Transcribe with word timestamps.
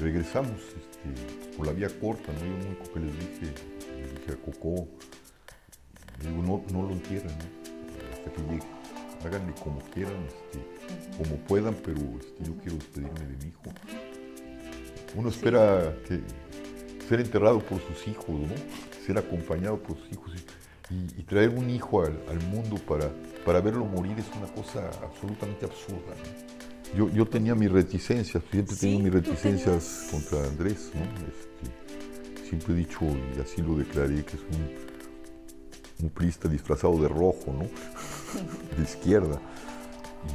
regresamos 0.00 0.58
este, 0.58 1.56
por 1.56 1.66
la 1.66 1.72
vía 1.72 1.88
corta, 2.00 2.32
¿no? 2.32 2.40
Yo 2.40 2.46
lo 2.46 2.66
único 2.66 2.92
que 2.92 3.00
les 3.00 3.18
dije, 3.18 3.52
les 4.00 4.14
dije 4.14 4.32
a 4.32 4.36
Coco, 4.36 4.88
digo, 6.22 6.42
no, 6.42 6.64
no 6.72 6.88
lo 6.88 6.92
entierren, 6.92 7.36
¿no? 7.38 8.12
hasta 8.12 8.32
que 8.32 8.42
llegue. 8.42 8.66
Háganle 9.24 9.52
como 9.62 9.80
quieran, 9.92 10.24
este, 10.26 10.64
como 11.16 11.36
puedan, 11.46 11.74
pero 11.74 11.98
este, 12.20 12.44
yo 12.44 12.54
quiero 12.62 12.76
despedirme 12.76 13.20
de 13.20 13.44
mi 13.44 13.50
hijo. 13.50 13.62
Uno 15.16 15.28
espera 15.28 15.92
que 16.06 16.20
ser 17.08 17.20
enterrado 17.20 17.58
por 17.58 17.80
sus 17.80 18.06
hijos, 18.06 18.28
¿no? 18.28 19.04
Ser 19.04 19.18
acompañado 19.18 19.78
por 19.78 19.96
sus 19.96 20.12
hijos 20.12 20.32
y, 20.90 21.20
y 21.20 21.22
traer 21.24 21.48
un 21.48 21.68
hijo 21.68 22.04
al, 22.04 22.16
al 22.28 22.40
mundo 22.46 22.76
para, 22.76 23.10
para 23.44 23.60
verlo 23.60 23.84
morir 23.84 24.16
es 24.18 24.26
una 24.36 24.46
cosa 24.46 24.88
absolutamente 25.02 25.64
absurda. 25.66 26.14
¿no? 26.14 26.57
Yo, 26.96 27.08
yo 27.10 27.26
tenía 27.26 27.54
mis 27.54 27.70
reticencias, 27.70 28.42
siempre 28.50 28.74
he 28.74 28.78
tenido 28.78 29.00
mis 29.00 29.12
reticencias 29.12 30.08
contra 30.10 30.44
Andrés, 30.48 30.90
¿no? 30.94 31.02
Este, 31.02 32.48
siempre 32.48 32.74
he 32.74 32.76
dicho, 32.78 33.00
y 33.36 33.40
así 33.40 33.60
lo 33.62 33.76
declaré, 33.76 34.24
que 34.24 34.36
es 34.36 34.42
un, 36.00 36.04
un 36.04 36.10
priista 36.10 36.48
disfrazado 36.48 37.00
de 37.00 37.08
rojo, 37.08 37.52
¿no? 37.52 37.64
De 38.76 38.82
izquierda. 38.82 39.40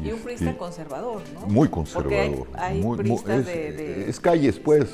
Y 0.02 0.08
un 0.08 0.13
este, 0.13 0.23
priista 0.23 0.58
conservador, 0.58 1.21
¿no? 1.34 1.41
muy 1.47 1.67
conservador. 1.67 2.47
hay, 2.53 2.75
hay 2.75 2.81
muy- 2.81 2.97
muy- 2.97 2.97
priistas 2.97 3.39
es, 3.39 3.45
de, 3.47 3.72
de- 3.73 4.09
es 4.09 4.20
calles, 4.20 4.59
pues. 4.59 4.89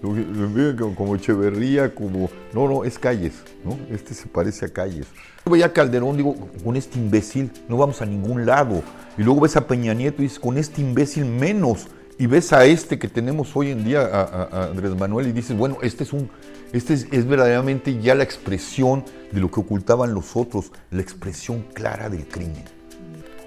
Como, 0.00 1.14
Echeverría, 1.14 1.94
como... 1.94 2.30
No, 2.54 2.68
no, 2.68 2.84
es 2.84 2.98
calles, 2.98 3.34
¿no? 3.64 3.78
Este 3.94 4.14
se 4.14 4.26
parece 4.26 4.64
a 4.64 4.68
calles. 4.68 5.06
Yo 5.44 5.64
a 5.64 5.72
Calderón, 5.72 6.16
digo, 6.16 6.34
con 6.64 6.76
este 6.76 6.98
imbécil 6.98 7.50
no 7.68 7.76
vamos 7.76 8.00
a 8.00 8.06
ningún 8.06 8.46
lado. 8.46 8.82
Y 9.18 9.22
luego 9.22 9.42
ves 9.42 9.56
a 9.56 9.66
Peña 9.66 9.92
Nieto 9.92 10.22
y 10.22 10.24
dices, 10.24 10.38
con 10.38 10.56
este 10.56 10.80
imbécil 10.80 11.26
menos. 11.26 11.88
Y 12.18 12.26
ves 12.26 12.52
a 12.52 12.64
este 12.64 12.98
que 12.98 13.08
tenemos 13.08 13.54
hoy 13.56 13.70
en 13.70 13.84
día, 13.84 14.02
a 14.02 14.68
Andrés 14.70 14.94
Manuel, 14.96 15.28
y 15.28 15.32
dices, 15.32 15.56
bueno, 15.56 15.78
este 15.82 16.04
es 16.04 16.12
un... 16.12 16.30
Este 16.72 16.94
es, 16.94 17.06
es 17.10 17.26
verdaderamente 17.26 18.00
ya 18.00 18.14
la 18.14 18.22
expresión 18.22 19.04
de 19.32 19.40
lo 19.40 19.50
que 19.50 19.60
ocultaban 19.60 20.14
los 20.14 20.36
otros, 20.36 20.70
la 20.90 21.02
expresión 21.02 21.64
clara 21.74 22.08
del 22.08 22.26
crimen, 22.28 22.64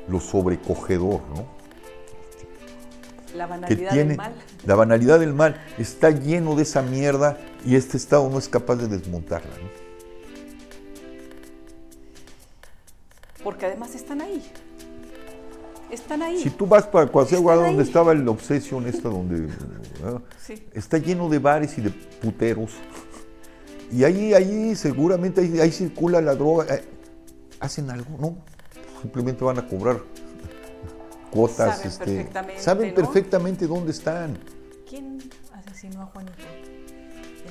lo 0.10 0.20
sobrecogedor, 0.20 1.22
¿no? 1.34 1.63
La 3.36 3.46
que 3.46 3.50
banalidad 3.50 3.92
tiene 3.92 4.10
del 4.10 4.18
mal. 4.18 4.34
la 4.66 4.76
banalidad 4.76 5.20
del 5.20 5.34
mal 5.34 5.62
está 5.78 6.10
lleno 6.12 6.56
de 6.56 6.64
esa 6.64 6.82
mierda 6.82 7.38
y 7.66 7.76
este 7.76 7.98
estado 7.98 8.30
no 8.30 8.38
es 8.40 8.48
capaz 8.48 8.76
de 8.76 8.88
desmontarla. 8.88 9.50
¿no? 9.50 9.84
Porque 13.44 13.66
además 13.66 13.94
están 13.96 14.22
ahí. 14.22 14.44
Están 15.92 16.22
ahí. 16.22 16.42
Si 16.42 16.50
tú 16.50 16.66
vas 16.66 16.88
para 16.88 17.08
cualquier 17.08 17.42
lugar 17.42 17.58
donde 17.58 17.82
ahí. 17.82 17.88
estaba 17.88 18.14
el 18.14 18.28
Obsession, 18.28 18.88
esta 18.88 19.10
donde. 19.10 19.48
Sí. 20.40 20.66
está 20.74 20.98
lleno 20.98 21.30
de 21.30 21.40
bares 21.40 21.78
y 21.78 21.82
de 21.82 21.90
puteros 21.90 22.72
y 23.94 24.04
ahí, 24.04 24.34
ahí 24.34 24.76
seguramente 24.76 25.42
ahí, 25.42 25.60
ahí 25.60 25.72
circula 25.72 26.20
la 26.20 26.34
droga. 26.34 26.66
Eh, 26.74 26.84
¿Hacen 27.60 27.90
algo? 27.92 28.18
No, 28.20 28.38
simplemente 29.02 29.44
van 29.44 29.60
a 29.60 29.68
cobrar 29.68 30.02
cuotas. 31.34 31.78
Saben 31.78 31.88
este, 31.88 32.06
perfectamente, 32.06 32.62
saben 32.62 32.90
¿no? 32.90 32.96
perfectamente 32.96 33.68
dónde 33.68 33.92
están. 33.92 34.38
¿Quién 34.90 35.18
asesinó 35.54 36.02
a 36.02 36.06
Juanito? 36.08 36.34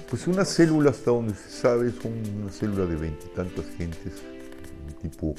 Pues 0.09 0.27
una 0.27 0.45
célula 0.45 0.91
hasta 0.91 1.11
donde 1.11 1.35
se 1.35 1.51
sabe 1.51 1.91
son 1.91 2.13
una 2.43 2.51
célula 2.51 2.87
de 2.87 2.97
veintitantas 2.97 3.65
gentes, 3.77 4.13
tipo 5.01 5.35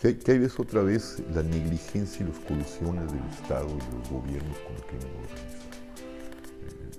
que, 0.00 0.18
que 0.18 0.32
hay 0.32 0.38
ves 0.38 0.58
otra 0.58 0.82
vez 0.82 1.22
la 1.34 1.42
negligencia 1.42 2.26
y 2.26 2.28
las 2.28 2.38
colusiones 2.40 3.12
del 3.12 3.22
Estado 3.30 3.68
y 3.68 3.96
los 3.96 4.10
gobiernos 4.10 4.58
con 4.58 4.74
el 4.76 4.82
crimen 4.82 5.08
organizado. 5.22 5.64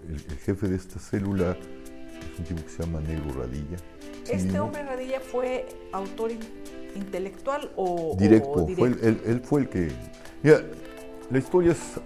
El, 0.08 0.16
el 0.16 0.38
jefe 0.40 0.68
de 0.68 0.76
esta 0.76 1.00
célula 1.00 1.52
es 1.52 2.40
un 2.40 2.46
tipo 2.46 2.64
que 2.64 2.70
se 2.70 2.84
llama 2.84 3.02
Negro 3.02 3.34
Radilla. 3.42 3.78
Sí 4.24 4.32
¿Este 4.32 4.46
mismo. 4.46 4.64
hombre 4.64 4.84
Radilla 4.84 5.20
fue 5.20 5.68
autor 5.92 6.32
in- 6.32 6.40
intelectual 6.96 7.72
o 7.75 8.16
directo, 8.18 8.50
o 8.52 8.68
Fue 8.68 8.88
el- 8.88 9.00
él, 9.03 9.22
él 9.25 9.42
fue 9.42 9.62
el 9.62 9.69
que... 9.69 9.92
Mira, 10.42 10.62
la 11.30 11.38
historia 11.38 11.72
es 11.72 12.00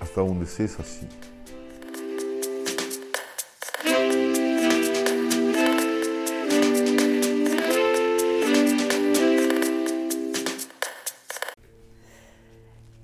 hasta 0.00 0.20
donde 0.20 0.46
sé 0.46 0.64
es 0.64 0.78
así. 0.78 1.06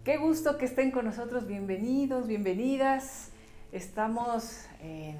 Qué 0.04 0.18
gusto 0.18 0.58
que 0.58 0.66
estén 0.66 0.90
con 0.90 1.06
nosotros, 1.06 1.46
bienvenidos, 1.46 2.26
bienvenidas. 2.26 3.30
Estamos 3.72 4.66
en, 4.80 5.16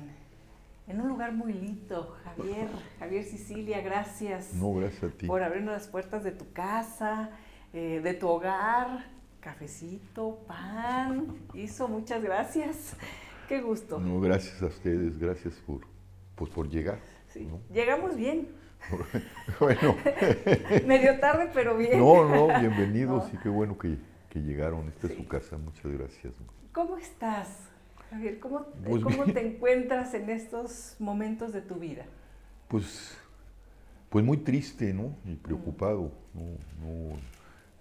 en 0.87 1.01
un 1.01 1.09
lugar 1.09 1.33
muy 1.33 1.53
lindo, 1.55 2.17
Javier, 2.25 2.69
Javier 2.99 3.25
Sicilia, 3.25 3.81
gracias 3.81 4.53
No, 4.55 4.75
gracias 4.75 5.05
a 5.05 5.09
ti. 5.17 5.27
por 5.27 5.43
abrirnos 5.43 5.73
las 5.73 5.89
puertas 5.89 6.23
de 6.23 6.33
tu 6.33 6.53
casa, 6.53 7.31
eh, 7.73 8.01
de 8.05 8.15
tu 8.15 8.29
hogar, 8.29 9.05
cafecito, 9.45 10.39
pan, 10.49 11.37
hizo, 11.53 11.87
muchas 11.87 12.23
gracias. 12.23 12.97
Qué 13.47 13.61
gusto. 13.61 14.01
No, 14.01 14.19
gracias 14.19 14.63
a 14.63 14.67
ustedes, 14.67 15.19
gracias 15.19 15.53
por, 15.67 15.83
pues, 16.35 16.51
por 16.51 16.67
llegar. 16.67 16.99
Sí, 17.29 17.45
¿no? 17.45 17.61
Llegamos 17.71 18.17
bien, 18.17 18.49
Bueno, 19.61 19.97
medio 20.87 21.21
tarde, 21.21 21.51
pero 21.53 21.77
bien. 21.77 21.99
no, 21.99 22.27
no, 22.27 22.59
bienvenidos 22.59 23.25
No. 23.33 23.39
y 23.39 23.43
qué 23.43 23.49
bueno 23.51 23.77
que, 23.79 23.99
que 24.31 24.41
llegaron. 24.41 24.89
Esta 24.89 25.09
es 25.09 25.15
su 25.15 25.29
casa, 25.29 25.59
muchas 25.59 25.93
gracias. 25.93 26.33
¿Cómo 26.73 26.97
estás, 26.97 27.49
Javier? 28.09 28.39
¿Cómo, 28.41 28.65
Pues 28.83 29.03
cómo 29.03 29.25
te 29.27 29.47
encuentras 29.47 30.15
en 30.15 30.31
estos 30.31 30.97
momentos 30.99 31.53
de 31.53 31.61
tu 31.61 31.75
vida? 31.75 32.07
Pues, 32.69 33.15
pues 34.09 34.25
muy 34.25 34.39
triste, 34.39 34.95
¿no? 34.95 35.15
Y 35.27 35.35
preocupado. 35.37 36.13
¿no? 36.33 36.41
No, 36.81 37.17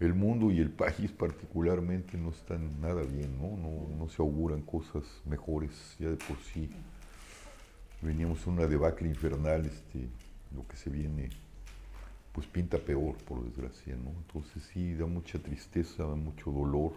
el 0.05 0.13
mundo 0.13 0.51
y 0.51 0.59
el 0.59 0.69
país 0.69 1.11
particularmente 1.11 2.17
no 2.17 2.29
están 2.29 2.81
nada 2.81 3.01
bien, 3.03 3.37
¿no? 3.37 3.57
No, 3.57 3.95
no 3.97 4.09
se 4.09 4.21
auguran 4.21 4.61
cosas 4.61 5.03
mejores 5.25 5.95
ya 5.99 6.09
de 6.09 6.17
por 6.17 6.37
sí. 6.37 6.69
Veníamos 8.01 8.45
en 8.45 8.53
una 8.53 8.67
debacle 8.67 9.07
infernal, 9.07 9.65
este, 9.65 10.07
lo 10.55 10.67
que 10.67 10.75
se 10.75 10.89
viene, 10.89 11.29
pues 12.33 12.47
pinta 12.47 12.77
peor, 12.77 13.15
por 13.23 13.43
desgracia, 13.43 13.95
¿no? 13.95 14.09
Entonces 14.09 14.63
sí, 14.73 14.93
da 14.95 15.05
mucha 15.05 15.39
tristeza, 15.39 16.03
mucho 16.05 16.51
dolor, 16.51 16.93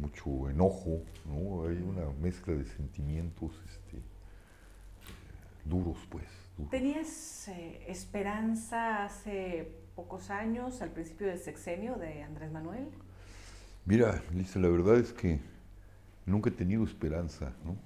mucho 0.00 0.48
enojo, 0.50 1.02
¿no? 1.24 1.66
Hay 1.66 1.78
una 1.78 2.10
mezcla 2.20 2.54
de 2.54 2.64
sentimientos, 2.64 3.50
este, 3.68 4.02
duros, 5.64 5.98
pues. 6.10 6.24
¿Tenías 6.70 7.48
eh, 7.48 7.84
esperanza 7.86 9.04
hace 9.04 9.85
pocos 9.96 10.30
años, 10.30 10.82
al 10.82 10.90
principio 10.90 11.26
del 11.26 11.38
sexenio 11.38 11.96
de 11.96 12.22
Andrés 12.22 12.52
Manuel? 12.52 12.86
Mira, 13.86 14.22
Lisa, 14.34 14.58
la 14.58 14.68
verdad 14.68 14.96
es 14.98 15.12
que 15.12 15.40
nunca 16.26 16.50
he 16.50 16.52
tenido 16.52 16.84
esperanza, 16.84 17.52
¿no? 17.64 17.76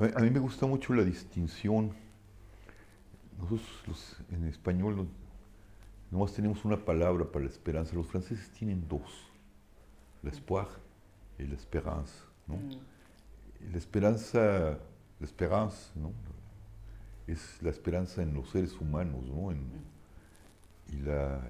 Este, 0.00 0.16
a, 0.16 0.20
mí 0.20 0.30
me 0.30 0.40
gusta 0.40 0.66
mucho 0.66 0.94
la 0.94 1.04
distinción. 1.04 1.92
Nosotros 3.38 3.82
los- 3.86 4.16
en 4.30 4.46
español 4.46 4.96
no- 4.96 5.06
nomás 6.10 6.32
tenemos 6.32 6.64
una 6.64 6.76
palabra 6.82 7.24
para 7.30 7.44
la 7.44 7.50
esperanza. 7.50 7.94
Los 7.94 8.06
franceses 8.06 8.48
tienen 8.50 8.86
dos, 8.88 9.28
l'espoir 10.22 10.68
y 11.38 11.44
la 11.44 11.54
esperanza, 11.54 12.14
¿no? 12.46 12.56
Mm, 12.56 12.78
La 13.72 13.78
esperanza, 13.78 14.78
la 15.20 15.26
esperanza, 15.26 15.90
¿no? 15.94 16.12
Es 17.26 17.62
la 17.62 17.70
esperanza 17.70 18.22
en 18.22 18.34
los 18.34 18.50
seres 18.50 18.78
humanos, 18.78 19.24
¿no? 19.24 19.50
En- 19.52 19.93
y 20.96 21.02
la, 21.02 21.40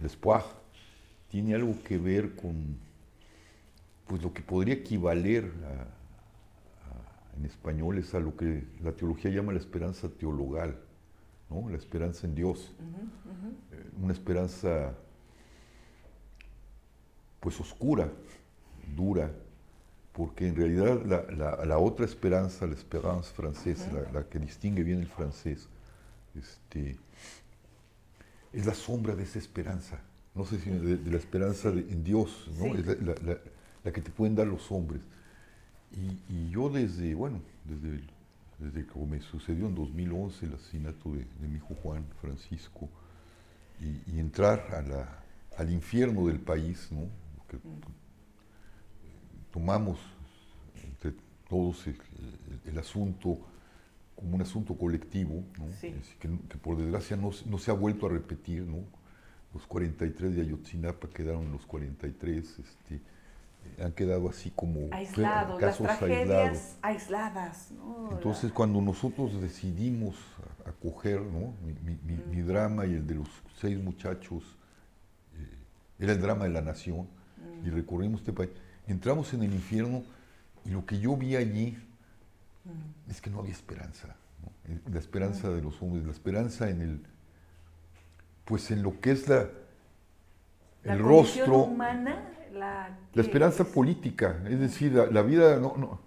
el 0.00 0.06
espoir 0.06 0.42
tiene 1.30 1.54
algo 1.54 1.74
que 1.82 1.98
ver 1.98 2.34
con, 2.36 2.76
pues 4.06 4.22
lo 4.22 4.32
que 4.32 4.42
podría 4.42 4.74
equivaler 4.74 5.44
a- 5.64 5.82
a- 6.90 7.36
en 7.38 7.44
español 7.46 7.98
es 7.98 8.14
a 8.14 8.20
lo 8.20 8.36
que 8.36 8.64
la 8.82 8.92
teología 8.92 9.30
llama 9.30 9.52
la 9.52 9.58
esperanza 9.58 10.08
teologal, 10.08 10.76
¿no? 11.50 11.68
La 11.68 11.76
esperanza 11.76 12.26
en 12.26 12.34
Dios. 12.34 12.72
Una 14.02 14.12
esperanza 14.12 14.94
pues 17.40 17.60
oscura, 17.60 18.10
dura, 18.96 19.30
porque 20.12 20.48
en 20.48 20.56
realidad 20.56 21.02
la, 21.04 21.22
la- 21.32 21.64
la 21.64 21.78
otra 21.78 22.04
esperanza, 22.06 22.66
la 22.66 22.74
esperanza 22.74 23.32
francesa, 23.34 23.92
la, 23.92 24.10
la 24.12 24.28
que 24.28 24.38
distingue 24.38 24.82
bien 24.82 25.00
el 25.00 25.06
francés, 25.06 25.68
este, 26.34 26.96
es 28.58 28.66
la 28.66 28.74
sombra 28.74 29.14
de 29.14 29.22
esa 29.24 29.38
esperanza, 29.38 30.00
no 30.34 30.44
sé 30.44 30.58
si 30.58 30.70
de, 30.70 30.96
de 30.96 31.10
la 31.10 31.16
esperanza 31.18 31.70
de- 31.70 31.80
en 31.92 32.02
Dios, 32.04 32.48
¿no? 32.58 32.64
Sí. 32.74 32.80
es 32.80 32.86
la, 32.86 32.94
la- 33.14 33.22
la- 33.32 33.38
la 33.84 33.92
que 33.92 34.00
te 34.00 34.10
pueden 34.10 34.34
dar 34.34 34.46
los 34.46 34.70
hombres. 34.72 35.02
Y, 35.92 36.32
y 36.34 36.50
yo 36.50 36.68
desde, 36.68 37.14
bueno, 37.14 37.40
desde, 37.64 38.02
desde 38.58 38.86
que 38.86 38.98
me 38.98 39.20
sucedió 39.20 39.66
en 39.66 39.74
2011 39.74 40.46
el 40.46 40.54
asesinato 40.54 41.12
de, 41.12 41.18
de 41.40 41.48
mi 41.48 41.56
hijo 41.56 41.74
Juan 41.82 42.04
Francisco, 42.20 42.88
y, 43.80 44.12
y 44.16 44.18
entrar 44.20 44.74
a 44.74 44.82
la- 44.82 45.22
al 45.58 45.70
infierno 45.70 46.26
del 46.26 46.40
país, 46.40 46.88
¿no? 46.90 47.02
Que 47.48 47.58
tomamos 49.52 49.98
entre 50.82 51.14
todos 51.48 51.86
el, 51.86 52.78
asunto 52.78 53.38
como 54.16 54.34
un 54.34 54.42
asunto 54.42 54.74
colectivo, 54.76 55.44
que, 56.18 56.28
por 56.58 56.78
desgracia 56.78 57.16
no, 57.16 57.32
se 57.32 57.70
ha 57.70 57.74
vuelto 57.74 58.06
a 58.06 58.08
repetir, 58.08 58.62
¿no? 58.62 58.78
Los 59.54 59.66
43 59.66 60.34
de 60.34 60.42
Ayotzinapa 60.42 61.08
quedaron 61.08 61.52
los 61.52 61.64
43, 61.66 62.58
este, 62.58 63.00
han 63.82 63.92
quedado 63.92 64.28
así 64.28 64.50
como 64.54 64.88
aislados, 64.92 65.60
casos 65.60 65.86
las 65.86 65.98
tragedias 65.98 66.78
aisladas. 66.82 67.72
Entonces, 68.10 68.52
cuando 68.52 68.80
nosotros 68.80 69.40
decidimos 69.40 70.16
acoger 70.64 71.20
¿no? 71.20 71.52
mi, 71.84 72.42
mm. 72.42 72.46
drama 72.46 72.86
y 72.86 72.94
el 72.94 73.06
de 73.06 73.16
los 73.16 73.28
seis 73.60 73.78
muchachos, 73.78 74.56
eh, 75.34 76.04
era 76.04 76.12
el 76.12 76.20
drama 76.20 76.44
de 76.44 76.50
la 76.50 76.62
nación, 76.62 77.06
y 77.64 77.68
mm. 77.68 77.74
recorrimos 77.74 78.20
este 78.20 78.32
país, 78.32 78.50
entramos 78.86 79.32
en 79.34 79.42
el 79.42 79.52
infierno 79.52 80.02
y 80.64 80.70
lo 80.70 80.84
que 80.84 80.98
yo 80.98 81.16
vi 81.16 81.36
allí 81.36 81.78
mm. 82.66 83.10
es 83.10 83.20
que 83.20 83.30
no 83.30 83.40
había 83.40 83.52
esperanza. 83.52 84.16
La 84.90 84.98
esperanza 84.98 85.48
de 85.50 85.62
los 85.62 85.80
hombres, 85.80 86.04
la 86.04 86.10
esperanza 86.10 86.68
en 86.68 86.80
el, 86.82 87.06
pues 88.44 88.70
en 88.70 88.82
lo 88.82 89.00
que 89.00 89.12
es 89.12 89.28
la, 89.28 89.48
el 90.84 90.98
rostro 90.98 91.58
humana 91.58 92.32
la, 92.58 93.22
esperanza 93.22 93.64
política, 93.64 94.40
es 94.48 94.58
decir, 94.58 94.92
la, 94.92 95.22
vida, 95.22 95.58
no, 95.58 95.76
no, 95.76 96.00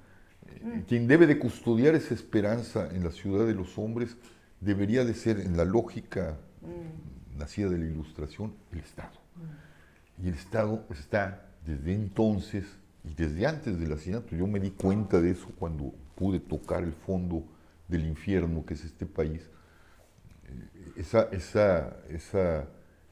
mm. 0.64 0.82
quien 0.88 1.08
debe 1.08 1.28
de 1.28 1.38
custodiar 1.38 1.96
esa 1.96 2.14
esperanza 2.14 2.90
en 2.92 3.04
la 3.04 3.12
ciudad 3.12 3.46
de 3.46 3.54
los 3.54 3.78
hombres 3.78 4.18
debería 4.60 5.06
de 5.06 5.14
ser, 5.14 5.40
en 5.40 5.58
la 5.58 5.66
lógica 5.66 6.38
mm. 6.62 7.38
nacida 7.38 7.70
de 7.70 7.78
la 7.78 7.86
ilustración, 7.86 8.54
el 8.72 8.80
Estado. 8.80 9.20
Y 10.22 10.28
el 10.28 10.34
Estado 10.34 10.86
está 10.90 11.46
desde 11.66 11.94
entonces 11.94 12.66
y 13.06 13.14
desde 13.14 13.48
antes 13.48 13.80
del 13.80 13.94
asesinato, 13.94 14.36
yo 14.36 14.48
me 14.48 14.60
di 14.60 14.72
cuenta 14.72 15.22
de 15.22 15.32
eso 15.32 15.48
cuando 15.58 15.94
pude 16.20 16.42
tocar 16.42 16.84
el 16.84 16.92
fondo 16.92 17.46
del 17.88 18.06
infierno 18.06 18.66
que 18.66 18.74
es 18.74 18.84
este 18.84 19.06
país, 19.06 19.50
eh, 20.44 20.92
esa, 20.98 21.30
esa, 21.32 21.98
esa, 22.10 22.68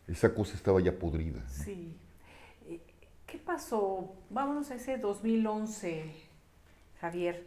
esa 0.08 0.36
cosa 0.36 0.56
estaba 0.56 0.82
ya 0.82 1.00
podrida. 1.00 1.48
Sí. 1.48 1.98
¿Qué 3.26 3.38
pasó? 3.38 4.16
Vámonos 4.30 4.72
a 4.72 4.76
ese 4.76 4.98
2011, 4.98 6.12
Javier. 7.00 7.46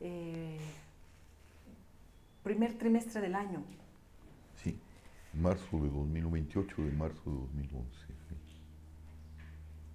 Eh, 0.00 0.58
primer 2.42 2.76
trimestre 2.76 3.20
del 3.20 3.34
año. 3.34 3.62
Sí, 4.62 4.78
marzo 5.34 5.78
de 5.78 5.88
2028, 5.88 6.82
de 6.82 6.92
marzo 6.92 7.22
de 7.24 7.32
2011. 7.32 8.19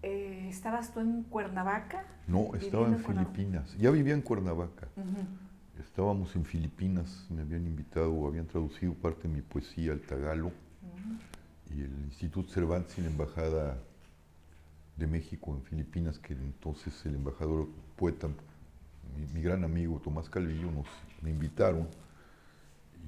Eh, 0.07 0.49
¿Estabas 0.49 0.93
tú 0.93 0.99
en 0.99 1.23
Cuernavaca? 1.23 2.05
No, 2.27 2.53
estaba 2.53 2.85
en 2.85 2.99
Filipinas. 2.99 3.75
Ya 3.79 3.89
vivía 3.89 4.13
en 4.13 4.21
Cuernavaca. 4.21 4.87
Estábamos 5.79 6.35
en 6.35 6.45
Filipinas, 6.45 7.25
me 7.31 7.41
habían 7.41 7.65
invitado, 7.65 8.27
habían 8.27 8.45
traducido 8.45 8.93
parte 8.93 9.27
de 9.27 9.33
mi 9.33 9.41
poesía 9.41 9.93
al 9.93 10.01
tagalo. 10.01 10.51
Y 11.75 11.81
el 11.81 11.91
Instituto 12.05 12.51
Cervantes 12.51 12.99
y 12.99 13.01
la 13.01 13.07
Embajada 13.07 13.79
de 14.95 15.07
México 15.07 15.55
en 15.55 15.63
Filipinas, 15.63 16.19
que 16.19 16.33
entonces 16.33 17.03
el 17.07 17.15
embajador 17.15 17.67
poeta, 17.95 18.27
mi, 19.33 19.41
gran 19.41 19.63
amigo 19.63 19.99
Tomás 19.99 20.29
Calvillo, 20.29 20.69
nos 20.69 20.85
me 21.23 21.31
invitaron 21.31 21.87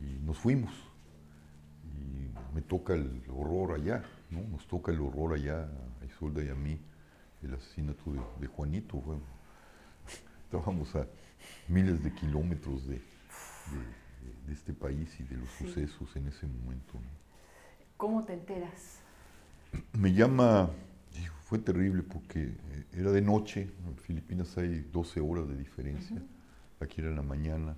y 0.01 0.25
nos 0.25 0.39
fuimos. 0.39 0.73
Y 1.83 2.55
me 2.55 2.63
toca 2.63 2.95
el 2.95 3.21
horror 3.29 3.79
allá, 3.79 4.03
¿no? 4.31 4.41
Nos 4.47 4.65
toca 4.65 4.91
el 4.91 4.99
horror 4.99 5.35
allá 5.35 5.69
a 6.01 6.05
Isolda 6.05 6.43
y 6.43 6.49
a 6.49 6.55
mí, 6.55 6.79
el 7.43 7.53
asesinato 7.53 8.03
de, 8.39 8.47
Juanito. 8.47 9.01
estábamos 10.43 10.95
a 10.95 11.07
miles 11.67 12.03
de 12.03 12.13
kilómetros 12.13 12.87
de, 12.87 13.01
este 14.51 14.73
país 14.73 15.19
y 15.19 15.23
de 15.23 15.37
los 15.37 15.49
sucesos 15.51 16.15
en 16.15 16.27
ese 16.27 16.47
momento. 16.47 16.93
¿Cómo 17.97 18.23
te 18.23 18.33
enteras? 18.33 18.99
Me 19.93 20.13
llama 20.13 20.69
fue 21.47 21.59
terrible 21.59 22.03
porque 22.03 22.41
eh, 22.41 22.85
era 22.91 23.09
de 23.09 23.21
noche, 23.21 23.69
en 23.87 23.95
Filipinas 23.95 24.57
hay 24.57 24.81
12 24.91 25.21
horas 25.21 25.47
de 25.47 25.55
diferencia, 25.55 26.21
aquí 26.81 26.99
era 26.99 27.09
en 27.09 27.15
la 27.15 27.21
mañana, 27.21 27.77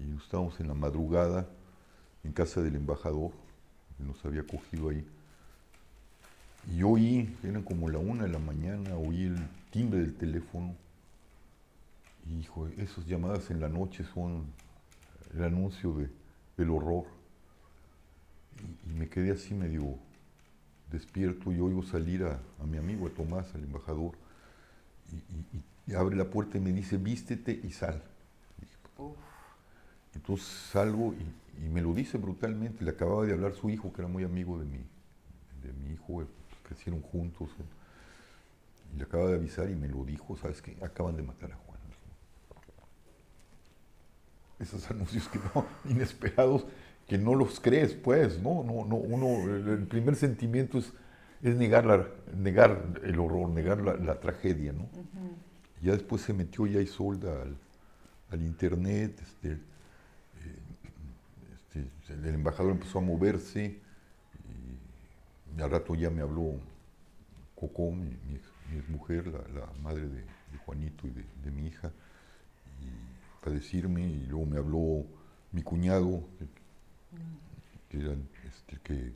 y 0.00 0.16
estábamos 0.16 0.58
en 0.58 0.66
la 0.66 0.74
madrugada 0.74 1.48
en 2.24 2.32
casa 2.32 2.60
del 2.62 2.74
embajador, 2.74 3.30
que 3.96 4.02
nos 4.02 4.24
había 4.24 4.44
cogido 4.44 4.88
ahí. 4.88 5.06
Y 6.74 6.82
oí, 6.82 7.36
eran 7.44 7.62
como 7.62 7.88
la 7.88 7.98
una 7.98 8.24
de 8.24 8.30
la 8.30 8.38
mañana, 8.38 8.96
oí 8.96 9.24
el 9.24 9.38
timbre 9.70 10.00
del 10.00 10.14
teléfono. 10.14 10.74
Y 12.28 12.40
hijo, 12.40 12.66
esas 12.76 13.06
llamadas 13.06 13.50
en 13.50 13.60
la 13.60 13.68
noche 13.68 14.04
son 14.12 14.46
el 15.34 15.44
anuncio 15.44 15.92
de, 15.94 16.10
del 16.56 16.70
horror. 16.70 17.04
y 18.88 18.94
me 18.94 19.08
quedé 19.08 19.30
así 19.30 19.54
medio 19.54 19.96
despierto 20.90 21.52
y 21.52 21.60
oigo 21.60 21.82
salir 21.82 22.24
a, 22.24 22.40
mi 22.64 22.78
amigo, 22.78 23.06
a 23.06 23.10
Tomás, 23.10 23.54
al 23.54 23.64
embajador, 23.64 24.12
y, 25.86 25.94
abre 25.94 26.16
la 26.16 26.24
puerta 26.24 26.58
y 26.58 26.60
me 26.60 26.72
dice, 26.72 26.96
vístete 26.96 27.60
y 27.62 27.70
sal. 27.70 28.02
Entonces 30.14 30.46
salgo 30.46 31.14
y, 31.14 31.68
me 31.68 31.80
lo 31.80 31.94
dice 31.94 32.18
brutalmente, 32.18 32.84
le 32.84 32.90
acababa 32.90 33.24
de 33.24 33.32
hablar 33.32 33.54
su 33.54 33.70
hijo, 33.70 33.92
que 33.92 34.02
era 34.02 34.08
muy 34.08 34.24
amigo 34.24 34.58
de 34.58 34.64
mi, 34.64 34.78
de 35.62 35.72
mi 35.72 35.94
hijo, 35.94 36.26
crecieron 36.66 37.00
juntos, 37.02 37.50
y 38.92 38.98
le 38.98 39.04
acaba 39.04 39.26
de 39.28 39.34
avisar 39.34 39.70
y 39.70 39.74
me 39.74 39.88
lo 39.88 40.04
dijo, 40.04 40.36
¿sabes 40.36 40.60
qué? 40.62 40.76
Acaban 40.82 41.16
de 41.16 41.22
matar 41.22 41.52
a 41.52 41.56
Juan. 41.56 41.76
Esos 44.58 44.90
anuncios 44.90 45.28
que 45.28 45.38
no, 45.54 45.66
inesperados, 45.90 46.66
que 47.06 47.18
no 47.18 47.34
los 47.34 47.60
crees, 47.60 47.94
pues, 47.94 48.40
¿no? 48.40 48.64
no, 48.64 48.84
no 48.84 48.96
uno, 48.96 49.54
el 49.54 49.86
primer 49.86 50.16
sentimiento 50.16 50.78
es, 50.78 50.92
es 51.42 51.54
negar, 51.56 52.14
negar 52.36 53.00
el 53.04 53.18
horror, 53.20 53.48
negar 53.50 53.80
la, 53.80 54.18
tragedia, 54.20 54.72
¿no? 54.72 54.88
Ya 55.82 55.92
después 55.92 56.22
se 56.22 56.32
metió 56.32 56.66
ya 56.66 56.80
Isolda 56.80 57.42
al, 57.42 57.56
al 58.30 58.42
internet, 58.42 59.20
este, 59.22 59.52
eh, 59.52 59.58
este, 61.74 62.14
el 62.14 62.34
embajador 62.34 62.72
empezó 62.72 62.98
a 62.98 63.02
moverse, 63.02 63.78
al 65.62 65.70
rato 65.70 65.94
ya 65.94 66.10
me 66.10 66.22
habló 66.22 66.54
Coco, 67.54 67.90
mi, 67.90 68.10
mi, 68.28 68.82
mujer, 68.88 69.26
la, 69.28 69.66
madre 69.82 70.08
de, 70.08 70.24
Juanito 70.64 71.06
y 71.06 71.10
de, 71.10 71.24
de, 71.44 71.50
mi 71.50 71.66
hija, 71.68 71.90
y 72.80 73.42
para 73.42 73.54
decirme, 73.54 74.02
y 74.02 74.26
luego 74.26 74.46
me 74.46 74.58
habló 74.58 75.06
mi 75.52 75.62
cuñado, 75.62 76.22
que 77.88 78.00
era 78.00 78.14
este, 78.44 78.78
que 78.82 79.12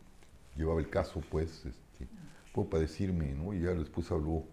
llevaba 0.56 0.80
el 0.80 0.88
caso, 0.88 1.22
pues, 1.30 1.66
este, 1.66 2.08
fue 2.52 2.64
para 2.68 2.82
decirme, 2.82 3.34
¿no? 3.34 3.52
Y 3.52 3.60
ya 3.60 3.70
después 3.70 4.10
habló 4.10 4.44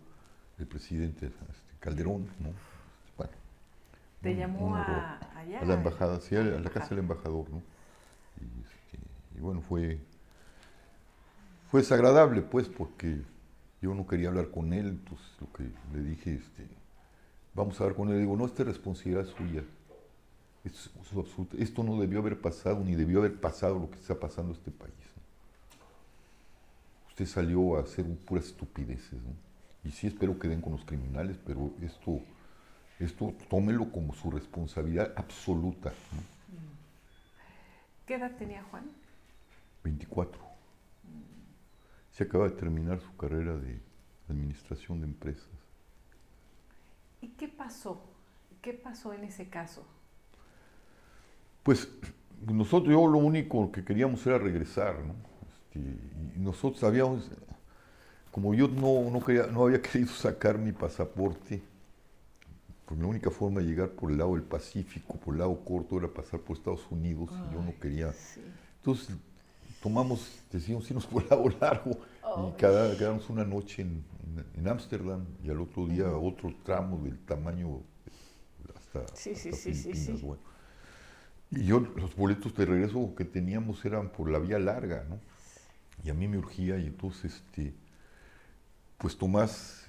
el 0.57 0.67
presidente 0.67 1.27
este, 1.27 1.77
Calderón, 1.79 2.27
¿no? 2.39 2.51
Bueno, 3.15 3.33
¿Te 4.21 4.35
llamó 4.35 4.75
a, 4.75 5.19
allá? 5.35 5.61
A 5.61 5.65
la 5.65 5.73
embajada, 5.75 6.19
sí, 6.19 6.35
a 6.35 6.43
la 6.43 6.69
casa 6.69 6.89
del 6.89 6.99
embajador, 6.99 7.49
¿no? 7.49 7.61
Y, 8.41 8.45
este, 8.61 8.99
y, 9.37 9.39
bueno, 9.39 9.61
fue, 9.61 9.99
fue 11.77 11.83
desagradable, 11.83 12.41
pues, 12.41 12.67
porque 12.67 13.21
yo 13.83 13.93
no 13.93 14.07
quería 14.07 14.29
hablar 14.29 14.49
con 14.49 14.73
él, 14.73 14.87
entonces 14.87 15.27
lo 15.39 15.53
que 15.53 15.63
le 15.93 16.09
dije, 16.09 16.33
este, 16.33 16.67
vamos 17.53 17.79
a 17.79 17.83
hablar 17.83 17.95
con 17.95 18.09
él, 18.09 18.19
digo, 18.19 18.35
no, 18.35 18.47
esta 18.47 18.63
responsabilidad 18.63 19.25
suya, 19.25 19.63
esto, 20.63 21.83
no 21.83 21.99
debió 22.01 22.17
haber 22.17 22.41
pasado, 22.41 22.83
ni 22.83 22.95
debió 22.95 23.19
haber 23.19 23.39
pasado 23.39 23.77
lo 23.77 23.91
que 23.91 23.99
está 23.99 24.19
pasando 24.19 24.53
en 24.53 24.57
este 24.57 24.71
país. 24.71 24.91
Usted 27.09 27.27
salió 27.27 27.77
a 27.77 27.81
hacer 27.81 28.05
puras 28.25 28.45
estupideces. 28.45 29.19
Y 29.83 29.91
sí 29.91 30.07
espero 30.07 30.39
que 30.39 30.47
den 30.47 30.61
con 30.61 30.73
los 30.73 30.83
criminales, 30.83 31.37
pero 31.45 31.71
esto, 31.83 32.21
esto 32.99 33.35
tómelo 33.51 33.91
como 33.91 34.15
su 34.15 34.31
responsabilidad 34.31 35.13
absoluta. 35.15 35.93
¿Qué 38.07 38.15
edad 38.15 38.31
tenía 38.35 38.63
Juan? 38.63 38.89
24. 39.83 40.46
Se 42.17 42.23
acaba 42.23 42.45
de 42.45 42.55
terminar 42.55 42.99
su 42.99 43.15
carrera 43.15 43.55
de 43.55 43.79
administración 44.27 45.01
de 45.01 45.05
empresas. 45.05 45.45
¿Y 47.21 47.27
qué 47.27 47.47
pasó? 47.47 48.01
¿Qué 48.59 48.73
pasó 48.73 49.13
en 49.13 49.23
ese 49.23 49.49
caso? 49.49 49.85
Pues 51.61 51.87
nosotros, 52.43 52.91
yo 52.91 53.05
lo 53.05 53.19
único 53.19 53.71
que 53.71 53.85
queríamos 53.85 54.25
era 54.25 54.39
regresar, 54.39 54.95
¿no? 54.99 55.13
Este, 55.47 55.79
y 56.35 56.39
nosotros 56.39 56.79
sabíamos, 56.79 57.29
como 58.31 58.55
yo 58.55 58.67
no, 58.67 59.11
no, 59.11 59.23
quería, 59.23 59.45
no 59.45 59.65
había 59.65 59.79
querido 59.83 60.11
sacar 60.11 60.57
mi 60.57 60.71
pasaporte, 60.71 61.61
pues 62.87 62.99
la 62.99 63.05
única 63.05 63.29
forma 63.29 63.59
de 63.59 63.67
llegar 63.67 63.89
por 63.89 64.09
el 64.09 64.17
lado 64.17 64.33
del 64.33 64.43
Pacífico, 64.43 65.17
por 65.17 65.35
el 65.35 65.41
lado 65.41 65.63
corto, 65.63 65.99
era 65.99 66.07
pasar 66.07 66.39
por 66.39 66.57
Estados 66.57 66.87
Unidos, 66.89 67.29
y 67.31 67.53
yo 67.53 67.61
no 67.61 67.79
quería. 67.79 68.11
Entonces 68.77 69.15
tomamos, 69.81 70.41
decidimos 70.51 70.89
irnos 70.89 71.05
por 71.05 71.23
el 71.23 71.29
lado 71.29 71.49
largo, 71.61 71.91
y 72.37 72.51
cada, 72.59 72.97
quedamos 72.97 73.29
una 73.29 73.45
noche 73.45 73.81
en, 73.83 74.03
en 74.55 74.67
Ámsterdam 74.67 75.25
y 75.43 75.49
al 75.49 75.59
otro 75.61 75.87
día 75.87 76.11
otro 76.11 76.53
tramo 76.63 76.97
del 76.99 77.17
tamaño 77.19 77.81
hasta, 78.75 79.05
Sí, 79.15 79.35
sí, 79.35 79.49
hasta 79.49 79.61
sí, 79.61 79.73
sí, 79.73 79.93
Filipinas, 79.93 80.19
sí. 80.19 80.25
bueno. 80.25 80.41
Y 81.51 81.63
yo, 81.65 81.79
los 81.79 82.15
boletos 82.15 82.53
de 82.55 82.65
regreso 82.65 83.15
que 83.15 83.23
teníamos 83.23 83.83
eran 83.85 84.09
por 84.09 84.29
la 84.29 84.39
vía 84.39 84.59
larga, 84.59 85.05
¿no? 85.09 85.19
Y 86.03 86.09
a 86.09 86.13
mí 86.13 86.27
me 86.27 86.37
urgía 86.37 86.77
y 86.77 86.87
entonces, 86.87 87.35
este, 87.35 87.73
pues 88.97 89.17
Tomás 89.17 89.85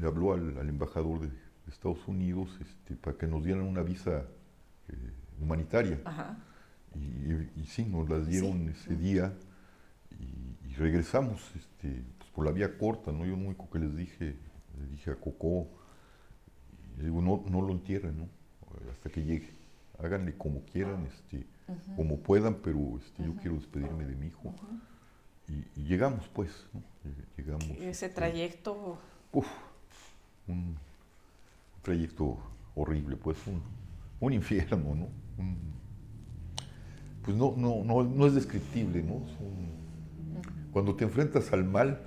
le 0.00 0.06
habló 0.06 0.32
al, 0.34 0.58
al 0.58 0.68
embajador 0.68 1.20
de 1.20 1.30
Estados 1.68 2.06
Unidos 2.08 2.50
este, 2.60 2.96
para 2.96 3.16
que 3.16 3.26
nos 3.26 3.44
dieran 3.44 3.64
una 3.64 3.82
visa 3.82 4.24
eh, 4.88 4.94
humanitaria. 5.40 6.00
Ajá. 6.04 6.36
Y, 6.94 7.64
sí, 7.66 7.84
nos 7.84 8.08
las 8.08 8.26
dieron 8.26 8.72
Sí. 8.74 8.92
ese 8.92 8.96
día 8.96 9.32
y, 10.18 10.68
y 10.70 10.74
regresamos 10.74 11.40
este, 11.54 12.02
pues, 12.18 12.30
por 12.30 12.44
la 12.46 12.52
vía 12.52 12.76
corta, 12.78 13.12
¿no? 13.12 13.24
Yo 13.24 13.32
lo 13.36 13.44
único 13.46 13.68
que 13.70 13.78
les 13.78 13.94
dije, 13.96 14.36
le 14.80 14.86
dije 14.90 15.10
a 15.10 15.16
Coco, 15.16 15.68
y 16.94 16.98
le 16.98 17.04
digo, 17.04 17.20
no, 17.22 17.44
no 17.48 17.62
lo 17.62 17.72
entierren, 17.72 18.16
¿no? 18.18 18.28
Hasta 18.92 19.10
que 19.10 19.22
llegue. 19.24 19.50
Háganle 19.98 20.36
como 20.36 20.62
quieran, 20.64 21.06
este, 21.06 21.44
como 21.96 22.18
puedan, 22.18 22.56
pero 22.56 22.98
este, 22.98 23.24
yo 23.24 23.34
quiero 23.36 23.56
despedirme 23.56 24.04
de 24.06 24.14
mi 24.16 24.28
hijo. 24.28 24.54
y, 25.48 25.80
y 25.80 25.84
llegamos, 25.84 26.28
pues, 26.28 26.66
¿no? 26.72 26.82
Llegamos. 27.36 27.64
Ese 27.64 27.88
este, 27.88 28.08
trayecto, 28.10 28.98
Uf, 29.32 29.46
un 30.46 30.76
trayecto 31.82 32.38
horrible, 32.74 33.16
pues 33.16 33.38
un, 33.46 33.60
un 34.20 34.32
infierno, 34.32 34.94
¿no? 34.94 35.08
Un- 35.38 35.77
pues 37.28 37.36
no, 37.36 37.52
no, 37.58 37.84
no, 37.84 38.02
no 38.04 38.26
es 38.26 38.34
descriptible, 38.34 39.02
¿no? 39.02 39.20
Cuando 40.72 40.94
te 40.94 41.04
enfrentas 41.04 41.52
al 41.52 41.62
mal, 41.62 42.00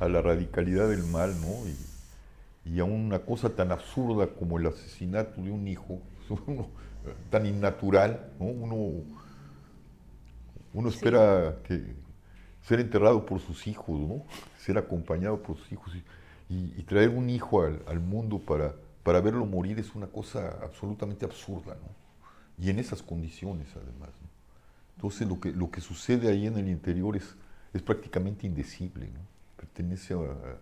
a 0.00 0.08
la 0.08 0.22
radicalidad 0.22 0.88
del 0.88 1.04
mal, 1.04 1.38
¿no? 1.38 1.68
Y, 1.68 2.72
y 2.76 2.80
a 2.80 2.84
una 2.84 3.18
cosa 3.18 3.50
tan 3.50 3.72
absurda 3.72 4.28
como 4.28 4.58
el 4.58 4.68
asesinato 4.68 5.42
de 5.42 5.50
un 5.50 5.68
hijo, 5.68 6.00
uno, 6.46 6.68
tan 7.28 7.44
innatural, 7.44 8.32
¿no? 8.40 8.46
Uno, 8.46 9.02
uno 10.72 10.90
Sí. 10.90 10.96
espera 10.96 11.56
que 11.64 11.94
ser 12.62 12.80
enterrado 12.80 13.26
por 13.26 13.38
sus 13.40 13.66
hijos, 13.66 14.00
¿no? 14.00 14.22
Ser 14.58 14.78
acompañado 14.78 15.42
por 15.42 15.58
sus 15.58 15.72
hijos 15.72 15.94
y, 15.94 16.54
y- 16.54 16.74
y 16.78 16.82
traer 16.84 17.10
un 17.10 17.28
hijo 17.28 17.62
al, 17.62 17.82
al 17.86 18.00
mundo 18.00 18.38
para, 18.38 18.74
para 19.02 19.20
verlo 19.20 19.44
morir 19.44 19.78
es 19.78 19.94
una 19.94 20.06
cosa 20.06 20.58
absolutamente 20.62 21.26
absurda, 21.26 21.74
¿no? 21.74 22.05
Y 22.58 22.70
en 22.70 22.78
esas 22.78 23.02
condiciones, 23.02 23.68
además. 23.74 24.08
¿no? 24.22 24.28
Entonces, 24.96 25.28
lo 25.28 25.38
que, 25.40 25.52
lo 25.52 25.70
que 25.70 25.80
sucede 25.80 26.28
ahí 26.28 26.46
en 26.46 26.56
el 26.56 26.68
interior 26.68 27.16
es, 27.16 27.34
es 27.74 27.82
prácticamente 27.82 28.46
indecible, 28.46 29.06
¿no? 29.08 29.20
Pertenece 29.56 30.14
a- 30.14 30.18
a- 30.18 30.58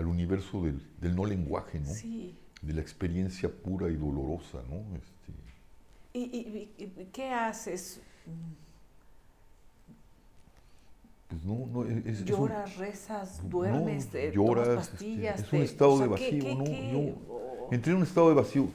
al 0.00 0.06
universo 0.06 0.64
del, 0.64 0.82
del 1.00 1.14
no 1.14 1.24
lenguaje, 1.24 1.78
¿no? 1.80 1.92
sí. 1.92 2.36
De 2.62 2.72
la 2.72 2.80
experiencia 2.80 3.48
pura 3.50 3.88
y 3.90 3.94
dolorosa, 3.96 4.58
¿no? 4.68 4.76
Este, 4.96 5.32
¿Y, 6.14 6.20
y- 6.22 6.72
y- 6.78 7.04
qué 7.12 7.30
haces? 7.30 8.00
pues 11.28 11.44
no, 11.44 11.66
no, 11.66 11.84
es, 11.84 12.06
es 12.06 12.20
un- 12.20 12.26
¿Lloras, 12.26 12.76
rezas, 12.76 13.48
duermes, 13.50 14.08
No, 14.12 14.20
lloras, 14.32 14.64
tomas 14.68 14.78
este, 14.84 14.90
pastillas? 14.96 15.40
es 15.40 15.52
un 15.52 15.62
estado 15.62 15.92
o 15.92 15.98
sea, 15.98 16.06
de 16.08 16.14
¿qué- 16.14 16.24
vacío, 16.24 16.44
qué- 16.44 16.54
no, 16.54 16.64
qué? 16.64 17.14
Oh, 17.28 17.68
Entré 17.72 17.92
en 17.92 17.96
un 17.98 18.02
estado 18.04 18.28
de 18.28 18.34
vacío. 18.34 18.68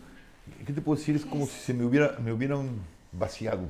¿Qué 0.65 0.73
te 0.73 0.81
puedo 0.81 0.97
decir? 0.99 1.15
Es 1.15 1.23
¿Qué 1.23 1.29
como 1.29 1.45
si 1.45 1.59
se 1.59 1.73
me 1.73 1.83
hubiera, 1.85 2.17
me 2.19 2.31
hubieran 2.31 2.69
vaciado. 3.11 3.69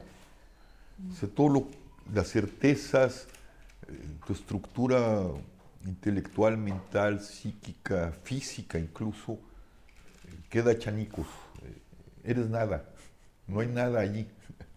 O 1.09 1.13
sea, 1.13 1.29
todo 1.29 1.49
lo, 1.49 1.67
las 2.13 2.27
certezas, 2.29 3.27
eh, 3.87 3.93
tu 4.25 4.33
estructura 4.33 5.21
intelectual, 5.85 6.57
mental, 6.57 7.21
psíquica, 7.21 8.11
física 8.23 8.77
incluso, 8.77 9.33
eh, 9.33 10.37
queda 10.49 10.77
chanicos. 10.77 11.27
Eh, 11.63 11.81
Eres 12.31 12.49
nada. 12.49 12.85
No 13.47 13.61
hay 13.61 13.67
nada 13.67 14.01
allí. 14.01 14.27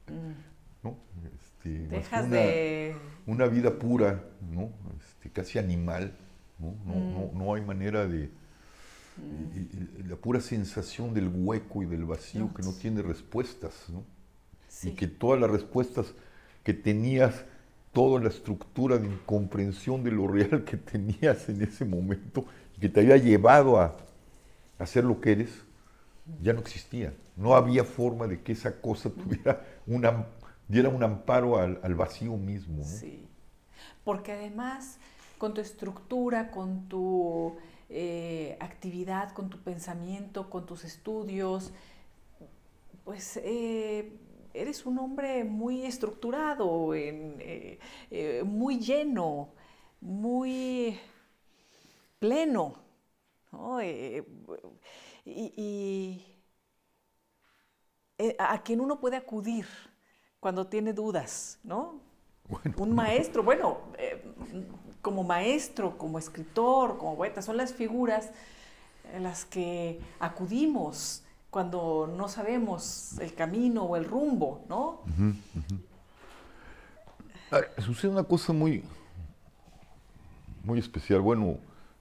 ¿no? 0.82 0.96
Este, 1.34 1.88
Dejas 1.88 2.24
una- 2.26 2.36
de... 2.36 2.96
una 3.26 3.46
vida 3.46 3.70
pura, 3.78 4.22
¿no? 4.52 4.70
Este, 5.00 5.30
casi 5.30 5.58
animal, 5.58 6.12
¿no? 6.58 6.74
No, 6.86 6.94
Mm. 7.00 7.14
no- 7.14 7.44
no 7.44 7.54
hay 7.54 7.62
manera 7.62 8.06
de... 8.06 8.30
y- 9.18 9.58
y- 9.58 9.90
y 10.00 10.02
la 10.04 10.16
pura 10.16 10.40
sensación 10.40 11.12
del 11.14 11.28
hueco 11.32 11.82
y 11.82 11.86
del 11.86 12.04
vacío 12.04 12.42
No. 12.46 12.54
que 12.54 12.62
no 12.62 12.72
tiene 12.72 13.02
respuestas, 13.02 13.72
¿no? 13.88 14.02
Sí. 14.68 14.88
Y 14.90 14.92
que 14.92 15.06
todas 15.06 15.40
las 15.40 15.50
respuestas 15.50 16.14
que 16.64 16.72
tenías, 16.74 17.44
toda 17.92 18.20
la 18.22 18.28
estructura 18.30 18.96
de 18.98 19.06
incomprensión 19.06 20.02
de 20.02 20.10
lo 20.12 20.26
real 20.28 20.64
que 20.64 20.76
tenías 20.76 21.48
en 21.48 21.60
ese 21.62 21.84
momento 21.84 22.46
y 22.76 22.80
que 22.80 22.88
te 22.88 23.00
había 23.00 23.16
llevado 23.18 23.78
a, 23.78 23.96
a 24.78 24.86
ser 24.86 25.04
lo 25.04 25.20
que 25.20 25.32
eres, 25.32 25.50
ya 26.42 26.52
no 26.54 26.60
existía. 26.60 27.12
No 27.36 27.54
había 27.54 27.84
forma 27.84 28.26
de 28.26 28.40
que 28.42 28.52
esa 28.52 28.80
cosa 28.80 29.10
tuviera 29.10 29.62
una, 29.86 30.26
diera 30.68 30.88
un 30.88 31.02
amparo 31.02 31.58
al, 31.58 31.78
al 31.82 31.94
vacío 31.94 32.36
mismo. 32.36 32.78
¿no? 32.78 32.84
Sí. 32.84 33.26
Porque 34.04 34.32
además, 34.32 34.98
con 35.38 35.52
tu 35.54 35.60
estructura, 35.60 36.50
con 36.50 36.88
tu 36.88 37.56
eh, 37.92 38.56
actividad, 38.60 39.32
con 39.32 39.50
tu 39.50 39.58
pensamiento, 39.62 40.48
con 40.50 40.66
tus 40.66 40.84
estudios, 40.84 41.72
pues 43.04 43.36
eh, 43.42 44.12
eres 44.54 44.86
un 44.86 44.98
hombre 44.98 45.44
muy 45.44 45.84
estructurado, 45.84 46.94
en, 46.94 47.36
eh, 47.38 48.42
muy 48.44 48.78
lleno, 48.78 49.50
muy 50.00 50.98
pleno. 52.18 52.76
¿no? 53.50 53.82
Y, 53.82 54.24
y, 55.24 56.26
a 58.38 58.62
quien 58.62 58.80
uno 58.80 59.00
puede 59.00 59.16
acudir 59.16 59.66
cuando 60.40 60.66
tiene 60.66 60.92
dudas, 60.92 61.58
¿no? 61.62 62.00
Bueno, 62.48 62.74
Un 62.78 62.94
maestro, 62.94 63.42
bueno, 63.42 63.78
eh, 63.96 64.22
como 65.02 65.24
maestro, 65.24 65.98
como 65.98 66.18
escritor, 66.18 66.96
como 66.96 67.16
poeta, 67.16 67.42
son 67.42 67.56
las 67.56 67.74
figuras 67.74 68.30
en 69.12 69.24
las 69.24 69.44
que 69.44 70.00
acudimos 70.20 71.22
cuando 71.50 72.10
no 72.16 72.28
sabemos 72.28 73.18
el 73.18 73.34
camino 73.34 73.82
o 73.82 73.96
el 73.96 74.06
rumbo, 74.06 74.64
¿no? 74.68 75.02
ah, 77.50 77.60
sucede 77.82 78.10
una 78.10 78.24
cosa 78.24 78.54
muy, 78.54 78.82
muy 80.64 80.78
especial. 80.78 81.20
Bueno, 81.20 81.58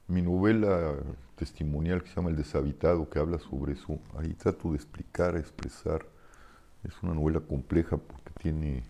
mi 0.07 0.21
novela 0.21 0.95
testimonial 1.35 2.03
que 2.03 2.09
se 2.09 2.15
llama 2.15 2.29
El 2.29 2.37
deshabitado, 2.37 3.09
que 3.09 3.19
habla 3.19 3.39
sobre 3.39 3.73
eso, 3.73 3.99
ahí 4.17 4.33
trato 4.35 4.69
de 4.69 4.75
explicar, 4.75 5.35
expresar. 5.35 6.05
Es 6.83 6.93
una 7.01 7.13
novela 7.13 7.39
compleja 7.39 7.97
porque 7.97 8.31
tiene 8.39 8.83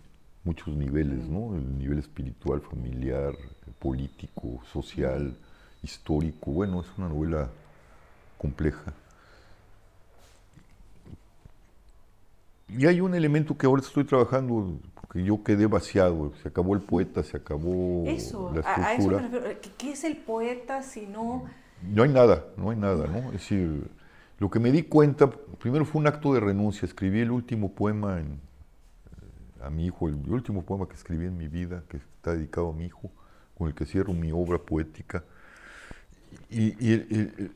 muchos 0.44 0.76
niveles, 0.76 1.28
¿no? 1.28 1.56
El 1.56 1.78
nivel 1.78 1.98
espiritual, 1.98 2.60
familiar, 2.60 3.34
político, 3.82 4.60
social, 4.72 5.34
histórico. 5.82 6.52
Bueno, 6.52 6.80
es 6.82 6.86
una 6.96 7.08
novela 7.08 7.50
compleja. 8.38 8.92
Y 12.68 12.86
hay 12.86 13.00
un 13.00 13.14
elemento 13.14 13.58
que 13.58 13.66
ahora 13.66 13.82
estoy 13.82 14.04
trabajando, 14.04 14.78
porque 14.94 15.24
yo 15.24 15.42
quedé 15.42 15.66
vaciado, 15.66 16.32
se 16.42 16.48
acabó 16.48 16.74
el 16.74 16.80
poeta, 16.80 17.22
se 17.24 17.36
acabó 17.36 18.04
Eso, 18.06 18.52
la 18.54 18.60
a, 18.62 18.86
a 18.86 18.94
eso 18.94 19.08
me 19.08 19.16
estructura. 19.16 19.40
refiero. 19.40 19.60
¿Qué, 19.76 19.90
es 19.90 20.04
el 20.04 20.16
poeta 20.16 20.82
si 20.82 21.06
no 21.06 21.44
No 21.82 22.04
hay 22.04 22.08
nada, 22.10 22.46
no 22.56 22.70
hay 22.70 22.76
nada, 22.76 23.08
¿no? 23.08 23.18
Es 23.26 23.32
decir, 23.32 23.90
lo 24.38 24.48
que 24.48 24.60
me 24.60 24.70
di 24.70 24.84
cuenta, 24.84 25.28
primero 25.58 25.84
fue 25.84 26.00
un 26.00 26.06
acto 26.06 26.32
de 26.32 26.40
renuncia, 26.40 26.86
escribí 26.86 27.20
el 27.20 27.32
último 27.32 27.72
poema 27.72 28.20
en, 28.20 28.26
eh, 28.26 29.64
a 29.64 29.70
mi 29.70 29.86
hijo, 29.86 30.08
el 30.08 30.14
último 30.28 30.62
poema 30.62 30.86
que 30.88 30.94
escribí 30.94 31.26
en 31.26 31.36
mi 31.36 31.48
vida, 31.48 31.82
que 31.88 31.98
está 31.98 32.32
dedicado 32.32 32.70
a 32.70 32.72
mi 32.72 32.86
hijo, 32.86 33.10
con 33.62 33.68
el 33.68 33.76
que 33.76 33.86
cierro 33.86 34.12
mi 34.12 34.32
obra 34.32 34.58
poética. 34.58 35.22
Y, 36.50 36.74
y 36.84 36.92
el- 36.94 37.52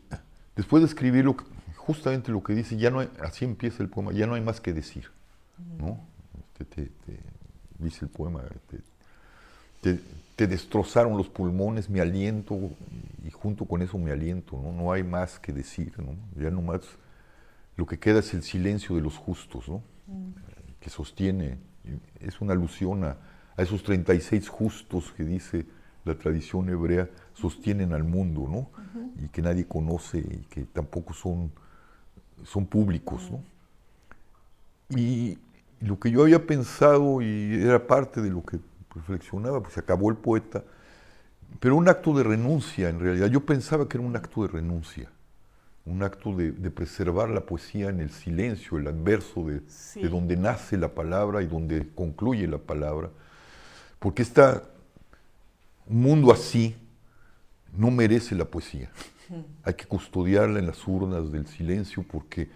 después 0.54 0.80
de 0.82 0.86
escribirlo, 0.86 1.36
justamente 1.76 2.30
lo 2.30 2.44
que 2.44 2.54
dice, 2.54 2.76
ya 2.76 2.90
no 2.90 3.00
hay- 3.00 3.10
así 3.20 3.44
empieza 3.44 3.82
el 3.82 3.88
poema, 3.88 4.12
ya 4.12 4.24
no 4.26 4.34
hay 4.34 4.40
más 4.40 4.60
que 4.60 4.72
decir, 4.72 5.10
¿no? 5.78 5.98
Este, 6.60 6.64
te- 6.64 6.90
te- 7.04 7.20
dice 7.80 8.04
el 8.04 8.10
poema, 8.10 8.44
te- 8.70 8.80
te, 9.80 10.00
te 10.36 10.46
destrozaron 10.46 11.16
los 11.16 11.28
pulmones, 11.28 11.90
mi 11.90 11.98
aliento, 11.98 12.56
y 13.26 13.30
junto 13.32 13.64
con 13.64 13.82
eso 13.82 13.98
mi 13.98 14.12
aliento, 14.12 14.60
¿no? 14.62 14.70
No 14.72 14.92
hay 14.92 15.02
más 15.02 15.40
que 15.40 15.52
decir, 15.52 15.92
¿no? 15.98 16.14
Ya 16.40 16.50
no 16.52 16.62
más, 16.62 16.82
lo 17.76 17.84
que 17.84 17.98
queda 17.98 18.20
es 18.20 18.32
el 18.32 18.44
silencio 18.44 18.94
de 18.94 19.02
los 19.02 19.16
justos, 19.16 19.68
¿no? 19.68 19.82
Que 20.78 20.88
sostiene, 20.88 21.58
es 22.20 22.40
una 22.40 22.52
alusión 22.52 23.02
a, 23.02 23.16
a 23.56 23.62
esos 23.62 23.82
36 23.82 24.48
justos 24.48 25.12
que 25.16 25.24
dice 25.24 25.66
la 26.06 26.14
tradición 26.14 26.68
hebrea, 26.68 27.10
sostienen 27.34 27.92
al 27.92 28.04
mundo, 28.04 28.46
¿no? 28.48 28.70
Y 29.22 29.28
que 29.28 29.42
nadie 29.42 29.66
conoce 29.66 30.18
y 30.18 30.46
que 30.48 30.62
tampoco 30.64 31.12
son, 31.12 31.50
son 32.44 32.66
públicos, 32.66 33.30
¿no? 33.30 33.42
Y 34.96 35.38
lo 35.80 35.98
que 35.98 36.10
yo 36.10 36.22
había 36.22 36.46
pensado 36.46 37.20
y 37.20 37.60
era 37.60 37.86
parte 37.86 38.22
de 38.22 38.30
lo 38.30 38.44
que 38.44 38.58
reflexionaba, 38.94 39.60
pues 39.60 39.74
se 39.74 39.80
acabó 39.80 40.08
el 40.10 40.16
poeta, 40.16 40.62
pero 41.58 41.76
un 41.76 41.88
acto 41.88 42.16
de 42.16 42.22
renuncia 42.22 42.88
en 42.88 43.00
realidad. 43.00 43.26
Yo 43.26 43.44
pensaba 43.44 43.88
que 43.88 43.98
era 43.98 44.06
un 44.06 44.16
acto 44.16 44.42
de 44.42 44.48
renuncia, 44.48 45.10
un 45.84 46.02
acto 46.02 46.34
de, 46.36 46.52
preservar 46.70 47.30
la 47.30 47.40
poesía 47.40 47.88
en 47.88 48.00
el 48.00 48.10
silencio, 48.10 48.78
el 48.78 48.86
adverso 48.86 49.44
de, 49.44 49.62
de, 50.00 50.08
donde 50.08 50.36
nace 50.36 50.76
la 50.76 50.94
palabra 50.94 51.42
y 51.42 51.46
donde 51.46 51.88
concluye 51.94 52.46
la 52.46 52.58
palabra. 52.58 53.10
Porque 53.98 54.22
está 54.22 54.62
un 55.88 56.02
mundo 56.02 56.32
así 56.32 56.76
no 57.76 57.90
merece 57.90 58.34
la 58.34 58.44
poesía. 58.44 58.90
Hay 59.64 59.74
que 59.74 59.86
custodiarla 59.86 60.58
en 60.58 60.66
las 60.66 60.86
urnas 60.86 61.32
del 61.32 61.46
silencio 61.46 62.04
porque, 62.08 62.48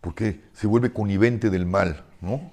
porque 0.00 0.40
se 0.52 0.66
vuelve 0.66 0.92
conivente 0.92 1.50
del 1.50 1.66
mal. 1.66 2.04
¿no? 2.20 2.52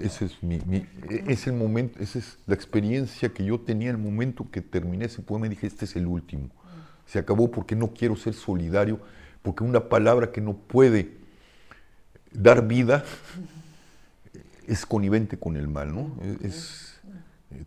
Ese 0.00 0.26
es, 0.26 0.42
mi, 0.42 0.60
es 1.08 1.46
el 1.46 1.54
momento, 1.54 1.98
esa 2.00 2.18
es 2.18 2.38
la 2.46 2.54
experiencia 2.54 3.30
que 3.30 3.44
yo 3.44 3.58
tenía 3.58 3.90
en 3.90 3.96
el 3.96 4.02
momento 4.02 4.46
que 4.50 4.60
terminé 4.60 5.06
ese 5.06 5.22
poema 5.22 5.46
y 5.46 5.50
dije, 5.50 5.66
este 5.66 5.86
es 5.86 5.96
el 5.96 6.06
último. 6.06 6.50
Se 7.06 7.18
acabó 7.18 7.50
porque 7.50 7.74
no 7.74 7.94
quiero 7.94 8.16
ser 8.16 8.34
solidario, 8.34 9.00
porque 9.42 9.64
una 9.64 9.88
palabra 9.88 10.32
que 10.32 10.40
no 10.40 10.54
puede 10.54 11.16
dar 12.32 12.66
vida 12.66 13.04
es 14.66 14.84
conivente 14.84 15.38
con 15.38 15.56
el 15.56 15.68
mal. 15.68 15.94
¿no? 15.94 16.10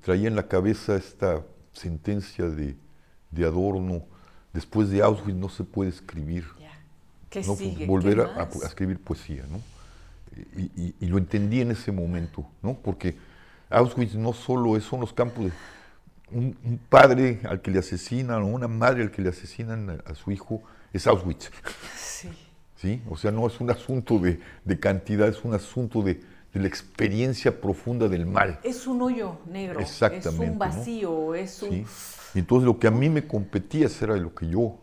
Traía 0.02 0.28
en 0.28 0.36
la 0.36 0.48
cabeza 0.48 0.96
esta 0.96 1.44
sentencia 1.80 2.46
de, 2.46 2.76
de 3.32 3.46
Adorno, 3.46 4.06
después 4.54 4.90
de 4.90 5.02
Auschwitz 5.02 5.38
no 5.38 5.50
se 5.50 5.64
puede 5.64 5.90
escribir. 5.90 6.46
¿Qué 7.30 7.42
no 7.44 7.56
sigue? 7.56 7.86
volver 7.86 8.22
a, 8.22 8.50
escribir 8.66 9.00
poesía, 9.00 9.46
¿no? 9.50 9.62
Y, 10.56 11.06
lo 11.08 11.18
entendí 11.18 11.62
en 11.62 11.72
ese 11.72 11.92
momento, 11.92 12.46
¿no? 12.62 12.74
Porque 12.74 13.16
Auschwitz 13.70 14.16
no 14.16 14.34
solo 14.34 14.78
es, 14.78 14.84
son 14.84 15.02
los 15.02 15.14
campos 15.14 15.46
de 15.46 15.52
un, 16.32 16.80
padre 16.90 17.42
al 17.44 17.62
que 17.62 17.72
le 17.72 17.80
asesinan 17.80 18.42
o 18.42 18.48
una 18.48 18.68
madre 18.68 19.04
al 19.04 19.12
que 19.12 19.22
le 19.22 19.30
asesinan 19.30 20.02
a, 20.06 20.16
su 20.16 20.32
hijo, 20.32 20.64
es 20.92 21.08
Auschwitz. 21.08 21.52
Sí. 21.96 22.30
¿Sí? 22.76 23.02
O 23.10 23.18
sea, 23.18 23.32
no 23.32 23.46
es 23.46 23.60
un 23.60 23.70
asunto 23.70 24.20
de, 24.20 24.40
de 24.64 24.80
cantidad, 24.80 25.28
es 25.28 25.44
un 25.44 25.54
asunto 25.54 26.02
de, 26.02 26.22
de 26.54 26.60
la 26.60 26.68
experiencia 26.68 27.62
profunda 27.62 28.08
del 28.08 28.26
mal. 28.26 28.60
Es 28.64 28.88
un 28.88 29.02
hoyo 29.02 29.38
negro. 29.46 29.80
Exactamente. 29.80 30.46
Es 30.46 30.52
un 30.52 30.58
vacío, 30.58 31.36
es 31.36 31.62
un... 31.62 31.86
Y 32.34 32.40
entonces 32.40 32.66
lo 32.66 32.80
que 32.80 32.88
a 32.88 32.92
mí 32.92 33.10
me 33.10 33.26
competía 33.28 33.88
era 34.02 34.16
lo 34.16 34.34
que 34.34 34.48
yo 34.48 34.80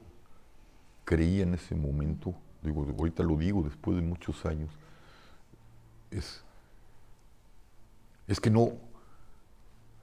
creía 1.04 1.44
en 1.44 1.54
ese 1.54 1.74
momento, 1.74 2.34
digo, 2.62 2.86
ahorita 2.98 3.22
lo 3.22 3.36
digo 3.36 3.62
después 3.62 3.96
de 3.96 4.02
muchos 4.02 4.44
años, 4.44 4.70
es, 6.10 6.42
es 8.26 8.40
que 8.40 8.50
no, 8.50 8.72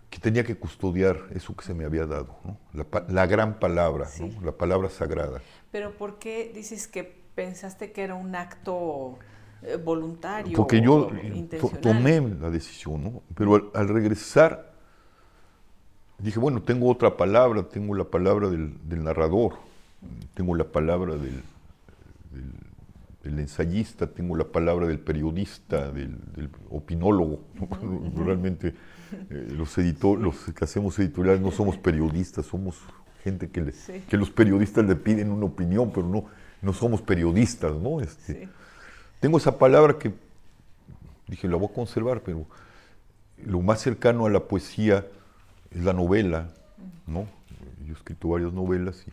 que 0.09 0.19
tenía 0.19 0.43
que 0.43 0.55
custodiar 0.55 1.17
eso 1.33 1.55
que 1.55 1.65
se 1.65 1.73
me 1.73 1.83
había 1.83 2.05
dado, 2.05 2.37
la, 3.09 3.25
gran 3.25 3.59
palabra, 3.59 4.07
la 4.41 4.53
palabra 4.53 4.89
sagrada. 4.89 5.41
Pero 5.71 5.97
¿por 5.97 6.19
qué 6.19 6.51
dices 6.53 6.87
que 6.87 7.03
pensaste 7.35 7.91
que 7.91 8.03
era 8.03 8.15
un 8.15 8.35
acto 8.35 9.17
voluntario? 9.83 10.55
Porque 10.55 10.81
yo 10.81 11.09
tomé 11.81 12.21
la 12.21 12.49
decisión, 12.49 13.03
¿no? 13.03 13.23
pero 13.35 13.71
al 13.73 13.87
regresar 13.87 14.73
dije, 16.23 16.39
bueno, 16.39 16.61
tengo 16.61 16.89
otra 16.89 17.17
palabra, 17.17 17.63
tengo 17.63 17.93
la 17.95 18.05
palabra 18.05 18.49
del, 18.49 19.03
narrador, 19.03 19.55
tengo 20.33 20.55
la 20.55 20.63
palabra 20.63 21.15
del, 21.15 21.43
ensayista, 23.39 24.07
tengo 24.07 24.35
la 24.35 24.45
palabra 24.45 24.87
del 24.87 24.99
periodista, 24.99 25.91
del, 25.91 26.17
opinólogo. 26.69 27.41
Realmente 28.15 28.73
eh, 29.29 29.47
los, 29.51 29.77
editores, 29.77 30.23
los 30.23 30.35
que 30.53 30.63
hacemos 30.63 30.97
editoriales 30.99 31.41
no 31.41 31.51
somos 31.51 31.77
periodistas, 31.77 32.45
somos 32.45 32.79
gente 33.23 33.49
que, 33.49 33.73
que 34.09 34.17
los 34.17 34.29
periodistas 34.29 34.85
le 34.85 34.95
piden 34.95 35.31
una 35.31 35.45
opinión, 35.45 35.91
pero 35.93 36.07
no, 36.07 36.25
no 36.61 36.73
somos 36.73 37.01
periodistas, 37.01 37.73
¿no? 37.75 38.01
Este, 38.01 38.49
tengo 39.23 39.37
esa 39.37 39.57
palabra 39.57 39.97
que 39.97 40.11
dije, 41.29 41.47
la 41.47 41.55
voy 41.55 41.69
a 41.71 41.73
conservar, 41.73 42.19
pero 42.23 42.45
lo 43.37 43.61
más 43.61 43.79
cercano 43.79 44.25
a 44.25 44.29
la 44.29 44.41
poesía 44.41 45.07
es 45.71 45.81
la 45.81 45.93
novela, 45.93 46.49
¿no? 47.07 47.25
Yo 47.85 47.93
he 47.93 47.95
escrito 47.95 48.27
varias 48.27 48.51
novelas 48.51 49.05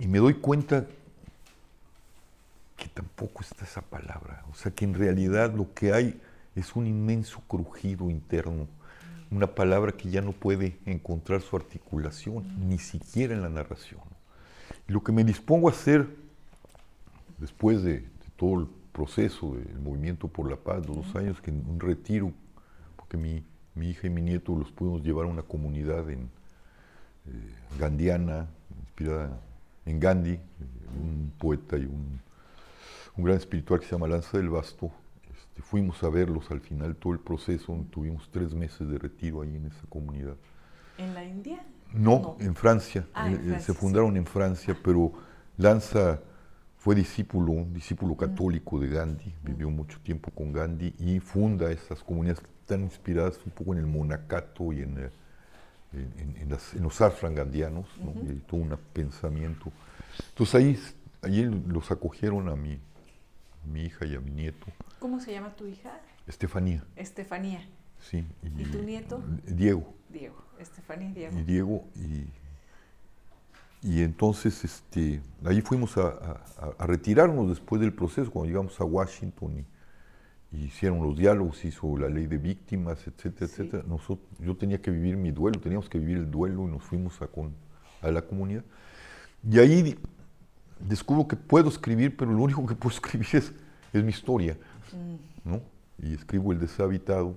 y, 0.00 0.06
me 0.06 0.20
doy 0.20 0.32
cuenta 0.32 0.86
que 2.78 2.88
tampoco 2.88 3.42
está 3.42 3.66
esa 3.66 3.82
palabra. 3.82 4.42
O 4.50 4.54
sea, 4.54 4.72
que 4.72 4.86
en 4.86 4.94
realidad 4.94 5.52
lo 5.52 5.74
que 5.74 5.92
hay 5.92 6.18
es 6.56 6.74
un 6.74 6.86
inmenso 6.86 7.42
crujido 7.46 8.08
interno, 8.08 8.68
una 9.30 9.48
palabra 9.48 9.92
que 9.92 10.08
ya 10.08 10.22
no 10.22 10.32
puede 10.32 10.78
encontrar 10.86 11.42
su 11.42 11.56
articulación, 11.56 12.70
ni 12.70 12.78
siquiera 12.78 13.34
en 13.34 13.42
la 13.42 13.50
narración. 13.50 14.00
Y 14.88 14.92
lo 14.92 15.04
que 15.04 15.12
me 15.12 15.24
dispongo 15.24 15.68
a 15.68 15.72
hacer 15.72 16.08
después 17.36 17.82
de, 17.82 18.10
todo 18.42 18.58
el 18.58 18.66
proceso 18.90 19.54
del 19.54 19.78
movimiento 19.78 20.26
por 20.26 20.50
la 20.50 20.56
paz, 20.56 20.84
dos 20.84 21.14
años, 21.14 21.40
que 21.40 21.52
en 21.52 21.64
un 21.64 21.78
retiro, 21.78 22.32
porque 22.96 23.16
mi, 23.16 23.44
mi 23.76 23.90
hija 23.90 24.08
y 24.08 24.10
mi 24.10 24.20
nieto 24.20 24.56
los 24.56 24.72
pudimos 24.72 25.00
llevar 25.04 25.26
a 25.26 25.28
una 25.28 25.44
comunidad 25.44 26.10
en 26.10 26.22
eh, 26.22 27.54
gandiana, 27.78 28.48
inspirada 28.80 29.38
en 29.86 30.00
Gandhi, 30.00 30.40
un 31.00 31.32
poeta 31.38 31.76
y 31.76 31.84
un, 31.84 32.20
gran 33.16 33.36
espiritual 33.36 33.78
que 33.78 33.86
se 33.86 33.92
llama 33.92 34.08
Lanza 34.08 34.38
del 34.38 34.48
Basto. 34.48 34.90
Este, 35.32 35.62
fuimos 35.62 36.02
a 36.02 36.08
verlos 36.08 36.50
al 36.50 36.60
final, 36.60 36.96
todo 36.96 37.12
el 37.12 37.20
proceso, 37.20 37.86
tuvimos 37.92 38.28
tres 38.32 38.54
meses 38.54 38.88
de 38.88 38.98
retiro 38.98 39.42
ahí 39.42 39.54
en 39.54 39.66
esa 39.66 39.86
comunidad. 39.88 40.34
¿En 40.98 41.14
la 41.14 41.22
India? 41.22 41.64
No, 41.92 42.36
en 42.40 42.56
Francia. 42.56 43.06
Ah, 43.14 43.30
eh, 43.30 43.38
eh, 43.40 43.60
se 43.60 43.72
fundaron 43.72 44.16
en 44.16 44.26
Francia, 44.26 44.76
pero 44.82 45.12
Lanza 45.58 46.18
fue 46.82 46.96
discípulo, 46.96 47.64
discípulo 47.72 48.16
católico 48.16 48.80
de 48.80 48.88
Gandhi, 48.88 49.32
vivió 49.44 49.70
mucho 49.70 50.00
tiempo 50.00 50.32
con 50.32 50.52
Gandhi 50.52 50.92
y 50.98 51.20
funda 51.20 51.70
esas 51.70 52.02
comunidades 52.02 52.42
están 52.60 52.80
inspiradas 52.80 53.38
un 53.46 53.52
poco 53.52 53.72
en 53.72 53.78
el 53.78 53.86
monacato 53.86 54.72
y 54.72 54.80
en, 54.82 54.98
eh, 54.98 55.10
en, 55.92 56.82
los 56.82 57.00
arfrangandianos, 57.00 57.86
y 58.28 58.34
todo 58.40 58.62
un 58.62 58.76
pensamiento. 58.92 59.70
Entonces 60.30 60.54
ahí, 60.56 60.78
ahí 61.22 61.44
los 61.68 61.88
acogieron 61.92 62.48
a 62.48 62.56
mi, 62.56 62.80
mi 63.72 63.82
hija 63.82 64.04
y 64.04 64.16
a 64.16 64.20
mi 64.20 64.32
nieto. 64.32 64.66
¿Cómo 64.98 65.20
se 65.20 65.30
llama 65.30 65.54
tu 65.54 65.68
hija? 65.68 66.00
Estefanía. 66.26 66.82
Estefanía. 66.96 67.64
Sí. 68.00 68.26
¿Y, 68.42 68.64
tu 68.64 68.82
nieto? 68.82 69.22
Diego. 69.46 69.94
Diego, 70.08 70.42
Estefanía 70.58 71.10
y 71.10 71.12
Diego. 71.12 71.38
Y 71.38 71.42
Diego, 71.44 71.84
y, 71.94 72.41
y 73.82 74.02
entonces 74.02 74.64
este, 74.64 75.20
ahí 75.44 75.60
fuimos 75.60 75.96
a, 75.96 76.40
a, 76.78 76.86
retirarnos 76.86 77.48
después 77.48 77.80
del 77.80 77.92
proceso, 77.92 78.30
cuando 78.30 78.48
llegamos 78.48 78.80
a 78.80 78.84
Washington 78.84 79.66
y 80.52 80.64
hicieron 80.64 81.02
los 81.02 81.16
diálogos, 81.16 81.64
hizo 81.64 81.96
la 81.96 82.08
ley 82.08 82.26
de 82.26 82.38
víctimas, 82.38 83.06
etcétera, 83.06 83.46
etcétera. 83.46 83.84
Nosotros, 83.88 84.28
yo 84.38 84.56
tenía 84.56 84.80
que 84.80 84.90
vivir 84.90 85.16
mi 85.16 85.30
duelo, 85.30 85.58
teníamos 85.60 85.88
que 85.88 85.98
vivir 85.98 86.18
el 86.18 86.30
duelo 86.30 86.68
y 86.68 86.70
nos 86.70 86.82
fuimos 86.82 87.20
a, 87.22 87.26
con, 87.26 87.52
a 88.02 88.10
la 88.10 88.22
comunidad. 88.22 88.64
Y 89.50 89.58
ahí 89.58 89.98
descubro 90.78 91.26
que 91.26 91.36
puedo 91.36 91.68
escribir, 91.68 92.16
pero 92.16 92.32
lo 92.32 92.42
único 92.42 92.64
que 92.66 92.74
puedo 92.74 92.94
escribir 92.94 93.28
es, 93.32 93.52
es 93.92 94.04
mi 94.04 94.10
historia, 94.10 94.56
mm. 94.92 95.48
¿no? 95.50 95.60
Y 95.98 96.14
escribo 96.14 96.52
el 96.52 96.60
deshabitado. 96.60 97.36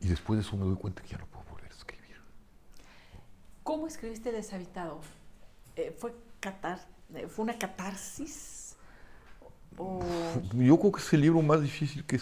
Y 0.00 0.08
después 0.08 0.38
de 0.38 0.46
eso 0.46 0.56
me 0.56 0.64
doy 0.64 0.76
cuenta 0.76 1.02
que 1.02 1.08
ya 1.08 1.18
no 1.18 1.26
puedo. 1.26 1.35
¿Cómo 3.66 3.88
escribiste 3.88 4.30
Deshabitado? 4.30 5.00
Eh, 5.74 5.92
¿Fue, 5.98 6.14
catar, 6.38 6.78
eh, 7.12 7.26
¿Fue 7.26 7.42
una 7.42 7.58
catarsis? 7.58 8.76
Yo 10.54 10.78
creo 10.78 10.92
que 10.92 11.00
es 11.00 11.12
el 11.12 11.22
libro 11.22 11.42
más 11.42 11.60
difícil 11.60 12.04
que, 12.04 12.20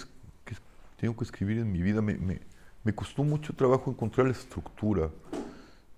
tengo 0.99 1.15
que 1.15 1.25
escribir 1.25 1.59
en 1.59 1.71
mi 1.71 1.83
vida. 1.83 2.01
Me, 2.01 2.95
costó 2.95 3.25
mucho 3.25 3.53
trabajo 3.53 3.91
encontrar 3.91 4.27
la 4.27 4.33
estructura. 4.33 5.11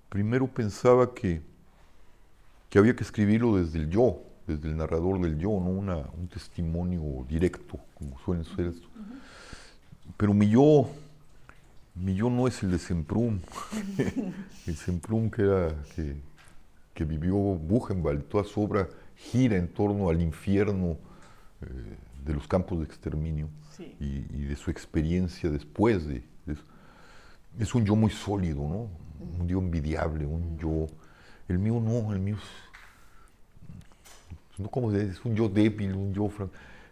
Primero 0.08 0.48
pensaba 0.48 1.14
que, 1.14 1.40
que 2.68 2.80
había 2.80 2.96
que 2.96 3.04
escribirlo 3.04 3.56
desde 3.56 3.78
el 3.78 3.88
yo, 3.88 4.18
desde 4.48 4.66
el 4.66 4.76
narrador 4.76 5.20
del 5.20 5.38
yo, 5.38 5.50
no 5.50 5.70
Una, 5.70 5.98
un 6.18 6.26
testimonio 6.26 7.24
directo, 7.28 7.78
como 7.94 8.18
suelen 8.18 8.44
ser 8.44 8.66
esto. 8.66 8.88
Pero 10.16 10.34
mi 10.34 10.48
yo, 10.48 10.88
mi 11.96 12.14
yo 12.14 12.30
no 12.30 12.46
es 12.46 12.62
el 12.62 12.70
de 12.70 12.78
Semprum. 12.78 13.40
el 14.66 14.76
Semprum 14.76 15.30
que, 15.30 15.42
era, 15.42 15.74
que, 15.94 16.16
que 16.94 17.04
vivió 17.04 17.34
Buchenwald, 17.34 18.24
toda 18.24 18.44
su 18.44 18.62
obra 18.62 18.88
gira 19.16 19.56
en 19.56 19.68
torno 19.68 20.08
al 20.10 20.20
infierno, 20.20 20.98
eh, 21.62 21.96
de 22.26 22.34
los 22.34 22.46
campos 22.46 22.78
de 22.78 22.84
exterminio 22.84 23.48
y, 24.00 24.44
de 24.44 24.56
su 24.56 24.70
experiencia 24.70 25.48
después 25.50 26.06
de, 26.06 26.24
eso. 26.46 26.62
Es 27.58 27.74
un 27.74 27.84
yo 27.84 27.94
muy 27.94 28.10
sólido, 28.10 28.62
¿no? 28.62 28.88
Un 29.40 29.48
yo 29.48 29.58
envidiable, 29.58 30.26
un 30.26 30.58
yo... 30.58 30.86
El 31.48 31.58
mío 31.58 31.80
no, 31.80 32.12
el 32.12 32.20
mío 32.20 32.36
es... 32.36 32.42
No 34.58 34.68
como 34.68 34.92
es 34.92 35.24
un 35.24 35.34
yo 35.34 35.48
débil, 35.48 35.94
un 35.94 36.12
yo... 36.12 36.28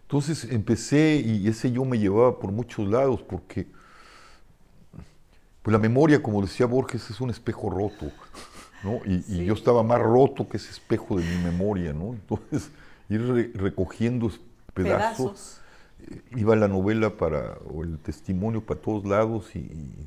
Entonces 0.02 0.44
empecé 0.50 1.20
y 1.24 1.48
ese 1.48 1.72
yo 1.72 1.84
me 1.84 1.98
llevaba 1.98 2.38
por 2.38 2.52
muchos 2.52 2.88
lados 2.88 3.22
porque 3.22 3.66
pues 5.64 5.72
la 5.72 5.78
memoria, 5.78 6.22
como 6.22 6.42
decía 6.42 6.66
Borges, 6.66 7.08
es 7.08 7.22
un 7.22 7.30
espejo 7.30 7.70
roto, 7.70 8.12
¿no? 8.82 9.00
Y, 9.06 9.46
yo 9.46 9.54
estaba 9.54 9.82
más 9.82 9.98
roto 9.98 10.46
que 10.46 10.58
ese 10.58 10.70
espejo 10.70 11.16
de 11.16 11.24
mi 11.24 11.42
memoria, 11.42 11.94
¿no? 11.94 12.12
Entonces, 12.12 12.70
ir 13.08 13.50
recogiendo 13.54 14.30
pedazos. 14.74 15.62
Eh, 16.06 16.20
iba 16.36 16.54
la 16.54 16.68
novela 16.68 17.16
para, 17.16 17.56
o 17.72 17.82
el 17.82 17.98
testimonio 17.98 18.60
para 18.60 18.78
todos 18.78 19.06
lados 19.06 19.56
y, 19.56 20.06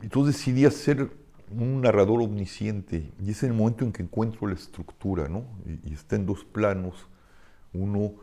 entonces 0.00 0.36
decidí 0.36 0.64
hacer 0.64 1.10
un 1.50 1.82
narrador 1.82 2.22
omnisciente 2.22 3.12
y 3.22 3.32
es 3.32 3.42
el 3.42 3.52
momento 3.52 3.84
en 3.84 3.92
que 3.92 4.04
encuentro 4.04 4.46
la 4.46 4.54
estructura, 4.54 5.28
¿no? 5.28 5.44
Y, 5.84 5.92
está 5.92 6.16
en 6.16 6.24
dos 6.24 6.44
planos. 6.44 6.94
Uno 7.74 8.14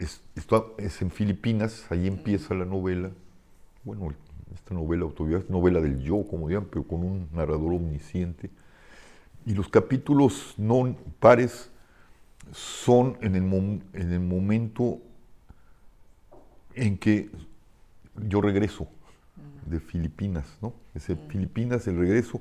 es, 0.00 0.20
es 0.78 1.00
en 1.00 1.12
Filipinas, 1.12 1.86
ahí 1.90 2.08
empieza 2.08 2.54
la 2.54 2.64
novela. 2.64 3.12
Bueno, 3.84 4.12
esta 4.54 4.74
novela 4.74 5.04
autobiográfica, 5.04 5.52
novela 5.52 5.80
del 5.80 6.00
yo, 6.00 6.24
como 6.28 6.48
digan, 6.48 6.66
pero 6.70 6.84
con 6.84 7.02
un 7.02 7.28
narrador 7.32 7.74
omnisciente. 7.74 8.50
Y 9.46 9.54
los 9.54 9.68
capítulos 9.68 10.54
no 10.56 10.96
pares 11.18 11.70
son 12.52 13.16
en 13.20 13.36
el, 13.36 13.82
en 13.94 14.12
el 14.12 14.20
momento 14.20 14.98
en 16.74 16.98
que 16.98 17.30
yo 18.28 18.40
regreso 18.40 18.88
de 19.66 19.80
Filipinas, 19.80 20.46
¿no? 20.60 20.74
Ese 20.94 21.16
Filipinas, 21.16 21.86
el 21.86 21.98
regreso. 21.98 22.40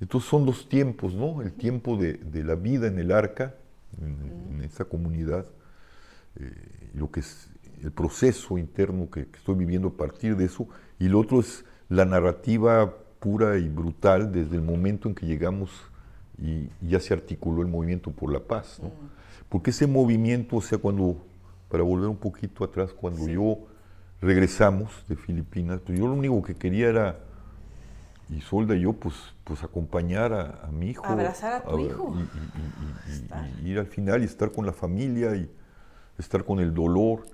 Entonces 0.00 0.30
son 0.30 0.46
dos 0.46 0.68
tiempos, 0.68 1.14
¿no? 1.14 1.42
El 1.42 1.52
tiempo 1.52 1.96
de, 1.96 2.18
la 2.44 2.54
vida 2.54 2.86
en 2.86 2.98
el 2.98 3.12
arca, 3.12 3.54
en, 4.00 4.62
esa 4.62 4.84
comunidad, 4.84 5.46
eh, 6.36 6.90
lo 6.94 7.10
que 7.10 7.20
es 7.20 7.48
el 7.82 7.92
proceso 7.92 8.58
interno 8.58 9.10
que, 9.10 9.26
que, 9.26 9.38
estoy 9.38 9.54
viviendo 9.56 9.88
a 9.88 9.96
partir 9.96 10.36
de 10.36 10.44
eso, 10.44 10.68
y 11.00 11.08
lo 11.08 11.18
otro 11.18 11.40
es 11.40 11.64
la 11.88 12.04
narrativa 12.04 12.94
pura 13.18 13.58
y 13.58 13.68
brutal 13.68 14.30
desde 14.30 14.56
el 14.56 14.62
momento 14.62 15.08
en 15.08 15.14
que 15.14 15.26
llegamos 15.26 15.70
y, 16.38 16.68
ya 16.80 17.00
se 17.00 17.12
articuló 17.12 17.62
el 17.62 17.68
movimiento 17.68 18.12
por 18.12 18.32
la 18.32 18.40
paz. 18.40 18.78
¿no? 18.82 18.90
Porque 19.48 19.70
ese 19.70 19.86
movimiento, 19.86 20.56
o 20.56 20.62
sea, 20.62 20.78
cuando, 20.78 21.16
para 21.68 21.82
volver 21.82 22.08
un 22.08 22.16
poquito 22.16 22.64
atrás, 22.64 22.92
cuando 22.92 23.26
yo 23.26 23.58
regresamos 24.20 24.90
de 25.08 25.16
Filipinas, 25.16 25.80
pues 25.84 25.98
yo 25.98 26.06
lo 26.06 26.12
único 26.12 26.42
que 26.42 26.54
quería 26.54 26.88
era, 26.88 27.18
y 28.28 28.42
Solda 28.42 28.76
y 28.76 28.82
yo, 28.82 28.92
pues, 28.92 29.14
pues 29.42 29.64
acompañar 29.64 30.32
a, 30.32 30.68
mi 30.70 30.90
hijo. 30.90 31.04
Abrazar 31.04 31.54
a 31.54 31.62
tu 31.62 31.78
hijo. 31.78 32.14
Y, 33.62 33.70
ir 33.70 33.78
al 33.78 33.86
final 33.86 34.22
y 34.22 34.26
estar 34.26 34.52
con 34.52 34.66
la 34.66 34.72
familia 34.72 35.34
y 35.34 35.50
estar 36.18 36.44
con 36.44 36.60
el 36.60 36.72
dolor. 36.74 37.24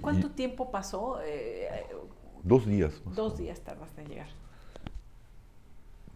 ¿Cuánto 0.00 0.30
tiempo 0.30 0.70
pasó? 0.70 1.20
Eh, 1.22 1.68
Dos 2.44 2.66
días. 2.66 3.00
Dos 3.14 3.38
días 3.38 3.60
tardaste 3.60 4.02
en 4.02 4.08
llegar. 4.08 4.28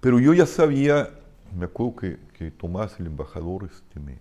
Pero 0.00 0.20
yo 0.20 0.34
ya 0.34 0.46
sabía, 0.46 1.10
me 1.56 1.66
acuerdo 1.66 1.96
que, 1.96 2.50
Tomás, 2.50 2.98
el 3.00 3.06
embajador, 3.06 3.64
este, 3.64 4.00
me, 4.00 4.18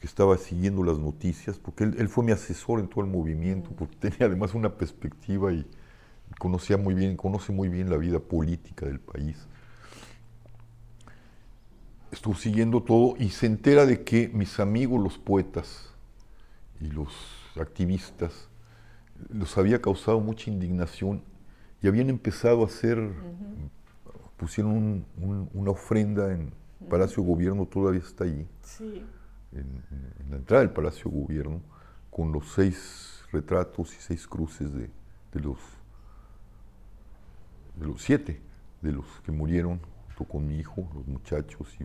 que 0.00 0.06
estaba 0.06 0.36
siguiendo 0.36 0.82
las 0.84 0.98
noticias, 0.98 1.58
porque 1.58 1.84
él, 1.84 2.08
fue 2.08 2.24
mi 2.24 2.32
asesor 2.32 2.80
en 2.80 2.88
todo 2.88 3.04
el 3.04 3.10
movimiento, 3.10 3.70
porque 3.70 3.96
tenía 3.96 4.26
además 4.26 4.54
una 4.54 4.76
perspectiva 4.76 5.52
y 5.52 5.66
conocía 6.38 6.76
muy 6.76 6.94
bien, 6.94 7.16
conoce 7.16 7.52
muy 7.52 7.68
bien 7.68 7.88
la 7.88 7.96
vida 7.96 8.18
política 8.18 8.86
del 8.86 9.00
país. 9.00 9.46
Estuvo 12.10 12.34
siguiendo 12.34 12.82
todo 12.82 13.14
y 13.18 13.30
se 13.30 13.46
entera 13.46 13.86
de 13.86 14.04
que 14.04 14.28
mis 14.28 14.60
amigos, 14.60 15.02
los 15.02 15.18
poetas 15.18 15.90
y 16.80 16.88
los 16.88 17.12
activistas, 17.58 18.48
los 19.30 19.56
había 19.58 19.80
causado 19.80 20.20
mucha 20.20 20.50
indignación 20.50 21.22
y 21.82 21.88
habían 21.88 22.08
empezado 22.10 22.62
a 22.62 22.66
hacer, 22.66 23.12
pusieron 24.36 25.04
una 25.52 25.70
ofrenda 25.70 26.32
en 26.32 26.52
Palacio 26.88 27.22
Gobierno, 27.22 27.66
todavía 27.66 28.00
está 28.00 28.24
allí, 28.24 28.46
en, 29.52 29.82
la 30.30 30.36
entrada 30.36 30.62
del 30.62 30.72
Palacio 30.72 31.10
Gobierno, 31.10 31.60
con 32.10 32.32
los 32.32 32.52
seis 32.52 33.22
retratos 33.32 33.94
y 33.94 34.00
seis 34.00 34.26
cruces 34.26 34.72
de, 34.72 34.90
los, 35.40 35.58
de 37.76 37.86
los 37.86 38.02
siete, 38.02 38.40
de 38.82 38.92
los 38.92 39.04
que 39.24 39.32
murieron 39.32 39.80
junto 40.06 40.24
con 40.24 40.46
mi 40.46 40.58
hijo, 40.58 40.88
los 40.94 41.06
muchachos 41.06 41.68
y 41.80 41.84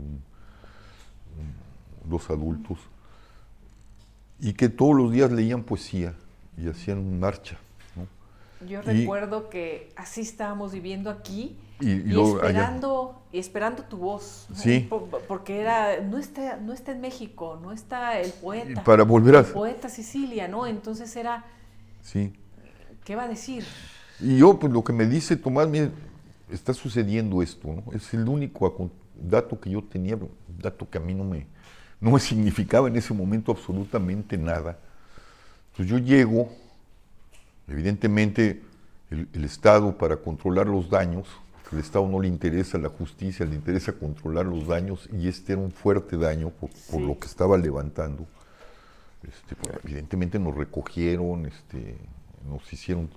dos 2.08 2.30
adultos, 2.30 2.80
y 4.40 4.54
que 4.54 4.70
todos 4.70 4.96
los 4.96 5.12
días 5.12 5.32
leían 5.32 5.64
poesía 5.64 6.16
y 6.58 6.68
hacían 6.68 7.20
marcha. 7.20 7.58
Yo 8.68 8.82
recuerdo 8.82 9.50
que 9.50 9.92
así 9.96 10.22
estábamos 10.22 10.72
viviendo 10.72 11.10
aquí 11.10 11.58
y, 11.80 12.12
esperando, 12.12 13.24
y 13.32 13.40
esperando 13.40 13.84
tu 13.84 13.98
voz. 13.98 14.48
Sí. 14.54 14.88
Porque 15.28 15.62
era, 15.62 16.00
no 16.02 16.18
está, 16.18 16.58
no 16.58 16.74
está 16.74 16.92
en 16.92 17.02
México, 17.02 17.60
no 17.62 17.72
está 17.72 18.20
el 18.20 18.32
poeta. 18.32 18.84
para 18.84 19.04
volver 19.04 19.36
a... 19.36 19.40
El 19.40 19.46
poeta 19.46 19.90
Sicilia, 19.90 20.48
¿no? 20.48 20.68
Entonces 20.68 21.16
era... 21.16 21.46
Sí. 22.02 22.34
¿Qué 23.04 23.16
va 23.16 23.24
a 23.24 23.28
decir? 23.28 23.64
Y 24.20 24.38
yo, 24.38 24.60
pues 24.60 24.72
lo 24.72 24.84
que 24.84 24.94
me 24.94 25.08
dice 25.08 25.36
Tomás, 25.36 25.68
mire, 25.68 25.90
está 26.52 26.74
sucediendo 26.74 27.42
esto, 27.42 27.68
¿no? 27.68 27.92
Es 27.94 28.14
el 28.14 28.28
único 28.28 28.92
dato 29.16 29.60
que 29.60 29.72
yo 29.72 29.84
tenía, 29.84 30.20
dato 30.60 30.88
que 30.88 31.00
a 31.00 31.02
mí 31.02 31.16
no 31.16 31.24
me, 31.24 31.48
no 32.00 32.12
me 32.12 32.20
significaba 32.20 32.88
en 32.88 32.96
ese 32.96 33.14
momento 33.14 33.52
absolutamente 33.52 34.38
nada 34.38 34.78
entonces 35.72 35.88
yo 35.88 35.98
llego, 35.98 36.50
evidentemente 37.68 38.62
el, 39.10 39.44
Estado 39.46 39.98
para 39.98 40.18
controlar 40.18 40.68
los 40.68 40.90
daños, 40.90 41.28
el 41.72 41.80
Estado 41.80 42.08
no 42.08 42.20
le 42.20 42.28
interesa 42.28 42.78
la 42.78 42.90
justicia, 42.90 43.46
le 43.46 43.56
interesa 43.56 43.94
controlar 43.94 44.46
los 44.46 44.68
daños 44.68 45.10
y 45.14 45.30
este 45.30 45.54
era 45.54 45.62
un 45.62 45.72
fuerte 45.72 46.18
daño 46.18 46.50
por, 46.50 47.02
lo 47.02 47.18
que 47.18 47.28
estaba 47.28 47.58
levantando. 47.58 48.26
Este, 49.24 49.56
pues, 49.56 49.78
evidentemente 49.86 50.40
nos 50.40 50.56
recogieron, 50.56 51.46
este, 51.46 51.98
nos 52.50 52.72
hicieron, 52.74 53.10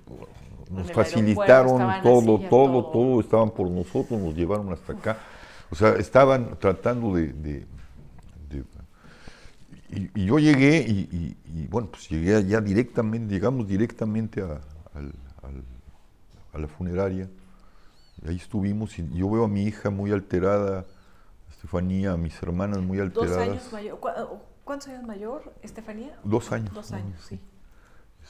nos 0.71 0.93
facilitaron 0.93 2.03
todo, 2.03 2.39
todo, 2.49 2.85
todo, 2.87 3.21
estaban 3.21 3.51
por 3.51 3.69
nosotros, 3.69 4.21
nos 4.21 4.35
llevaron 4.35 4.73
hasta 4.73 4.93
acá. 4.93 5.19
O 5.71 5.75
sea, 5.75 5.95
estaban 5.95 6.57
tratando 6.61 7.15
de 7.15 7.67
y, 10.15 10.27
yo 10.27 10.39
llegué 10.39 10.79
y, 10.89 11.67
bueno, 11.69 11.89
pues 11.91 12.09
llegué 12.09 12.37
allá 12.37 12.61
directamente, 12.61 13.33
llegamos 13.33 13.67
directamente 13.67 14.43
a, 14.43 14.61
la 16.59 16.69
funeraria. 16.69 17.29
Y 18.23 18.29
ahí 18.29 18.37
estuvimos 18.37 18.99
y 18.99 19.09
yo 19.11 19.29
veo 19.29 19.45
a 19.45 19.49
mi 19.49 19.65
hija 19.65 19.91
muy 19.91 20.13
alterada, 20.13 20.87
Estefanía, 21.51 22.13
a 22.13 22.17
mis 22.17 22.41
hermanas 22.43 22.81
muy 22.81 23.01
alteradas. 23.01 23.37
Dos 23.37 23.49
años 23.49 23.73
mayor. 23.73 23.99
¿Cuántos 24.65 24.89
años 24.89 25.05
mayor, 25.05 25.53
Estefanía? 25.63 26.19
Dos 26.25 26.51
años. 26.53 26.73
Dos 26.73 26.93
años, 26.93 27.21
sí. 27.29 27.39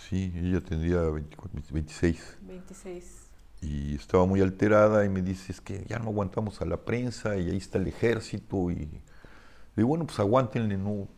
Sí, 0.09 0.33
ella 0.35 0.61
tendría 0.61 1.01
26. 1.03 2.39
26. 2.43 3.31
Y 3.61 3.95
estaba 3.95 4.27
muy 4.27 4.41
alterada 4.41 5.05
y 5.05 5.09
me 5.09 5.23
dice, 5.23 5.53
es 5.53 5.61
que 5.61 5.85
ya 5.87 5.99
no 5.99 6.07
aguantamos 6.07 6.61
a 6.61 6.65
la 6.65 6.77
prensa 6.77 7.37
y 7.37 7.51
ahí 7.51 7.57
está 7.57 7.79
el 7.79 7.87
ejército. 7.87 8.71
Y 8.71 8.77
le 8.77 9.01
digo, 9.77 9.89
bueno, 9.89 10.07
pues 10.07 10.19
aguántenle, 10.19 10.77
no, 10.77 11.09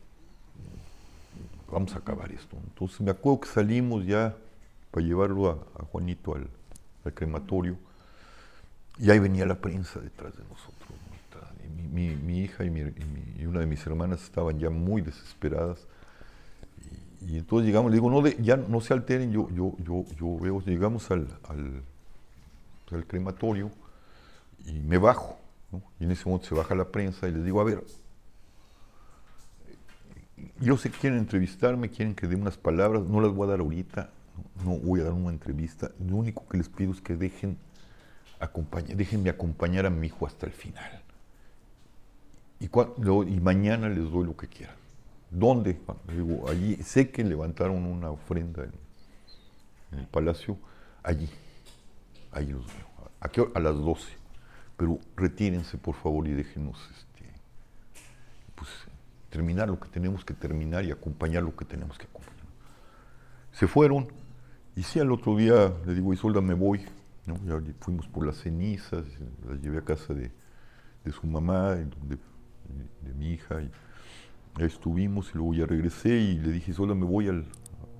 vamos 1.71 1.95
a 1.95 1.99
acabar 1.99 2.31
esto. 2.33 2.57
Entonces 2.65 3.01
me 3.01 3.11
acuerdo 3.11 3.41
que 3.41 3.49
salimos 3.49 4.07
ya 4.07 4.37
para 4.91 5.07
llevarlo 5.07 5.51
a, 5.51 5.85
Juanito 5.85 6.35
al, 6.35 6.49
crematorio 7.15 7.77
y 8.99 9.11
ahí 9.11 9.21
venía 9.21 9.47
la 9.47 9.55
prensa 9.55 10.01
detrás 10.01 10.37
de 10.37 10.43
nosotros. 10.45 10.75
Mi, 11.93 12.41
hija 12.41 12.65
y, 12.65 13.47
una 13.47 13.61
de 13.61 13.67
mis 13.67 13.87
hermanas 13.87 14.23
estaban 14.23 14.59
ya 14.59 14.71
muy 14.71 15.03
desesperadas. 15.03 15.87
Y, 17.21 17.39
entonces 17.39 17.67
llegamos, 17.67 17.91
le 17.91 17.97
digo, 17.97 18.11
no, 18.11 18.27
ya 18.27 18.57
no 18.57 18.81
se 18.81 18.93
alteren, 18.93 19.33
yo, 19.33 19.49
yo, 19.51 19.75
yo, 19.79 20.05
yo 20.19 20.39
veo, 20.39 20.61
llegamos 20.61 21.11
al, 21.11 21.29
al, 21.49 23.07
crematorio 23.07 23.71
y 24.67 24.81
me 24.81 24.99
bajo. 24.99 25.39
Y 26.01 26.05
en 26.05 26.11
ese 26.11 26.25
momento 26.27 26.49
se 26.49 26.55
baja 26.55 26.75
la 26.75 26.89
prensa 26.89 27.29
y 27.29 27.33
les 27.33 27.45
digo, 27.45 27.61
a 27.61 27.65
ver, 27.65 27.83
yo 30.61 30.77
sé 30.77 30.91
que 30.91 30.99
quieren 30.99 31.19
entrevistarme, 31.19 31.91
quieren 31.91 32.15
que 32.15 32.27
dé 32.27 32.37
unas 32.37 32.57
palabras, 32.57 33.05
no 33.05 33.21
las 33.21 33.33
voy 33.33 33.47
a 33.47 33.51
dar 33.53 33.61
ahorita, 33.61 34.11
no, 34.65 34.79
voy 34.79 35.01
a 35.01 35.05
dar 35.05 35.13
una 35.13 35.31
entrevista. 35.31 35.91
Lo 35.99 36.17
único 36.17 36.47
que 36.49 36.59
les 36.59 36.69
pido 36.69 36.93
es 36.93 37.01
que 37.01 37.17
dejen 37.17 37.59
déjenme 38.95 39.31
acompañar 39.31 39.87
a 39.87 39.91
mi 39.91 40.09
hijo 40.09 40.27
hasta 40.27 40.47
el 40.47 40.53
final. 40.53 41.03
Y, 42.61 42.69
mañana 43.41 43.89
les 43.89 44.11
doy 44.11 44.27
lo 44.27 44.37
que 44.37 44.49
quieran. 44.49 44.77
¿Dónde? 45.31 45.79
allí, 46.49 46.77
sé 46.77 47.11
que 47.11 47.25
levantaron 47.25 47.85
una 47.85 48.11
ofrenda 48.11 48.65
en, 48.65 49.99
el 49.99 50.07
palacio, 50.07 50.59
allí, 51.03 51.29
allí 52.33 52.53
los 52.53 52.67
veo. 52.67 52.87
¿A, 53.21 53.59
a 53.59 53.61
las 53.61 53.75
12. 53.75 54.05
Pero 54.77 54.99
retírense, 55.17 55.79
por 55.79 55.95
favor, 55.95 56.29
y 56.29 56.33
déjenos 56.33 56.79
este, 56.91 57.31
pues, 58.55 58.71
terminar 59.37 59.69
lo 59.69 59.79
que 59.79 59.91
tenemos 59.91 60.25
que 60.25 60.33
terminar 60.33 60.83
y 60.87 60.91
acompañar 60.91 61.43
lo 61.43 61.55
que 61.55 61.67
tenemos 61.67 61.99
que 61.99 62.07
acompañar. 62.07 62.47
Se 63.53 63.67
fueron 63.67 64.09
y 64.75 64.83
sí, 64.83 64.99
al 64.99 65.13
otro 65.13 65.37
día 65.37 65.75
le 65.85 65.95
digo, 65.95 66.15
Isolda, 66.15 66.41
me 66.41 66.55
voy. 66.55 66.81
Ya 67.45 67.61
fuimos 67.81 68.09
por 68.09 68.25
las 68.25 68.37
cenizas, 68.37 69.05
las 69.47 69.61
llevé 69.61 69.79
a 69.79 69.83
casa 69.83 70.15
de, 70.15 70.31
de 71.05 71.13
su 71.13 71.27
mamá, 71.27 71.75
de, 71.75 71.85
de, 73.03 73.15
mi 73.15 73.33
hija, 73.33 73.61
y 73.61 73.71
ahí 74.55 74.67
estuvimos 74.67 75.31
y 75.35 75.39
luego 75.39 75.53
ya 75.53 75.67
regresé 75.67 76.17
y 76.17 76.39
le 76.39 76.53
dije, 76.53 76.73
solo 76.73 76.95
me 76.95 77.05
voy 77.05 77.27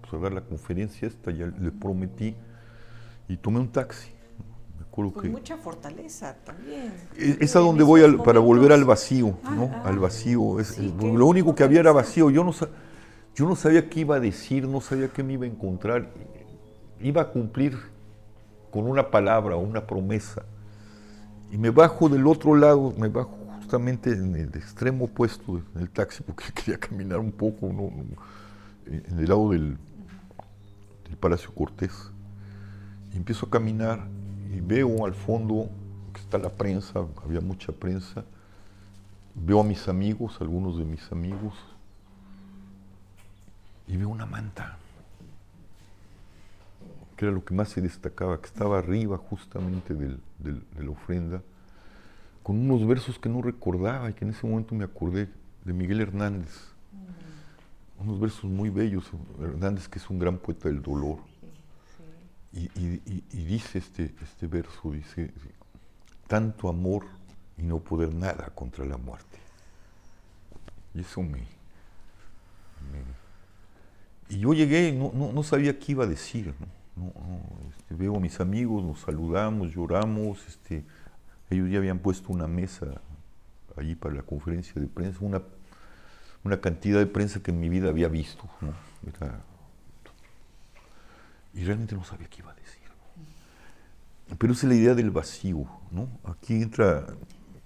pues, 0.01 0.15
a 0.15 0.17
dar 0.17 0.33
la 0.33 0.41
conferencia 0.41 1.07
esta, 1.07 1.33
ya 1.33 1.47
le 1.47 1.71
prometí, 1.71 2.35
y 3.29 3.37
tomé 3.37 3.61
un 3.61 3.69
taxi. 3.69 4.11
Con 4.97 5.31
mucha 5.31 5.59
fortaleza 5.59 6.35
también. 6.43 6.91
E, 7.19 7.37
es, 7.41 7.55
a 7.55 7.59
donde 7.59 7.85
voy 7.85 8.17
para 8.25 8.41
volver 8.41 8.73
al 8.73 8.87
vacío, 8.87 9.39
ah, 9.45 9.51
¿no? 9.55 9.71
Ah, 9.71 9.89
al 9.89 9.99
vacío. 9.99 10.59
Es, 10.59 10.79
lo 10.79 11.27
único 11.27 11.55
que 11.55 11.63
había 11.63 11.81
era 11.81 11.93
vacío. 11.93 12.31
Yo 12.31 12.43
no, 12.43 12.53
yo 13.35 13.47
no 13.47 13.55
sabía 13.57 13.91
qué 13.91 14.01
iba 14.01 14.17
a 14.17 14.21
decir, 14.21 14.67
no 14.67 14.81
sabía 14.81 15.09
qué 15.09 15.23
me 15.23 15.35
iba 15.35 15.45
a 15.45 15.49
encontrar. 15.49 16.09
Iba 16.99 17.21
a 17.21 17.29
cumplir 17.29 17.77
con 18.71 18.87
una 18.87 19.11
palabra, 19.11 19.57
una 19.57 19.87
promesa. 19.87 20.47
Y 21.53 21.59
me 21.59 21.69
bajo 21.69 22.09
del 22.09 22.27
otro 22.27 22.57
lado, 22.57 22.95
me 22.97 23.09
bajo 23.09 23.37
justamente 23.59 24.13
en 24.13 24.35
el 24.35 24.49
extremo 24.57 25.05
opuesto 25.05 25.61
del 25.75 25.91
taxi, 25.91 26.23
porque 26.23 26.45
quería 26.55 26.81
caminar 26.81 27.19
un 27.19 27.33
poco, 27.33 27.67
en 27.67 29.19
el 29.19 29.29
lado 29.29 29.51
del, 29.51 29.77
del 31.05 31.17
Palacio 31.21 31.55
Cortés. 31.55 32.11
Y 33.13 33.19
empiezo 33.19 33.45
a 33.45 33.51
caminar 33.51 34.09
y 34.53 34.61
veo 34.61 35.05
al 35.05 35.15
fondo 35.15 35.69
que 36.13 36.21
está 36.21 36.39
la 36.39 36.51
prensa, 36.51 37.07
había 37.25 37.41
mucha 37.41 37.73
prensa. 37.73 38.25
Veo 39.35 39.61
a 39.61 39.65
mis 39.65 39.89
amigos, 39.89 40.39
algunos 40.41 40.79
de 40.79 40.85
mis 40.85 41.13
amigos, 41.13 41.55
y 43.87 43.97
veo 43.97 44.09
una 44.09 44.27
manta 44.27 44.79
que 47.17 47.25
era 47.25 47.33
lo 47.33 47.45
que 47.45 47.55
más 47.55 47.71
se 47.71 47.81
destacaba, 47.81 48.41
que 48.41 48.47
estaba 48.47 48.79
arriba 48.79 49.17
justamente 49.17 49.95
de 49.95 50.19
la 50.79 50.91
ofrenda, 50.91 51.43
con 52.43 52.59
unos 52.59 52.87
versos 52.87 53.19
que 53.19 53.29
no 53.29 53.43
recordaba 53.43 54.11
y 54.11 54.13
que 54.13 54.25
en 54.25 54.33
ese 54.33 54.47
momento 54.47 54.75
me 54.75 54.85
acordé 54.85 55.29
de 55.65 55.73
Miguel 55.73 56.01
Hernández. 56.01 56.55
Unos 57.99 58.21
versos 58.21 58.45
muy 58.45 58.69
bellos, 58.69 59.11
Hernández 59.41 59.89
que 59.89 59.99
es 59.99 60.11
un 60.11 60.19
gran 60.19 60.37
poeta 60.37 60.69
del 60.69 60.83
dolor. 60.83 61.19
Y, 62.57 63.45
dice 63.45 63.79
este, 63.79 64.15
este 64.23 64.47
verso, 64.47 64.91
dice, 64.91 65.31
tanto 66.27 66.71
amor 66.71 67.05
y 67.59 67.63
no 67.63 67.81
poder 67.81 68.15
nada 68.15 68.51
contra 68.55 68.85
la 68.87 68.97
muerte. 68.97 69.39
Y 70.95 71.01
eso 71.01 71.23
me... 71.23 71.43
y 74.31 74.39
yo 74.39 74.55
llegué 74.55 74.89
y 74.89 74.93
no, 74.93 75.13
no, 75.13 75.43
sabía 75.43 75.79
qué 75.79 75.93
iba 75.93 76.05
a 76.05 76.07
decir. 76.07 76.55
¿no? 76.59 76.67
No, 77.05 77.13
este, 77.69 77.95
veo 77.95 78.17
a 78.17 78.21
mis 78.21 78.41
amigos, 78.41 78.83
nos 78.83 79.01
saludamos, 79.01 79.75
lloramos. 79.75 80.47
Este, 80.49 80.83
ellos 81.51 81.71
ya 81.71 81.77
habían 81.77 81.99
puesto 81.99 82.33
una 82.33 82.47
mesa 82.47 82.87
allí 83.77 83.95
para 83.95 84.15
la 84.15 84.23
conferencia 84.23 84.81
de 84.81 84.89
prensa, 84.89 85.19
una, 85.21 85.43
una 86.43 86.59
cantidad 86.63 86.99
de 86.99 87.07
prensa 87.07 87.43
que 87.43 87.51
en 87.51 87.61
mi 87.61 87.69
vida 87.69 87.91
había 87.91 88.09
visto. 88.09 88.49
Y 91.57 91.65
realmente 91.65 91.95
no 91.95 92.05
sabía 92.05 92.29
qué 92.29 92.43
iba 92.43 92.53
a 92.53 92.55
decir. 92.55 92.83
Pero 94.39 94.53
es 94.53 94.63
la 94.63 94.75
idea 94.75 94.95
del 94.95 95.11
vacío. 95.11 95.65
¿no? 95.91 96.09
Aquí 96.25 96.63
entra, 96.63 97.07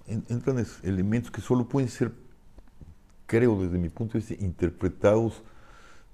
entran 0.06 0.64
elementos 0.84 1.32
que 1.32 1.40
solo 1.40 1.68
pueden 1.68 1.88
ser, 1.88 2.12
creo 3.26 3.60
desde 3.60 3.78
mi 3.78 3.88
punto 3.88 4.12
de 4.12 4.20
vista, 4.20 4.44
interpretados 4.44 5.42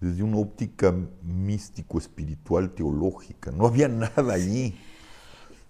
desde 0.01 0.23
una 0.23 0.39
óptica 0.39 0.95
místico, 1.23 1.99
espiritual, 1.99 2.71
teológica. 2.71 3.51
No 3.51 3.67
había 3.67 3.89
nada 3.89 4.33
allí. 4.33 4.79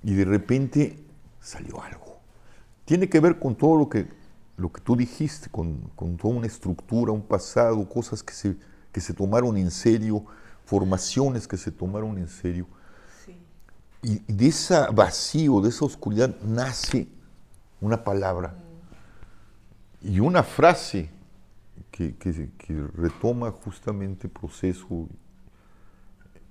Y 0.05 0.15
de 0.15 0.25
repente 0.25 1.05
salió 1.41 1.83
algo. 1.83 2.21
Tiene 2.85 3.09
que 3.09 3.19
ver 3.19 3.41
con 3.41 3.57
todo 3.57 3.77
lo 3.77 3.89
que, 3.89 4.07
lo 4.57 4.71
que 4.71 4.81
tú 4.81 4.95
dijiste, 4.95 5.49
con, 5.51 5.91
toda 5.97 6.35
una 6.35 6.47
estructura, 6.47 7.11
un 7.11 7.23
pasado, 7.23 7.89
cosas 7.89 8.23
que 8.23 8.33
se, 8.33 8.57
que 8.93 9.01
se 9.01 9.13
tomaron 9.13 9.57
en 9.57 9.73
serio, 9.73 10.25
formaciones 10.67 11.49
que 11.49 11.57
se 11.57 11.71
tomaron 11.71 12.19
en 12.19 12.29
serio. 12.29 12.67
Y, 14.03 14.21
de 14.33 14.49
ese 14.49 14.75
vacío, 14.93 15.61
de 15.61 15.71
esa 15.71 15.85
oscuridad, 15.85 16.37
nace 16.43 17.09
una 17.81 18.05
palabra 18.05 18.55
mm. 20.03 20.13
y 20.13 20.21
una 20.21 20.43
frase 20.43 21.11
que, 21.91 22.51
retoma 22.95 23.51
justamente 23.51 24.29
proceso, 24.29 25.09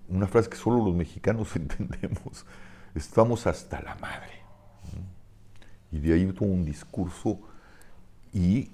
una 0.09 0.27
frase 0.27 0.49
que 0.49 0.57
solo 0.57 0.83
los 0.83 0.95
mexicanos 0.95 1.55
entendemos, 1.55 2.45
estamos 2.95 3.45
hasta 3.45 3.81
la 3.81 3.95
madre. 3.95 4.33
Y 5.91 5.99
de 5.99 6.13
ahí 6.13 6.25
todo 6.33 6.49
un 6.49 6.65
discurso 6.65 7.39
y 8.33 8.71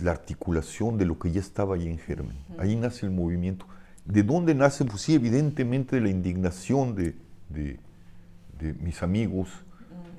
la 0.00 0.10
articulación 0.10 0.98
de 0.98 1.06
lo 1.06 1.18
que 1.18 1.30
ya 1.30 1.40
estaba 1.40 1.76
ahí 1.76 1.88
en 1.88 1.98
germen. 1.98 2.36
Ahí 2.58 2.76
nace 2.76 3.06
el 3.06 3.12
movimiento. 3.12 3.66
¿De 4.08 4.24
dónde 4.24 4.54
nace? 4.54 4.84
Pues 4.84 5.02
sí, 5.02 5.14
evidentemente 5.14 5.96
de 5.96 6.02
la 6.02 6.08
indignación 6.08 6.96
de, 6.96 7.14
de 8.58 8.74
mis 8.74 9.02
amigos 9.02 9.48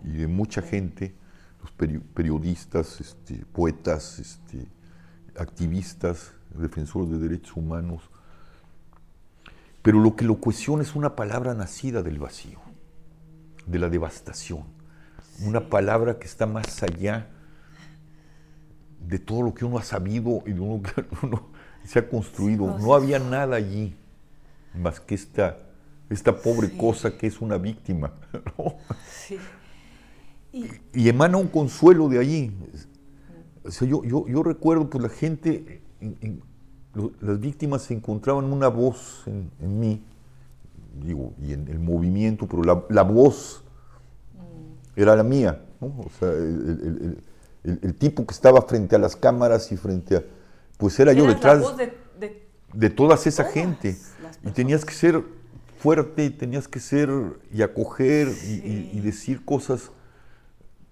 y 0.04 0.12
de 0.12 0.28
mucha 0.28 0.62
gente, 0.62 1.14
los 1.62 1.72
periodistas, 2.14 3.02
este, 3.02 3.46
poetas, 3.52 4.20
este, 4.20 4.66
activistas, 5.38 6.32
defensores 6.58 7.12
de 7.12 7.18
derechos 7.18 7.56
humanos, 7.56 8.10
pero 9.82 10.00
lo 10.00 10.16
que 10.16 10.26
lo 10.26 10.36
cuestiona 10.36 10.84
es 10.84 10.96
una 10.96 11.16
palabra 11.16 11.54
nacida 11.54 12.02
del 12.02 12.20
vacío, 12.20 12.60
de 13.66 13.80
la 13.80 13.90
devastación, 13.90 14.64
una 15.42 15.70
palabra 15.70 16.20
que 16.20 16.26
está 16.26 16.46
más 16.46 16.82
allá 16.84 17.30
de 19.06 19.20
todo 19.20 19.42
lo 19.42 19.54
que 19.54 19.66
uno 19.66 19.78
ha 19.78 19.84
sabido 19.84 20.44
y 20.46 20.52
de 20.52 20.60
lo 20.60 20.82
que 20.82 21.06
uno 21.26 21.50
se 21.84 22.00
ha 22.00 22.10
construido. 22.10 22.78
No 22.78 22.94
había 22.94 23.20
nada 23.20 23.56
allí 23.56 23.96
más 24.76 25.00
que 25.00 25.16
esta, 25.16 25.58
esta 26.10 26.36
pobre 26.36 26.76
cosa 26.76 27.18
que 27.18 27.28
es 27.28 27.42
una 27.42 27.58
víctima. 27.58 28.14
Y, 30.52 30.66
y, 30.94 31.10
emana 31.10 31.38
un 31.38 31.48
consuelo 31.48 32.10
de 32.10 32.18
allí 32.18 32.52
yo, 33.86 34.04
yo, 34.04 34.44
recuerdo, 34.44 34.90
pues 34.90 35.04
la 35.04 35.10
gente, 35.10 35.82
las 37.22 37.40
víctimas 37.40 37.84
se 37.84 37.94
encontraban 37.94 38.46
una 38.46 38.68
voz 38.68 39.24
en, 39.26 39.80
mí, 39.80 40.02
digo, 41.04 41.34
y 41.42 41.54
en 41.54 41.68
el 41.68 41.80
movimiento, 41.80 42.48
pero 42.48 42.86
la, 42.90 43.04
voz 43.04 43.64
mm. 44.34 45.00
era 45.00 45.16
la 45.16 45.24
mía, 45.24 45.62
O 45.82 46.10
sea, 46.20 46.32
el, 46.32 47.96
tipo 47.98 48.26
que 48.26 48.34
estaba 48.34 48.62
frente 48.62 48.96
a 48.96 49.00
las 49.00 49.16
cámaras 49.16 49.72
y 49.72 49.78
frente 49.78 50.18
a... 50.18 50.24
Pues 50.80 51.00
era 51.00 51.14
yo 51.14 51.28
detrás 51.28 51.78
de, 51.78 52.48
de, 52.74 52.90
toda 52.90 53.14
esa 53.14 53.44
gente. 53.44 53.96
Y 54.44 54.50
tenías 54.50 54.84
que 54.84 54.94
ser 54.96 55.24
fuerte, 55.78 56.26
y 56.26 56.30
tenías 56.32 56.68
que 56.68 56.80
ser 56.80 57.10
y 57.54 57.62
acoger 57.62 58.28
y 58.44 59.00
decir 59.02 59.46
cosas 59.46 59.92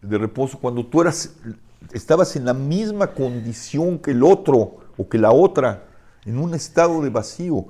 de 0.02 0.18
reposo 0.20 0.60
cuando 0.60 0.86
tú 0.86 1.02
eras 1.02 1.32
estabas 1.94 2.36
en 2.36 2.46
la 2.46 2.54
misma 2.54 3.14
condición 3.14 4.00
que 4.00 4.12
el 4.12 4.24
otro 4.24 4.78
o 4.98 5.08
que 5.08 5.18
la 5.18 5.32
otra, 5.32 5.86
en 6.26 6.38
un 6.38 6.54
estado 6.54 7.02
de 7.02 7.10
vacío. 7.10 7.66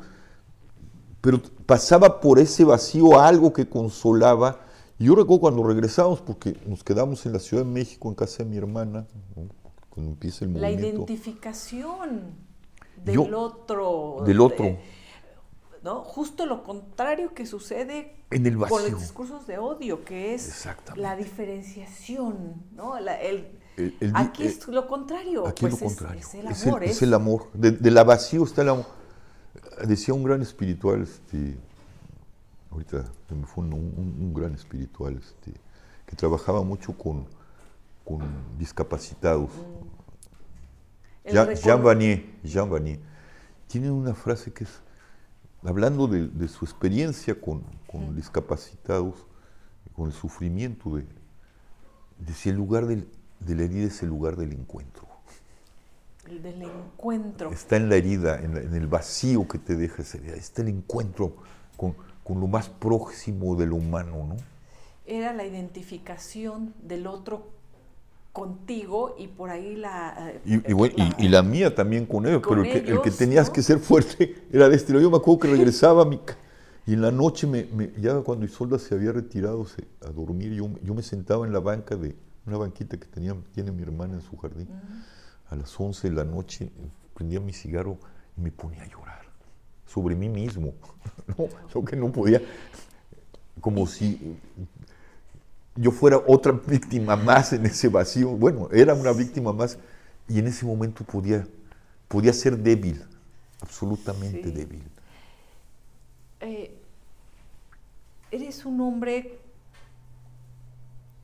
Pero 1.21 1.41
pasaba 1.65 2.21
por 2.21 2.39
ese 2.39 2.63
vacío 2.63 3.19
algo 3.19 3.51
que 3.53 3.67
consolaba. 3.67 4.61
Y 4.97 5.05
yo 5.05 5.15
recuerdo 5.15 5.41
cuando 5.41 5.63
regresamos, 5.63 6.21
porque 6.21 6.57
nos 6.65 6.83
quedamos 6.83 7.25
en 7.25 7.33
la 7.33 7.39
Ciudad 7.39 7.63
de 7.63 7.69
México, 7.69 8.07
en 8.09 8.15
casa 8.15 8.43
de 8.43 8.49
mi 8.49 8.57
hermana, 8.57 9.05
cuando 9.97 10.11
empieza 10.11 10.45
el 10.45 10.51
movimiento. 10.51 10.79
La 10.79 10.87
identificación 10.87 12.35
del 13.03 13.33
otro. 13.33 14.17
Del 14.23 14.39
otro. 14.41 14.77
¿no? 15.81 16.03
Justo 16.03 16.45
lo 16.45 16.63
contrario 16.63 17.33
que 17.33 17.47
sucede 17.47 18.15
en 18.29 18.45
el 18.45 18.57
vacío. 18.57 18.77
con 18.77 18.91
los 18.91 19.01
discursos 19.01 19.47
de 19.47 19.57
odio, 19.57 20.05
que 20.05 20.35
es 20.35 20.67
la 20.95 21.15
diferenciación, 21.15 22.61
¿no? 22.75 22.95
el, 22.95 23.47
aquí 24.13 24.43
eh, 24.43 24.45
es 24.45 24.67
lo 24.67 24.87
contrario. 24.87 25.47
Aquí 25.47 25.65
es 25.65 25.71
lo 25.71 25.77
pues 25.79 25.95
contrario. 25.95 26.21
Es, 26.21 26.35
el 26.35 26.45
amor. 26.47 26.83
Es 26.83 27.01
el, 27.01 27.13
amor. 27.15 27.51
De, 27.53 27.89
la 27.89 28.03
vacío 28.03 28.43
está 28.43 28.61
el 28.61 28.69
amor. 28.69 28.85
Decía 29.87 30.13
un 30.13 30.23
gran 30.23 30.43
espiritual, 30.43 31.01
este, 31.01 31.57
ahorita 32.69 33.03
me 33.31 33.47
fue 33.47 33.63
un, 33.63 34.31
gran 34.31 34.53
espiritual, 34.53 35.17
este, 35.17 35.59
que 36.05 36.15
trabajaba 36.15 36.61
mucho 36.61 36.95
con, 36.95 37.25
con 38.05 38.21
discapacitados. 38.59 39.49
Mm. 39.49 39.86
Jean, 41.31 41.83
Vanier, 41.83 42.25
Jean 42.43 42.69
Vanier. 42.69 42.99
Tiene 43.67 43.91
una 43.91 44.13
frase 44.13 44.51
que 44.53 44.63
es, 44.63 44.81
hablando 45.63 46.07
de, 46.07 46.47
su 46.47 46.65
experiencia 46.65 47.39
con, 47.39 47.63
con 47.85 48.11
mm. 48.11 48.15
discapacitados, 48.15 49.25
con 49.93 50.07
el 50.07 50.13
sufrimiento 50.13 50.95
de, 50.95 51.05
decía 52.19 52.51
el 52.51 52.57
lugar 52.57 52.85
del, 52.85 53.07
de 53.39 53.55
la 53.55 53.63
herida 53.63 53.87
es 53.87 54.01
el 54.03 54.09
lugar 54.09 54.35
del 54.35 54.53
encuentro. 54.53 55.07
El 56.27 56.41
del 56.41 56.61
encuentro. 56.61 57.51
Está 57.51 57.77
en 57.77 57.89
la 57.89 57.95
herida, 57.95 58.39
en, 58.41 58.55
el 58.55 58.87
vacío 58.87 59.47
que 59.47 59.57
te 59.57 59.75
deja 59.75 60.01
esa 60.01 60.17
herida. 60.17 60.35
Está 60.35 60.61
el 60.61 60.69
encuentro 60.69 61.37
con, 61.77 61.95
lo 62.27 62.47
más 62.47 62.69
próximo 62.69 63.55
de 63.55 63.65
lo 63.65 63.77
humano, 63.77 64.27
¿no? 64.27 64.35
era 65.05 65.31
la 65.31 65.45
identificación 65.45 66.73
del 66.83 67.07
otro 67.07 67.47
contigo 68.41 69.15
y 69.17 69.27
por 69.27 69.49
ahí 69.49 69.75
la... 69.75 70.31
Y, 70.45 70.57
eh, 70.57 70.63
y 70.67 70.73
bueno, 70.73 70.93
y- 70.95 71.01
la- 71.01 71.15
y 71.17 71.27
la 71.29 71.41
mía 71.41 71.73
también 71.73 72.05
con 72.05 72.27
ellos, 72.27 72.41
con 72.43 72.59
pero 72.61 72.61
el 72.63 72.71
que, 72.71 72.77
el 72.77 72.85
que 72.85 72.91
ellos, 73.09 73.17
tenías 73.17 73.47
¿no? 73.47 73.53
que 73.53 73.63
ser 73.63 73.79
fuerte 73.79 74.35
era 74.51 74.69
de 74.69 74.75
este. 74.75 74.93
Yo 74.93 75.09
me 75.09 75.17
acuerdo 75.17 75.39
que 75.39 75.47
regresaba 75.57 76.03
a 76.03 76.05
mi 76.05 76.19
y 76.85 76.93
en 76.93 77.01
la 77.01 77.11
noche, 77.11 77.47
me, 77.47 77.63
me- 77.65 77.91
ya 77.99 78.13
cuando 78.21 78.45
Isolda 78.45 78.77
se 78.77 78.93
había 78.93 79.11
retirado 79.11 79.65
se- 79.65 79.87
a 80.05 80.11
dormir, 80.11 80.53
yo, 80.53 80.69
yo 80.83 80.93
me 80.93 81.01
sentaba 81.01 81.47
en 81.47 81.51
la 81.51 81.59
banca 81.59 81.95
de 81.95 82.15
una 82.45 82.57
banquita 82.57 82.95
que 82.97 83.07
tenía, 83.07 83.35
tiene 83.53 83.71
mi 83.71 83.81
hermana 83.81 84.13
en 84.13 84.21
su 84.21 84.37
jardín. 84.37 84.69
A 85.49 85.55
las 85.55 85.77
11 85.79 86.09
de 86.09 86.15
la 86.15 86.23
noche 86.23 86.69
prendía 87.15 87.39
mi 87.39 87.53
cigarro 87.53 87.97
y 88.37 88.41
me 88.41 88.51
ponía 88.51 88.83
a 88.83 88.87
llorar 88.87 89.23
sobre 89.87 90.15
mí 90.15 90.29
mismo. 90.29 90.73
¿no? 91.37 91.47
Lo 91.73 91.83
que 91.83 91.95
no 91.95 92.11
podía, 92.11 92.39
como 93.59 93.87
si 93.87 94.37
yo 95.77 95.91
fuera 95.91 96.21
otra 96.27 96.51
víctima 96.67 97.15
más 97.15 97.53
en 97.53 97.65
ese 97.65 97.87
vacío. 97.89 98.29
Bueno, 98.31 98.69
era 98.71 98.93
una 98.93 99.11
víctima 99.13 99.53
más 99.53 99.77
y 100.27 100.39
en 100.39 100.47
ese 100.47 100.65
momento 100.65 101.03
podía, 101.05 101.47
podía 102.07 102.33
ser 102.33 102.57
débil, 102.57 103.03
absolutamente 103.61 104.43
Sí. 104.43 104.51
débil. 104.51 104.83
Eh, 106.41 106.75
eres 108.31 108.65
un 108.65 108.79
hombre 108.81 109.39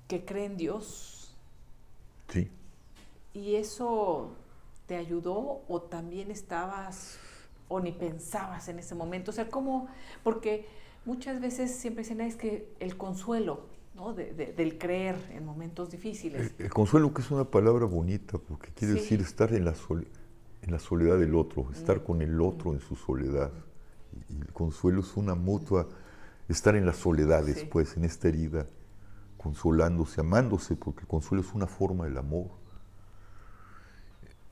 que 0.07 0.25
cree 0.25 0.45
en 0.45 0.57
Dios 0.57 1.33
Sí. 2.29 2.49
y 3.33 3.55
eso 3.55 4.31
te 4.87 4.95
ayudó 4.95 5.61
o 5.67 5.81
también 5.81 6.31
estabas 6.31 7.17
o 7.69 7.79
ni 7.79 7.91
pensabas 7.91 8.67
en 8.69 8.79
ese 8.79 8.95
momento. 8.95 9.31
O 9.31 9.33
sea, 9.33 9.49
¿cómo? 9.49 9.87
Porque 10.23 10.67
muchas 11.05 11.39
veces 11.41 11.75
siempre 11.75 12.03
dicen, 12.03 12.21
"Ah, 12.21 12.27
es 12.27 12.35
que 12.35 12.67
el 12.79 12.97
consuelo, 12.97 13.65
¿no? 13.95 14.13
De- 14.13 14.33
de- 14.33 14.53
del 14.53 14.77
creer 14.77 15.15
en 15.31 15.45
momentos 15.45 15.89
difíciles. 15.91 16.53
El, 16.57 16.65
el 16.65 16.73
consuelo 16.73 17.13
que 17.13 17.21
es 17.21 17.31
una 17.31 17.45
palabra 17.45 17.85
bonita 17.85 18.37
porque 18.37 18.71
quiere 18.71 18.93
Sí. 18.95 18.99
decir 19.01 19.21
estar 19.21 19.53
en 19.53 19.65
la, 19.65 19.75
sole- 19.75 20.07
en 20.61 20.71
la 20.71 20.79
soledad 20.79 21.17
del 21.19 21.35
otro, 21.35 21.69
estar 21.71 22.03
con 22.03 22.21
el 22.21 22.39
otro 22.41 22.73
en 22.73 22.79
su 22.79 22.95
soledad. 22.95 23.51
Y 24.29 24.39
el 24.41 24.51
consuelo 24.53 25.01
es 25.01 25.15
una 25.17 25.35
mutua, 25.35 25.87
estar 26.47 26.75
en 26.75 26.85
la 26.85 26.93
soledad 26.93 27.43
Sí. 27.45 27.53
después, 27.53 27.95
en 27.97 28.05
esta 28.05 28.27
herida, 28.27 28.67
consolándose, 29.37 30.21
amándose, 30.21 30.75
porque 30.75 31.01
el 31.01 31.07
consuelo 31.07 31.43
es 31.43 31.53
una 31.53 31.67
forma 31.67 32.05
del 32.05 32.17
amor. 32.17 32.47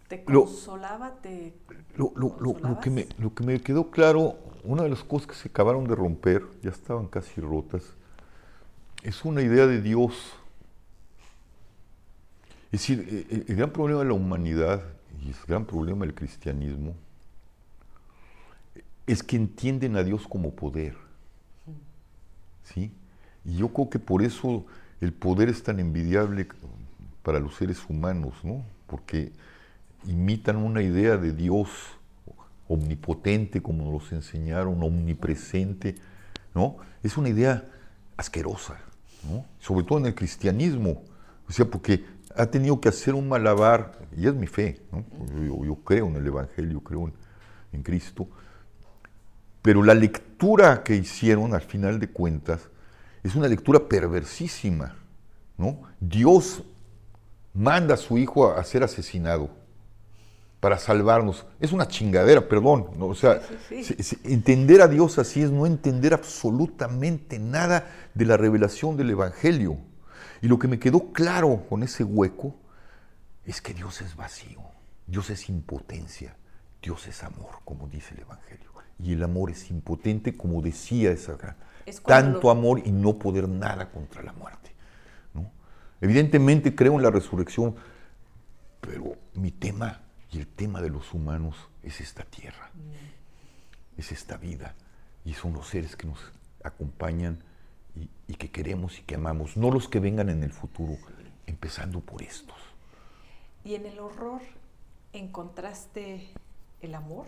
¿Te 0.08 0.23
Lo- 0.27 0.43
consolaba? 0.45 1.15
¿Te 1.21 1.54
Lo, 1.95 2.12
lo- 2.15 2.36
lo- 2.39 2.60
lo 2.60 2.80
que 2.82 2.89
me, 2.89 3.08
lo 3.17 3.34
que 3.34 3.43
me 3.45 3.62
quedó 3.62 3.89
claro, 3.91 4.36
una 4.63 4.84
de 4.84 4.89
las 4.89 5.04
cosas 5.04 5.27
que 5.27 5.36
se 5.36 5.47
acabaron 5.49 5.86
de 5.86 5.95
romper, 5.95 6.43
ya 6.62 6.69
estaban 6.69 7.08
casi 7.08 7.39
rotas, 7.39 7.84
es 9.04 9.26
una 9.26 9.42
idea 9.42 9.68
de 9.68 9.82
Dios. 9.82 10.14
Es 12.72 12.82
decir, 12.82 13.08
eh, 13.10 13.28
eh, 13.30 13.46
el 13.48 13.56
gran 13.56 13.72
problema 13.72 14.02
de 14.02 14.08
la 14.08 14.14
humanidad 14.14 14.84
y 15.24 15.30
el 15.30 15.36
gran 15.48 15.66
problema 15.66 16.06
del 16.06 16.16
cristianismo 16.16 16.96
es 19.08 19.24
que 19.24 19.36
entienden 19.36 19.98
a 19.98 20.04
Dios 20.04 20.28
como 20.28 20.52
poder. 20.54 20.96
¿Sí? 22.64 22.92
Y 23.44 23.58
yo 23.58 23.70
creo 23.70 23.90
que 23.90 24.00
por 24.00 24.22
eso 24.22 24.66
el 25.02 25.12
poder 25.12 25.50
es 25.50 25.64
tan 25.64 25.80
envidiable 25.80 26.48
para 27.24 27.40
los 27.40 27.56
seres 27.56 27.84
humanos, 27.90 28.36
¿no? 28.44 28.64
Porque 28.88 29.32
imitan 30.06 30.58
una 30.58 30.82
idea 30.82 31.18
de 31.18 31.34
Dios 31.34 31.70
omnipotente, 32.68 33.62
como 33.62 33.92
nos 33.92 34.12
enseñaron, 34.12 34.82
omnipresente, 34.82 35.96
¿no? 36.56 36.78
Es 37.04 37.18
una 37.18 37.30
idea 37.30 37.66
asquerosa, 38.16 38.80
Sobre 39.60 39.86
todo 39.86 40.00
en 40.00 40.08
el 40.08 40.16
cristianismo, 40.16 41.04
o 41.48 41.52
sea, 41.52 41.66
porque 41.66 42.04
ha 42.36 42.46
tenido 42.46 42.80
que 42.80 42.90
hacer 42.90 43.14
un 43.14 43.30
malabar, 43.30 44.00
y 44.16 44.28
es 44.28 44.34
mi 44.34 44.48
fe, 44.48 44.82
¿no? 44.92 45.06
Yo, 45.64 45.76
creo 45.84 46.08
en 46.08 46.16
el 46.16 46.28
Evangelio, 46.28 46.80
creo 46.82 47.08
en, 47.08 47.14
en 47.74 47.84
Cristo, 47.84 48.28
pero 49.62 49.84
la 49.84 49.94
lectura 49.94 50.84
que 50.84 50.96
hicieron 50.96 51.54
al 51.54 51.62
final 51.62 52.00
de 52.00 52.08
cuentas 52.08 52.70
es 53.24 53.36
una 53.36 53.48
lectura 53.48 53.88
perversísima, 53.88 54.96
¿no? 55.58 55.82
Dios 56.00 56.64
manda 57.54 57.94
a 57.94 57.98
su 57.98 58.18
hijo 58.18 58.52
a 58.52 58.64
ser 58.64 58.84
asesinado 58.84 59.61
para 60.62 60.78
salvarnos. 60.78 61.45
Es 61.60 61.74
una 61.74 61.88
chingadera, 61.88 62.47
perdón. 62.47 62.91
¿no? 62.95 63.08
O 63.08 63.15
sea, 63.15 63.41
Sí, 63.67 63.84
sí, 63.84 63.84
sí. 63.84 63.95
se- 63.95 64.04
se- 64.04 64.34
entender 64.34 64.82
a 64.82 64.88
Dios 64.88 65.17
así 65.19 65.41
es 65.41 65.52
no 65.52 65.65
entender 65.65 66.13
absolutamente 66.13 67.38
nada 67.39 67.88
de 68.13 68.26
la 68.26 68.38
revelación 68.38 68.95
del 68.95 69.10
Evangelio. 69.10 69.78
Y 70.41 70.47
lo 70.47 70.58
que 70.60 70.67
me 70.69 70.80
quedó 70.80 71.12
claro 71.12 71.65
con 71.67 71.84
ese 71.84 72.04
hueco 72.06 72.56
es 73.43 73.60
que 73.62 73.74
Dios 73.74 74.02
es 74.02 74.15
vacío, 74.15 74.62
Dios 75.08 75.30
es 75.32 75.50
impotencia, 75.50 76.36
Dios 76.82 77.06
es 77.08 77.24
amor, 77.24 77.58
como 77.65 77.88
dice 77.89 78.13
el 78.13 78.21
Evangelio. 78.21 78.69
Y 79.04 79.13
el 79.13 79.24
amor 79.24 79.50
es 79.50 79.69
impotente, 79.71 80.38
como 80.38 80.62
decía 80.62 81.12
esa 81.12 81.34
gran. 81.36 81.56
Tanto 82.06 82.41
lo- 82.43 82.50
amor 82.52 82.82
y 82.86 82.91
no 82.91 83.17
poder 83.17 83.50
nada 83.50 83.89
contra 83.89 84.21
la 84.21 84.32
muerte. 84.34 84.71
¿no? 85.34 85.52
Evidentemente 86.02 86.76
creo 86.76 86.93
en 86.97 87.02
la 87.02 87.10
resurrección, 87.10 87.76
pero 88.80 89.15
mi 89.34 89.50
tema 89.50 90.02
y 90.32 90.39
el 90.39 90.48
tema 90.48 90.82
de 90.82 90.89
los 90.89 91.13
humanos 91.13 91.56
es 91.84 92.00
esta 92.02 92.24
tierra, 92.24 92.72
es 93.98 94.12
esta 94.12 94.38
vida, 94.38 94.76
y 95.26 95.34
son 95.34 95.54
los 95.54 95.67
seres 95.67 95.96
que 95.96 96.08
nos 96.08 96.20
acompañan 96.63 97.44
y, 97.96 98.10
y 98.28 98.36
que 98.36 98.50
queremos 98.52 98.98
y 99.00 99.04
que 99.04 99.15
amamos, 99.15 99.58
no 99.58 99.72
los 99.72 99.88
que 99.89 100.00
vengan 100.00 100.30
en 100.30 100.44
el 100.44 100.52
futuro, 100.54 100.98
empezando 101.48 102.00
por 102.00 102.22
estos. 102.22 102.56
¿Y 103.63 103.76
en 103.76 103.86
el 103.86 104.00
horror 104.00 104.41
encontraste 105.13 106.30
el 106.82 106.96
amor? 106.96 107.28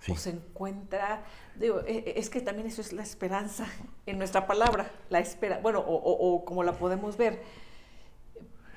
Sí. 0.00 0.12
¿O 0.12 0.16
se 0.16 0.30
encuentra? 0.30 1.22
Digo, 1.56 1.80
e- 1.80 1.98
e- 2.06 2.18
es 2.18 2.30
que 2.30 2.40
también 2.40 2.66
eso 2.66 2.80
es 2.80 2.92
la 2.94 3.02
esperanza 3.02 3.66
en 4.06 4.16
nuestra 4.18 4.46
palabra, 4.46 4.90
la 5.10 5.18
espera, 5.20 5.58
bueno, 5.58 5.80
o, 5.80 5.94
o- 5.94 6.34
o 6.36 6.44
como 6.44 6.62
la 6.64 6.72
podemos 6.72 7.16
ver. 7.18 7.42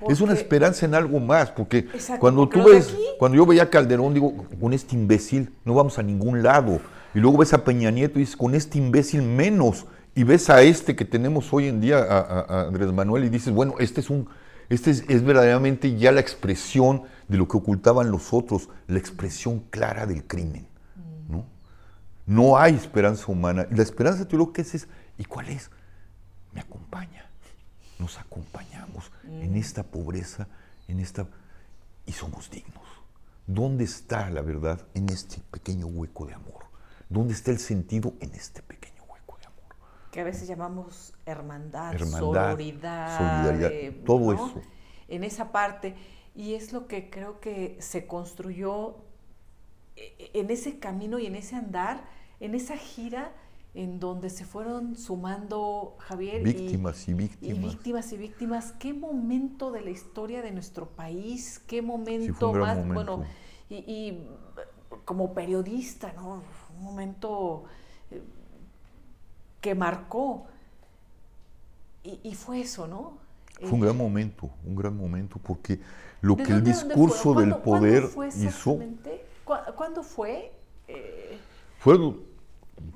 Es 0.09 0.19
una 0.21 0.33
esperanza 0.33 0.85
en 0.85 0.95
algo 0.95 1.19
más, 1.19 1.51
porque 1.51 1.79
Exacto, 1.79 2.19
cuando 2.19 2.49
tú 2.49 2.63
ves, 2.63 2.89
aquí- 2.89 2.97
cuando 3.19 3.37
yo 3.37 3.45
veía 3.45 3.63
a 3.63 3.69
Calderón, 3.69 4.13
digo, 4.13 4.33
con 4.59 4.73
este 4.73 4.95
imbécil 4.95 5.53
no 5.63 5.73
vamos 5.73 5.97
a 5.97 6.03
ningún 6.03 6.43
lado. 6.43 6.79
Y 7.15 7.19
luego 7.19 7.37
ves 7.37 7.53
a 7.53 7.63
Peña 7.63 7.89
Nieto 7.91 8.17
y 8.19 8.23
dices, 8.23 8.35
con 8.35 8.53
este 8.55 8.77
imbécil 8.79 9.21
menos. 9.21 9.85
Y 10.15 10.23
ves 10.23 10.49
a 10.49 10.61
este 10.61 10.95
que 10.95 11.05
tenemos 11.05 11.51
hoy 11.53 11.67
en 11.67 11.79
día, 11.79 11.97
a, 11.99 12.19
a- 12.19 12.41
a 12.41 12.67
Andrés 12.67 12.91
Manuel, 12.91 13.23
y 13.25 13.29
dices, 13.29 13.53
bueno, 13.53 13.75
este 13.79 14.01
es 14.01 14.09
un, 14.09 14.27
este 14.69 14.91
es, 14.91 15.03
es 15.07 15.23
verdaderamente 15.23 15.95
ya 15.97 16.11
la 16.11 16.19
expresión 16.19 17.03
de 17.27 17.37
lo 17.37 17.47
que 17.47 17.57
ocultaban 17.57 18.11
los 18.11 18.33
otros, 18.33 18.69
la 18.87 18.99
expresión 18.99 19.59
clara 19.69 20.05
del 20.05 20.23
crimen. 20.25 20.67
¿no? 21.29 21.45
No 22.25 22.57
hay 22.57 22.75
esperanza 22.75 23.31
humana. 23.31 23.67
Y 23.71 23.75
la 23.75 23.83
esperanza 23.83 24.27
teológica 24.27 24.61
es, 24.61 24.75
es, 24.75 24.87
¿y 25.17 25.23
cuál 25.25 25.49
es? 25.49 25.69
Me 26.53 26.61
acompaña. 26.61 27.29
Nos 28.03 28.19
acompañamos 28.19 29.13
en 29.23 29.55
esta 29.55 29.83
pobreza, 29.83 30.49
en 30.89 30.99
esta... 30.99 31.25
y 32.05 32.11
somos 32.11 32.49
dignos. 32.49 32.83
¿Dónde 33.47 33.85
está 33.85 34.29
la 34.29 34.41
verdad? 34.41 34.85
En 34.93 35.07
este 35.07 35.39
pequeño 35.51 35.87
hueco 35.87 36.25
de 36.25 36.33
amor. 36.33 36.65
¿Dónde 37.07 37.33
está 37.33 37.51
el 37.51 37.59
sentido? 37.59 38.13
En 38.19 38.33
este 38.33 38.61
pequeño 38.61 39.03
hueco 39.03 39.37
de 39.39 39.45
amor. 39.45 39.73
que 40.11 40.19
a 40.19 40.25
veces 40.25 40.49
llamamos 40.49 41.13
hermandad, 41.25 41.93
Hermandad, 41.93 42.19
sororidad, 42.19 43.17
solidaridad, 43.17 43.71
eh, 43.71 43.91
todo 44.05 44.33
¿no? 44.33 44.33
eso. 44.33 44.61
En 45.07 45.23
esa 45.23 45.53
parte. 45.53 45.95
Y 46.35 46.55
es 46.55 46.73
lo 46.73 46.87
que 46.87 47.09
creo 47.09 47.39
que 47.39 47.77
se 47.79 48.05
construyó 48.05 48.97
eh, 49.95 50.31
en 50.33 50.51
ese 50.51 50.77
camino 50.77 51.19
y 51.19 51.27
en 51.27 51.37
ese 51.37 51.55
andar, 51.55 52.03
en 52.41 52.53
esa 52.53 52.75
gira 52.75 53.31
en 53.75 53.99
donde 53.99 54.29
se 54.29 54.45
fueron 54.45 54.95
sumando 54.95 55.95
Javier 55.99 56.41
y- 56.41 56.53
Víctimas 56.53 57.07
y 57.07 57.11
y 57.11 57.13
víctimas. 57.15 57.59
víctimas 57.73 58.13
y 58.13 58.17
víctimas. 58.17 58.71
¿Qué 58.73 58.93
momento 58.93 59.71
de 59.71 59.81
la 59.81 59.89
historia 59.89 60.41
de 60.41 60.51
nuestro 60.51 60.87
país? 60.89 61.59
¿Qué 61.67 61.81
momento 61.81 62.53
más? 62.53 62.77
momento. 62.77 62.93
Bueno, 63.17 63.25
y, 63.69 63.75
y, 63.77 64.27
como 65.05 65.33
periodista, 65.33 66.13
¿no? 66.13 66.43
Un 66.77 66.83
momento 66.83 67.63
eh, 68.11 68.21
que 69.61 69.73
marcó. 69.75 70.45
Y, 72.03 72.19
y 72.23 72.35
fue 72.35 72.61
eso, 72.61 72.87
¿no? 72.87 73.17
Fue 73.59 73.71
un 73.71 73.79
Eh, 73.79 73.85
gran 73.85 73.97
momento, 73.97 74.49
un 74.65 74.75
gran 74.75 74.95
momento, 74.95 75.39
porque 75.41 75.79
lo 76.21 76.35
¿de 76.35 76.43
que 76.43 76.51
el 76.53 76.63
discurso 76.63 77.33
del 77.33 77.49
¿Cuándo- 77.51 77.61
cuándo 77.61 77.63
poder 77.63 78.03
fue 78.03 78.27
hizo 78.27 78.77
¿Cuándo 79.75 80.03
fue? 80.03 80.51
Eh, 80.87 81.37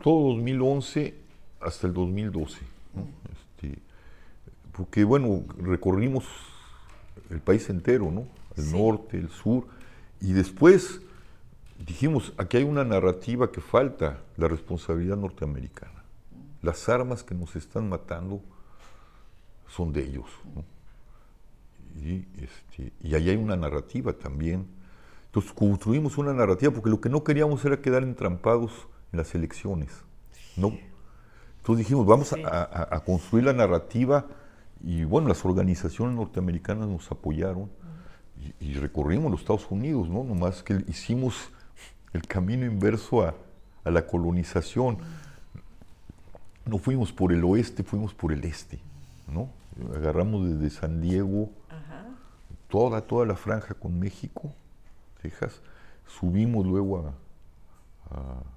todo 0.03 0.29
2011 0.35 1.15
hasta 1.61 1.88
el 1.88 1.93
2012. 1.93 2.59
¿no? 2.95 3.07
Este, 3.31 3.79
porque, 4.71 5.03
bueno, 5.03 5.43
recorrimos 5.57 6.25
el 7.29 7.39
país 7.41 7.69
entero, 7.69 8.11
¿no? 8.11 8.27
El 8.55 8.63
Sí. 8.63 8.75
norte, 8.77 9.17
el 9.17 9.29
sur, 9.29 9.67
y 10.21 10.33
después 10.33 11.01
dijimos, 11.85 12.33
aquí 12.38 12.57
hay 12.57 12.63
una 12.63 12.83
narrativa 12.83 13.51
que 13.51 13.61
falta, 13.61 14.19
la 14.38 14.47
responsabilidad 14.47 15.17
norteamericana. 15.17 16.03
Las 16.61 16.89
armas 16.89 17.23
que 17.23 17.35
nos 17.35 17.55
están 17.55 17.88
matando 17.89 18.41
son 19.67 19.93
de 19.93 20.03
ellos. 20.05 20.25
Y, 22.01 22.25
este, 22.41 22.93
y 23.01 23.15
ahí 23.15 23.29
hay 23.29 23.35
una 23.35 23.55
narrativa 23.55 24.13
también. 24.13 24.65
Entonces 25.27 25.51
construimos 25.53 26.17
una 26.17 26.33
narrativa 26.33 26.71
porque 26.71 26.89
lo 26.89 27.01
que 27.01 27.09
no 27.09 27.23
queríamos 27.23 27.63
era 27.65 27.81
quedar 27.81 28.03
entrampados 28.03 28.71
en 29.12 29.18
las 29.18 29.34
elecciones. 29.36 30.08
¿no? 30.58 30.74
Entonces 31.58 31.86
dijimos, 31.86 32.05
vamos 32.05 32.34
a, 32.34 33.01
construir 33.05 33.45
la 33.45 33.53
narrativa 33.53 34.26
y 34.84 35.03
bueno, 35.03 35.28
las 35.28 35.43
organizaciones 35.45 36.16
norteamericanas 36.16 36.88
nos 36.88 37.12
apoyaron 37.12 37.70
y, 38.60 38.74
recorrimos 38.76 39.32
los 39.32 39.41
Estados 39.41 39.70
Unidos, 39.70 40.10
¿no? 40.10 40.24
Nomás 40.24 40.64
que 40.64 40.84
hicimos 40.88 41.49
el 42.14 42.22
camino 42.28 42.66
inverso 42.66 43.24
a, 43.24 43.34
la 43.84 44.05
colonización. 44.05 44.97
No 46.66 46.78
fuimos 46.78 47.14
por 47.14 47.32
el 47.32 47.43
oeste, 47.45 47.84
fuimos 47.84 48.14
por 48.14 48.34
el 48.34 48.43
este, 48.43 48.80
¿no? 49.28 49.49
Agarramos 49.95 50.45
desde 50.49 50.70
San 50.70 51.01
Diego 51.01 51.49
toda, 52.68 53.01
toda 53.01 53.26
la 53.26 53.36
franja 53.36 53.74
con 53.74 53.97
México, 53.97 54.53
Texas, 55.22 55.62
subimos 56.05 56.66
luego 56.66 57.14
a, 58.12 58.16
a 58.16 58.57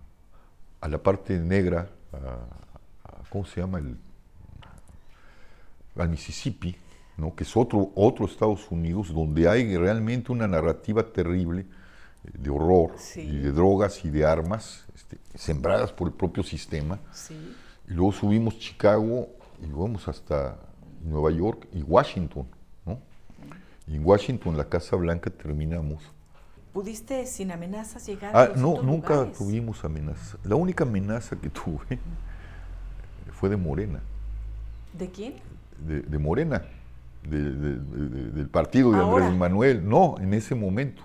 la 0.89 0.99
parte 0.99 1.39
negra, 1.39 1.89
¿cómo 3.31 3.45
se 3.45 3.61
llama? 3.61 3.79
El, 3.79 3.97
al 5.97 6.09
Mississippi, 6.09 6.77
¿no? 7.17 7.35
que 7.35 7.45
es 7.45 7.57
otro, 7.57 7.93
otro 7.95 8.27
Estados 8.27 8.71
Unidos 8.71 9.13
donde 9.13 9.49
hay 9.49 9.77
realmente 9.77 10.33
una 10.33 10.49
narrativa 10.49 11.03
terrible 11.03 11.67
eh, 12.25 12.31
de 12.39 12.51
horror 12.51 12.95
y 13.17 13.39
de 13.39 13.53
drogas 13.53 14.05
y 14.05 14.11
de 14.11 14.25
armas 14.25 14.85
este, 14.95 15.19
sembradas 15.35 15.93
por 15.93 16.09
el 16.09 16.15
propio 16.15 16.43
sistema. 16.43 16.99
Y 17.89 17.93
luego 17.93 18.13
subimos 18.13 18.59
Chicago 18.59 19.29
y 19.63 19.71
vamos 19.71 20.09
hasta 20.09 20.57
Nueva 21.03 21.31
York 21.31 21.67
y 21.73 21.83
Washington. 21.83 22.47
¿no? 22.87 22.99
Y 23.87 23.97
en 23.97 24.07
Washington, 24.07 24.57
la 24.57 24.69
Casa 24.69 24.97
Blanca, 24.97 25.31
terminamos 25.31 26.03
¿Pudiste 26.73 27.27
sin 27.27 27.51
amenazas 27.51 28.07
llegar 28.07 28.37
ah, 28.37 28.51
a 28.55 28.57
No, 28.57 28.81
nunca 28.83 29.31
tuvimos 29.33 29.85
amenazas. 29.85 30.37
La 30.45 30.55
única 30.55 30.85
amenaza 30.85 31.37
que 31.37 31.51
tuve 31.51 31.99
fue 33.33 33.49
de 33.49 33.57
Morena. 33.57 34.01
¿De 34.93 35.11
quién? 35.11 35.35
De, 35.79 36.19
Morena, 36.19 36.63
del 37.23 38.49
partido 38.51 38.93
de 38.93 38.99
Andrés 39.01 39.35
Manuel. 39.35 39.89
No, 39.89 40.17
en 40.21 40.35
ese 40.35 40.55
momento. 40.55 41.03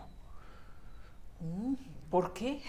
Mm, 1.39 1.75
¿Por 2.09 2.33
qué? 2.33 2.61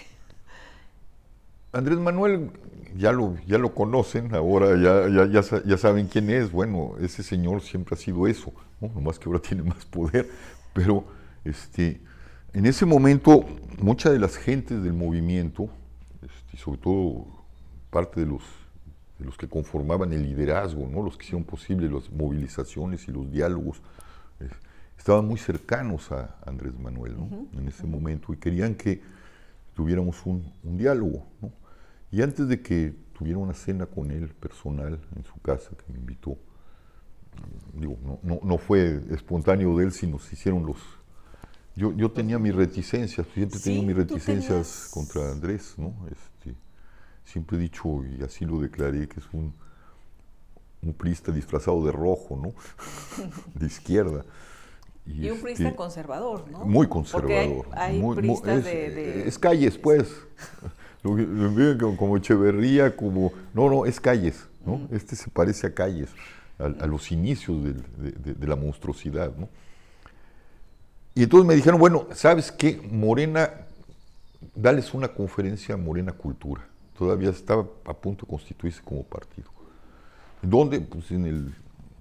Andrés 1.72 1.99
Manuel 1.99 2.51
ya 2.97 3.12
lo, 3.12 3.36
ya 3.47 3.59
lo 3.59 3.74
conocen, 3.74 4.34
ahora 4.34 4.76
ya, 4.76 5.26
ya, 5.26 5.62
ya, 5.64 5.76
saben 5.76 6.07
quién 6.07 6.30
es. 6.30 6.51
Bueno, 6.51 6.94
ese 7.01 7.22
señor 7.22 7.61
siempre 7.61 7.94
ha 7.94 7.99
sido 7.99 8.26
eso, 8.26 8.53
¿no? 8.80 8.88
nomás 8.88 9.18
que 9.18 9.28
ahora 9.28 9.40
tiene 9.47 9.62
más 9.62 9.84
poder. 9.84 10.28
Pero 10.72 11.05
este, 11.44 12.01
en 12.57 12.64
ese 12.64 12.86
momento, 12.86 13.44
muchas 13.82 14.14
de 14.14 14.18
las 14.18 14.38
gentes 14.38 14.82
del 14.82 14.94
movimiento, 14.94 15.68
este, 16.22 16.57
sobre 16.57 16.78
todo 16.78 17.26
parte 17.90 18.20
de 18.20 18.26
los, 18.26 18.42
los 19.18 19.36
que 19.36 19.46
conformaban 19.46 20.14
el 20.14 20.22
liderazgo, 20.22 20.88
¿no? 20.88 21.02
los 21.02 21.18
que 21.18 21.26
hicieron 21.26 21.44
posible 21.44 21.90
las 21.90 22.11
movilizaciones 22.11 23.09
y 23.09 23.12
los 23.12 23.30
diálogos, 23.30 23.82
estaban 24.96 25.28
muy 25.28 25.38
cercanos 25.38 26.11
a 26.12 26.34
Andrés 26.46 26.72
Manuel 26.78 27.16
en 27.59 27.68
ese 27.68 27.86
momento 27.86 28.32
y 28.32 28.38
querían 28.38 28.74
que 28.74 29.02
tuviéramos 29.74 30.24
un, 30.24 30.50
diálogo. 30.64 31.26
Y 32.11 32.22
antes 32.22 32.48
de 32.48 32.62
que 32.62 32.94
tuviera 33.12 33.38
una 33.38 33.52
cena 33.52 33.84
con 33.84 34.11
él 34.11 34.28
personal 34.28 34.98
en 35.14 35.24
su 35.24 35.38
casa, 35.42 35.72
que 35.76 35.92
me 35.92 35.98
invitó, 35.98 36.38
digo, 37.74 37.98
no, 38.22 38.40
no 38.42 38.57
fue 38.57 39.02
espontáneo 39.11 39.76
de 39.76 39.84
él, 39.84 39.92
sino 39.92 40.18
se 40.18 40.36
hicieron 40.36 40.64
los 40.64 40.78
yo, 41.77 42.11
tenía 42.11 42.39
mis 42.39 42.55
reticencias, 42.55 43.27
siempre 43.35 43.59
he 43.59 43.62
tenido 43.62 43.83
mis 43.83 43.97
reticencias 43.97 44.89
contra 44.91 45.31
Andrés, 45.31 45.74
¿no? 45.77 45.95
Este, 46.11 46.57
siempre 47.24 47.59
he 47.59 47.61
dicho, 47.61 48.03
y 48.03 48.22
así 48.22 48.47
lo 48.47 48.61
declaré, 48.61 49.07
que 49.07 49.20
es 49.20 49.27
un, 49.33 49.53
un 50.81 50.95
priista 50.95 51.31
disfrazado 51.31 51.85
de 51.85 51.93
rojo, 51.93 52.35
¿no? 52.35 52.55
de 53.55 53.66
izquierda. 53.66 54.24
Y, 55.05 55.29
un 55.29 55.39
priista 55.39 55.64
este, 55.64 55.77
conservador, 55.77 56.51
¿no? 56.51 56.64
Muy 56.64 56.89
conservador. 56.89 57.68
hay, 57.72 58.03
es, 58.22 58.64
de, 58.64 59.29
Es 59.29 59.39
calles, 59.39 59.77
pues. 59.77 60.09
lo, 61.03 61.97
como 61.97 62.16
Echeverría, 62.16 62.97
como... 62.97 63.33
No, 63.53 63.68
no, 63.68 63.85
es 63.85 64.01
calles, 64.01 64.49
¿no? 64.64 64.79
Mm. 64.79 64.89
Este 64.93 65.14
se 65.14 65.29
parece 65.29 65.66
a 65.66 65.74
calles, 65.74 66.09
a, 66.59 66.87
los 66.87 67.12
inicios 67.12 67.62
de, 67.62 68.35
de 68.35 68.47
la 68.47 68.57
monstruosidad, 68.57 69.37
¿no? 69.37 69.49
Y 71.16 71.22
entonces 71.22 71.48
me 71.48 71.54
dijeron, 71.54 71.80
bueno, 71.80 72.08
¿sabes 72.12 72.52
qué? 72.52 72.78
Morena, 72.92 73.50
dales 74.54 74.92
una 74.92 75.08
conferencia 75.08 75.74
a 75.74 75.78
Morena 75.78 76.12
Cultura. 76.12 76.68
Todavía 76.96 77.30
estaba 77.30 77.66
a 77.86 77.94
punto 77.94 78.26
de 78.26 78.30
constituirse 78.30 78.82
como 78.84 79.02
partido. 79.02 79.48
¿Dónde? 80.42 80.78
Pues 80.78 81.10
en 81.12 81.24
el, 81.24 81.54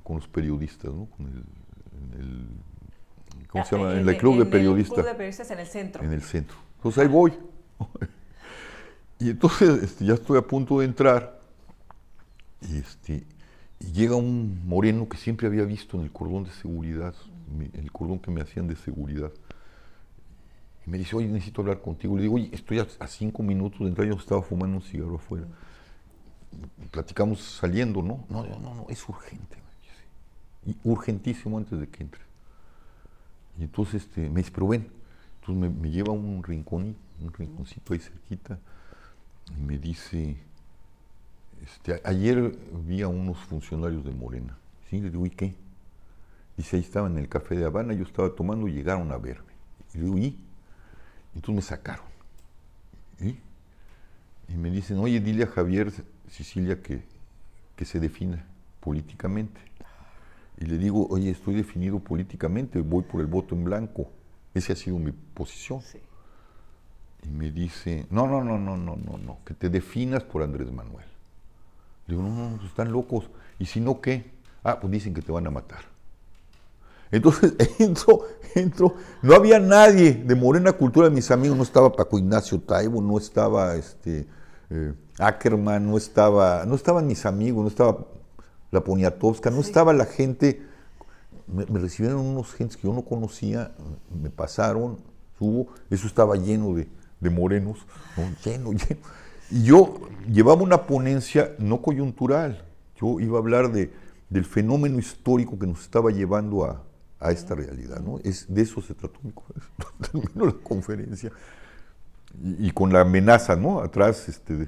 con 0.04 0.18
los 0.18 0.28
periodistas, 0.28 0.92
¿no? 0.92 1.06
Con 1.06 1.28
el, 1.28 1.44
en 2.14 2.22
el, 2.22 3.48
¿Cómo 3.48 3.64
se 3.64 3.78
llama? 3.78 3.94
En, 3.98 4.10
el 4.10 4.18
club 4.18 4.38
de 4.38 4.46
periodistas. 4.48 4.98
En 4.98 5.00
el 5.00 5.04
club 5.06 5.14
de 5.14 5.18
periodistas 5.18 5.52
en 5.52 5.60
el 5.60 5.68
centro. 5.68 6.04
En 6.04 6.12
el 6.12 6.22
centro. 6.22 6.58
Entonces 6.76 7.02
ahí 7.02 7.08
voy. 7.08 7.34
y 9.20 9.30
entonces 9.30 9.82
este, 9.82 10.04
ya 10.04 10.16
estoy 10.16 10.38
a 10.38 10.42
punto 10.42 10.80
de 10.80 10.88
entrar. 10.88 11.40
Y, 12.70 12.80
este, 12.80 13.24
y 13.80 13.92
llega 13.94 14.18
un 14.18 14.68
moreno 14.68 15.08
que 15.08 15.16
siempre 15.16 15.48
había 15.48 15.64
visto 15.64 15.96
en 15.96 16.04
el 16.04 16.12
cordón 16.12 16.44
de 16.44 16.52
seguridad 16.52 17.16
el 17.74 17.92
cordón 17.92 18.20
que 18.20 18.32
me 18.32 18.42
hacían 18.42 18.68
de 18.68 18.76
seguridad. 18.76 19.32
Y 20.86 20.90
me 20.90 20.98
dice, 20.98 21.16
oye, 21.16 21.28
necesito 21.28 21.62
hablar 21.62 21.82
contigo. 21.82 22.16
Le 22.16 22.24
digo, 22.24 22.36
oye, 22.36 22.50
estoy 22.52 22.80
a, 22.80 23.08
cinco 23.08 23.44
minutos 23.44 23.80
de 23.80 23.88
entrar, 23.88 24.08
yo 24.08 24.16
estaba 24.16 24.42
fumando 24.42 24.78
un 24.78 24.84
cigarro 24.84 25.16
afuera. 25.16 25.46
Platicamos 26.92 27.42
saliendo, 27.42 28.02
¿no? 28.02 28.26
No, 28.30 28.46
no, 28.46 28.60
no, 28.60 28.86
es 28.90 29.08
urgente. 29.08 29.58
Y 30.66 30.76
urgentísimo 30.84 31.58
antes 31.58 31.80
de 31.80 31.88
que 31.88 32.04
entre. 32.04 32.22
Y 33.60 33.64
entonces 33.64 34.04
este, 34.04 34.30
me 34.30 34.40
dice, 34.40 34.52
pero 34.54 34.68
ven. 34.68 34.88
Entonces 35.42 35.80
me, 35.80 35.92
lleva 35.92 36.10
a 36.10 36.16
un 36.16 36.44
rincón, 36.44 36.96
un 37.22 37.34
rinconcito 37.34 37.94
ahí 37.94 38.00
cerquita, 38.00 38.58
y 39.56 39.62
me 39.62 39.78
dice, 39.78 40.38
este, 41.64 42.02
ayer 42.04 42.58
vi 42.86 43.04
a 43.04 43.08
unos 43.08 43.38
funcionarios 43.38 44.04
de 44.04 44.12
Morena. 44.12 44.58
¿Sí? 44.90 45.00
Le 45.00 45.12
digo, 45.12 45.26
¿y 45.26 45.30
qué? 45.30 45.56
Dice, 46.58 46.78
ahí 46.78 46.82
estaba 46.82 47.08
en 47.08 47.18
el 47.18 47.28
café 47.28 47.56
de 47.56 47.66
Habana, 47.66 47.94
yo 47.94 48.04
estaba 48.04 48.30
tomando 48.30 48.68
y 48.68 48.74
llegaron 48.74 49.12
a 49.12 49.18
verme. 49.18 49.54
Y 49.94 49.98
le 49.98 50.04
digo, 50.06 50.18
¿y? 50.18 50.40
Entonces 51.36 51.56
me 51.56 51.62
sacaron. 51.62 52.06
¿Y? 53.20 53.38
y 54.48 54.58
me 54.58 54.70
dicen, 54.70 54.98
oye, 55.00 55.20
dile 55.20 55.44
a 55.44 55.48
Javier 55.48 55.92
Sicilia 56.30 56.82
que, 56.82 57.04
que 57.76 57.86
se 57.86 58.00
defina 58.00 58.46
políticamente. 58.80 59.60
Y 60.58 60.66
le 60.66 60.78
digo, 60.78 61.08
oye, 61.10 61.32
estoy 61.32 61.56
definido 61.56 62.00
políticamente, 62.00 62.80
voy 62.82 63.04
por 63.04 63.22
el 63.22 63.28
voto 63.28 63.56
en 63.56 63.64
blanco. 63.64 64.10
Esa 64.54 64.74
ha 64.74 64.76
sido 64.76 64.98
mi 64.98 65.12
posición. 65.12 65.82
Y 67.24 67.30
me 67.30 67.52
dice, 67.52 68.06
no, 68.10 68.28
no, 68.28 68.44
no, 68.44 68.58
no, 68.58 68.78
no, 68.78 68.96
no, 68.96 69.18
no, 69.18 69.40
que 69.44 69.54
te 69.54 69.70
definas 69.70 70.24
por 70.24 70.44
Andrés 70.44 70.72
Manuel. 70.72 71.06
Le 72.08 72.16
digo, 72.16 72.28
no, 72.28 72.52
no, 72.52 72.64
están 72.64 72.92
locos. 72.92 73.30
¿Y 73.60 73.66
si 73.66 73.82
no 73.82 74.00
qué? 74.00 74.32
Ah, 74.64 74.80
pues 74.80 74.92
dicen 74.92 75.14
que 75.14 75.22
te 75.22 75.32
van 75.32 75.48
a 75.48 75.52
matar. 75.52 75.95
Entonces 77.16 77.54
entro, 77.80 78.26
entro, 78.56 78.96
no 79.22 79.36
había 79.36 79.58
nadie 79.58 80.14
de 80.14 80.36
Morena 80.36 80.74
Cultura, 80.74 81.10
mis 81.10 81.32
amigos, 81.32 81.56
no 81.56 81.64
estaba 81.64 81.94
Paco 81.94 82.20
Ignacio 82.20 82.60
Taibo, 82.60 83.02
no 83.02 83.18
estaba 83.18 83.76
este, 83.76 84.28
eh, 84.70 84.94
Ackerman, 85.18 85.90
no 85.90 85.96
estaba, 85.96 86.66
no 86.66 86.76
estaban 86.76 87.08
mis 87.08 87.26
amigos, 87.26 87.64
no 87.64 87.70
estaba 87.70 88.06
la 88.70 88.84
Poniatowska, 88.84 89.50
no 89.50 89.62
estaba 89.62 89.94
la 89.94 90.04
gente, 90.04 90.62
me, 91.48 91.64
recibieron 91.80 92.20
unos 92.20 92.54
gentes 92.54 92.76
que 92.76 92.86
yo 92.86 92.94
no 92.94 93.04
conocía, 93.04 93.72
me 94.22 94.30
pasaron, 94.30 94.98
subo, 95.40 95.68
eso 95.90 96.08
estaba 96.08 96.36
lleno 96.36 96.74
de, 96.74 96.90
morenos, 97.30 97.80
lleno, 98.44 98.72
lleno. 98.74 99.02
Y 99.50 99.64
yo 99.64 100.02
llevaba 100.30 100.64
una 100.64 100.86
ponencia 100.86 101.56
no 101.60 101.82
coyuntural, 101.82 102.66
yo 103.00 103.22
iba 103.22 103.38
a 103.38 103.42
hablar 103.42 103.72
de, 103.72 103.94
del 104.30 104.44
fenómeno 104.44 105.00
histórico 105.00 105.58
que 105.58 105.66
nos 105.66 105.82
estaba 105.82 106.12
llevando 106.12 106.66
a, 106.66 106.85
a 107.20 107.32
esta 107.32 107.56
realidad. 107.56 108.00
¿no? 108.02 108.20
Es, 108.24 108.54
de 108.54 108.62
eso 108.62 108.82
se 108.82 108.94
trató 108.94 109.20
la 110.36 110.52
conferencia. 110.64 111.32
Y, 112.60 112.72
con 112.72 112.92
la 112.92 113.02
amenaza 113.02 113.56
¿no? 113.56 113.80
atrás. 113.80 114.28
Este, 114.28 114.68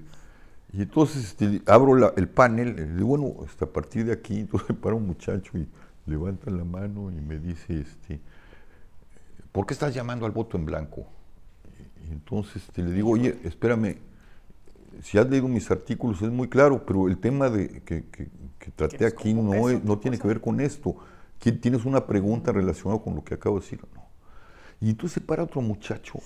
y 0.73 0.81
entonces 0.81 1.25
este, 1.25 1.61
abro 1.65 2.15
el 2.15 2.29
panel, 2.29 2.79
y 2.79 2.95
digo, 2.95 3.07
bueno, 3.07 3.35
hasta 3.45 3.65
a 3.65 3.69
partir 3.69 4.05
de 4.05 4.13
aquí, 4.13 4.39
entonces 4.39 4.75
para 4.75 4.95
un 4.95 5.05
muchacho 5.05 5.57
y 5.57 5.67
levanta 6.05 6.49
la 6.49 6.63
mano 6.63 7.11
y 7.11 7.21
me 7.21 7.37
dice, 7.39 7.81
este, 7.81 8.21
¿por 9.51 9.65
qué 9.65 9.73
estás 9.73 9.93
llamando 9.93 10.25
al 10.25 10.31
voto 10.31 10.57
en 10.57 10.65
blanco? 10.65 11.05
Y 12.07 12.11
entonces 12.11 12.63
este, 12.63 12.83
le 12.83 12.91
digo, 12.91 13.09
oye, 13.09 13.37
espérame, 13.43 13.97
si 15.03 15.17
has 15.17 15.29
leído 15.29 15.47
mis 15.47 15.69
artículos 15.69 16.21
es 16.21 16.31
muy 16.31 16.47
claro, 16.47 16.85
pero 16.85 17.07
el 17.07 17.17
tema 17.17 17.49
de 17.49 17.81
que, 17.81 18.05
que, 18.05 18.29
traté 18.75 19.05
aquí 19.05 19.33
no, 19.33 19.53
no 19.79 19.97
tiene 19.97 20.19
que 20.19 20.27
ver 20.27 20.41
con 20.41 20.59
esto. 20.59 20.97
Tienes 21.39 21.85
una 21.85 22.05
pregunta 22.05 22.51
relacionada 22.51 23.01
con 23.01 23.15
lo 23.15 23.23
que 23.23 23.35
acabo 23.35 23.59
de 23.59 23.61
decir. 23.63 23.81
No. 23.95 24.03
Y 24.81 24.89
entonces 24.89 25.23
para 25.23 25.43
otro 25.43 25.61
muchacho 25.61 26.19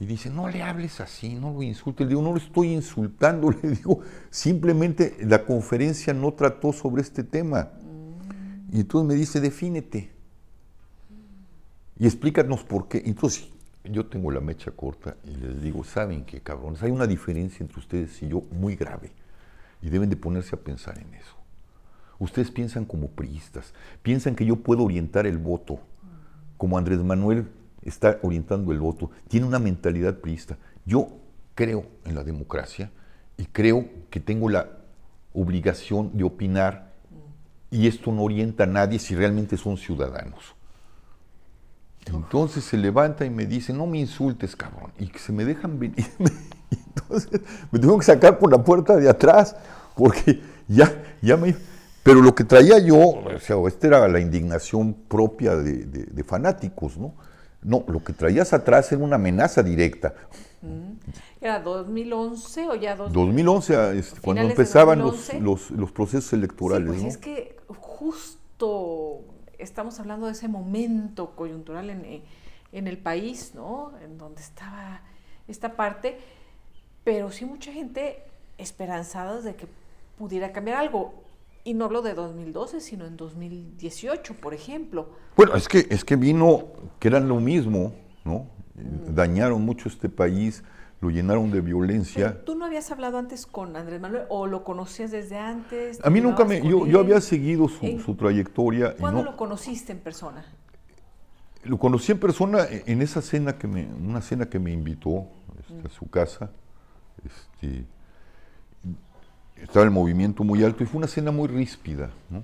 y 0.00 0.06
dice, 0.06 0.30
no 0.30 0.48
le 0.48 0.62
hables 0.62 0.98
así, 1.00 1.34
no 1.34 1.52
lo 1.52 1.62
insultes. 1.62 2.06
Le 2.06 2.08
digo, 2.08 2.22
no 2.22 2.30
lo 2.30 2.38
estoy 2.38 2.72
insultando, 2.72 3.50
le 3.62 3.70
digo, 3.70 4.00
simplemente 4.30 5.18
la 5.20 5.44
conferencia 5.44 6.14
no 6.14 6.32
trató 6.32 6.72
sobre 6.72 7.02
este 7.02 7.22
tema. 7.22 7.70
Y 8.72 8.80
entonces 8.80 9.06
me 9.06 9.14
dice, 9.14 9.40
defínete. 9.40 10.10
Y 11.98 12.06
explícanos 12.06 12.64
por 12.64 12.88
qué. 12.88 13.02
Entonces 13.04 13.50
yo 13.84 14.06
tengo 14.06 14.30
la 14.30 14.40
mecha 14.40 14.70
corta 14.70 15.16
y 15.22 15.36
les 15.36 15.60
digo, 15.60 15.84
¿saben 15.84 16.24
qué, 16.24 16.40
cabrones? 16.40 16.82
Hay 16.82 16.90
una 16.90 17.06
diferencia 17.06 17.62
entre 17.62 17.78
ustedes 17.78 18.22
y 18.22 18.28
yo 18.28 18.42
muy 18.52 18.76
grave. 18.76 19.12
Y 19.82 19.90
deben 19.90 20.08
de 20.08 20.16
ponerse 20.16 20.56
a 20.56 20.58
pensar 20.58 20.98
en 20.98 21.12
eso. 21.12 21.36
Ustedes 22.20 22.50
piensan 22.50 22.84
como 22.84 23.08
priistas, 23.08 23.72
piensan 24.02 24.36
que 24.36 24.46
yo 24.46 24.56
puedo 24.56 24.84
orientar 24.84 25.26
el 25.26 25.38
voto, 25.38 25.80
como 26.58 26.78
Andrés 26.78 27.00
Manuel 27.00 27.48
está 27.82 28.18
orientando 28.22 28.72
el 28.72 28.78
voto, 28.78 29.10
tiene 29.26 29.46
una 29.46 29.58
mentalidad 29.58 30.18
priista. 30.18 30.58
Yo 30.84 31.08
creo 31.54 31.86
en 32.04 32.14
la 32.14 32.22
democracia 32.22 32.90
y 33.38 33.46
creo 33.46 33.88
que 34.10 34.20
tengo 34.20 34.50
la 34.50 34.68
obligación 35.32 36.16
de 36.16 36.24
opinar 36.24 36.92
y 37.70 37.86
esto 37.86 38.12
no 38.12 38.22
orienta 38.22 38.64
a 38.64 38.66
nadie 38.66 38.98
si 38.98 39.14
realmente 39.14 39.56
son 39.56 39.78
ciudadanos. 39.78 40.54
Entonces 42.06 42.64
se 42.64 42.76
levanta 42.76 43.24
y 43.24 43.30
me 43.30 43.46
dice, 43.46 43.72
no 43.72 43.86
me 43.86 43.98
insultes, 43.98 44.56
cabrón. 44.56 44.92
Y 44.98 45.06
que 45.06 45.18
se 45.18 45.32
me 45.32 45.44
dejan 45.44 45.78
venir. 45.78 46.06
Entonces 46.70 47.40
me 47.70 47.78
tengo 47.78 47.98
que 47.98 48.04
sacar 48.04 48.38
por 48.38 48.50
la 48.50 48.62
puerta 48.62 48.96
de 48.96 49.08
atrás, 49.08 49.56
porque 49.96 50.42
ya, 50.68 51.02
ya 51.22 51.38
me... 51.38 51.54
Pero 52.02 52.22
lo 52.22 52.34
que 52.34 52.44
traía 52.44 52.78
yo, 52.78 52.96
o 52.98 53.38
sea, 53.40 53.56
esta 53.66 53.86
era 53.86 54.08
la 54.08 54.20
indignación 54.20 54.94
propia 54.94 55.56
de, 55.56 56.24
fanáticos, 56.24 56.96
¿no? 56.96 57.14
No, 57.62 57.84
lo 57.88 58.02
que 58.02 58.14
traías 58.14 58.54
atrás 58.54 58.90
era 58.90 59.02
una 59.02 59.16
amenaza 59.16 59.62
directa. 59.62 60.14
Mm. 60.62 60.92
¿Era 61.42 61.60
2011 61.60 62.68
o 62.68 62.74
ya 62.74 62.96
2011? 62.96 63.98
Este, 63.98 64.20
cuando 64.20 64.42
empezaban 64.42 64.98
Los, 64.98 65.70
los, 65.70 65.92
procesos 65.92 66.32
electorales. 66.32 66.94
Sí, 66.94 67.00
pues 67.02 67.14
es 67.14 67.18
que 67.18 67.56
justo 67.68 69.20
estamos 69.58 70.00
hablando 70.00 70.26
de 70.26 70.32
ese 70.32 70.48
momento 70.48 71.36
coyuntural 71.36 71.90
en, 71.90 72.22
en 72.72 72.88
el 72.88 72.98
país, 72.98 73.52
¿no? 73.54 73.92
En 74.02 74.16
donde 74.16 74.40
estaba 74.40 75.02
esta 75.48 75.76
parte, 75.76 76.18
pero 77.04 77.30
sí 77.30 77.44
mucha 77.44 77.72
gente 77.72 78.22
esperanzada 78.58 79.40
de 79.40 79.54
que 79.54 79.66
pudiera 80.18 80.52
cambiar 80.52 80.78
algo. 80.78 81.19
Y 81.62 81.74
no 81.74 81.84
hablo 81.84 82.02
de 82.02 82.14
2012, 82.14 82.80
sino 82.80 83.04
en 83.04 83.16
2018, 83.16 84.34
por 84.34 84.54
ejemplo. 84.54 85.10
Bueno, 85.36 85.54
es 85.54 85.68
que, 85.68 85.86
es 85.90 86.04
que 86.04 86.16
vino, 86.16 86.68
que 86.98 87.08
eran 87.08 87.28
lo 87.28 87.36
mismo, 87.36 87.94
¿no? 88.24 88.46
Dañaron 88.74 89.62
mucho 89.62 89.88
este 89.90 90.08
país, 90.08 90.64
lo 91.00 91.10
llenaron 91.10 91.50
de 91.50 91.60
violencia. 91.60 92.42
¿Tú 92.44 92.54
no 92.54 92.64
habías 92.64 92.90
hablado 92.90 93.18
antes 93.18 93.46
con 93.46 93.76
Andrés 93.76 94.00
Manuel 94.00 94.24
o 94.30 94.46
lo 94.46 94.64
conocías 94.64 95.10
desde 95.10 95.36
antes? 95.36 96.00
A 96.02 96.08
mí 96.08 96.20
nunca 96.20 96.44
me, 96.44 96.66
yo, 96.66 96.86
yo, 96.86 96.98
había 96.98 97.20
seguido 97.20 97.68
su, 97.68 98.14
trayectoria. 98.14 98.96
¿Cuándo 98.96 99.22
lo 99.22 99.36
conociste 99.36 99.92
en 99.92 99.98
persona? 99.98 100.44
Lo 101.64 101.78
conocí 101.78 102.12
en 102.12 102.18
persona 102.20 102.66
en 102.70 103.02
esa 103.02 103.20
cena 103.20 103.58
que 103.58 103.66
me, 103.66 103.86
una 103.86 104.22
cena 104.22 104.48
que 104.48 104.58
me 104.58 104.72
invitó 104.72 105.26
este, 105.58 105.88
a 105.88 105.90
su 105.90 106.08
casa. 106.08 106.50
Este, 107.22 107.84
estaba 109.62 109.84
el 109.84 109.90
movimiento 109.90 110.44
muy 110.44 110.62
alto 110.64 110.82
y 110.82 110.86
fue 110.86 110.98
una 110.98 111.06
cena 111.06 111.30
muy 111.30 111.48
ríspida, 111.48 112.10
¿no? 112.28 112.42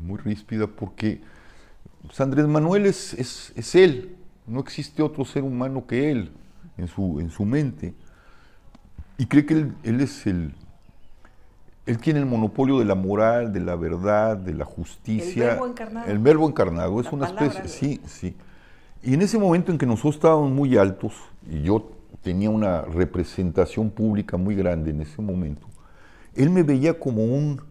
Muy 0.00 0.18
ríspida 0.18 0.66
porque 0.66 1.20
pues, 2.06 2.20
Andrés 2.20 2.46
Manuel 2.46 2.86
es, 2.86 3.14
es, 3.14 3.74
él, 3.74 4.16
no 4.46 4.60
existe 4.60 5.02
otro 5.02 5.24
ser 5.24 5.42
humano 5.42 5.86
que 5.86 6.10
él 6.10 6.32
en 6.76 6.88
su, 6.88 7.20
en 7.20 7.30
su 7.30 7.44
mente. 7.44 7.94
Y 9.18 9.26
cree 9.26 9.46
que 9.46 9.54
él, 9.54 10.00
es 10.00 10.26
el, 10.26 10.52
él 11.86 11.98
tiene 11.98 12.20
el 12.20 12.26
monopolio 12.26 12.78
de 12.78 12.84
la 12.84 12.94
moral, 12.94 13.52
de 13.52 13.60
la 13.60 13.76
verdad, 13.76 14.36
de 14.36 14.54
la 14.54 14.64
justicia. 14.64 15.44
El 15.44 15.50
verbo 15.50 15.66
encarnado. 15.66 16.10
El 16.10 16.18
verbo 16.18 16.48
encarnado, 16.48 17.00
es 17.00 17.12
una 17.12 17.26
especie, 17.26 17.68
sí, 17.68 18.00
sí. 18.06 18.34
Y 19.02 19.14
en 19.14 19.22
ese 19.22 19.38
momento 19.38 19.70
en 19.72 19.78
que 19.78 19.86
nosotros 19.86 20.16
estábamos 20.16 20.50
muy 20.50 20.76
altos, 20.76 21.14
y 21.48 21.62
yo 21.62 21.90
tenía 22.22 22.50
una 22.50 22.82
representación 22.82 23.90
pública 23.90 24.36
muy 24.36 24.54
grande 24.54 24.90
en 24.90 25.00
ese 25.02 25.20
momento, 25.20 25.66
él 26.34 26.50
me 26.50 26.62
veía 26.62 26.98
como 26.98 27.24
un, 27.24 27.62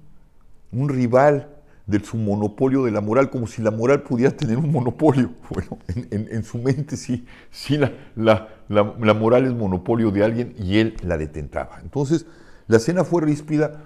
un 0.72 0.89
rival 0.89 1.49
de 1.86 1.99
su 1.99 2.18
monopolio 2.18 2.86
de 2.86 2.91
la 2.91 3.01
moral, 3.01 3.30
como 3.30 3.47
si 3.47 3.62
la 3.62 3.72
moral 3.72 4.03
pudiera 4.03 4.36
tener 4.36 4.57
un 4.57 4.72
monopolio. 4.72 5.32
Bueno, 5.49 5.80
en, 5.89 6.43
su 6.43 6.57
mente 6.57 6.95
sí, 6.95 7.26
sí 7.49 7.78
la, 7.78 7.91
la, 8.16 8.47
la, 8.70 9.14
moral 9.14 9.45
es 9.45 9.53
monopolio 9.53 10.12
de 10.12 10.24
alguien 10.24 10.55
y 10.57 10.78
él 10.78 10.95
la 11.03 11.18
detentaba. 11.18 11.80
Entonces, 11.82 12.26
la 12.68 12.80
cena 12.80 13.03
fue 13.03 13.22
ríspida 13.22 13.84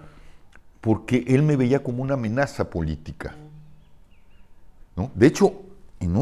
porque 0.80 1.24
él 1.28 1.42
me 1.42 1.56
veía 1.56 1.82
como 1.82 2.04
una 2.04 2.14
amenaza 2.14 2.70
política. 2.70 3.36
¿no? 4.96 5.10
De 5.16 5.26
hecho, 5.26 5.64
en, 6.00 6.16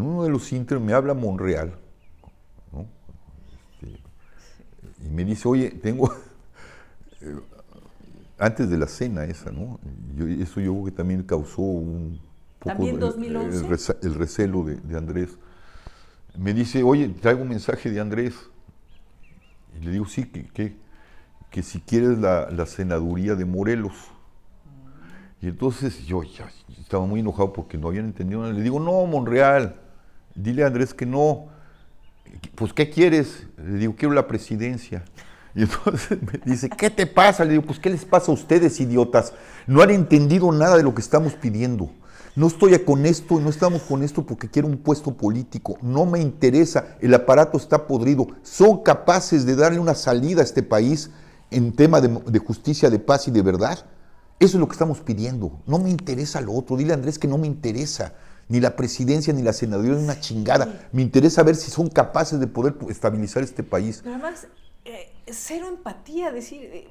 uno 0.00 0.24
de 0.24 0.28
los 0.28 0.52
inter 0.52 0.78
me 0.78 0.92
habla 0.92 1.14
Monreal 1.14 1.72
este, 3.80 3.98
y 5.06 5.08
me 5.08 5.24
dice, 5.24 5.48
oye, 5.48 5.70
tengo 5.70 6.12
antes 8.38 8.68
de 8.68 8.78
la 8.78 8.86
cena 8.86 9.24
esa, 9.24 9.50
¿no? 9.50 9.80
eso 10.18 10.60
yo 10.60 10.72
creo 10.72 10.84
que 10.84 10.90
también 10.90 11.22
causó 11.22 11.62
un 11.62 12.20
poco 12.58 12.76
¿También 12.76 12.98
2011? 12.98 13.98
El, 14.02 14.14
recelo 14.14 14.64
de, 14.64 14.96
Andrés. 14.96 15.36
Me 16.38 16.52
dice, 16.52 16.82
oye, 16.82 17.08
traigo 17.08 17.42
un 17.42 17.48
mensaje 17.48 17.90
de 17.90 18.00
Andrés. 18.00 18.34
Y 19.80 19.84
le 19.84 19.92
digo, 19.92 20.06
sí, 20.06 20.24
que, 20.24 20.76
que, 21.50 21.62
si 21.62 21.80
quieres 21.80 22.18
la, 22.18 22.66
senaduría 22.66 23.34
de 23.34 23.44
Morelos. 23.44 23.94
Y 25.40 25.48
entonces 25.48 26.04
yo 26.06 26.22
ya 26.22 26.50
estaba 26.80 27.06
muy 27.06 27.20
enojado 27.20 27.52
porque 27.52 27.78
no 27.78 27.88
habían 27.88 28.06
entendido 28.06 28.42
nada. 28.42 28.52
Le 28.52 28.62
digo, 28.62 28.80
no, 28.80 29.06
Monreal, 29.06 29.76
dile 30.34 30.64
a 30.64 30.66
Andrés 30.66 30.92
que 30.92 31.06
no. 31.06 31.48
Pues, 32.54 32.72
¿qué 32.72 32.90
quieres? 32.90 33.46
Le 33.56 33.78
digo, 33.78 33.94
quiero 33.96 34.14
la 34.14 34.26
presidencia. 34.26 35.04
Y 35.56 35.62
entonces 35.62 36.18
me 36.32 36.38
dice, 36.44 36.68
¿qué 36.68 36.90
te 36.90 37.06
pasa? 37.06 37.44
Le 37.44 37.52
digo, 37.52 37.64
pues 37.64 37.80
¿qué 37.80 37.88
les 37.88 38.04
pasa 38.04 38.30
a 38.30 38.34
ustedes, 38.34 38.78
idiotas? 38.78 39.32
No 39.66 39.82
han 39.82 39.90
entendido 39.90 40.52
nada 40.52 40.76
de 40.76 40.82
lo 40.82 40.94
que 40.94 41.00
estamos 41.00 41.32
pidiendo. 41.32 41.90
No 42.36 42.48
estoy 42.48 42.78
con 42.80 43.06
esto, 43.06 43.40
no 43.40 43.48
estamos 43.48 43.80
con 43.82 44.02
esto 44.02 44.26
porque 44.26 44.50
quiero 44.50 44.68
un 44.68 44.76
puesto 44.76 45.16
político. 45.16 45.78
No 45.80 46.04
me 46.04 46.20
interesa, 46.20 46.96
el 47.00 47.14
aparato 47.14 47.56
está 47.56 47.86
podrido. 47.86 48.26
Son 48.42 48.82
capaces 48.82 49.46
de 49.46 49.56
darle 49.56 49.78
una 49.78 49.94
salida 49.94 50.42
a 50.42 50.44
este 50.44 50.62
país 50.62 51.10
en 51.50 51.72
tema 51.72 52.02
de, 52.02 52.38
justicia, 52.38 52.90
de 52.90 52.98
paz 52.98 53.26
y 53.28 53.30
de 53.30 53.40
verdad. 53.40 53.86
Eso 54.38 54.58
es 54.58 54.60
lo 54.60 54.66
que 54.66 54.74
estamos 54.74 55.00
pidiendo. 55.00 55.62
No 55.66 55.78
me 55.78 55.88
interesa 55.88 56.42
lo 56.42 56.52
otro. 56.52 56.76
Dile 56.76 56.92
a 56.92 56.96
Andrés 56.96 57.18
que 57.18 57.26
no 57.26 57.38
me 57.38 57.46
interesa 57.46 58.12
ni 58.48 58.60
la 58.60 58.76
presidencia 58.76 59.32
ni 59.32 59.40
la 59.40 59.54
senaduría 59.54 59.96
es 59.96 60.02
una 60.02 60.20
chingada. 60.20 60.88
Me 60.92 61.00
interesa 61.00 61.42
ver 61.42 61.56
si 61.56 61.70
son 61.70 61.88
capaces 61.88 62.38
de 62.38 62.46
poder 62.46 62.76
estabilizar 62.90 63.42
este 63.42 63.62
país. 63.62 64.02
además, 64.04 64.46
cero 65.26 65.68
empatía, 65.68 66.30
decir, 66.30 66.62
eh, 66.62 66.88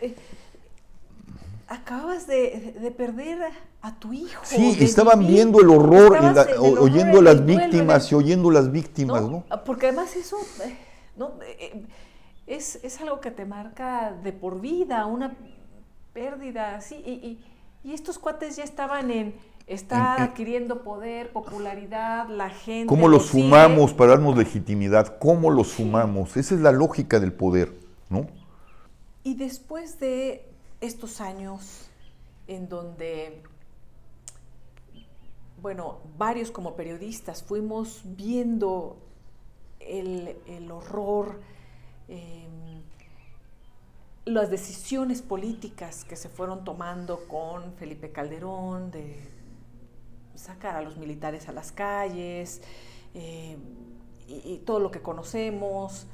eh, 0.00 0.14
acabas 1.68 2.26
de, 2.26 2.92
perder 2.96 3.38
a 3.82 3.98
tu 3.98 4.12
hijo. 4.12 4.42
Sí, 4.44 4.76
estaban 4.80 5.26
viendo 5.26 5.60
el 5.60 5.70
horror, 5.70 6.18
oyendo 6.58 7.18
a 7.18 7.22
las 7.22 7.44
víctimas 7.44 8.10
y 8.10 8.14
oyendo 8.14 8.50
las 8.50 8.70
víctimas, 8.70 9.22
¿no? 9.22 9.44
Porque 9.64 9.86
además 9.88 10.16
eso 10.16 10.36
eh, 10.64 10.76
¿no? 11.16 11.32
es, 12.46 12.80
es, 12.82 13.00
algo 13.00 13.20
que 13.20 13.30
te 13.30 13.44
marca 13.44 14.12
de 14.22 14.32
por 14.32 14.60
vida, 14.60 15.06
una 15.06 15.36
pérdida, 16.12 16.80
sí, 16.80 16.96
y, 16.96 17.38
y, 17.84 17.92
estos 17.92 18.18
cuates 18.18 18.56
ya 18.56 18.64
estaban 18.64 19.10
en 19.10 19.34
está 19.66 20.22
adquiriendo 20.22 20.82
poder, 20.82 21.32
popularidad, 21.32 22.28
la 22.28 22.50
gente. 22.50 22.86
¿Cómo 22.86 23.08
los 23.08 23.26
sumamos 23.26 23.92
para 23.92 24.12
darnos 24.12 24.36
legitimidad? 24.36 25.18
¿Cómo 25.18 25.50
los 25.50 25.68
sumamos? 25.68 26.36
Esa 26.36 26.54
es 26.54 26.60
la 26.60 26.72
lógica 26.72 27.18
del 27.18 27.32
poder, 27.32 27.72
¿no? 28.08 28.28
Y 29.24 29.34
después 29.34 29.98
de 29.98 30.48
estos 30.80 31.20
años 31.20 31.88
en 32.46 32.68
donde, 32.68 33.42
bueno, 35.60 35.98
varios 36.16 36.52
como 36.52 36.76
periodistas 36.76 37.42
fuimos 37.42 38.02
viendo 38.04 38.98
el, 39.80 40.70
horror, 40.70 41.40
em, 42.06 42.82
las 44.24 44.48
decisiones 44.48 45.22
políticas 45.22 46.04
que 46.04 46.14
se 46.14 46.28
fueron 46.28 46.64
tomando 46.64 47.26
con 47.26 47.72
Felipe 47.74 48.12
Calderón, 48.12 48.92
de 48.92 49.35
sacar 50.38 50.76
a 50.76 50.82
los 50.82 50.96
militares 50.96 51.48
a 51.48 51.52
las 51.52 51.72
calles 51.72 52.62
eh, 53.14 53.56
y, 54.28 54.58
todo 54.58 54.80
lo 54.80 54.90
que 54.90 55.00
conocemos. 55.00 56.06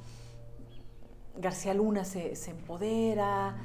García 1.36 1.72
Luna 1.74 2.04
se, 2.04 2.34
empodera, 2.50 3.56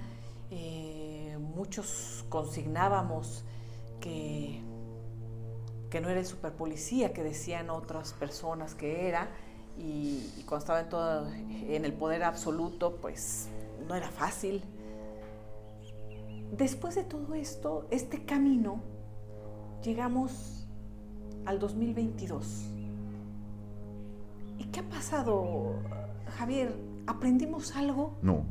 eh, 0.52 1.38
muchos 1.40 2.26
consignábamos 2.30 3.44
que, 4.00 4.62
que 5.90 6.00
no 6.00 6.10
era 6.10 6.20
el 6.20 6.26
superpolicía 6.26 7.12
que 7.12 7.24
decían 7.24 7.70
otras 7.70 8.14
personas 8.14 8.74
que 8.74 9.08
era, 9.08 9.30
y, 9.78 10.44
cuando 10.48 10.58
estaba 10.60 10.80
en, 10.80 10.90
todo, 10.90 11.32
en 11.32 11.86
el 11.86 11.94
poder 11.94 12.24
absoluto, 12.24 12.96
pues 12.96 13.48
no 13.88 13.96
era 13.96 14.10
fácil. 14.10 14.64
Después 16.52 16.96
de 16.96 17.04
todo 17.04 17.36
esto, 17.36 17.88
este 17.92 18.24
camino, 18.26 18.82
llegamos 19.88 20.68
al 21.46 21.60
2022. 21.60 22.66
¿Y 24.60 24.66
qué 24.66 24.82
ha 24.82 24.90
pasado, 24.90 25.76
Javier? 26.38 26.76
¿Aprendimos 27.06 27.74
algo? 27.74 28.18
No, 28.22 28.44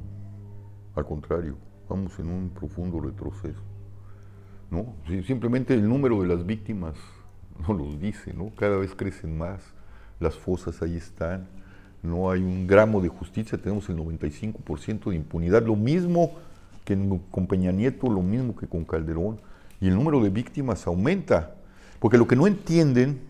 al 0.94 1.04
contrario, 1.04 1.58
vamos 1.90 2.18
en 2.18 2.30
un 2.30 2.48
profundo 2.48 3.00
retroceso. 3.00 3.60
¿no? 4.70 4.94
Simplemente 5.26 5.74
el 5.74 5.86
número 5.86 6.22
de 6.22 6.28
las 6.28 6.46
víctimas 6.46 6.94
no 7.68 7.74
los 7.74 8.00
dice, 8.00 8.32
¿no? 8.32 8.50
Cada 8.56 8.78
vez 8.78 8.94
crecen 8.94 9.36
más, 9.36 9.60
las 10.18 10.36
fosas 10.36 10.80
ahí 10.80 10.96
están, 10.96 11.48
no 12.02 12.30
hay 12.30 12.40
un 12.40 12.66
gramo 12.66 13.02
de 13.02 13.08
justicia, 13.08 13.58
tenemos 13.58 13.90
el 13.90 13.98
95% 13.98 15.10
de 15.10 15.16
impunidad, 15.16 15.66
lo 15.66 15.76
mismo 15.76 16.30
que 16.86 16.96
con 17.30 17.46
Peña 17.46 17.72
Nieto, 17.72 18.08
lo 18.08 18.22
mismo 18.22 18.56
que 18.56 18.66
con 18.66 18.86
Calderón, 18.86 19.38
y 19.80 19.88
el 19.88 19.94
número 19.94 20.22
de 20.22 20.30
víctimas 20.30 20.86
aumenta, 20.86 21.54
porque 21.98 22.18
lo 22.18 22.26
que 22.26 22.36
no 22.36 22.46
entienden, 22.46 23.20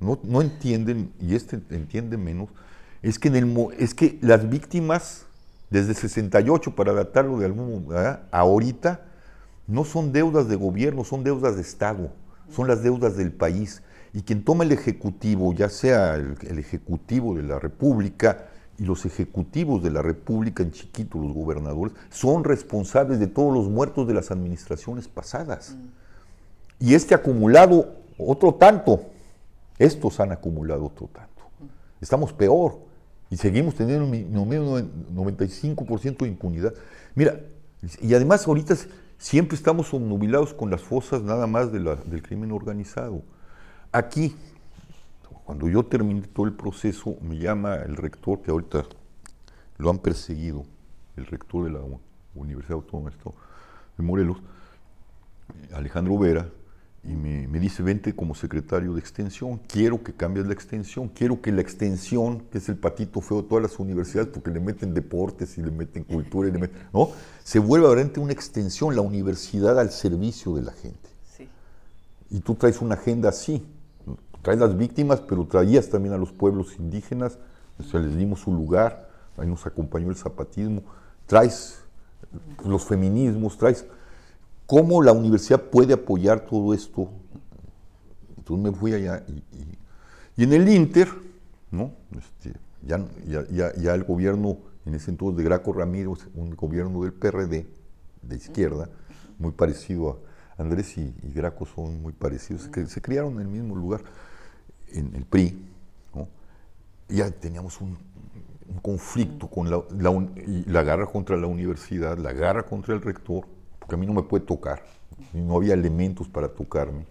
no, 0.00 0.40
entienden, 0.40 1.12
y 1.20 1.34
este 1.34 1.60
entiende 1.70 2.16
menos, 2.16 2.48
es 3.02 3.18
que, 3.18 3.28
en 3.28 3.36
el, 3.36 3.68
es 3.78 3.94
que 3.94 4.18
las 4.20 4.48
víctimas, 4.48 5.26
desde 5.70 5.94
68, 5.94 6.74
para 6.74 6.92
adaptarlo 6.92 7.38
de 7.38 7.46
algún 7.46 7.86
ahorita, 8.30 9.00
no 9.66 9.84
son 9.84 10.12
deudas 10.12 10.48
de 10.48 10.56
gobierno, 10.56 11.04
son 11.04 11.24
deudas 11.24 11.56
de 11.56 11.62
Estado, 11.62 12.10
son 12.50 12.68
las 12.68 12.82
deudas 12.82 13.16
del 13.16 13.32
país. 13.32 13.82
Y 14.12 14.22
quien 14.22 14.44
toma 14.44 14.64
el 14.64 14.72
Ejecutivo, 14.72 15.52
ya 15.52 15.68
sea 15.68 16.14
el, 16.14 16.58
Ejecutivo 16.58 17.34
de 17.34 17.42
la 17.42 17.58
República 17.58 18.46
y 18.78 18.84
los 18.84 19.04
ejecutivos 19.06 19.82
de 19.82 19.90
la 19.90 20.02
República 20.02 20.62
en 20.62 20.70
chiquito, 20.70 21.18
los 21.18 21.32
gobernadores, 21.32 21.94
son 22.10 22.44
responsables 22.44 23.18
de 23.18 23.26
todos 23.26 23.52
los 23.52 23.68
muertos 23.68 24.06
de 24.06 24.14
las 24.14 24.30
administraciones 24.30 25.08
pasadas. 25.08 25.76
Y 26.78 26.94
este 26.94 27.14
acumulado 27.14 27.94
otro 28.18 28.54
tanto, 28.54 29.06
estos 29.78 30.20
han 30.20 30.32
acumulado 30.32 30.86
otro 30.86 31.08
tanto. 31.12 31.42
Estamos 32.00 32.32
peor 32.32 32.78
y 33.30 33.36
seguimos 33.36 33.74
teniendo 33.74 34.04
un 34.04 34.12
95% 35.16 36.18
de 36.18 36.28
impunidad. 36.28 36.74
Mira, 37.14 37.40
y 38.00 38.14
además 38.14 38.46
ahorita 38.46 38.76
siempre 39.18 39.56
estamos 39.56 39.92
obnubilados 39.92 40.54
con 40.54 40.70
las 40.70 40.82
fosas 40.82 41.22
nada 41.22 41.46
más 41.46 41.72
del 41.72 42.22
crimen 42.22 42.52
organizado. 42.52 43.22
Aquí, 43.92 44.36
cuando 45.44 45.68
yo 45.68 45.84
terminé 45.84 46.22
todo 46.22 46.46
el 46.46 46.52
proceso, 46.52 47.16
me 47.20 47.38
llama 47.38 47.76
el 47.76 47.96
rector, 47.96 48.42
que 48.42 48.50
ahorita 48.50 48.84
lo 49.78 49.90
han 49.90 49.98
perseguido, 49.98 50.64
el 51.16 51.26
rector 51.26 51.64
de 51.64 51.70
la 51.70 51.80
Universidad 52.34 52.74
Autónoma 52.74 53.10
de 53.96 54.04
Morelos, 54.04 54.38
Alejandro 55.72 56.18
Vera, 56.18 56.48
y 57.08 57.14
me, 57.14 57.60
dice, 57.60 57.82
vente 57.82 58.14
como 58.16 58.34
secretario 58.34 58.92
de 58.94 59.00
extensión, 59.00 59.60
quiero 59.68 60.02
que 60.02 60.12
cambies 60.12 60.46
la 60.46 60.52
extensión, 60.52 61.08
quiero 61.08 61.40
que 61.40 61.52
la 61.52 61.60
extensión, 61.60 62.40
que 62.50 62.58
es 62.58 62.68
el 62.68 62.76
patito 62.76 63.20
feo 63.20 63.42
de 63.42 63.48
todas 63.48 63.62
las 63.62 63.78
universidades, 63.78 64.30
porque 64.32 64.50
le 64.50 64.58
meten 64.58 64.92
deportes 64.92 65.56
y 65.56 65.62
le 65.62 65.70
meten 65.70 66.02
cultura, 66.02 66.48
y 66.48 66.52
le 66.52 66.58
meten, 66.58 66.78
¿no? 66.92 67.10
se 67.44 67.60
vuelva 67.60 67.88
realmente 67.88 68.18
una 68.18 68.32
extensión, 68.32 68.96
la 68.96 69.02
universidad 69.02 69.78
al 69.78 69.90
servicio 69.90 70.54
de 70.56 70.62
la 70.62 70.72
gente. 70.72 71.10
Y 72.28 72.40
tú 72.40 72.56
traes 72.56 72.80
una 72.80 72.96
agenda 72.96 73.28
así, 73.28 73.64
traes 74.42 74.58
las 74.58 74.76
víctimas, 74.76 75.20
pero 75.20 75.46
traías 75.46 75.88
también 75.88 76.12
a 76.12 76.18
los 76.18 76.32
pueblos 76.32 76.76
indígenas, 76.76 77.38
o 77.78 77.84
sea, 77.84 78.00
les 78.00 78.16
dimos 78.16 78.40
su 78.40 78.52
lugar, 78.52 79.10
ahí 79.36 79.46
nos 79.46 79.64
acompañó 79.64 80.10
el 80.10 80.16
zapatismo, 80.16 80.82
traes 81.26 81.78
los 82.64 82.84
feminismos, 82.84 83.56
traes 83.56 83.86
¿Cómo 84.66 85.00
la 85.00 85.12
universidad 85.12 85.62
puede 85.62 85.94
apoyar 85.94 86.40
todo 86.40 86.74
esto? 86.74 87.08
Entonces 88.36 88.72
me 88.72 88.76
fui 88.76 88.92
allá 88.94 89.24
y, 90.36 90.42
en 90.42 90.52
el 90.52 90.68
Inter, 90.68 91.08
¿no? 91.70 91.92
Este, 92.16 92.52
ya, 92.82 93.94
el 93.94 94.04
gobierno, 94.04 94.58
en 94.84 94.94
ese 94.94 95.10
entonces 95.10 95.38
de 95.38 95.44
Graco 95.44 95.72
Ramírez, 95.72 96.26
un 96.34 96.50
gobierno 96.50 97.02
del 97.02 97.12
PRD, 97.12 97.66
de 98.22 98.36
izquierda, 98.36 98.88
muy 99.38 99.52
parecido 99.52 100.20
a 100.56 100.62
Andrés 100.62 100.98
y, 100.98 101.14
Graco 101.34 101.64
son 101.64 102.02
muy 102.02 102.12
parecidos, 102.12 102.68
que 102.68 102.86
se 102.86 103.00
criaron 103.00 103.34
en 103.34 103.42
el 103.42 103.48
mismo 103.48 103.76
lugar, 103.76 104.02
en 104.88 105.14
el 105.14 105.24
PRI, 105.24 105.56
¿no? 106.12 106.28
ya 107.08 107.30
teníamos 107.30 107.80
un, 107.80 107.96
conflicto 108.82 109.48
con 109.48 109.70
la, 109.70 109.80
la 110.66 110.82
garra 110.82 111.06
contra 111.06 111.36
la 111.36 111.46
universidad, 111.46 112.18
la 112.18 112.32
garra 112.32 112.64
contra 112.64 112.94
el 112.94 113.00
rector, 113.00 113.46
porque 113.86 113.94
a 113.94 113.98
mí 113.98 114.06
no 114.06 114.14
me 114.14 114.24
puede 114.24 114.44
tocar, 114.44 114.82
no 115.32 115.56
había 115.56 115.74
elementos 115.74 116.28
para 116.28 116.48
tocarme. 116.48 117.06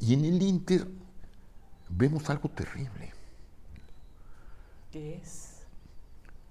Y 0.00 0.14
en 0.14 0.24
el 0.24 0.42
Inter 0.42 0.84
vemos 1.88 2.28
algo 2.28 2.48
terrible. 2.48 3.12
¿Qué 4.90 5.14
es? 5.22 5.60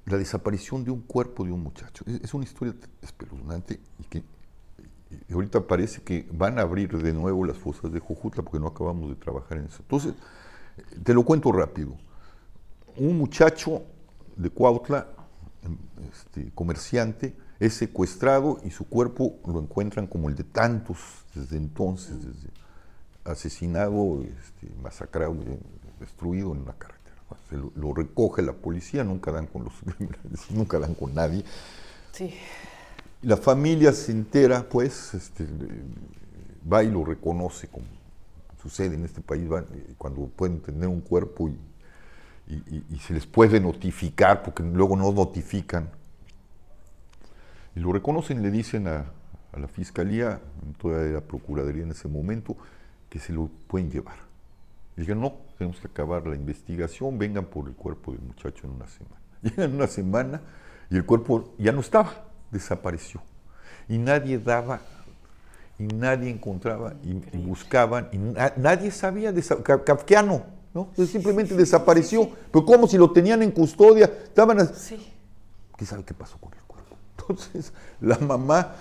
La 0.05 0.17
desaparición 0.17 0.85
de 0.85 0.91
un 0.91 1.01
cuerpo 1.01 1.43
de 1.43 1.51
un 1.51 1.61
muchacho. 1.63 2.05
Es, 2.07 2.33
una 2.33 2.45
historia 2.45 2.73
espeluznante 3.01 3.81
y 3.99 4.03
que 4.05 4.23
ahorita 5.33 5.67
parece 5.67 6.01
que 6.01 6.29
van 6.31 6.59
a 6.59 6.61
abrir 6.61 6.97
de 6.97 7.11
nuevo 7.11 7.43
las 7.43 7.57
fosas 7.57 7.91
de 7.91 7.99
Jujutla 7.99 8.41
porque 8.41 8.59
no 8.59 8.67
acabamos 8.67 9.09
de 9.09 9.15
trabajar 9.15 9.57
en 9.57 9.65
eso. 9.65 9.79
Entonces, 9.81 10.13
te 11.03 11.13
lo 11.13 11.25
cuento 11.25 11.51
rápido. 11.51 11.97
Un 12.95 13.17
muchacho 13.17 13.83
de 14.37 14.49
Cuautla, 14.49 15.07
este, 16.09 16.51
comerciante, 16.55 17.35
es 17.61 17.75
secuestrado 17.75 18.59
y 18.65 18.71
su 18.71 18.87
cuerpo 18.87 19.35
lo 19.45 19.59
encuentran 19.59 20.07
como 20.07 20.29
el 20.29 20.35
de 20.35 20.43
tantos 20.43 20.97
desde 21.35 21.57
entonces, 21.57 22.17
desde 22.17 22.49
asesinado, 23.23 24.23
este, 24.23 24.67
masacrado, 24.81 25.35
destruido 25.99 26.53
en 26.53 26.61
una 26.61 26.73
carretera. 26.73 27.15
lo, 27.75 27.93
recoge 27.93 28.41
la 28.41 28.53
policía, 28.53 29.03
nunca 29.03 29.31
dan 29.31 29.45
con 29.45 29.65
los 29.65 29.73
nunca 30.49 30.79
dan 30.79 30.95
con 30.95 31.13
nadie. 31.13 31.45
Sí. 32.13 32.33
La 33.21 33.37
familia 33.37 33.93
se 33.93 34.11
entera, 34.11 34.67
pues, 34.67 35.13
este, 35.13 35.45
va 36.71 36.83
y 36.83 36.89
lo 36.89 37.05
reconoce, 37.05 37.67
como 37.67 37.85
sucede 38.59 38.95
en 38.95 39.05
este 39.05 39.21
país, 39.21 39.47
cuando 39.99 40.25
pueden 40.25 40.61
tener 40.61 40.87
un 40.87 41.01
cuerpo 41.01 41.47
y, 41.47 41.55
y 42.89 42.99
se 43.05 43.13
les 43.13 43.27
puede 43.27 43.59
notificar, 43.59 44.41
porque 44.41 44.63
luego 44.63 44.95
no 44.95 45.11
notifican 45.11 46.00
y 47.75 47.79
lo 47.79 47.91
reconocen, 47.91 48.41
le 48.41 48.51
dicen 48.51 48.87
a, 48.87 49.05
la 49.57 49.67
fiscalía, 49.67 50.39
toda 50.81 51.03
la 51.03 51.19
procuraduría 51.21 51.83
en 51.83 51.91
ese 51.91 52.07
momento, 52.07 52.55
que 53.09 53.19
se 53.19 53.33
lo 53.33 53.49
pueden 53.67 53.91
llevar. 53.91 54.15
Y 54.95 55.01
dijeron, 55.01 55.21
no, 55.21 55.33
tenemos 55.57 55.79
que 55.79 55.87
acabar 55.87 56.25
la 56.25 56.35
investigación, 56.35 57.17
vengan 57.17 57.45
por 57.45 57.67
el 57.67 57.75
cuerpo 57.75 58.13
del 58.13 58.21
muchacho 58.21 58.65
en 58.65 58.73
una 58.73 58.87
semana. 58.87 59.17
Llegan 59.41 59.75
una 59.75 59.87
semana 59.87 60.41
y 60.89 60.95
el 60.95 61.05
cuerpo 61.05 61.53
ya 61.57 61.73
no 61.73 61.81
estaba, 61.81 62.13
desapareció. 62.49 63.21
Y 63.89 63.97
nadie 63.97 64.39
daba, 64.39 64.79
y 65.77 65.83
nadie 65.83 66.29
encontraba, 66.29 66.93
y, 67.03 67.37
buscaban, 67.37 68.07
y 68.13 68.17
nadie 68.57 68.91
sabía, 68.91 69.33
de, 69.33 69.43
kafkiano, 69.63 70.45
¿no? 70.73 70.89
simplemente 71.05 71.55
desapareció. 71.55 72.29
Pero 72.51 72.65
como 72.65 72.87
si 72.87 72.97
lo 72.97 73.11
tenían 73.11 73.43
en 73.43 73.51
custodia, 73.51 74.05
estaban... 74.23 74.59
así. 74.61 75.11
¿Qué 75.77 75.85
sabe 75.85 76.05
qué 76.05 76.13
pasó 76.13 76.37
con 76.37 76.53
él? 76.53 76.60
Entonces, 77.21 77.73
la 78.01 78.17
mamá 78.19 78.75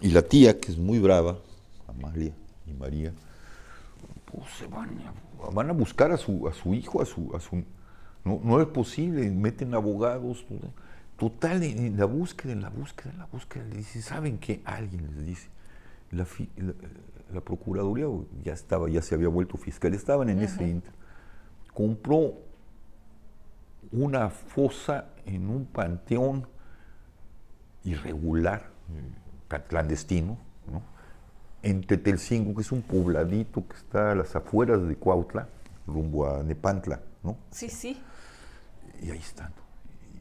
y 0.00 0.10
la 0.10 0.22
tía, 0.22 0.60
que 0.60 0.72
es 0.72 0.78
muy 0.78 0.98
brava, 0.98 1.38
Amalia 1.88 2.32
y 2.66 2.72
María, 2.72 3.12
pues 4.24 4.44
se 4.58 4.66
van 4.66 4.90
a, 5.00 5.50
van 5.50 5.70
a 5.70 5.72
buscar 5.72 6.10
a 6.12 6.16
su, 6.16 6.46
a 6.48 6.52
su 6.52 6.74
hijo, 6.74 7.00
a 7.00 7.06
su, 7.06 7.34
a 7.34 7.40
su 7.40 7.64
no, 8.24 8.40
no 8.42 8.60
es 8.60 8.66
posible, 8.66 9.30
meten 9.30 9.74
abogados, 9.74 10.44
total, 11.16 11.62
en 11.62 11.96
la 11.96 12.06
búsqueda, 12.06 12.52
en 12.52 12.62
la 12.62 12.70
búsqueda, 12.70 13.12
en 13.12 13.18
la 13.18 13.26
búsqueda, 13.26 13.64
le 13.64 13.76
dicen, 13.76 14.02
¿saben 14.02 14.38
qué? 14.38 14.60
Alguien 14.64 15.06
les 15.14 15.26
dice, 15.26 15.48
la, 16.10 16.26
la, 17.32 17.40
Procuraduría 17.40 18.06
ya 18.42 18.52
estaba, 18.52 18.88
ya 18.90 19.00
se 19.00 19.14
había 19.14 19.28
vuelto 19.28 19.56
fiscal, 19.56 19.94
estaban 19.94 20.28
en 20.28 20.40
ese 20.40 20.66
inter, 20.66 20.92
compró 21.72 22.34
una 23.92 24.28
fosa 24.28 25.06
en 25.24 25.48
un 25.48 25.66
panteón 25.66 26.48
irregular, 27.86 28.70
clandestino, 29.68 30.36
¿no? 30.70 30.82
en 31.62 31.82
Tetelcingo, 31.82 32.54
que 32.54 32.60
es 32.62 32.70
un 32.72 32.82
pobladito 32.82 33.66
que 33.66 33.76
está 33.76 34.12
a 34.12 34.14
las 34.14 34.36
afueras 34.36 34.86
de 34.86 34.96
Cuautla, 34.96 35.48
rumbo 35.86 36.28
a 36.28 36.42
Nepantla, 36.42 37.00
¿no? 37.22 37.36
Sí, 37.50 37.68
sí. 37.68 38.00
Y 39.02 39.10
ahí 39.10 39.18
están. 39.18 39.52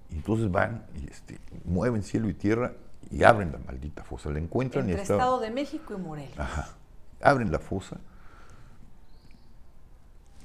Y 0.10 0.16
entonces 0.16 0.50
van 0.52 0.86
y 0.96 1.10
este, 1.10 1.40
mueven 1.66 2.02
cielo 2.04 2.30
y 2.30 2.34
tierra 2.34 2.74
y 3.12 3.24
abren 3.24 3.52
la 3.52 3.60
maldita 3.60 4.04
fosa. 4.04 4.30
La 4.32 4.40
encuentran 4.40 4.86
Entre 4.86 5.00
y 5.00 5.02
está. 5.02 5.14
Estado 5.16 5.40
de 5.40 5.52
México 5.52 5.94
y 5.96 6.02
Morelos. 6.02 6.40
Ajá. 6.40 6.70
Abren 7.22 7.52
la 7.52 7.60
fosa. 7.60 7.98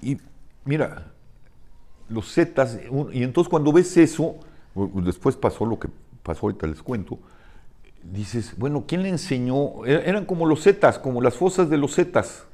Y 0.02 0.18
mira, 0.64 1.12
los 2.08 2.32
zetas, 2.32 2.78
un- 2.90 3.12
y 3.14 3.22
entonces 3.22 3.48
cuando 3.50 3.72
ves 3.72 3.96
eso, 3.96 4.36
después 5.04 5.36
pasó 5.36 5.64
lo 5.66 5.78
que 5.78 5.88
pasó, 6.22 6.46
ahorita 6.46 6.66
les 6.66 6.82
cuento, 6.82 7.18
dices, 8.02 8.54
bueno, 8.56 8.84
¿quién 8.86 9.02
le 9.02 9.08
enseñó? 9.08 9.84
E- 9.86 10.08
Eran 10.08 10.24
como 10.26 10.46
los 10.46 10.62
zetas, 10.62 10.98
como 10.98 11.20
las 11.20 11.34
fosas 11.34 11.68
de 11.70 11.76
los 11.78 11.94
zetas, 11.94 12.44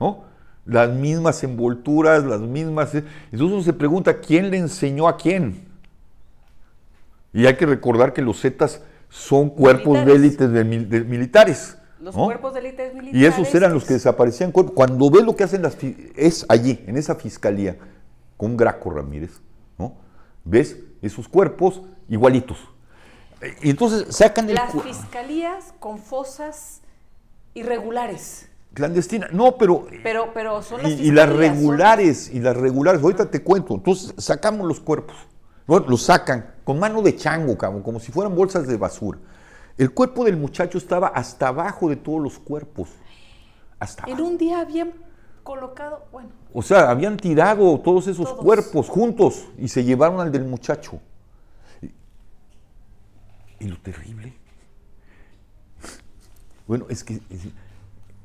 ¿no? 0.00 0.24
Las 0.64 0.90
mismas 0.90 1.42
envolturas, 1.44 2.24
las 2.24 2.40
mismas... 2.40 2.94
eh, 2.94 3.04
Entonces 3.32 3.54
uno 3.54 3.62
se 3.62 3.72
pregunta, 3.72 4.20
¿quién 4.20 4.50
le 4.50 4.58
enseñó 4.58 5.08
a 5.08 5.16
quién? 5.16 5.66
Y 7.32 7.46
hay 7.46 7.56
que 7.56 7.66
recordar 7.66 8.12
que 8.12 8.22
los 8.22 8.40
zetas 8.40 8.82
son 9.08 9.50
cuerpos 9.50 10.04
de 10.04 10.12
élites 10.12 10.50
de, 10.50 10.64
mil- 10.64 10.88
de 10.88 11.00
militares. 11.02 11.78
Los 12.00 12.14
¿no? 12.14 12.26
cuerpos 12.26 12.52
de 12.54 12.60
élites 12.60 12.94
militares. 12.94 13.20
Y 13.20 13.24
esos 13.24 13.54
eran 13.54 13.72
los 13.72 13.84
que 13.84 13.94
desaparecían. 13.94 14.52
Cuando 14.52 15.10
ves 15.10 15.24
lo 15.24 15.34
que 15.36 15.44
hacen 15.44 15.62
las... 15.62 15.76
Es 16.16 16.44
allí, 16.48 16.84
en 16.86 16.96
esa 16.96 17.14
fiscalía, 17.14 17.76
con 18.36 18.56
Graco 18.56 18.90
Ramírez, 18.90 19.40
¿no? 19.78 19.96
Ves 20.44 20.78
esos 21.02 21.28
cuerpos 21.28 21.82
igualitos. 22.08 22.58
Y 23.62 23.70
entonces 23.70 24.14
sacan. 24.14 24.52
Las 24.52 24.72
fiscalías 24.82 25.72
con 25.78 25.98
fosas 25.98 26.80
irregulares. 27.54 28.48
Clandestina. 28.74 29.28
No, 29.32 29.56
pero... 29.56 29.86
Pero, 30.02 30.30
pero 30.34 30.62
son 30.62 30.82
las 30.82 30.92
y, 30.92 31.08
y 31.08 31.10
las 31.10 31.28
son- 31.28 31.38
regulares, 31.38 32.30
y 32.32 32.38
las 32.40 32.56
regulares, 32.56 33.02
ahorita 33.02 33.30
te 33.30 33.42
cuento. 33.42 33.74
Entonces 33.74 34.14
sacamos 34.18 34.66
los 34.68 34.78
cuerpos, 34.80 35.16
los 35.66 36.02
sacan 36.02 36.54
con 36.64 36.78
mano 36.78 37.02
de 37.02 37.16
chango, 37.16 37.56
cabrón, 37.58 37.82
como 37.82 37.98
si 37.98 38.12
fueran 38.12 38.34
bolsas 38.36 38.66
de 38.66 38.76
basura. 38.76 39.18
El 39.76 39.92
cuerpo 39.92 40.24
del 40.24 40.36
muchacho 40.36 40.78
estaba 40.78 41.08
hasta 41.08 41.48
abajo 41.48 41.88
de 41.88 41.96
todos 41.96 42.20
los 42.20 42.38
cuerpos. 42.38 42.88
Hasta 43.80 44.04
En 44.04 44.14
abajo. 44.14 44.26
un 44.28 44.38
día 44.38 44.60
habían 44.60 44.92
colocado, 45.42 46.04
bueno, 46.12 46.28
O 46.52 46.62
sea, 46.62 46.90
habían 46.90 47.16
tirado 47.16 47.80
todos 47.80 48.06
esos 48.06 48.26
Todos. 48.26 48.44
cuerpos 48.44 48.88
juntos 48.88 49.46
y 49.56 49.68
se 49.68 49.82
llevaron 49.82 50.20
al 50.20 50.30
del 50.30 50.44
muchacho. 50.44 51.00
Y, 53.60 53.66
lo 53.66 53.76
terrible. 53.78 54.34
Bueno, 56.66 56.86
es 56.88 57.02
que 57.02 57.20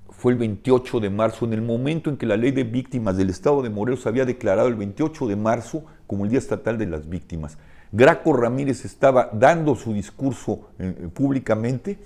fue 0.10 0.32
el 0.34 0.38
28 0.38 1.00
de 1.00 1.10
marzo, 1.10 1.46
en 1.46 1.54
el 1.54 1.62
momento 1.62 2.10
en 2.10 2.18
que 2.18 2.26
la 2.26 2.38
ley 2.38 2.52
de 2.52 2.64
víctimas 2.64 3.18
del 3.18 3.30
Estado 3.30 3.62
de 3.62 3.70
Morelos 3.70 4.06
había 4.08 4.26
declarado 4.26 4.68
el 4.68 4.76
28 4.76 5.28
de 5.28 5.36
marzo 5.36 5.84
como 6.08 6.24
el 6.24 6.30
Día 6.30 6.40
Estatal 6.40 6.78
de 6.78 6.86
las 6.86 7.10
Víctimas. 7.10 7.58
Graco 7.92 8.34
Ramírez 8.34 8.86
estaba 8.86 9.30
dando 9.34 9.76
su 9.76 9.94
discurso 9.94 10.70
eh, 10.80 10.96
eh, 10.98 11.08
públicamente 11.14 12.00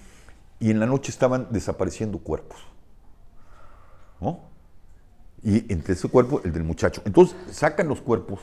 y 0.60 0.72
en 0.72 0.80
la 0.80 0.86
noche 0.86 1.12
estaban 1.12 1.48
desapareciendo 1.50 2.18
cuerpos. 2.18 2.58
¿No? 4.20 4.40
Y 5.44 5.72
entre 5.72 5.94
ese 5.94 6.10
cuerpo, 6.10 6.42
el 6.44 6.52
del 6.52 6.64
muchacho. 6.64 7.02
Entonces 7.06 7.38
sacan 7.52 7.88
los 7.88 8.02
cuerpos. 8.02 8.40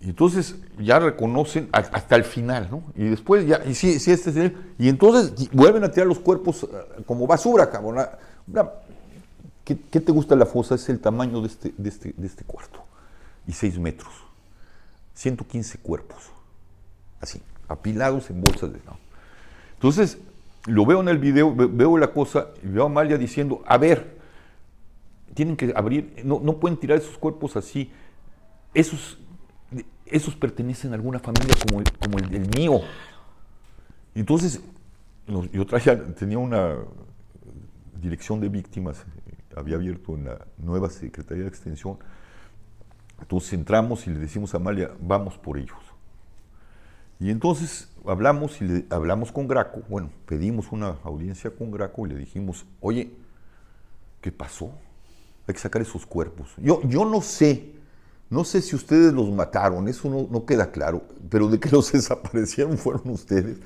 Y 0.00 0.10
entonces 0.10 0.56
ya 0.78 0.98
reconocen 0.98 1.68
hasta 1.72 2.16
el 2.16 2.24
final, 2.24 2.68
¿no? 2.70 2.82
Y 2.94 3.04
después 3.04 3.46
ya, 3.46 3.62
y 3.66 3.74
sí, 3.74 3.98
sí, 3.98 4.10
este 4.12 4.30
es 4.30 4.36
él. 4.36 4.56
Y 4.78 4.88
entonces 4.88 5.50
vuelven 5.52 5.84
a 5.84 5.90
tirar 5.90 6.06
los 6.06 6.18
cuerpos 6.18 6.64
eh, 6.64 7.02
como 7.06 7.26
basura, 7.26 7.70
cabrón. 7.70 7.98
Ah, 8.00 8.72
¿Qué, 9.64 9.78
qué 9.90 10.00
te 10.00 10.12
gusta 10.12 10.36
la 10.36 10.46
fosa? 10.46 10.74
Es 10.74 10.88
el 10.90 11.00
tamaño 11.00 11.40
de 11.40 11.48
este, 11.48 11.74
de 11.76 11.88
este, 11.88 12.14
de 12.16 12.26
este 12.26 12.44
cuarto. 12.44 12.84
Y 13.48 13.52
6 13.52 13.78
metros. 13.78 14.12
115 15.14 15.78
cuerpos. 15.78 16.18
Así, 17.20 17.40
apilados 17.68 18.28
en 18.30 18.42
bolsas 18.42 18.72
de... 18.72 18.78
¿no? 18.86 18.98
Entonces, 19.74 20.18
lo 20.66 20.84
veo 20.84 21.00
en 21.00 21.08
el 21.08 21.18
video, 21.18 21.54
ve- 21.54 21.68
veo 21.70 21.96
la 21.96 22.12
cosa 22.12 22.48
y 22.62 22.66
veo 22.68 22.82
a 22.82 22.86
Amalia 22.86 23.16
diciendo, 23.16 23.62
a 23.66 23.78
ver, 23.78 24.16
tienen 25.34 25.56
que 25.56 25.72
abrir, 25.74 26.22
no, 26.24 26.38
no 26.42 26.58
pueden 26.58 26.76
tirar 26.78 26.98
esos 26.98 27.16
cuerpos 27.18 27.56
así. 27.56 27.90
Esos, 28.74 29.18
esos 30.06 30.34
pertenecen 30.36 30.92
a 30.92 30.94
alguna 30.94 31.18
familia 31.18 31.54
como 31.66 31.80
el, 31.80 31.92
como 31.92 32.18
el 32.18 32.28
del 32.30 32.48
mío. 32.56 32.80
Entonces, 34.14 34.60
yo 35.52 35.66
traía, 35.66 36.14
tenía 36.14 36.38
una 36.38 36.76
dirección 38.00 38.40
de 38.40 38.48
víctimas, 38.48 39.00
eh, 39.00 39.32
había 39.56 39.76
abierto 39.76 40.14
en 40.14 40.26
la 40.26 40.38
nueva 40.58 40.88
Secretaría 40.90 41.44
de 41.44 41.48
Extensión. 41.48 41.98
Entonces 43.20 43.52
entramos 43.54 44.06
y 44.06 44.10
le 44.10 44.18
decimos 44.18 44.54
a 44.54 44.58
Amalia, 44.58 44.90
vamos 45.00 45.38
por 45.38 45.58
ellos. 45.58 45.78
Y 47.18 47.30
entonces 47.30 47.88
hablamos 48.04 48.60
y 48.60 48.64
le 48.64 48.86
hablamos 48.90 49.32
con 49.32 49.48
Graco, 49.48 49.82
bueno, 49.88 50.10
pedimos 50.26 50.70
una 50.70 50.98
audiencia 51.02 51.50
con 51.50 51.70
Graco 51.70 52.06
y 52.06 52.10
le 52.10 52.16
dijimos, 52.16 52.66
oye, 52.80 53.10
¿qué 54.20 54.30
pasó? 54.30 54.72
Hay 55.46 55.54
que 55.54 55.60
sacar 55.60 55.80
esos 55.80 56.04
cuerpos. 56.04 56.52
Yo, 56.58 56.82
yo 56.82 57.04
no 57.04 57.22
sé, 57.22 57.72
no 58.28 58.44
sé 58.44 58.60
si 58.60 58.74
ustedes 58.74 59.12
los 59.12 59.30
mataron, 59.30 59.88
eso 59.88 60.08
no, 60.10 60.26
no 60.30 60.44
queda 60.44 60.72
claro, 60.72 61.02
pero 61.30 61.48
de 61.48 61.60
que 61.60 61.70
los 61.70 61.92
desaparecieron 61.92 62.76
fueron 62.76 63.10
ustedes. 63.10 63.58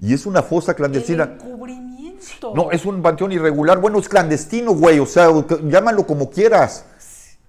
Y 0.00 0.14
es 0.14 0.26
una 0.26 0.42
fosa 0.42 0.72
el 0.72 0.76
clandestina. 0.76 1.24
encubrimiento. 1.24 2.52
No, 2.54 2.70
es 2.70 2.84
un 2.84 3.02
panteón 3.02 3.32
irregular. 3.32 3.80
Bueno, 3.80 3.98
es 3.98 4.08
clandestino, 4.08 4.72
güey. 4.72 4.98
O 4.98 5.06
sea, 5.06 5.28
llámalo 5.64 6.06
como 6.06 6.30
quieras. 6.30 6.84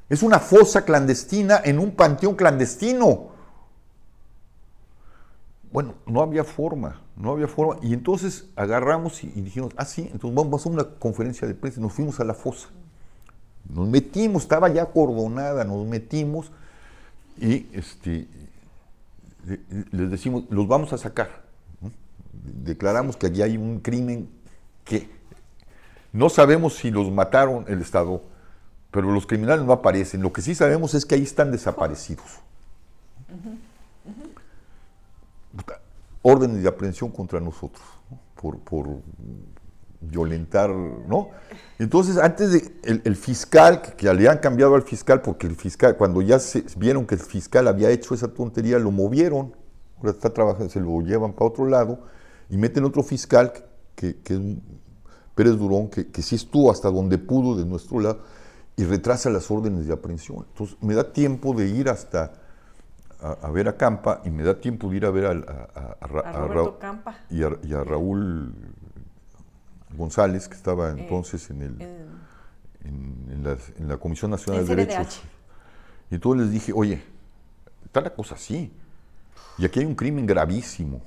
Es 0.10 0.24
una 0.24 0.40
fosa 0.40 0.84
clandestina 0.84 1.62
en 1.64 1.78
un 1.78 1.92
panteón 1.92 2.36
clandestino. 2.36 3.30
Bueno, 5.72 5.94
no 6.08 6.22
había 6.22 6.44
forma, 6.44 7.00
no 7.16 7.32
había 7.32 7.48
forma. 7.48 7.78
Y 7.84 7.94
entonces 7.94 8.46
agarramos 8.56 9.24
y, 9.24 9.32
y 9.36 9.42
dijimos, 9.42 9.74
ah, 9.78 9.86
sí, 9.86 10.10
entonces 10.12 10.34
vamos 10.34 10.66
a 10.66 10.70
una 10.70 10.84
conferencia 10.84 11.48
de 11.48 11.54
prensa. 11.54 11.80
y 11.80 11.84
Nos 11.84 11.94
fuimos 11.94 12.20
a 12.20 12.24
la 12.24 12.34
fosa. 12.34 12.70
Nos 13.68 13.88
metimos, 13.88 14.44
estaba 14.44 14.70
ya 14.70 14.82
acordonada, 14.82 15.64
nos 15.64 15.86
metimos 15.86 16.52
y 17.42 17.70
este, 17.74 18.28
le- 19.46 19.60
les 19.92 20.12
decimos, 20.12 20.44
los 20.50 20.68
vamos 20.68 20.94
a 20.94 20.98
sacar. 20.98 21.44
¿no? 21.82 21.92
Declaramos 22.64 23.18
que 23.18 23.28
allí 23.28 23.42
hay 23.42 23.58
un 23.58 23.80
crimen 23.80 24.30
que 24.86 25.10
no 26.12 26.30
sabemos 26.30 26.76
si 26.76 26.92
los 26.92 27.12
mataron 27.12 27.66
el 27.68 27.82
Estado, 27.82 28.22
pero 28.92 29.12
los 29.12 29.26
criminales 29.28 29.64
no 29.66 29.74
aparecen. 29.74 30.22
Lo 30.22 30.34
que 30.34 30.42
sí 30.42 30.56
sabemos 30.56 30.94
es 30.96 31.06
que 31.06 31.16
ahí 31.16 31.24
están 31.24 31.52
desaparecidos. 31.52 32.26
Órdenes 36.22 36.64
de 36.64 36.70
aprehensión 36.70 37.12
contra 37.12 37.40
nosotros 37.40 37.84
¿no? 38.12 38.20
por, 38.42 38.60
por 38.60 38.88
violentar, 40.02 40.70
¿no? 40.70 41.30
Entonces, 41.78 42.18
antes 42.18 42.52
de 42.52 42.72
el, 42.84 43.02
el 43.06 43.16
fiscal, 43.16 43.82
que, 43.82 43.92
que 43.94 44.14
le 44.14 44.28
han 44.30 44.40
cambiado 44.40 44.76
al 44.76 44.82
fiscal, 44.84 45.22
porque 45.22 45.48
el 45.48 45.56
fiscal, 45.56 45.98
cuando 45.98 46.22
ya 46.22 46.40
se, 46.40 46.64
vieron 46.78 47.06
que 47.06 47.16
el 47.16 47.22
fiscal 47.22 47.68
había 47.68 47.90
hecho 47.90 48.14
esa 48.14 48.28
tontería, 48.30 48.80
lo 48.80 48.92
movieron, 48.92 49.56
ahora 49.98 50.12
está 50.12 50.30
trabajando, 50.34 50.70
se 50.70 50.80
lo 50.80 51.02
llevan 51.02 51.34
para 51.34 51.46
otro 51.48 51.66
lado, 51.68 52.00
y 52.50 52.58
meten 52.58 52.84
otro 52.84 53.04
fiscal, 53.04 53.54
que, 53.96 54.18
que 54.22 54.34
es 54.36 54.40
Pérez 55.36 55.58
Durón, 55.58 55.90
que, 55.90 56.08
que 56.08 56.22
sí 56.22 56.36
estuvo 56.36 56.72
hasta 56.72 56.90
donde 56.90 57.18
pudo 57.18 57.56
de 57.58 57.66
nuestro 57.66 58.00
lado, 58.00 58.20
y 58.76 58.84
retrasa 58.86 59.30
las 59.30 59.50
órdenes 59.52 59.88
de 59.88 59.94
aprehensión. 59.94 60.46
Entonces, 60.50 60.78
me 60.82 60.94
da 60.96 61.12
tiempo 61.12 61.54
de 61.54 61.68
ir 61.68 61.90
hasta 61.90 62.32
a, 63.22 63.32
a 63.42 63.52
ver 63.52 63.68
a 63.68 63.76
Campa, 63.78 64.22
y 64.26 64.30
me 64.30 64.44
da 64.44 64.60
tiempo 64.60 64.90
de 64.90 64.98
ir 64.98 65.06
a 65.06 65.12
ver 65.12 65.26
a, 65.26 65.32
a- 65.32 65.98
a 66.02 66.08
Roberto 66.08 66.80
Campa. 66.80 67.16
y 67.30 67.74
a 67.74 67.84
Raúl 67.84 68.54
González, 69.96 70.48
que 70.48 70.56
estaba 70.56 70.92
entonces 70.92 71.50
en, 71.50 71.62
el, 71.62 71.82
en- 72.86 73.88
la 73.88 73.98
Comisión 73.98 74.32
Nacional 74.32 74.62
de. 74.68 74.76
Derechos. 74.76 75.22
Y 76.12 76.16
entonces 76.16 76.44
les 76.46 76.52
dije, 76.54 76.72
oye, 76.74 77.02
está 77.86 78.02
la 78.02 78.14
cosa 78.14 78.36
así. 78.36 78.72
Y 79.58 79.66
aquí 79.66 79.80
hay 79.80 79.86
un 79.86 79.96
crimen 79.96 80.26
gravísimo. 80.26 81.02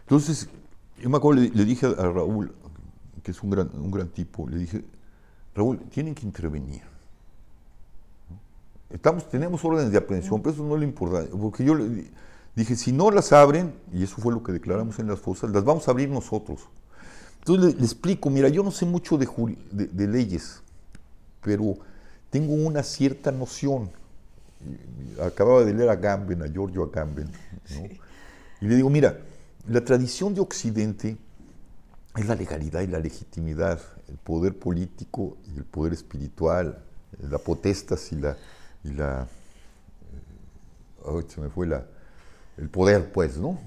Entonces, 0.00 0.48
yo 1.00 1.08
me 1.10 1.16
acuerdo, 1.16 1.42
le, 1.42 1.50
le 1.50 1.64
dije 1.64 1.86
a 1.86 1.90
Raúl, 2.10 2.54
que 3.22 3.30
es 3.30 3.42
un 3.42 3.50
gran, 3.50 3.70
un 3.74 3.90
gran 3.90 4.08
tipo, 4.08 4.48
le 4.48 4.58
dije, 4.58 4.84
Raúl, 5.54 5.78
tienen 5.90 6.14
que 6.14 6.26
intervenir. 6.26 6.82
Estamos, 8.90 9.28
tenemos 9.28 9.64
órdenes 9.64 9.90
de 9.92 9.98
aprehensión, 9.98 10.40
pero 10.42 10.54
eso 10.54 10.64
no 10.64 10.76
le 10.76 10.84
importa. 10.84 11.24
Porque 11.30 11.64
yo 11.64 11.74
le 11.74 11.88
di- 11.88 12.10
dije, 12.54 12.76
si 12.76 12.92
no 12.92 13.10
las 13.10 13.32
abren, 13.32 13.74
y 13.92 14.02
eso 14.04 14.16
fue 14.18 14.32
lo 14.32 14.42
que 14.42 14.52
declaramos 14.52 14.98
en 14.98 15.08
las 15.08 15.18
fosas, 15.20 15.50
las 15.50 15.64
vamos 15.64 15.88
a 15.88 15.90
abrir 15.90 16.08
nosotros. 16.10 16.68
Entonces 17.44 17.74
le, 17.74 17.78
le 17.80 17.84
explico, 17.84 18.30
mira, 18.30 18.48
yo 18.48 18.62
no 18.62 18.70
sé 18.70 18.86
mucho 18.86 19.18
de, 19.18 19.26
juri- 19.26 19.58
de- 19.70 19.86
de 19.88 20.08
leyes, 20.08 20.62
pero 21.42 21.76
tengo 22.30 22.54
una 22.54 22.82
cierta 22.82 23.30
noción. 23.30 23.90
Acababa 25.22 25.62
de 25.64 25.74
leer 25.74 25.90
a 25.90 25.96
Gamben, 25.96 26.42
a 26.42 26.46
Giorgio 26.46 26.84
Agamben. 26.84 27.26
¿no? 27.26 27.84
Y 28.60 28.66
le 28.66 28.76
digo, 28.76 28.88
mira, 28.88 29.18
la 29.68 29.84
tradición 29.84 30.34
de 30.34 30.40
Occidente 30.40 31.18
es 32.16 32.26
la 32.26 32.34
legalidad 32.34 32.80
y 32.80 32.86
la 32.86 32.98
legitimidad, 32.98 33.78
el 34.08 34.16
poder 34.16 34.58
político 34.58 35.36
y 35.54 35.58
el 35.58 35.64
poder 35.64 35.92
espiritual, 35.92 36.82
la 37.28 37.38
potestas 37.38 38.10
y 38.12 38.16
la... 38.16 38.36
Y 38.84 38.92
la 38.92 39.28
eh, 41.04 41.08
ay, 41.18 41.24
se 41.28 41.40
me 41.42 41.50
fue 41.50 41.66
la... 41.66 41.84
el 42.58 42.68
poder, 42.70 43.12
pues, 43.12 43.36
¿no? 43.36 43.58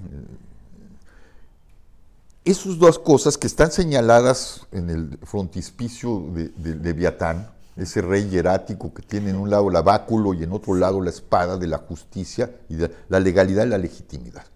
Esas 2.48 2.78
dos 2.78 2.98
cosas 2.98 3.36
que 3.36 3.46
están 3.46 3.70
señaladas 3.70 4.66
en 4.72 4.88
el 4.88 5.18
frontispicio 5.22 6.30
de, 6.32 6.48
de 6.48 7.52
ese 7.76 8.00
rey 8.00 8.30
hierático 8.30 8.94
que 8.94 9.02
tiene 9.02 9.28
en 9.28 9.36
un 9.36 9.50
lado 9.50 9.68
la 9.68 9.82
báculo 9.82 10.32
y 10.32 10.44
en 10.44 10.52
otro 10.52 10.74
lado 10.74 11.02
la 11.02 11.10
espada 11.10 11.58
de 11.58 11.66
la 11.66 11.76
justicia 11.76 12.50
y 12.70 12.76
de 12.76 12.90
la 13.10 13.20
legalidad 13.20 13.66
y 13.66 13.68
la 13.68 13.76
legitimidad. 13.76 14.46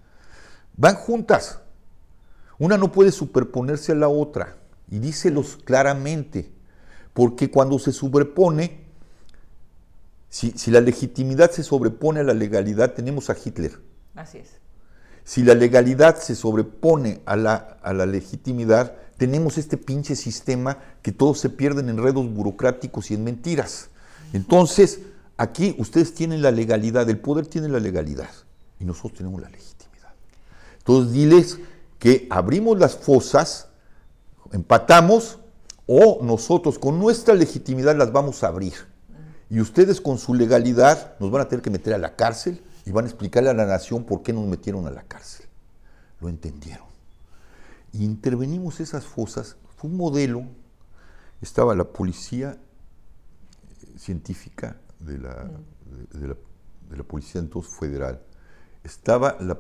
Van 0.74 0.94
juntas. 0.94 1.58
Una 2.58 2.78
no 2.78 2.90
puede 2.92 3.12
superponerse 3.12 3.92
a 3.92 3.96
la 3.96 4.08
otra. 4.08 4.56
Y 4.90 4.98
díselos 4.98 5.58
claramente. 5.62 6.50
Porque 7.12 7.50
cuando 7.50 7.78
se 7.78 7.92
sobrepone, 7.92 8.86
si, 10.30 10.52
si 10.52 10.70
la 10.70 10.80
legitimidad 10.80 11.50
se 11.50 11.62
sobrepone 11.62 12.20
a 12.20 12.24
la 12.24 12.32
legalidad, 12.32 12.94
tenemos 12.94 13.28
a 13.28 13.36
Hitler. 13.36 13.78
Así 14.14 14.38
es. 14.38 14.62
Si 15.24 15.42
la 15.42 15.54
legalidad 15.54 16.18
se 16.18 16.34
sobrepone 16.34 17.20
a 17.26 17.36
la, 17.36 18.06
legitimidad, 18.06 18.94
tenemos 19.16 19.56
este 19.56 19.76
pinche 19.76 20.16
sistema 20.16 20.78
que 21.00 21.12
todos 21.12 21.38
se 21.38 21.48
pierden 21.48 21.88
en 21.88 21.98
enredos 21.98 22.28
burocráticos 22.32 23.10
y 23.10 23.14
en 23.14 23.24
mentiras. 23.24 23.90
Entonces, 24.32 25.00
aquí 25.36 25.76
ustedes 25.78 26.14
tienen 26.14 26.42
la 26.42 26.50
legalidad, 26.50 27.08
el 27.08 27.18
poder 27.18 27.46
tiene 27.46 27.68
la 27.68 27.78
legalidad 27.78 28.30
y 28.80 28.84
nosotros 28.84 29.14
tenemos 29.14 29.40
la 29.40 29.48
legitimidad. 29.48 30.12
Entonces, 30.78 31.12
diles 31.12 31.58
que 32.00 32.26
abrimos 32.30 32.78
las 32.78 32.96
fosas, 32.96 33.68
empatamos 34.52 35.38
o 35.86 36.18
nosotros 36.22 36.78
con 36.78 36.98
nuestra 36.98 37.34
legitimidad 37.34 37.96
las 37.96 38.12
vamos 38.12 38.42
a 38.42 38.48
abrir. 38.48 38.74
Y 39.48 39.60
ustedes 39.60 40.00
con 40.00 40.18
su 40.18 40.34
legalidad 40.34 41.14
nos 41.20 41.30
van 41.30 41.42
a 41.42 41.48
tener 41.48 41.62
que 41.62 41.70
meter 41.70 41.94
a 41.94 41.98
la 41.98 42.16
cárcel 42.16 42.60
y 42.84 42.90
van 42.90 43.04
a 43.04 43.08
explicarle 43.08 43.50
a 43.50 43.54
la 43.54 43.66
nación 43.66 44.04
por 44.04 44.22
qué 44.22 44.32
nos 44.32 44.46
metieron 44.46 44.86
a 44.86 44.90
la 44.90 45.02
cárcel. 45.02 45.46
Lo 46.20 46.28
entendieron. 46.28 46.86
Y 47.92 48.04
intervenimos 48.04 48.80
esas 48.80 49.04
fosas. 49.04 49.56
Fue 49.76 49.90
un 49.90 49.96
modelo. 49.96 50.44
Estaba 51.40 51.74
la 51.74 51.84
policía 51.84 52.56
eh, 53.82 53.98
científica 53.98 54.76
de 55.00 55.18
la, 55.18 55.50
de, 56.12 56.28
la, 56.28 56.36
de 56.88 56.96
la 56.96 57.02
Policía 57.02 57.40
entonces 57.40 57.74
federal. 57.74 58.22
Estaba 58.84 59.36
la, 59.40 59.58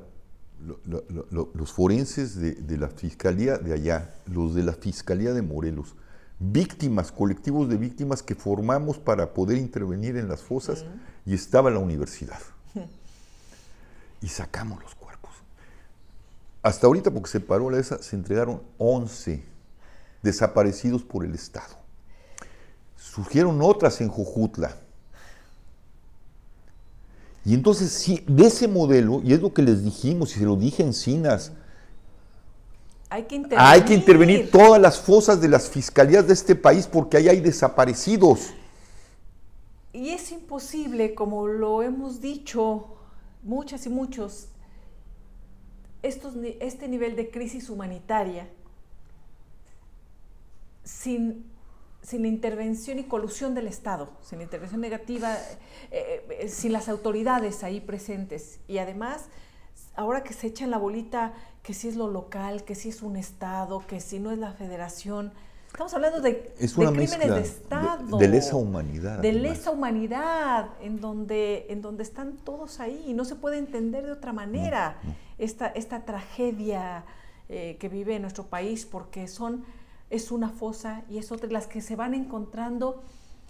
lo, 0.64 1.04
lo, 1.30 1.50
los 1.54 1.72
forenses 1.72 2.36
de, 2.36 2.52
de 2.52 2.78
la 2.78 2.88
Fiscalía 2.88 3.58
de 3.58 3.72
allá, 3.72 4.14
los 4.26 4.54
de 4.54 4.62
la 4.62 4.72
Fiscalía 4.72 5.32
de 5.32 5.42
Morelos, 5.42 5.96
víctimas, 6.38 7.10
colectivos 7.12 7.68
de 7.68 7.76
víctimas 7.76 8.22
que 8.22 8.34
formamos 8.34 8.98
para 8.98 9.34
poder 9.34 9.58
intervenir 9.58 10.16
en 10.16 10.28
las 10.28 10.42
fosas, 10.42 10.84
y 11.24 11.34
estaba 11.34 11.70
la 11.70 11.78
universidad. 11.78 12.40
Y 14.22 14.28
sacamos 14.28 14.80
los 14.82 14.94
cuerpos. 14.94 15.32
Hasta 16.62 16.86
ahorita, 16.86 17.10
porque 17.10 17.28
se 17.28 17.40
paró 17.40 17.68
la 17.70 17.78
esa, 17.78 18.02
se 18.02 18.16
entregaron 18.16 18.62
11 18.78 19.44
desaparecidos 20.22 21.02
por 21.02 21.24
el 21.24 21.34
Estado. 21.34 21.76
Surgieron 22.96 23.60
otras 23.60 24.00
en 24.00 24.08
Jujutla. 24.08 24.76
Y 27.44 27.54
entonces, 27.54 27.90
sí, 27.90 28.24
de 28.28 28.46
ese 28.46 28.68
modelo, 28.68 29.20
y 29.24 29.32
es 29.32 29.40
lo 29.40 29.52
que 29.52 29.62
les 29.62 29.82
dijimos, 29.82 30.36
y 30.36 30.38
se 30.38 30.44
lo 30.44 30.54
dije 30.54 30.84
en 30.84 30.94
Cinas, 30.94 31.52
hay 33.10 33.24
que 33.24 33.34
intervenir. 33.34 33.68
hay 33.68 33.82
que 33.82 33.94
intervenir 33.94 34.50
todas 34.50 34.80
las 34.80 34.98
fosas 34.98 35.40
de 35.40 35.48
las 35.48 35.68
fiscalías 35.68 36.26
de 36.26 36.32
este 36.32 36.54
país 36.54 36.86
porque 36.86 37.18
ahí 37.18 37.28
hay 37.28 37.40
desaparecidos. 37.40 38.54
Y 39.92 40.10
es 40.10 40.32
imposible, 40.32 41.14
como 41.14 41.46
lo 41.46 41.82
hemos 41.82 42.22
dicho 42.22 42.86
muchas 43.42 43.86
y 43.86 43.88
muchos, 43.88 44.48
estos, 46.02 46.34
este 46.60 46.88
nivel 46.88 47.16
de 47.16 47.30
crisis 47.30 47.70
humanitaria 47.70 48.48
sin, 50.84 51.44
sin 52.02 52.26
intervención 52.26 52.98
y 52.98 53.04
colusión 53.04 53.54
del 53.54 53.66
Estado, 53.66 54.10
sin 54.22 54.40
intervención 54.40 54.80
negativa, 54.80 55.36
eh, 55.90 56.26
eh, 56.40 56.48
sin 56.48 56.72
las 56.72 56.88
autoridades 56.88 57.62
ahí 57.62 57.80
presentes. 57.80 58.60
Y 58.66 58.78
además, 58.78 59.26
ahora 59.94 60.24
que 60.24 60.32
se 60.32 60.48
echa 60.48 60.64
en 60.64 60.70
la 60.70 60.78
bolita 60.78 61.34
que 61.62 61.74
si 61.74 61.88
es 61.88 61.96
lo 61.96 62.08
local, 62.08 62.64
que 62.64 62.74
si 62.74 62.88
es 62.88 63.02
un 63.02 63.16
Estado, 63.16 63.86
que 63.86 64.00
si 64.00 64.18
no 64.18 64.32
es 64.32 64.38
la 64.38 64.52
federación, 64.52 65.32
Estamos 65.72 65.94
hablando 65.94 66.20
de, 66.20 66.54
es 66.58 66.76
una 66.76 66.90
de 66.90 66.96
crímenes 66.98 67.28
de 67.34 67.40
Estado. 67.40 68.18
De, 68.18 68.26
de 68.26 68.32
lesa 68.32 68.56
humanidad. 68.56 69.18
De 69.20 69.30
además. 69.30 69.56
lesa 69.56 69.70
humanidad, 69.70 70.68
en 70.82 71.00
donde, 71.00 71.66
en 71.70 71.80
donde 71.80 72.02
están 72.02 72.36
todos 72.44 72.78
ahí 72.78 73.02
y 73.06 73.14
no 73.14 73.24
se 73.24 73.36
puede 73.36 73.56
entender 73.58 74.04
de 74.04 74.12
otra 74.12 74.32
manera 74.32 74.98
No, 75.02 75.10
no. 75.10 75.16
Esta, 75.38 75.66
esta 75.68 76.04
tragedia 76.04 77.04
eh, 77.48 77.76
que 77.80 77.88
vive 77.88 78.18
nuestro 78.20 78.44
país, 78.44 78.84
porque 78.86 79.26
son, 79.26 79.64
es 80.10 80.30
una 80.30 80.50
fosa 80.50 81.02
y 81.08 81.18
es 81.18 81.32
otra, 81.32 81.48
las 81.50 81.66
que 81.66 81.80
se 81.80 81.96
van 81.96 82.14
encontrando. 82.14 83.02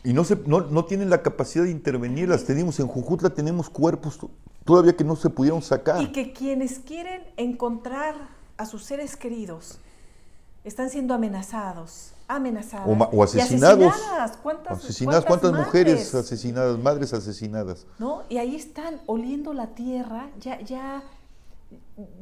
Y 0.05 0.13
no, 0.13 0.25
se, 0.25 0.37
no, 0.47 0.61
no 0.63 0.85
tienen 0.85 1.11
la 1.11 1.23
capacidad 1.23 1.65
de 1.65 1.71
intervenir. 1.71 2.29
Las 2.29 2.45
tenemos 2.45 2.79
en 2.81 2.87
Jujutla, 2.87 3.31
tenemos 3.31 3.69
cuerpos 3.69 4.17
to- 4.19 4.31
todavía 4.65 4.97
que 4.97 5.05
no 5.05 5.17
se 5.17 5.29
pudieron 5.29 5.61
sacar. 5.61 6.01
Y 6.01 6.13
que 6.13 6.33
quienes 6.33 6.79
quieren 6.79 7.23
encontrar 7.37 8.15
a 8.57 8.65
sus 8.65 8.85
seres 8.85 9.17
queridos 9.17 9.81
están 10.65 10.89
siendo 10.89 11.13
amenazados, 11.13 12.12
amenazadas. 12.29 12.87
O 12.89 12.93
o 12.93 13.23
asesinados. 13.23 13.93
asesinadas. 13.95 14.37
¿Cuántas, 14.39 14.79
Asesinadas, 14.79 15.25
¿cuántas 15.25 15.53
madres? 15.53 15.67
mujeres 15.67 16.15
asesinadas, 16.15 16.79
madres 16.79 17.13
asesinadas? 17.13 17.87
¿no? 17.99 18.23
Y 18.29 18.39
ahí 18.39 18.57
están 18.57 19.01
oliendo 19.07 19.53
la 19.53 19.69
tierra, 19.69 20.29
ya, 20.41 20.61
ya, 20.61 21.03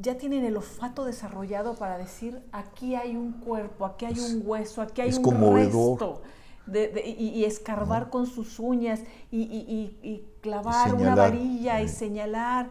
ya 0.00 0.16
tienen 0.18 0.44
el 0.44 0.56
olfato 0.56 1.04
desarrollado 1.04 1.74
para 1.74 1.98
decir, 1.98 2.42
aquí 2.52 2.94
hay 2.94 3.16
un 3.16 3.32
cuerpo, 3.32 3.84
aquí 3.86 4.04
hay 4.06 4.18
un 4.18 4.42
hueso, 4.44 4.82
aquí 4.82 5.00
hay 5.02 5.10
es 5.10 5.16
un 5.18 5.24
conmovedor. 5.24 5.90
resto. 6.00 6.22
de- 6.66 6.86
de- 6.88 7.08
y, 7.08 7.30
y 7.30 7.44
escarbar 7.46 8.10
con 8.10 8.26
sus 8.26 8.60
uñas 8.60 9.00
y, 9.32 9.38
y- 9.42 9.98
y- 10.02 10.08
y 10.08 10.24
clavar 10.40 10.94
una 10.94 11.16
varilla 11.16 11.80
y 11.80 11.88
Sí. 11.88 11.96
señalar 11.96 12.70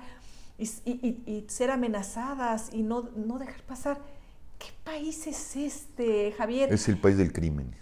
y 0.58 1.46
ser 1.50 1.72
amenazadas 1.72 2.70
y 2.74 2.84
no, 2.84 3.10
no 3.16 3.40
dejar 3.40 3.62
pasar. 3.64 3.98
¿Qué 4.60 4.68
país 4.84 5.26
es 5.26 5.56
este, 5.56 6.34
Javier? 6.34 6.72
Es 6.72 6.88
el 6.90 7.00
país 7.00 7.18
del 7.18 7.32
crimen. 7.32 7.74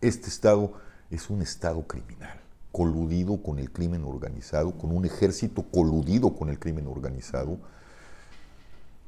Este 0.00 0.28
Estado 0.28 0.72
es 1.10 1.30
un 1.30 1.40
Estado 1.40 1.86
criminal, 1.86 2.38
coludido 2.72 3.40
con 3.42 3.58
el 3.58 3.70
crimen 3.70 4.04
organizado, 4.04 4.72
con 4.72 4.90
un 4.94 5.06
ejército 5.06 5.62
coludido 5.62 6.34
con 6.34 6.50
el 6.50 6.58
crimen 6.58 6.88
organizado 6.88 7.58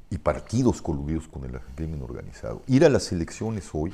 y 0.08 0.18
partidos 0.18 0.80
coludidos 0.80 1.28
con 1.28 1.44
el 1.44 1.60
crimen 1.74 2.02
organizado. 2.02 2.62
Ir 2.68 2.84
a 2.84 2.88
las 2.88 3.10
elecciones 3.12 3.68
hoy, 3.72 3.92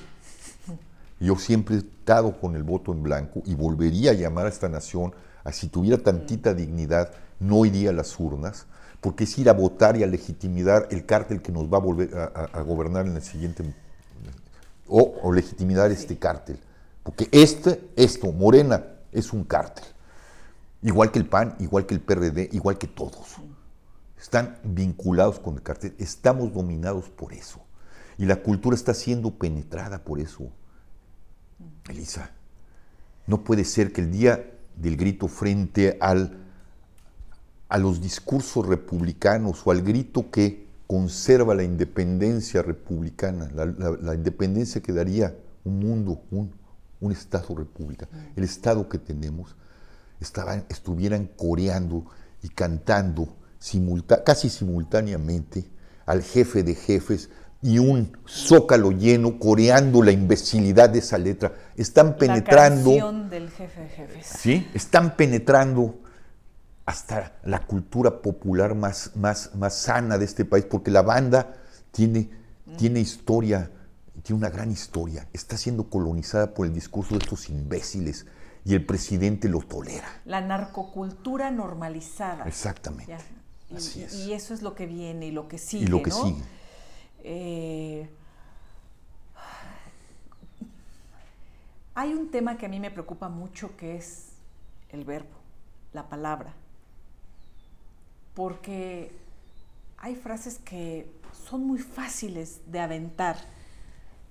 yo 1.19 1.37
siempre 1.37 1.77
he 1.77 1.79
estado 1.79 2.39
con 2.39 2.55
el 2.55 2.63
voto 2.63 2.93
en 2.93 3.03
blanco 3.03 3.43
y 3.47 3.55
volvería 3.55 4.11
a 4.11 4.15
llamar 4.15 4.47
a 4.47 4.51
esta 4.51 4.69
nación 4.69 5.15
a 5.43 5.53
si 5.53 5.69
tuviera 5.69 6.03
tantita 6.03 6.53
dignidad, 6.53 7.13
no 7.41 7.65
iría 7.65 7.91
a 7.91 7.93
las 7.93 8.19
urnas, 8.21 8.67
porque 9.07 9.23
es 9.23 9.39
ir 9.39 9.49
a 9.49 9.53
votar 9.53 9.97
y 9.97 10.03
a 10.03 10.07
legitimar 10.09 10.89
el 10.91 11.07
cártel 11.07 11.41
que 11.41 11.53
nos 11.53 11.73
va 11.73 11.77
a 11.77 11.81
volver 11.81 12.13
a, 12.19 12.25
a- 12.25 12.59
a 12.59 12.63
gobernar 12.63 13.07
en 13.07 13.15
el 13.15 13.23
siguiente 13.23 13.63
o, 14.89 15.15
o 15.23 15.33
legitimar 15.33 15.93
este 15.93 16.19
cártel. 16.19 16.59
Porque 17.05 17.29
este, 17.31 17.89
esto, 17.95 18.33
Morena, 18.33 18.85
es 19.13 19.33
un 19.33 19.45
cártel. 19.45 19.85
Igual 20.83 21.13
que 21.13 21.21
el 21.21 21.27
PAN, 21.29 21.55
igual 21.61 21.87
que 21.87 21.95
el 21.95 22.01
PRD, 22.01 22.49
igual 22.51 22.79
que 22.79 22.89
todos. 22.89 23.37
Están 24.21 24.59
vinculados 24.65 25.39
con 25.39 25.55
el 25.55 25.63
cártel. 25.63 25.95
Estamos 25.99 26.53
dominados 26.53 27.09
por 27.09 27.33
eso. 27.33 27.61
Y 28.19 28.27
la 28.27 28.43
cultura 28.43 28.75
está 28.75 28.93
siendo 28.93 29.39
penetrada 29.39 30.03
por 30.03 30.19
eso. 30.19 30.51
Elisa, 31.89 32.33
no 33.29 33.45
puede 33.45 33.65
ser 33.65 33.93
que 33.93 34.01
el 34.01 34.11
día 34.11 34.53
del 34.75 34.97
grito 34.97 35.29
frente 35.29 35.97
al, 36.01 36.46
a 37.69 37.79
los 37.79 38.01
discursos 38.01 38.67
republicanos 38.67 39.63
o 39.65 39.71
al 39.71 39.83
grito 39.83 40.31
que 40.31 40.67
conserva 40.87 41.55
la 41.55 41.65
independencia 41.65 42.63
republicana, 42.63 43.51
la, 43.55 43.67
la- 43.67 43.97
la 44.01 44.15
independencia 44.15 44.81
que 44.81 44.93
daría 44.93 45.35
un 45.65 45.81
mundo, 45.81 46.23
un, 46.31 46.53
un 47.01 47.13
Estado 47.13 47.55
república, 47.57 48.09
el 48.37 48.45
Estado 48.45 48.89
que 48.89 48.99
tenemos, 48.99 49.57
estaban, 50.21 50.65
estuvieran 50.69 51.29
coreando 51.37 52.07
y 52.43 52.49
cantando 52.51 53.35
simulta- 53.59 54.23
casi 54.23 54.49
simultáneamente 54.49 55.65
al 56.07 56.23
jefe 56.23 56.63
de 56.63 56.75
jefes 56.77 57.31
y 57.63 57.81
un 57.81 58.17
zócalo 58.29 58.93
lleno 58.93 59.41
coreando 59.41 60.03
la 60.05 60.13
imbecilidad 60.13 60.89
de 60.91 61.01
esa 61.01 61.19
letra. 61.19 61.53
Están 61.77 62.17
penetrando. 62.17 62.91
La 62.93 63.01
canción 63.01 63.29
del 63.31 63.51
jefe 63.51 63.81
de 63.81 63.89
jefes. 63.89 64.27
¿sí? 64.39 64.69
Están 64.73 65.17
penetrando 65.17 65.99
hasta 66.87 67.37
la 67.43 67.67
cultura 67.67 68.23
popular 68.23 68.77
más, 68.77 69.11
más, 69.17 69.55
más 69.57 69.75
sana 69.75 70.19
de 70.19 70.25
este 70.25 70.45
país, 70.45 70.65
porque 70.65 70.93
la 70.93 71.03
banda 71.03 71.57
tiene, 71.91 72.31
tiene 72.79 73.01
historia, 73.01 73.71
tiene 74.23 74.39
una 74.39 74.51
gran 74.51 74.71
historia, 74.71 75.27
está 75.33 75.57
siendo 75.57 75.91
colonizada 75.91 76.55
por 76.55 76.65
el 76.65 76.73
discurso 76.73 77.17
de 77.17 77.25
estos 77.25 77.51
imbéciles 77.51 78.27
y 78.65 78.75
el 78.75 78.87
presidente 78.87 79.49
lo 79.49 79.61
tolera. 79.61 80.09
La 80.25 80.41
narcocultura 80.41 81.51
normalizada. 81.51 82.45
Exactamente. 82.47 83.13
Ya. 83.13 83.19
Y, 83.69 83.77
Así 83.77 84.03
es. 84.05 84.15
y 84.15 84.33
eso 84.33 84.55
es 84.55 84.63
lo 84.63 84.77
que 84.77 84.87
viene 84.87 85.27
y 85.27 85.31
lo 85.33 85.49
que 85.49 85.59
sigue. 85.59 85.85
y 85.85 85.89
lo 85.89 86.03
que 86.03 86.11
¿no? 86.11 86.23
sigue. 86.25 86.43
Eh, 87.25 88.09
hay 91.97 92.15
un 92.15 92.31
tema 92.31 92.57
que 92.57 92.67
a 92.67 92.69
mí 92.69 92.79
me 92.79 92.93
preocupa 92.93 93.29
mucho 93.29 93.77
que 93.77 93.97
es 93.97 94.27
el 94.91 95.05
verbo, 95.05 95.35
la 95.93 96.09
palabra. 96.09 96.55
Porque 98.37 99.11
hay 99.97 100.15
frases 100.15 100.59
que 100.59 101.11
son 101.49 101.65
muy 101.67 101.79
fáciles 101.79 102.61
de 102.67 102.81
aventar 102.81 103.37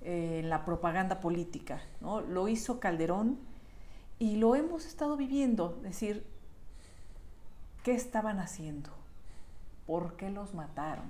eh, 0.02 0.40
en 0.44 0.48
la 0.48 0.64
propaganda 0.64 1.18
política. 1.18 1.82
¿no? 2.00 2.20
Lo 2.20 2.46
hizo 2.46 2.78
Calderón 2.78 3.36
y 4.20 4.36
lo 4.36 4.54
hemos 4.54 4.86
estado 4.86 5.16
viviendo. 5.16 5.74
Es 5.78 5.90
decir, 5.90 6.24
¿qué 7.82 7.92
estaban 7.94 8.38
haciendo? 8.38 8.90
¿Por 9.88 10.14
qué 10.16 10.30
los 10.30 10.54
mataron? 10.54 11.06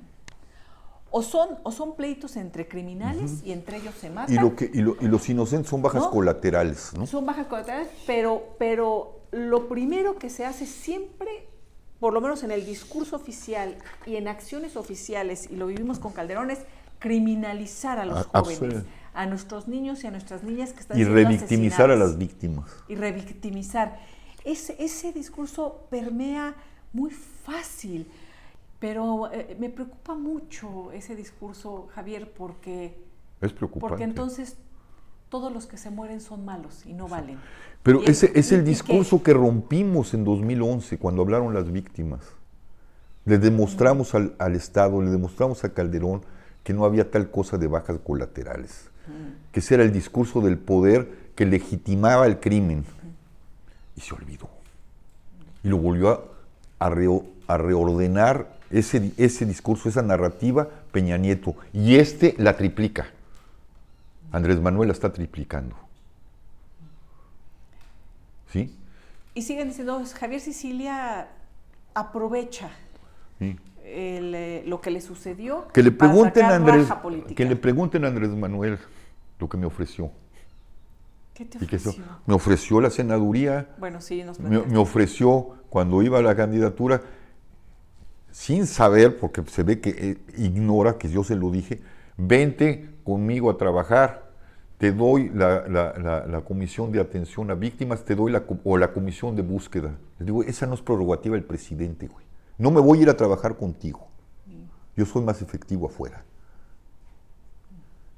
O 1.10 1.22
son, 1.22 1.58
o 1.64 1.72
son 1.72 1.96
pleitos 1.96 2.34
entre 2.36 2.66
criminales 2.66 3.42
y 3.44 3.52
entre 3.52 3.76
ellos 3.76 3.94
se 3.94 4.08
matan. 4.08 4.34
Y, 4.34 4.38
lo 4.38 4.56
que, 4.56 4.70
y, 4.72 4.78
lo- 4.80 4.96
y 5.02 5.06
los 5.06 5.28
inocentes 5.28 5.68
son 5.68 5.82
bajas 5.82 6.04
¿No? 6.04 6.10
colaterales, 6.10 6.92
¿no? 6.96 7.06
Son 7.06 7.26
bajas 7.26 7.46
colaterales, 7.46 7.88
pero, 8.06 8.56
pero 8.58 9.20
lo 9.32 9.68
primero 9.68 10.18
que 10.18 10.30
se 10.30 10.46
hace 10.46 10.64
siempre, 10.66 11.48
por 12.00 12.12
lo 12.12 12.20
menos 12.20 12.42
en 12.42 12.50
el 12.50 12.64
discurso 12.66 13.16
oficial 13.16 13.76
y 14.04 14.16
en 14.16 14.28
acciones 14.28 14.76
oficiales, 14.76 15.48
y 15.50 15.56
lo 15.56 15.66
vivimos 15.66 15.98
con 15.98 16.12
Calderón, 16.12 16.50
es 16.50 16.60
criminalizar 16.98 17.98
a 17.98 18.04
los 18.04 18.28
A- 18.32 18.40
jóvenes, 18.40 18.84
a 19.14 19.26
nuestros 19.26 19.66
niños 19.68 20.04
y 20.04 20.06
a 20.06 20.10
nuestras 20.10 20.42
niñas 20.42 20.72
que 20.72 20.80
están 20.80 20.96
Y 20.98 21.00
siendo 21.04 21.14
revictimizar 21.14 21.90
a 21.90 21.96
las 21.96 22.18
víctimas. 22.18 22.70
Y 22.88 22.96
revictimizar. 22.96 23.98
Ese, 24.44 24.76
ese 24.78 25.12
discurso 25.12 25.86
permea 25.90 26.54
muy 26.92 27.10
fácil, 27.10 28.06
pero 28.78 29.30
eh, 29.32 29.56
me 29.58 29.70
preocupa 29.70 30.14
mucho 30.14 30.92
ese 30.92 31.16
discurso, 31.16 31.88
Javier, 31.94 32.30
porque, 32.32 32.96
Es 33.40 33.52
preocupante. 33.52 33.88
porque 33.88 34.04
entonces 34.04 34.56
todos 35.28 35.52
los 35.52 35.66
que 35.66 35.76
se 35.76 35.90
mueren 35.90 36.20
son 36.20 36.44
malos 36.44 36.84
y 36.86 36.92
no 36.92 37.08
valen. 37.08 37.38
Pero 37.82 38.02
Y 38.02 38.10
ese 38.10 38.32
es 38.34 38.52
el 38.52 38.60
que- 38.62 38.70
discurso 38.70 39.22
que 39.22 39.32
rompimos 39.32 40.14
en 40.14 40.24
2011 40.24 40.98
cuando 40.98 41.22
hablaron 41.22 41.52
las 41.54 41.70
víctimas. 41.70 42.20
Le 43.24 43.38
demostramos 43.38 44.14
al, 44.14 44.34
al 44.38 44.54
Estado, 44.54 45.02
le 45.02 45.10
demostramos 45.10 45.64
a 45.64 45.70
Calderón 45.72 46.22
que 46.62 46.72
no 46.72 46.84
había 46.84 47.10
tal 47.10 47.30
cosa 47.30 47.58
de 47.58 47.66
bajas 47.66 47.98
colaterales, 48.04 48.88
que 49.52 49.60
ese 49.60 49.74
era 49.74 49.82
el 49.84 49.92
discurso 49.92 50.40
del 50.40 50.58
poder 50.58 51.08
que 51.34 51.44
legitimaba 51.46 52.26
el 52.26 52.38
crimen. 52.40 52.84
Y 53.96 54.00
se 54.00 54.14
olvidó. 54.14 54.48
Y 55.64 55.68
lo 55.68 55.78
volvió 55.78 56.10
a, 56.78 56.86
a 56.86 56.90
reo- 56.90 57.24
a 57.48 57.56
reordenar 57.56 58.56
ese, 58.70 59.12
ese 59.16 59.46
discurso, 59.46 59.88
esa 59.88 60.02
narrativa, 60.02 60.68
Peña 60.92 61.16
Nieto. 61.18 61.54
Y 61.72 61.96
este 61.96 62.34
la 62.38 62.56
triplica. 62.56 63.06
Andrés 64.32 64.60
Manuel 64.60 64.88
la 64.88 64.92
está 64.92 65.12
triplicando. 65.12 65.76
¿Sí? 68.52 68.74
Y 69.34 69.42
siguen 69.42 69.68
diciendo, 69.68 70.02
Javier 70.18 70.40
Sicilia 70.40 71.28
aprovecha 71.94 72.70
Sí. 73.38 73.56
el, 73.84 74.34
eh, 74.34 74.62
lo 74.66 74.80
que 74.80 74.90
le 74.90 75.00
sucedió 75.00 75.68
Que 75.72 75.82
le 75.82 75.92
pregunten 75.92 76.46
a 76.46 76.54
Andrés, 76.56 76.88
que 77.34 77.44
le 77.44 77.56
pregunten 77.56 78.04
a 78.04 78.08
Andrés 78.08 78.30
Manuel 78.30 78.78
lo 79.38 79.48
que 79.48 79.56
me 79.58 79.66
ofreció. 79.66 80.10
¿Qué 81.34 81.44
te 81.44 81.58
Y 81.62 81.66
que 81.66 81.76
ofreció? 81.76 82.02
me 82.24 82.34
ofreció 82.34 82.80
la 82.80 82.88
senaduría, 82.90 83.68
Bueno, 83.78 84.00
sí, 84.00 84.22
nos 84.24 84.40
me, 84.40 84.60
me 84.60 84.78
ofreció 84.78 85.56
cuando 85.68 86.02
iba 86.02 86.18
a 86.18 86.22
la 86.22 86.34
candidatura, 86.34 87.02
sin 88.30 88.66
saber, 88.66 89.18
porque 89.18 89.42
se 89.46 89.62
ve 89.62 89.80
que 89.80 89.90
eh, 89.90 90.18
ignora 90.38 90.96
que 90.96 91.10
yo 91.10 91.22
se 91.24 91.34
lo 91.36 91.50
dije, 91.50 91.82
vente 92.16 92.88
conmigo 93.06 93.48
a 93.48 93.56
trabajar, 93.56 94.26
te 94.78 94.90
doy 94.90 95.30
la, 95.32 96.42
comisión 96.44 96.90
de 96.90 97.00
atención 97.00 97.52
a 97.52 97.54
víctimas, 97.54 98.04
te 98.04 98.16
doy 98.16 98.32
la, 98.32 98.42
o 98.64 98.76
la 98.76 98.92
comisión 98.92 99.36
de 99.36 99.42
búsqueda. 99.42 99.96
Les 100.18 100.26
digo, 100.26 100.42
esa 100.42 100.66
no 100.66 100.74
es 100.74 100.82
prerrogativa 100.82 101.36
del 101.36 101.44
presidente, 101.44 102.08
güey. 102.08 102.26
No 102.58 102.72
me 102.72 102.80
voy 102.80 102.98
a 102.98 103.02
ir 103.02 103.08
a 103.08 103.16
trabajar 103.16 103.56
contigo. 103.56 104.08
Yo 104.96 105.06
soy 105.06 105.22
más 105.22 105.40
efectivo 105.40 105.86
afuera. 105.86 106.24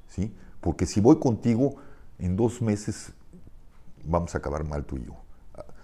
¿Sí? 0.09 0.34
Porque 0.62 0.86
si 0.86 1.01
voy 1.01 1.18
contigo, 1.18 1.76
en 2.18 2.34
dos 2.34 2.62
meses 2.62 3.12
vamos 4.05 4.34
a 4.34 4.39
acabar 4.39 4.66
mal 4.66 4.86
tú 4.86 4.97
y 4.97 5.05
yo. 5.05 5.12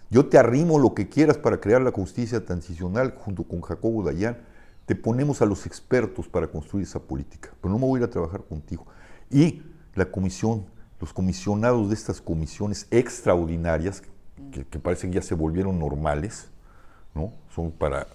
Yo 0.08 0.26
te 0.26 0.38
arrimo 0.38 0.78
lo 0.78 0.94
que 0.94 1.10
quieras 1.10 1.36
para 1.36 1.60
crear 1.60 1.82
la 1.82 1.92
justicia 1.92 2.42
transicional 2.44 3.14
junto 3.18 3.44
con 3.44 3.60
Jacobo 3.60 4.02
Dayan. 4.02 4.38
Te 4.86 4.94
ponemos 4.94 5.40
a 5.42 5.46
los 5.46 5.66
expertos 5.66 6.28
para 6.28 6.46
construir 6.48 6.84
esa 6.86 7.00
política, 7.00 7.50
pero 7.60 7.72
no 7.72 7.78
me 7.78 7.86
voy 7.86 7.98
a 8.00 8.02
ir 8.04 8.08
a 8.08 8.10
trabajar 8.10 8.44
contigo. 8.44 8.86
Y 9.30 9.62
la 9.94 10.04
comisión, 10.10 10.66
los 11.00 11.12
comisionados 11.12 11.88
de 11.88 11.94
estas 11.94 12.20
comisiones 12.20 12.86
extraordinarias, 12.90 14.02
que, 14.52 14.66
que 14.66 14.78
parece 14.78 15.08
que 15.08 15.14
ya 15.14 15.22
se 15.22 15.34
volvieron 15.34 15.78
normales, 15.78 16.48
¿no? 17.14 17.32
Son 17.54 17.70
para 17.70 18.06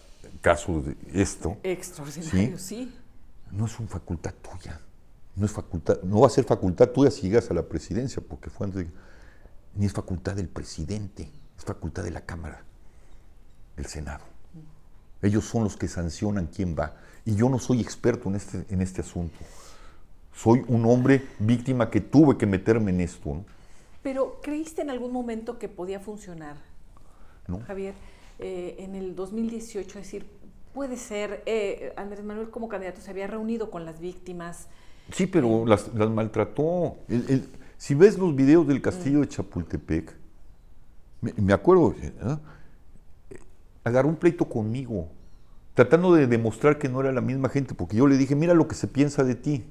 casos 0.41 0.86
de 0.86 0.95
esto, 1.13 1.57
Extraordinario, 1.63 2.57
sí. 2.59 2.93
no 3.51 3.65
es 3.65 3.80
una 3.80 3.89
facultad 3.89 4.34
tuya. 4.41 4.80
No 5.36 5.45
es 5.45 5.51
facultad, 5.51 6.01
no 6.03 6.20
va 6.22 6.28
a 6.28 6.30
ser 6.30 6.43
facultad 6.43 6.89
tuya 6.89 7.09
si 7.11 7.22
llegas 7.24 7.49
a 7.49 7.53
la 7.53 7.63
presidencia, 7.63 8.22
porque 8.28 8.49
fue 8.49 8.67
antes 8.67 8.86
de- 8.86 8.91
ni 9.76 9.86
es 9.86 9.93
facultad 9.93 10.36
del 10.36 10.49
presidente, 10.49 11.32
es 11.57 11.63
facultad 11.65 12.03
de 12.03 12.11
la 12.11 12.22
Cámara, 12.22 12.63
del 13.78 13.86
Senado. 13.86 14.24
Ellos 15.22 15.45
son 15.45 15.63
los 15.63 15.76
que 15.78 15.88
sancionan 15.88 16.47
quién 16.47 16.76
va. 16.78 16.95
Y 17.26 17.36
yo 17.36 17.49
no 17.49 17.59
soy 17.59 17.82
experto 17.82 18.30
en 18.30 18.36
este, 18.36 18.65
en 18.70 18.82
este 18.82 19.01
asunto. 19.01 19.38
Soy 20.34 20.63
un 20.67 20.86
hombre 20.86 21.26
víctima 21.39 21.89
que 21.89 21.99
tuve 22.01 22.38
que 22.38 22.45
meterme 22.45 22.91
en 22.91 23.01
esto. 23.01 23.30
¿no? 23.34 23.45
Pero 24.01 24.39
¿creíste 24.41 24.82
en 24.82 24.89
algún 24.89 25.11
momento 25.11 25.59
que 25.59 25.67
podía 25.67 25.99
funcionar, 25.99 26.55
¿No? 27.47 27.59
Javier, 27.61 27.93
eh, 28.39 28.76
en 28.80 28.95
el 28.95 29.15
2018? 29.15 29.99
Es 29.99 30.05
decir, 30.05 30.26
puede 30.74 30.95
ser, 30.95 31.43
eh, 31.45 31.93
Andrés 31.97 32.24
Manuel 32.24 32.49
como 32.49 32.70
candidato 32.70 33.01
se 33.01 33.11
había 33.11 33.28
reunido 33.28 33.70
con 33.70 33.84
las 33.86 33.99
víctimas. 33.99 34.67
Sí, 35.11 35.28
pero 35.28 35.65
las, 35.65 35.93
las 35.95 36.09
maltrató. 36.09 36.95
El- 37.09 37.26
el- 37.30 37.49
si 37.78 37.95
ves 37.95 38.17
los 38.17 38.34
videos 38.36 38.67
del 38.67 38.82
castillo 38.82 39.20
de 39.22 39.28
Chapultepec, 39.28 40.13
me, 41.22 41.34
me 41.38 41.53
acuerdo, 41.53 41.93
¿eh? 42.01 42.13
Agarró 43.89 44.09
un 44.09 44.15
pleito 44.15 44.45
conmigo, 44.45 45.07
tratando 45.73 46.13
de 46.13 46.27
demostrar 46.27 46.77
que 46.77 46.89
no 46.89 47.01
era 47.01 47.11
la 47.11 47.21
misma 47.21 47.49
gente, 47.49 47.73
porque 47.73 47.97
yo 47.97 48.07
le 48.07 48.17
dije, 48.17 48.35
mira 48.35 48.53
lo 48.53 48.67
que 48.67 48.75
se 48.75 48.87
piensa 48.87 49.23
de 49.23 49.35
ti. 49.35 49.65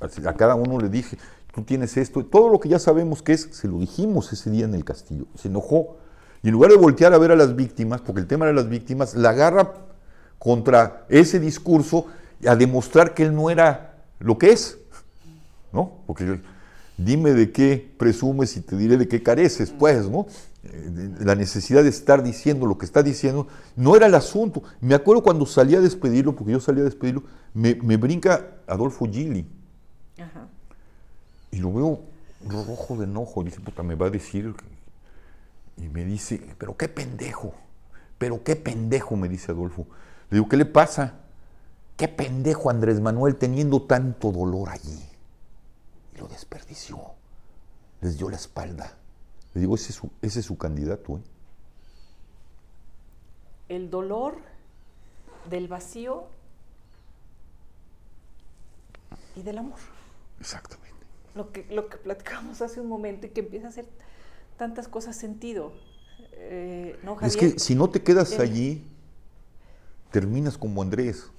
A 0.00 0.34
cada 0.34 0.54
uno 0.54 0.78
le 0.78 0.88
dije, 0.88 1.16
tú 1.54 1.62
tienes 1.62 1.96
esto, 1.96 2.24
todo 2.24 2.48
lo 2.48 2.58
que 2.58 2.68
ya 2.68 2.78
sabemos 2.78 3.22
que 3.22 3.32
es, 3.32 3.48
se 3.52 3.68
lo 3.68 3.78
dijimos 3.78 4.32
ese 4.32 4.50
día 4.50 4.64
en 4.64 4.74
el 4.74 4.84
castillo, 4.84 5.26
se 5.36 5.48
enojó. 5.48 5.96
Y 6.42 6.48
en 6.48 6.54
lugar 6.54 6.72
de 6.72 6.76
voltear 6.76 7.12
a 7.14 7.18
ver 7.18 7.30
a 7.30 7.36
las 7.36 7.54
víctimas, 7.54 8.00
porque 8.00 8.20
el 8.20 8.26
tema 8.26 8.46
era 8.46 8.54
las 8.54 8.68
víctimas, 8.68 9.14
la 9.14 9.30
agarra 9.30 9.74
contra 10.38 11.06
ese 11.08 11.38
discurso 11.38 12.06
a 12.46 12.56
demostrar 12.56 13.14
que 13.14 13.22
él 13.22 13.34
no 13.34 13.48
era 13.48 13.94
lo 14.18 14.38
que 14.38 14.50
es. 14.50 14.78
¿no? 15.72 16.02
Porque 16.06 16.40
dime 16.96 17.32
de 17.32 17.50
qué 17.50 17.92
presumes 17.96 18.56
y 18.56 18.60
te 18.60 18.76
diré 18.76 18.96
de 18.96 19.08
qué 19.08 19.22
careces, 19.22 19.70
pues, 19.70 20.08
¿no? 20.08 20.26
Eh, 20.64 21.10
La 21.20 21.34
necesidad 21.34 21.82
de 21.82 21.88
estar 21.88 22.22
diciendo 22.22 22.66
lo 22.66 22.78
que 22.78 22.84
está 22.86 23.02
diciendo 23.02 23.48
no 23.76 23.96
era 23.96 24.06
el 24.06 24.14
asunto. 24.14 24.62
Me 24.80 24.94
acuerdo 24.94 25.22
cuando 25.22 25.46
salí 25.46 25.74
a 25.74 25.80
despedirlo, 25.80 26.34
porque 26.34 26.52
yo 26.52 26.60
salí 26.60 26.80
a 26.80 26.84
despedirlo, 26.84 27.24
me, 27.54 27.74
me 27.76 27.96
brinca 27.96 28.58
Adolfo 28.66 29.06
Gili 29.06 29.46
Ajá. 30.18 30.48
y 31.50 31.58
lo 31.58 31.72
veo 31.72 32.00
rojo 32.48 32.96
de 32.96 33.04
enojo. 33.04 33.42
Dice, 33.42 33.60
puta, 33.60 33.82
me 33.82 33.94
va 33.94 34.06
a 34.06 34.10
decir. 34.10 34.54
Y 35.76 35.88
me 35.88 36.04
dice, 36.04 36.40
pero 36.58 36.76
qué 36.76 36.88
pendejo, 36.88 37.54
pero 38.18 38.44
qué 38.44 38.56
pendejo, 38.56 39.16
me 39.16 39.28
dice 39.28 39.52
Adolfo. 39.52 39.86
Le 40.30 40.36
digo, 40.36 40.48
¿qué 40.48 40.56
le 40.56 40.66
pasa? 40.66 41.14
Qué 41.96 42.08
pendejo 42.08 42.70
Andrés 42.70 43.00
Manuel 43.00 43.36
teniendo 43.36 43.82
tanto 43.82 44.32
dolor 44.32 44.68
allí. 44.70 45.02
Y 46.14 46.18
lo 46.18 46.28
desperdició. 46.28 46.98
Les 48.00 48.16
dio 48.18 48.28
la 48.30 48.36
espalda. 48.36 48.96
Le 49.54 49.60
digo, 49.60 49.74
ese 49.74 49.90
es 49.90 49.96
su, 49.96 50.10
ese 50.22 50.40
es 50.40 50.46
su 50.46 50.56
candidato. 50.56 51.18
¿eh? 51.18 51.22
El 53.68 53.90
dolor 53.90 54.36
del 55.50 55.68
vacío 55.68 56.24
y 59.36 59.42
del 59.42 59.58
amor. 59.58 59.78
Exactamente. 60.40 60.90
Lo 61.34 61.52
que, 61.52 61.66
lo 61.70 61.88
que 61.88 61.96
platicamos 61.96 62.60
hace 62.62 62.80
un 62.80 62.88
momento 62.88 63.26
y 63.26 63.30
que 63.30 63.40
empieza 63.40 63.66
a 63.66 63.70
hacer 63.70 63.86
tantas 64.56 64.88
cosas 64.88 65.16
sentido. 65.16 65.72
Eh, 66.32 66.98
¿no, 67.02 67.20
Es 67.20 67.36
que 67.36 67.58
si 67.58 67.74
no 67.74 67.90
te 67.90 68.02
quedas 68.02 68.38
allí, 68.38 68.84
terminas 70.10 70.58
como 70.58 70.82
Andrés. 70.82 71.30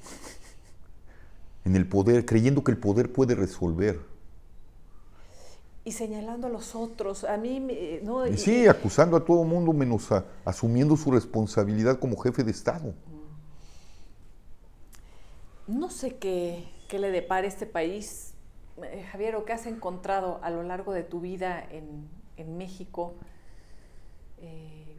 En 1.66 1.76
el 1.78 1.88
poder, 1.88 2.26
creyendo 2.26 2.64
que 2.64 2.72
el 2.72 2.78
poder 2.78 3.14
puede 3.14 3.36
resolver. 3.36 4.12
Y 5.86 5.92
señalando 5.92 6.48
a 6.48 6.50
los 6.50 6.76
otros. 6.76 7.24
A 7.26 7.36
mí, 7.38 7.60
me- 7.60 8.00
¿no? 8.04 8.26
Y 8.26 8.38
sí, 8.38 8.68
acusando 8.68 9.18
a 9.18 9.26
todo 9.26 9.44
mundo 9.44 9.74
menos 9.74 10.12
a- 10.12 10.26
asumiendo 10.46 10.96
su 10.96 11.12
responsabilidad 11.12 12.00
como 12.00 12.18
jefe 12.18 12.44
de 12.44 12.52
Estado. 12.52 12.94
no 15.66 15.90
sé 15.90 16.18
qué, 16.18 16.68
qué 16.90 17.00
le 17.00 17.10
depara 17.10 17.48
este 17.48 17.66
país. 17.66 18.34
Eh, 18.84 19.06
Javier, 19.12 19.36
¿o 19.38 19.46
qué 19.46 19.54
has 19.54 19.66
encontrado 19.66 20.40
a 20.44 20.50
lo 20.50 20.62
largo 20.64 20.92
de 20.94 21.04
tu 21.04 21.22
vida 21.22 21.64
en, 21.72 22.10
en 22.38 22.58
México? 22.58 23.14
Eh, 24.42 24.98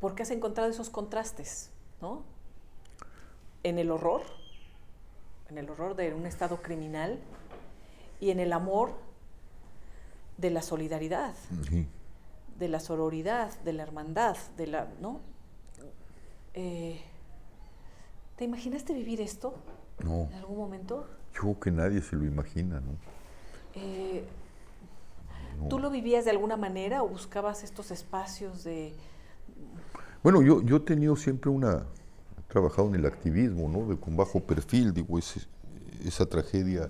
¿Por 0.00 0.14
qué 0.14 0.22
has 0.24 0.30
encontrado 0.32 0.68
esos 0.70 0.90
contrastes? 0.90 1.70
¿no? 2.00 2.22
En 3.62 3.78
el 3.78 3.90
horror, 3.90 4.22
en 5.50 5.58
el 5.58 5.68
horror 5.70 5.94
de 5.94 6.14
un 6.14 6.26
estado 6.26 6.62
criminal 6.62 7.20
y 8.18 8.30
en 8.30 8.40
el 8.40 8.52
amor 8.52 8.94
de 10.40 10.50
la 10.50 10.62
solidaridad, 10.62 11.34
Sí. 11.68 11.86
de 12.58 12.68
la 12.68 12.80
sororidad, 12.80 13.50
de 13.62 13.72
la 13.72 13.82
hermandad, 13.82 14.36
de 14.56 14.66
la, 14.66 14.88
¿no? 15.00 15.20
Eh, 16.54 17.00
¿Te 18.36 18.44
imaginaste 18.44 18.92
vivir 18.94 19.20
esto 19.20 19.54
No, 20.02 20.22
en 20.30 20.34
algún 20.34 20.56
momento? 20.58 21.06
yo 21.34 21.40
creo 21.42 21.60
que 21.60 21.70
nadie 21.70 22.00
se 22.02 22.16
lo 22.16 22.24
imagina, 22.24 22.80
¿no? 22.80 22.92
Eh, 23.74 24.24
No. 25.60 25.68
¿Tú 25.68 25.78
lo 25.78 25.90
vivías 25.90 26.24
de 26.24 26.30
alguna 26.30 26.56
manera 26.56 27.02
o 27.02 27.08
buscabas 27.08 27.62
estos 27.64 27.90
espacios 27.90 28.64
de... 28.64 28.94
Bueno, 30.22 30.40
yo, 30.42 30.62
yo 30.62 30.76
he 30.76 30.80
tenido 30.80 31.16
siempre 31.16 31.50
una, 31.50 31.84
he 32.38 32.42
trabajado 32.52 32.88
en 32.88 32.94
el 32.94 33.04
activismo, 33.04 33.68
¿no? 33.68 33.86
De, 33.86 33.98
con 34.00 34.16
bajo 34.16 34.40
perfil, 34.40 34.94
digo, 34.94 35.18
ese- 35.18 35.46
esa 36.02 36.24
tragedia 36.24 36.88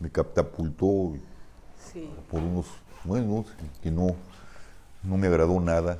me 0.00 0.10
catapultó 0.10 1.12
Sí, 1.90 2.08
por 2.30 2.40
unos, 2.42 2.66
bueno, 3.04 3.44
que 3.82 3.90
no, 3.90 4.14
no 5.02 5.16
me 5.16 5.26
agradó 5.26 5.58
nada, 5.60 5.98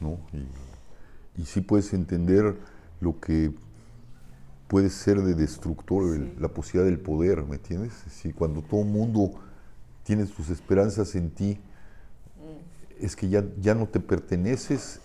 ¿no? 0.00 0.18
Y, 0.32 1.42
y 1.42 1.44
sí 1.46 1.60
puedes 1.60 1.92
entender 1.92 2.56
lo 3.00 3.18
que 3.20 3.52
puede 4.68 4.90
ser 4.90 5.20
de 5.22 5.34
destructor 5.34 6.14
el- 6.14 6.30
la 6.40 6.48
posibilidad 6.48 6.86
del 6.90 7.00
poder, 7.00 7.44
¿me 7.44 7.56
entiendes? 7.56 7.92
Si 8.10 8.32
cuando 8.32 8.62
todo 8.62 8.80
el 8.80 8.86
mundo 8.88 9.32
tiene 10.04 10.26
sus 10.26 10.48
esperanzas 10.50 11.14
en 11.14 11.30
ti, 11.30 11.58
es 13.00 13.16
que 13.16 13.28
ya, 13.28 13.44
ya 13.60 13.74
no 13.74 13.86
te 13.86 14.00
perteneces 14.00 15.00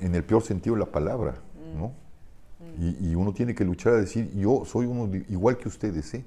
en 0.00 0.14
el 0.14 0.24
peor 0.24 0.42
sentido 0.42 0.74
de 0.74 0.80
la 0.80 0.90
palabra, 0.92 1.36
¿no? 1.78 1.92
Y, 2.80 3.10
y 3.10 3.14
uno 3.14 3.32
tiene 3.32 3.54
que 3.54 3.64
luchar 3.64 3.94
a 3.94 3.96
decir, 3.96 4.30
yo 4.34 4.64
soy 4.66 4.86
uno 4.86 5.06
de- 5.06 5.24
igual 5.28 5.56
que 5.56 5.68
ustedes, 5.68 6.12
¿eh? 6.14 6.24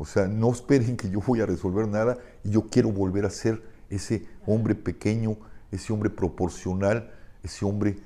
O 0.00 0.06
sea, 0.06 0.26
no 0.26 0.50
esperen 0.50 0.96
que 0.96 1.10
yo 1.10 1.20
voy 1.20 1.42
a 1.42 1.46
resolver 1.46 1.86
nada 1.86 2.16
y 2.42 2.52
yo 2.52 2.68
quiero 2.68 2.90
volver 2.90 3.26
a 3.26 3.30
ser 3.30 3.62
ese 3.90 4.26
hombre 4.46 4.74
pequeño, 4.74 5.36
ese 5.70 5.92
hombre 5.92 6.08
proporcional, 6.08 7.12
ese 7.42 7.66
hombre 7.66 7.98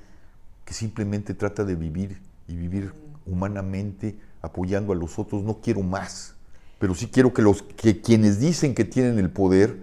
que 0.65 0.73
simplemente 0.73 1.33
trata 1.33 1.63
de 1.63 1.75
vivir 1.75 2.21
y 2.49 2.57
vivir 2.57 2.93
humanamente 3.25 4.19
apoyando 4.41 4.91
a 4.91 4.95
los 4.97 5.17
otros. 5.17 5.43
No 5.43 5.61
quiero 5.61 5.83
más, 5.83 6.35
pero 6.79 6.93
sí 6.95 7.07
quiero 7.07 7.33
que, 7.33 7.41
los, 7.41 7.61
que 7.61 8.01
quienes 8.01 8.41
dicen 8.41 8.75
que 8.75 8.83
tienen 8.83 9.17
el 9.17 9.29
poder 9.29 9.79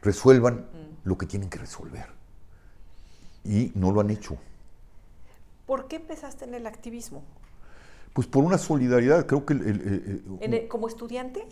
resuelvan 0.00 0.64
lo 1.02 1.18
que 1.18 1.26
tienen 1.26 1.50
que 1.50 1.58
resolver. 1.58 2.06
Y 3.42 3.72
no 3.74 3.90
lo 3.90 4.00
han 4.00 4.10
hecho. 4.10 4.38
¿Por 5.66 5.88
qué 5.88 5.96
empezaste 5.96 6.44
en 6.44 6.54
el 6.54 6.68
activismo? 6.68 7.24
Pues 8.14 8.26
por 8.28 8.44
una 8.44 8.58
solidaridad, 8.58 9.26
creo 9.26 9.44
que 9.44 9.54
el- 9.54 9.60
el- 9.62 9.80
el- 9.82 10.22
¿En 10.40 10.54
el- 10.54 10.68
¿Como 10.68 10.88
estudiante? 10.88 11.46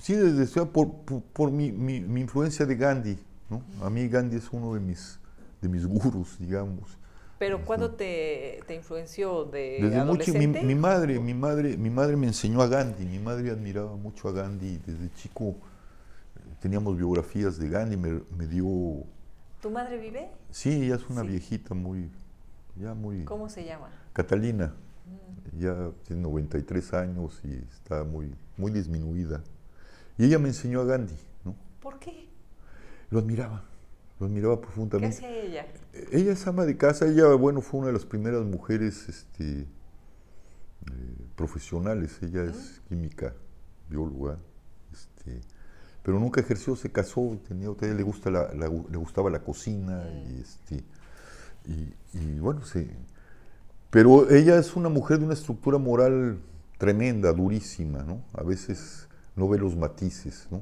Sí, 0.00 0.14
desde 0.14 0.64
por, 0.66 0.90
por, 0.92 1.20
por 1.22 1.50
mi, 1.50 1.70
mi- 1.70 2.00
mi 2.00 2.22
influencia 2.22 2.64
de 2.66 2.74
Gandhi. 2.74 3.18
¿no? 3.50 3.62
A 3.84 3.90
mí 3.90 4.08
Gandhi 4.08 4.36
es 4.36 4.50
uno 4.50 4.74
de 4.74 4.80
mis, 4.80 5.18
de 5.60 5.68
mis 5.68 5.86
gurús, 5.86 6.38
digamos. 6.38 6.96
¿Pero 7.38 7.64
cuándo 7.64 7.90
te, 7.92 8.60
te 8.66 8.74
influenció? 8.74 9.44
¿De 9.44 9.78
Desde 9.82 10.04
mucho, 10.04 10.32
mi, 10.34 10.74
madre, 10.74 11.18
mi 11.20 11.34
madre, 11.34 11.76
mi 11.76 11.90
madre 11.90 12.16
me 12.16 12.26
enseñó 12.28 12.62
a 12.62 12.66
Gandhi. 12.66 13.04
Mi 13.04 13.18
madre 13.18 13.50
admiraba 13.50 13.96
mucho 13.96 14.28
a 14.28 14.32
Gandhi. 14.32 14.78
Desde 14.86 15.12
chico 15.14 15.48
eh, 16.36 16.40
teníamos 16.60 16.96
biografías 16.96 17.58
de 17.58 17.68
Gandhi. 17.68 17.96
Me, 17.96 18.20
me 18.36 18.46
dio, 18.46 19.04
¿Tu 19.60 19.70
madre 19.70 19.98
vive? 19.98 20.30
sí, 20.50 20.84
ella 20.84 20.96
es 20.96 21.08
una 21.10 21.22
Sí. 21.22 21.28
viejita 21.28 21.74
muy, 21.74 22.10
ya 22.76 22.94
muy. 22.94 23.24
¿Cómo 23.24 23.48
se 23.48 23.64
llama? 23.64 23.88
Catalina. 24.12 24.74
Ya 25.58 25.90
tiene 26.06 26.22
93 26.22 26.94
años 26.94 27.40
y 27.44 27.54
está 27.72 28.04
muy, 28.04 28.34
muy 28.56 28.70
disminuida. 28.70 29.42
Y 30.18 30.24
ella 30.26 30.38
me 30.38 30.48
enseñó 30.48 30.80
a 30.80 30.84
Gandhi. 30.84 31.16
¿no? 31.44 31.54
¿Por 31.80 31.98
qué? 31.98 32.28
Lo 33.10 33.18
admiraba, 33.18 33.64
lo 34.18 34.26
admiraba 34.26 34.56
¿Qué 34.56 34.62
profundamente. 34.66 35.16
hacía 35.16 35.30
ella? 35.30 35.66
Ella 36.12 36.32
es 36.32 36.46
ama 36.46 36.64
de 36.64 36.76
casa, 36.76 37.06
ella, 37.06 37.26
bueno, 37.34 37.60
fue 37.60 37.80
una 37.80 37.88
de 37.88 37.94
las 37.94 38.06
primeras 38.06 38.44
mujeres 38.44 39.08
este, 39.08 39.62
eh, 39.62 39.66
profesionales. 41.36 42.18
Ella 42.22 42.44
es 42.44 42.80
química, 42.88 43.34
bióloga, 43.88 44.38
este, 44.92 45.40
pero 46.02 46.18
nunca 46.20 46.40
ejerció, 46.40 46.76
se 46.76 46.90
casó, 46.92 47.38
tenía, 47.48 47.68
a 47.68 47.72
ella 47.82 47.94
le, 47.94 48.02
gusta 48.02 48.30
la, 48.30 48.54
la- 48.54 48.68
le 48.68 48.96
gustaba 48.96 49.30
la 49.30 49.40
cocina 49.42 50.04
y, 50.28 50.40
este, 50.40 50.84
y, 51.66 51.94
y, 52.18 52.38
bueno, 52.38 52.64
se, 52.64 52.88
pero 53.90 54.30
ella 54.30 54.56
es 54.56 54.76
una 54.76 54.88
mujer 54.88 55.18
de 55.18 55.24
una 55.24 55.34
estructura 55.34 55.76
moral 55.78 56.38
tremenda, 56.78 57.32
durísima, 57.32 58.02
¿no? 58.04 58.22
A 58.34 58.42
veces 58.42 59.08
no 59.34 59.48
ve 59.48 59.58
los 59.58 59.76
matices, 59.76 60.46
¿no? 60.50 60.60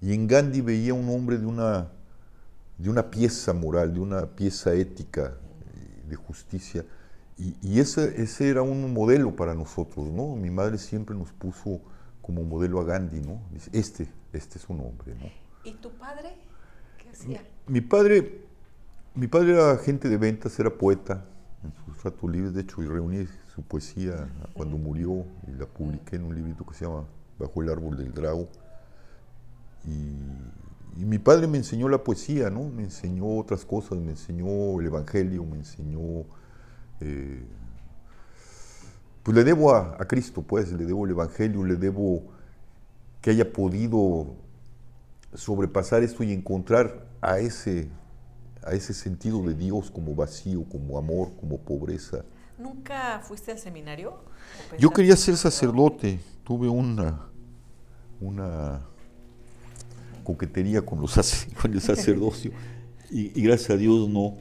Y 0.00 0.14
en 0.14 0.28
Gandhi 0.28 0.60
veía 0.60 0.94
un 0.94 1.08
hombre 1.08 1.38
de 1.38 1.46
una, 1.46 1.88
de 2.78 2.88
una 2.88 3.10
pieza 3.10 3.52
moral, 3.52 3.94
de 3.94 4.00
una 4.00 4.26
pieza 4.26 4.74
ética, 4.74 5.34
eh, 5.74 6.08
de 6.08 6.16
justicia. 6.16 6.84
Y, 7.36 7.56
y 7.62 7.80
ese, 7.80 8.22
ese 8.22 8.48
era 8.48 8.62
un 8.62 8.92
modelo 8.94 9.34
para 9.34 9.54
nosotros, 9.54 10.06
¿no? 10.06 10.36
Mi 10.36 10.50
madre 10.50 10.78
siempre 10.78 11.16
nos 11.16 11.32
puso 11.32 11.80
como 12.22 12.44
modelo 12.44 12.80
a 12.80 12.84
Gandhi, 12.84 13.20
¿no? 13.20 13.40
Dice, 13.52 13.70
este, 13.72 14.08
este 14.32 14.58
es 14.58 14.68
un 14.68 14.80
hombre, 14.80 15.16
¿no? 15.16 15.26
¿Y 15.64 15.74
tu 15.74 15.90
padre? 15.90 16.36
¿Qué 17.02 17.10
hacía? 17.10 17.42
Mi 17.66 17.80
padre, 17.80 18.44
mi 19.16 19.26
padre 19.26 19.54
era 19.54 19.72
agente 19.72 20.08
de 20.08 20.16
ventas, 20.16 20.60
era 20.60 20.70
poeta 20.70 21.24
libres. 22.30 22.54
De 22.54 22.62
hecho, 22.62 22.82
yo 22.82 22.90
reuní 22.90 23.26
su 23.54 23.62
poesía 23.62 24.28
cuando 24.54 24.76
murió 24.76 25.24
y 25.46 25.52
la 25.52 25.66
publiqué 25.66 26.16
en 26.16 26.24
un 26.24 26.34
librito 26.34 26.64
que 26.64 26.74
se 26.74 26.84
llama 26.84 27.04
Bajo 27.38 27.62
el 27.62 27.70
árbol 27.70 27.96
del 27.96 28.12
drago. 28.12 28.48
Y, 29.84 31.00
y 31.00 31.04
mi 31.04 31.18
padre 31.18 31.46
me 31.46 31.58
enseñó 31.58 31.88
la 31.88 32.02
poesía, 32.02 32.50
¿no? 32.50 32.68
Me 32.68 32.82
enseñó 32.82 33.38
otras 33.38 33.64
cosas, 33.64 33.98
me 33.98 34.10
enseñó 34.10 34.80
el 34.80 34.86
Evangelio, 34.86 35.44
me 35.44 35.56
enseñó... 35.58 36.24
eh, 37.00 37.44
pues 39.22 39.36
le 39.36 39.44
debo 39.44 39.74
a, 39.74 39.96
a 40.00 40.08
Cristo, 40.08 40.42
pues, 40.42 40.72
le 40.72 40.86
debo 40.86 41.04
el 41.04 41.10
Evangelio, 41.10 41.62
le 41.64 41.76
debo 41.76 42.22
que 43.20 43.30
haya 43.30 43.52
podido 43.52 44.34
sobrepasar 45.34 46.02
esto 46.02 46.22
y 46.22 46.32
encontrar 46.32 47.06
a 47.20 47.38
ese, 47.38 47.90
a 48.68 48.72
ese 48.72 48.94
sentido 48.94 49.42
de 49.42 49.54
Dios 49.54 49.90
como 49.90 50.14
vacío, 50.14 50.64
como 50.68 50.98
amor, 50.98 51.32
como 51.40 51.58
pobreza. 51.58 52.24
¿Nunca 52.58 53.20
fuiste 53.20 53.52
al 53.52 53.58
seminario? 53.58 54.10
¿O 54.72 54.76
Yo 54.78 54.90
quería 54.90 55.16
ser 55.16 55.36
sacerdote, 55.36 56.20
tuve 56.44 56.68
una, 56.68 57.28
una 58.20 58.80
coquetería 60.24 60.82
con, 60.82 61.00
los, 61.00 61.46
con 61.62 61.72
el 61.72 61.80
sacerdocio 61.80 62.52
y, 63.10 63.38
y 63.38 63.42
gracias 63.42 63.70
a 63.70 63.76
Dios 63.76 64.08
no. 64.08 64.36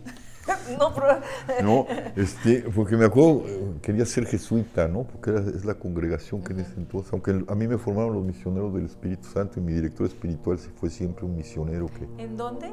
no, 0.79 0.93
pero... 0.93 1.63
No, 1.63 1.85
este, 2.15 2.61
porque 2.73 2.97
me 2.97 3.05
acuerdo, 3.05 3.43
eh, 3.45 3.73
quería 3.81 4.05
ser 4.05 4.25
jesuita, 4.25 4.87
¿no? 4.87 5.03
Porque 5.03 5.31
era, 5.31 5.39
es 5.41 5.65
la 5.65 5.75
congregación 5.75 6.41
que 6.41 6.53
en 6.53 6.61
ese 6.61 6.73
entonces, 6.77 7.11
aunque 7.13 7.43
a 7.47 7.55
mí 7.55 7.67
me 7.67 7.77
formaron 7.77 8.13
los 8.13 8.23
misioneros 8.23 8.73
del 8.73 8.85
Espíritu 8.85 9.27
Santo 9.27 9.59
y 9.59 9.63
mi 9.63 9.73
director 9.73 10.07
espiritual 10.07 10.57
sí 10.57 10.69
fue 10.75 10.89
siempre 10.89 11.25
un 11.25 11.35
misionero 11.35 11.87
que... 11.87 12.23
¿En 12.23 12.37
dónde? 12.37 12.71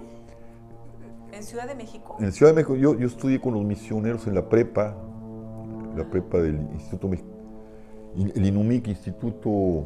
¿En 1.35 1.43
Ciudad 1.43 1.67
de 1.67 1.75
México? 1.75 2.17
En 2.21 2.33
Ciudad 2.33 2.53
de 2.53 2.57
México, 2.57 2.77
yo, 2.77 2.99
yo 2.99 3.07
estudié 3.07 3.41
con 3.41 3.55
los 3.55 3.65
misioneros 3.65 4.27
en 4.27 4.35
la 4.35 4.49
prepa, 4.49 4.97
la 5.97 6.09
prepa 6.09 6.39
del 6.39 6.57
Instituto 6.73 7.11
el 8.17 8.47
INUMIC, 8.47 8.87
Instituto 8.89 9.85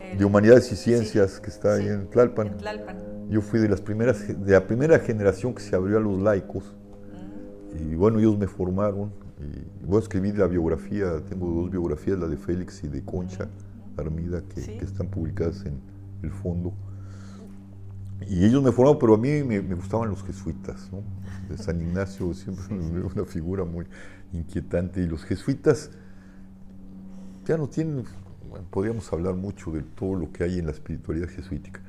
El- 0.00 0.18
de 0.18 0.24
Humanidades 0.24 0.66
y 0.72 0.76
sí, 0.76 0.90
Ciencias, 0.90 1.38
que 1.38 1.50
está 1.50 1.74
ahí 1.74 1.86
en 1.86 2.08
Tlalpan. 2.10 2.48
En 2.48 2.56
Tlalpan. 2.56 2.96
Yo 3.30 3.40
fui 3.40 3.60
de 3.60 3.68
las 3.68 3.80
primeras, 3.80 4.26
de 4.44 4.52
la 4.52 4.66
primera 4.66 4.98
generación 4.98 5.54
que 5.54 5.62
se 5.62 5.76
abrió 5.76 5.98
a 5.98 6.00
los 6.00 6.20
laicos. 6.20 6.74
Mm. 7.72 7.92
Y 7.92 7.94
bueno, 7.94 8.18
ellos 8.18 8.36
me 8.36 8.48
formaron. 8.48 9.12
Y 9.40 9.84
voy 9.86 9.96
a 9.96 10.00
escribir 10.00 10.36
la 10.38 10.46
biografía, 10.46 11.20
tengo 11.28 11.48
dos 11.48 11.70
biografías, 11.70 12.18
la 12.18 12.26
de 12.26 12.36
Félix 12.36 12.82
y 12.84 12.88
de 12.88 13.04
Concha 13.04 13.48
Armida, 13.96 14.42
que, 14.48 14.60
Sí. 14.60 14.76
que 14.78 14.84
están 14.84 15.06
publicadas 15.08 15.64
en 15.64 15.80
el 16.22 16.30
fondo. 16.32 16.72
Y 18.28 18.44
ellos 18.44 18.62
me 18.62 18.72
formaron, 18.72 18.98
pero 18.98 19.14
a 19.14 19.18
mí 19.18 19.42
me, 19.42 19.60
me 19.60 19.74
gustaban 19.74 20.08
los 20.08 20.22
jesuitas, 20.22 20.90
¿no? 20.92 21.02
De 21.48 21.58
San 21.58 21.80
Ignacio 21.80 22.32
siempre 22.34 22.64
me 22.74 22.90
veo 22.90 23.10
una 23.14 23.24
figura 23.24 23.64
muy 23.64 23.86
inquietante. 24.32 25.00
Y 25.00 25.06
los 25.06 25.24
jesuitas 25.24 25.90
ya 27.44 27.56
no 27.56 27.68
tienen, 27.68 28.04
bueno, 28.48 28.66
podríamos 28.70 29.12
hablar 29.12 29.34
mucho 29.34 29.70
de 29.72 29.82
todo 29.82 30.14
lo 30.14 30.32
que 30.32 30.44
hay 30.44 30.58
en 30.58 30.66
la 30.66 30.72
espiritualidad 30.72 31.28
jesuítica. 31.28 31.80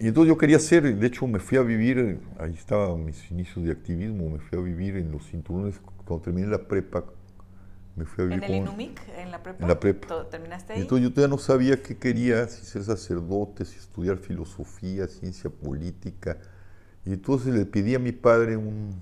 Y 0.00 0.08
entonces 0.08 0.28
yo 0.28 0.38
quería 0.38 0.58
ser, 0.58 0.96
de 0.96 1.06
hecho 1.06 1.26
me 1.26 1.38
fui 1.38 1.58
a 1.58 1.62
vivir, 1.62 2.20
ahí 2.38 2.54
estaban 2.54 3.04
mis 3.04 3.30
inicios 3.30 3.64
de 3.64 3.72
activismo, 3.72 4.30
me 4.30 4.38
fui 4.38 4.58
a 4.58 4.62
vivir 4.62 4.96
en 4.96 5.12
los 5.12 5.26
cinturones, 5.28 5.80
cuando 6.04 6.24
terminé 6.24 6.48
la 6.48 6.66
prepa, 6.66 7.04
Me 7.96 8.04
fui 8.06 8.24
a 8.24 8.28
vivir 8.28 8.44
¿En 8.44 8.50
el 8.50 8.56
INUMIC? 8.62 9.00
¿En 9.18 9.30
la 9.30 9.42
prepa? 9.42 9.62
En 9.62 9.68
la 9.68 9.78
prepa. 9.80 10.08
¿Todo- 10.08 10.26
¿Terminaste 10.26 10.72
ahí? 10.72 10.80
entonces 10.80 11.02
yo 11.08 11.12
todavía 11.14 11.34
no 11.36 11.38
sabía 11.40 11.82
qué 11.82 11.96
quería, 11.98 12.48
si 12.48 12.64
ser 12.64 12.84
sacerdote, 12.84 13.64
si 13.64 13.78
estudiar 13.78 14.16
filosofía, 14.18 15.06
ciencia 15.08 15.50
política. 15.50 16.38
Y 17.04 17.12
entonces 17.12 17.52
le 17.54 17.66
pedí 17.66 17.94
a 17.94 17.98
mi 17.98 18.12
padre 18.12 18.56
un, 18.56 18.94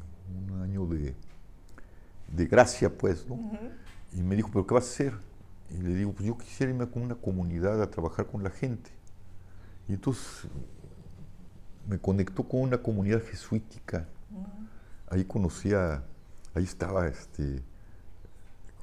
un 0.51 0.63
año 0.63 0.87
de, 0.87 1.15
de 2.35 2.47
gracia, 2.47 2.91
pues, 2.97 3.27
¿no? 3.29 3.39
Y 4.13 4.23
me 4.23 4.35
dijo, 4.35 4.51
¿pero 4.53 4.67
qué 4.67 4.75
vas 4.75 4.85
a 4.87 4.91
hacer? 4.91 5.13
Y 5.71 5.83
le 5.83 5.95
digo, 5.95 6.13
pues 6.13 6.27
yo 6.27 6.37
quisiera 6.37 6.73
irme 6.73 6.89
con 6.89 7.03
una 7.03 7.15
comunidad 7.15 7.81
a 7.81 7.91
trabajar 7.91 8.27
con 8.27 8.43
la 8.43 8.51
gente. 8.51 8.91
Y 9.89 9.93
entonces 9.93 10.49
me 11.89 11.99
conectó 11.99 12.45
con 12.45 12.61
una 12.63 12.79
comunidad 12.79 13.23
jesuítica. 13.23 14.09
Ahí 15.09 15.25
conocía, 15.25 16.03
ahí 16.55 16.65
estaba 16.65 17.07
este, 17.09 17.63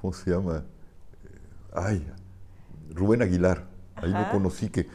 ¿cómo 0.00 0.12
se 0.12 0.30
llama? 0.30 0.64
Ay, 1.74 2.06
Rubén 2.94 3.22
Aguilar. 3.22 3.64
Ahí 3.96 4.10
lo 4.10 4.18
Ajá. 4.18 4.30
conocí 4.32 4.68
que, 4.68 4.86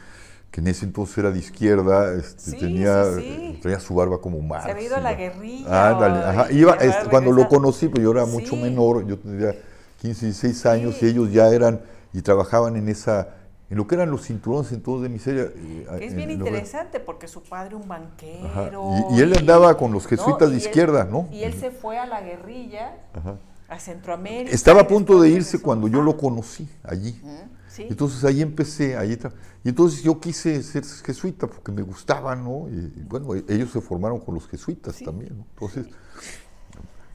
que 0.50 0.60
en 0.60 0.66
ese 0.68 0.84
entonces 0.86 1.18
era 1.18 1.30
de 1.30 1.38
izquierda, 1.38 2.14
este, 2.14 2.52
Sí, 2.52 2.56
tenía, 2.58 3.04
sí, 3.16 3.58
traía 3.62 3.80
su 3.80 3.94
barba 3.94 4.20
como 4.20 4.40
Marx. 4.40 4.64
Se 4.64 4.70
había 4.72 4.84
ido 4.86 4.96
a 4.96 5.00
la 5.00 5.14
guerrilla. 5.14 5.90
Ándale, 5.90 6.18
o- 6.18 6.28
ajá. 6.28 6.52
Iba, 6.52 6.74
este, 6.76 7.08
cuando 7.10 7.32
lo 7.32 7.48
conocí, 7.48 7.88
pues 7.88 8.02
yo 8.02 8.12
era 8.12 8.24
mucho 8.24 8.56
menor, 8.56 9.06
yo 9.06 9.18
tendría 9.18 9.54
15, 10.00 10.26
16 10.26 10.66
años 10.66 11.02
y 11.02 11.06
ellos 11.06 11.30
ya 11.32 11.48
eran 11.48 11.80
y 12.12 12.22
trabajaban 12.22 12.76
en 12.76 12.88
esa, 12.88 13.28
en 13.68 13.76
lo 13.76 13.86
que 13.86 13.94
eran 13.96 14.10
los 14.10 14.22
cinturones 14.26 14.72
entonces 14.72 15.02
de 15.02 15.08
miseria. 15.10 15.52
Que 15.98 16.04
es 16.06 16.12
en 16.12 16.16
bien 16.16 16.28
lo 16.28 16.34
interesante 16.34 16.98
porque 17.00 17.28
su 17.28 17.42
padre 17.42 17.74
un 17.76 17.86
banquero. 17.88 18.90
Y, 19.10 19.16
y 19.16 19.20
él 19.20 19.36
andaba 19.36 19.76
con 19.76 19.92
los 19.92 20.06
jesuitas 20.06 20.48
de 20.48 20.56
él- 20.56 20.62
izquierda, 20.62 21.04
¿no? 21.04 21.28
Y 21.30 21.42
él 21.42 21.52
se 21.54 21.70
fue 21.70 21.98
a 21.98 22.06
la 22.06 22.20
guerrilla, 22.22 22.96
Ajá. 23.12 23.36
A 23.68 23.78
Centroamérica. 23.78 24.54
Estaba 24.54 24.82
a 24.82 24.86
punto 24.88 25.20
de 25.20 25.30
irse 25.30 25.60
cuando 25.60 25.88
yo 25.88 26.02
lo 26.02 26.16
conocí 26.16 26.68
allí. 26.82 27.20
Sí. 27.68 27.86
Entonces 27.88 28.22
ahí 28.24 28.40
empecé, 28.40 28.96
ahí 28.96 29.18
y 29.64 29.68
entonces 29.70 30.02
yo 30.02 30.20
quise 30.20 30.62
ser 30.62 30.84
jesuita 30.84 31.46
porque 31.48 31.72
me 31.72 31.82
gustaba, 31.82 32.36
¿no? 32.36 32.68
Y, 32.68 32.74
y 33.00 33.04
bueno, 33.08 33.34
e- 33.34 33.44
ellos 33.48 33.70
se 33.72 33.80
formaron 33.80 34.20
con 34.20 34.34
los 34.34 34.46
jesuitas 34.46 34.96
Sí. 34.96 35.04
también, 35.04 35.38
¿no? 35.38 35.46
Entonces, 35.54 35.86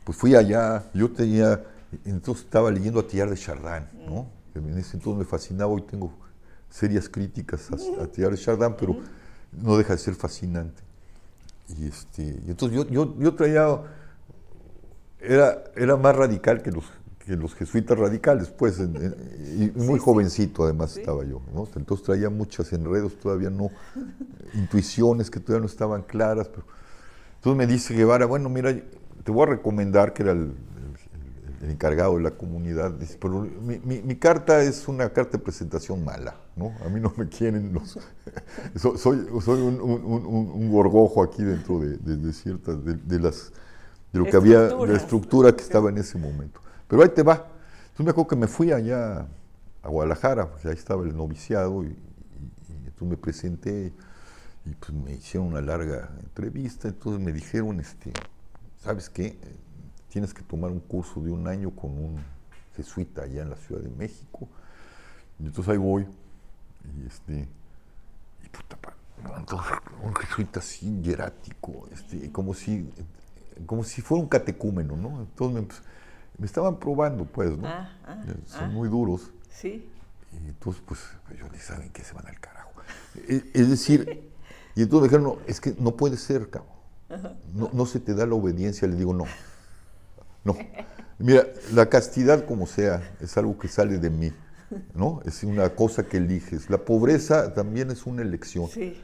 pues 0.03 0.17
fui 0.17 0.35
allá, 0.35 0.83
yo 0.93 1.11
tenía, 1.11 1.63
entonces 2.05 2.45
estaba 2.45 2.71
leyendo 2.71 2.99
a 2.99 3.07
Tillar 3.07 3.29
de 3.29 3.37
Chardin, 3.37 3.87
¿no? 4.05 4.27
Que 4.51 4.59
En 4.59 4.77
ese 4.77 4.97
entonces 4.97 5.19
me 5.19 5.25
fascinaba, 5.25 5.71
hoy 5.71 5.83
tengo 5.83 6.11
serias 6.69 7.07
críticas 7.07 7.69
a, 7.71 8.03
a 8.03 8.07
Tillar 8.07 8.31
de 8.31 8.37
Chardin, 8.37 8.75
pero 8.77 8.97
no 9.51 9.77
deja 9.77 9.93
de 9.93 9.99
ser 9.99 10.15
fascinante. 10.15 10.81
Y, 11.77 11.87
este, 11.87 12.23
y 12.23 12.49
entonces 12.49 12.75
yo, 12.75 12.87
yo, 12.87 13.15
yo 13.19 13.35
traía, 13.35 13.79
era, 15.21 15.63
era 15.75 15.97
más 15.97 16.15
radical 16.15 16.61
que 16.61 16.71
los, 16.71 16.85
que 17.25 17.35
los 17.35 17.53
jesuitas 17.55 17.97
radicales, 17.97 18.49
pues, 18.49 18.79
en- 18.79 18.95
en- 18.95 19.15
y 19.75 19.79
muy 19.79 19.99
sí. 19.99 20.05
jovencito 20.05 20.63
además 20.63 20.91
Sí. 20.91 20.99
estaba 21.01 21.23
yo, 21.25 21.41
¿no? 21.53 21.67
Entonces 21.75 22.05
traía 22.05 22.29
muchos 22.29 22.71
enredos, 22.73 23.19
todavía 23.19 23.49
no, 23.49 23.69
intuiciones 24.53 25.29
que 25.29 25.39
todavía 25.39 25.61
no 25.61 25.67
estaban 25.67 26.01
claras, 26.03 26.47
pero 26.47 26.63
entonces 27.35 27.57
me 27.57 27.67
dice 27.71 27.93
Guevara, 27.93 28.25
bueno, 28.25 28.49
mira, 28.49 28.73
te 29.23 29.31
voy 29.31 29.43
a 29.43 29.45
recomendar, 29.47 30.13
que 30.13 30.23
era 30.23 30.31
el, 30.31 30.39
el- 30.39 31.65
el 31.65 31.71
encargado 31.71 32.15
de 32.15 32.23
la 32.23 32.31
comunidad, 32.31 32.91
dice, 32.91 33.17
pero 33.19 33.41
mi, 33.41 33.79
mi- 33.79 34.01
mi 34.01 34.15
carta 34.15 34.61
es 34.63 34.87
una 34.87 35.09
carta 35.09 35.37
de 35.37 35.43
presentación 35.43 36.03
mala, 36.05 36.35
¿no? 36.55 36.71
A 36.85 36.89
mí 36.89 36.99
no 37.01 37.13
me 37.17 37.27
quieren 37.27 37.73
los... 37.73 37.99
so- 38.75 38.97
soy 38.97 39.27
soy 39.41 39.61
un, 39.61 39.81
un- 39.81 40.03
un- 40.05 40.51
un 40.53 40.71
gorgojo 40.71 41.21
aquí 41.21 41.43
dentro 41.43 41.79
de, 41.79 41.97
de- 41.97 42.15
de 42.17 42.33
ciertas, 42.33 42.83
de, 42.85 42.93
de 42.95 43.19
las... 43.19 43.51
De 44.11 44.19
lo 44.19 44.25
que 44.25 44.37
había, 44.37 44.59
de 44.61 44.87
la 44.93 44.97
estructura 44.97 45.55
que 45.55 45.61
estaba 45.63 45.89
en 45.89 45.97
ese 45.97 46.17
momento. 46.17 46.61
Pero 46.87 47.03
ahí 47.03 47.09
te 47.09 47.23
va. 47.23 47.33
Entonces 47.89 48.05
me 48.05 48.11
acuerdo 48.11 48.27
que 48.29 48.35
me 48.35 48.47
fui 48.47 48.71
allá 48.71 49.27
a 49.83 49.87
Guadalajara, 49.89 50.49
porque 50.49 50.67
ahí 50.67 50.73
estaba 50.73 51.03
el 51.03 51.15
noviciado, 51.15 51.83
y, 51.83 51.87
y- 51.87 52.73
y 52.73 52.75
entonces 52.87 53.07
me 53.07 53.17
presenté 53.17 53.93
y 54.65 54.75
pues 54.75 54.91
me 54.93 55.13
hicieron 55.13 55.47
una 55.49 55.61
larga 55.61 56.09
entrevista, 56.21 56.87
entonces 56.87 57.21
me 57.23 57.31
dijeron, 57.31 57.79
este, 57.79 58.11
¿sabes 58.83 59.09
qué? 59.09 59.25
Eh, 59.27 59.37
Tienes 60.09 60.33
que 60.33 60.41
tomar 60.41 60.71
un 60.71 60.79
curso 60.79 61.21
de 61.21 61.29
un 61.31 61.47
año 61.47 61.69
con 61.69 61.91
un 61.91 62.19
jesuita 62.75 63.21
allá 63.23 63.43
en 63.43 63.51
la 63.51 63.55
Ciudad 63.57 63.79
de 63.81 63.91
México. 63.91 64.47
Y 65.39 65.45
entonces 65.45 65.71
ahí 65.71 65.77
voy, 65.77 66.07
y 66.97 67.05
este, 67.05 67.47
y 68.43 68.49
puta, 68.49 68.75
entonces, 69.37 69.71
un 70.03 70.15
jesuita 70.15 70.59
así, 70.61 70.99
hierático, 71.03 71.87
este, 71.93 72.31
como 72.31 72.55
si, 72.55 72.89
como 73.65 73.83
si 73.83 74.01
fuera 74.01 74.21
un 74.23 74.29
catecúmeno, 74.29 74.95
¿no? 74.95 75.19
Entonces 75.21 75.55
me, 75.55 75.67
empe- 75.67 75.81
me 76.37 76.45
estaban 76.45 76.79
probando, 76.79 77.25
pues, 77.25 77.57
¿no? 77.57 77.67
Ah, 77.67 77.91
ah, 78.05 78.23
Son 78.45 78.63
ah. 78.65 78.67
muy 78.67 78.89
duros. 78.89 79.31
Sí. 79.51 79.89
Y 80.33 80.47
entonces, 80.47 80.81
pues, 80.85 80.99
ellos 81.33 81.51
ni 81.51 81.59
saben 81.59 81.89
que 81.89 82.03
se 82.03 82.13
van 82.13 82.27
al 82.27 82.39
carajo. 82.39 82.71
E- 83.27 83.43
Es 83.53 83.69
decir, 83.69 84.29
y 84.75 84.81
entonces 84.83 85.01
me 85.11 85.17
dijeron, 85.17 85.23
no, 85.39 85.45
es 85.47 85.59
que 85.59 85.75
no 85.79 85.95
puede 85.95 86.17
ser, 86.17 86.49
cabrón. 86.49 86.73
No, 87.53 87.69
no 87.73 87.85
se 87.87 87.99
te 87.99 88.13
da 88.13 88.25
la 88.27 88.35
obediencia. 88.35 88.87
Le 88.87 88.95
digo, 88.95 89.13
no. 89.13 89.25
No. 90.43 90.55
Mira, 91.17 91.45
la 91.73 91.89
castidad, 91.89 92.45
como 92.45 92.67
sea, 92.67 93.01
es 93.19 93.35
algo 93.37 93.57
que 93.57 93.67
sale 93.67 93.97
de 93.97 94.09
mí, 94.11 94.31
¿no? 94.93 95.19
Es 95.25 95.43
una 95.43 95.69
cosa 95.69 96.03
que 96.03 96.17
eliges. 96.17 96.69
La 96.69 96.77
pobreza 96.77 97.53
también 97.53 97.89
es 97.91 98.05
una 98.05 98.21
elección. 98.21 98.67
Sí. 98.67 99.01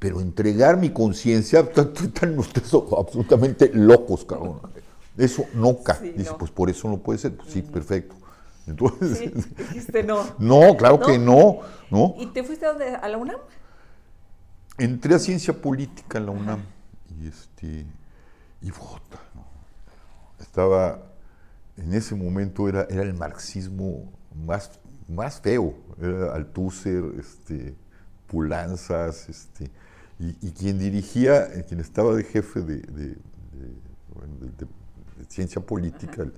Pero 0.00 0.20
entregar 0.20 0.76
mi 0.76 0.90
conciencia, 0.90 1.60
están 1.76 2.36
ustedes 2.36 2.74
absolutamente 2.74 3.70
locos, 3.72 4.24
cabrón. 4.24 4.60
Eso 5.16 5.44
no 5.54 5.80
cae. 5.82 5.98
Sí, 5.98 6.10
Dice, 6.16 6.30
no. 6.30 6.38
pues 6.38 6.50
por 6.50 6.68
eso 6.68 6.88
no 6.88 6.98
puede 6.98 7.20
ser. 7.20 7.36
Pues 7.36 7.50
sí, 7.50 7.62
perfecto. 7.62 8.16
Entonces, 8.66 9.18
Sí, 9.18 9.32
dijiste 9.58 10.02
no. 10.02 10.24
no, 10.38 10.76
claro 10.76 10.98
que 10.98 11.18
no, 11.18 11.60
¿no? 11.90 12.14
¿Y 12.18 12.26
te 12.26 12.42
fuiste 12.42 12.66
a, 12.66 12.70
dónde? 12.70 12.88
a 12.96 13.08
la 13.08 13.18
UNAM? 13.18 13.38
Entré 14.78 15.14
a 15.14 15.18
ciencia 15.20 15.52
política 15.54 16.18
en 16.18 16.26
la 16.26 16.32
UNAM 16.32 16.60
y 17.20 17.28
este 17.28 17.86
y 18.62 18.70
bota, 18.70 19.20
¿no? 19.34 19.44
Estaba 20.40 21.02
en 21.76 21.94
ese 21.94 22.14
momento 22.14 22.68
era, 22.68 22.86
era 22.90 23.02
el 23.02 23.14
marxismo 23.14 24.10
más, 24.46 24.78
más 25.08 25.40
feo, 25.40 25.74
era 26.00 26.34
Althusser, 26.34 27.02
este, 27.18 27.74
Pulanzas, 28.26 29.28
este, 29.28 29.70
y, 30.20 30.36
y 30.46 30.52
quien 30.52 30.78
dirigía, 30.78 31.46
eh, 31.46 31.64
quien 31.66 31.80
estaba 31.80 32.14
de 32.14 32.22
jefe 32.24 32.60
de, 32.60 32.76
de- 32.76 33.08
de- 33.08 33.16
bueno, 34.14 34.34
de- 34.40 34.50
de- 34.50 34.70
de 35.18 35.24
ciencia 35.28 35.60
política, 35.60 36.22
el- 36.22 36.34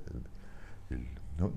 el- 0.90 0.96
el- 0.98 1.08
¿no? 1.38 1.52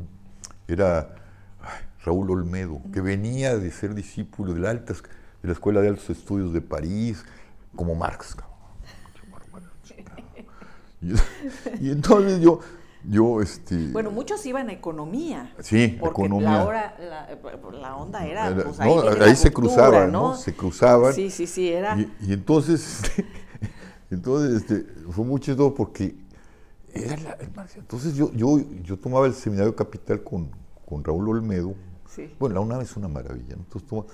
era 0.67 1.15
ay, 1.61 1.85
Raúl 2.03 2.31
Olmedo, 2.31 2.81
que 2.91 3.01
venía 3.01 3.57
de 3.57 3.71
ser 3.71 3.93
discípulo 3.93 4.53
de 4.53 4.59
la, 4.59 4.71
altas, 4.71 5.03
de 5.41 5.47
la 5.47 5.53
Escuela 5.53 5.81
de 5.81 5.89
Altos 5.89 6.09
Estudios 6.09 6.51
de 6.51 6.61
París, 6.61 7.23
como 7.75 7.95
Marx. 7.95 8.35
cabrón. 8.35 8.55
Y 11.79 11.91
entonces 11.91 12.39
yo, 12.41 12.59
yo 13.09 13.41
este, 13.41 13.91
Bueno, 13.91 14.11
muchos 14.11 14.45
iban 14.45 14.69
a 14.69 14.73
economía. 14.73 15.53
Sí, 15.59 15.97
porque 15.99 16.21
economía. 16.23 16.51
La, 16.51 16.65
hora, 16.65 16.95
la, 16.99 17.71
la 17.79 17.95
onda 17.95 18.25
era. 18.25 18.53
Pues, 18.53 18.77
no, 18.79 18.83
ahí, 18.83 19.09
viene 19.09 19.25
ahí 19.25 19.35
se 19.35 19.51
cruzaban, 19.51 20.11
¿no? 20.11 20.35
Se 20.35 20.53
cruzaban. 20.55 21.13
Sí, 21.13 21.29
sí, 21.29 21.47
sí, 21.47 21.69
era. 21.69 21.97
Y, 21.99 22.11
y 22.21 22.33
entonces, 22.33 23.01
entonces 24.11 24.61
este, 24.61 24.85
fue 25.11 25.25
muy 25.25 25.39
chido 25.39 25.73
porque 25.73 26.15
era 26.93 27.17
la-. 27.17 27.37
Entonces 27.75 28.15
yo, 28.15 28.31
yo, 28.33 28.59
yo 28.83 28.97
tomaba 28.97 29.25
el 29.27 29.33
seminario 29.33 29.75
capital 29.75 30.23
con, 30.23 30.49
con 30.85 31.03
Raúl 31.03 31.29
Olmedo. 31.29 31.73
Sí. 32.07 32.33
Bueno, 32.39 32.55
la 32.55 32.61
UNAM 32.61 32.81
es 32.81 32.95
una 32.95 33.07
maravilla. 33.07 33.55
¿no? 33.55 33.63
Entonces, 33.63 33.87
toma- 33.89 34.05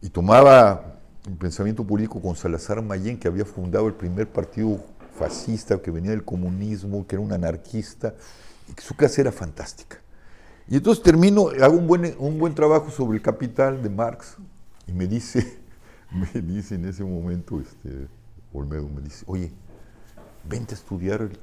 Y 0.00 0.08
tomaba 0.10 0.98
el 1.26 1.34
pensamiento 1.36 1.84
político 1.84 2.20
con 2.20 2.34
Salazar 2.34 2.82
Mayén, 2.82 3.18
que 3.18 3.28
había 3.28 3.44
fundado 3.44 3.86
el 3.86 3.94
primer 3.94 4.28
partido 4.28 4.80
fascista, 5.18 5.80
que 5.82 5.90
venía 5.90 6.10
del 6.12 6.24
comunismo, 6.24 7.06
que 7.06 7.16
era 7.16 7.22
un 7.24 7.32
anarquista, 7.32 8.14
y 8.68 8.72
que 8.74 8.82
su 8.82 8.94
clase 8.94 9.20
era 9.22 9.32
fantástica. 9.32 9.98
Y 10.68 10.76
entonces 10.76 11.02
termino, 11.02 11.48
hago 11.62 11.76
un 11.76 11.86
buen, 11.86 12.14
un 12.18 12.38
buen 12.38 12.54
trabajo 12.54 12.90
sobre 12.90 13.16
el 13.16 13.22
capital 13.22 13.82
de 13.82 13.90
Marx, 13.90 14.36
y 14.86 14.92
me 14.92 15.06
dice, 15.06 15.58
me 16.34 16.40
dice 16.42 16.76
en 16.76 16.84
ese 16.86 17.04
momento, 17.04 17.60
este, 17.60 18.06
Olmedo, 18.52 18.88
me 18.88 19.02
dice, 19.02 19.24
oye, 19.26 19.50
vente 20.48 20.74
a 20.74 20.78
estudiar 20.78 21.22
el 21.22 21.38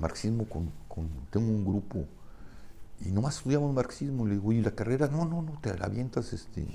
marxismo 0.00 0.44
con, 0.48 0.70
con- 0.88 1.08
tengo 1.30 1.46
un 1.48 1.64
grupo 1.64 2.04
y 3.04 3.10
nomás 3.12 3.36
estudiamos 3.36 3.72
marxismo. 3.74 4.26
Le 4.26 4.34
digo, 4.34 4.48
oye, 4.48 4.62
la 4.62 4.72
carrera, 4.72 5.08
no, 5.08 5.24
no, 5.24 5.42
no, 5.42 5.58
te 5.60 5.76
la 5.78 5.86
avientas, 5.86 6.32
este. 6.32 6.66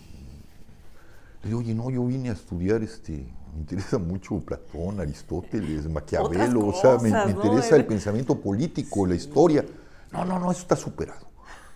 Le 1.43 1.49
digo, 1.49 1.59
oye, 1.59 1.73
no, 1.75 1.89
yo 1.89 2.05
vine 2.05 2.29
a 2.29 2.33
estudiar, 2.33 2.81
este, 2.83 3.11
me 3.53 3.59
interesa 3.59 3.97
mucho 3.97 4.39
Platón, 4.39 4.99
Aristóteles, 4.99 5.89
Maquiavelo, 5.89 6.67
o 6.67 6.73
sea, 6.73 6.97
me, 6.97 7.11
me 7.11 7.33
¿no? 7.33 7.43
interesa 7.43 7.75
el 7.75 7.85
pensamiento 7.85 8.39
político, 8.39 9.05
la 9.05 9.15
historia. 9.15 9.65
No, 10.11 10.23
no, 10.25 10.39
no, 10.39 10.51
eso 10.51 10.61
está 10.61 10.75
superado. 10.75 11.27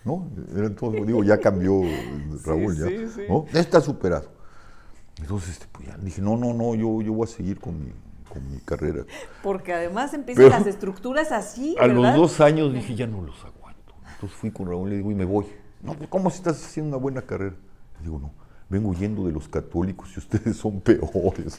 ¿No? 0.04 0.26
Entonces, 0.56 1.06
digo, 1.06 1.22
ya 1.22 1.38
cambió 1.38 1.82
Raúl, 2.44 2.76
ya. 2.78 2.86
sí, 2.86 3.08
sí. 3.14 3.22
¿no? 3.28 3.44
Ya 3.52 3.60
está 3.60 3.80
superado. 3.80 4.30
Entonces, 5.20 5.50
este, 5.50 5.66
pues 5.72 5.86
ya 5.88 5.98
dije, 5.98 6.22
no, 6.22 6.36
no, 6.36 6.54
no, 6.54 6.74
yo, 6.74 7.02
yo 7.02 7.12
voy 7.12 7.24
a 7.24 7.26
seguir 7.26 7.58
con 7.60 7.78
mi, 7.84 7.92
con 8.32 8.50
mi 8.50 8.58
carrera. 8.60 9.04
Porque 9.42 9.74
además 9.74 10.14
empiezan 10.14 10.44
Pero- 10.46 10.58
las 10.58 10.66
estructuras 10.66 11.30
así, 11.32 11.76
A 11.78 11.86
los 11.88 12.14
dos 12.14 12.40
años 12.40 12.72
dije, 12.72 12.94
ya 12.94 13.06
no 13.06 13.20
los 13.20 13.44
aguanto. 13.44 13.94
Entonces 14.14 14.38
fui 14.38 14.50
con 14.50 14.66
Raúl 14.68 14.88
y 14.88 14.90
le 14.92 14.96
digo, 14.98 15.10
y 15.10 15.14
me 15.14 15.24
voy. 15.26 15.46
No, 15.82 15.94
pues 15.94 16.08
¿cómo 16.08 16.30
si 16.30 16.38
estás 16.38 16.64
haciendo 16.64 16.96
una 16.96 17.02
buena 17.02 17.22
carrera? 17.22 17.56
Le 17.98 18.04
digo, 18.04 18.18
no, 18.20 18.30
vengo 18.68 18.90
huyendo 18.90 19.26
de 19.26 19.32
los 19.32 19.48
católicos 19.48 20.10
y 20.14 20.18
ustedes 20.18 20.56
son 20.56 20.80
peores. 20.80 21.58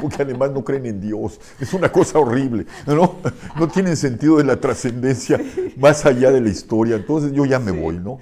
Porque 0.00 0.22
además 0.22 0.50
no 0.50 0.64
creen 0.64 0.86
en 0.86 1.00
Dios. 1.00 1.40
Es 1.58 1.72
una 1.72 1.90
cosa 1.90 2.18
horrible. 2.18 2.66
No, 2.86 3.16
no 3.56 3.68
tienen 3.68 3.96
sentido 3.96 4.36
de 4.36 4.44
la 4.44 4.60
trascendencia 4.60 5.40
más 5.76 6.04
allá 6.04 6.30
de 6.30 6.40
la 6.40 6.50
historia. 6.50 6.96
Entonces 6.96 7.32
yo 7.32 7.46
ya 7.46 7.58
me 7.58 7.72
voy, 7.72 7.98
¿no? 7.98 8.18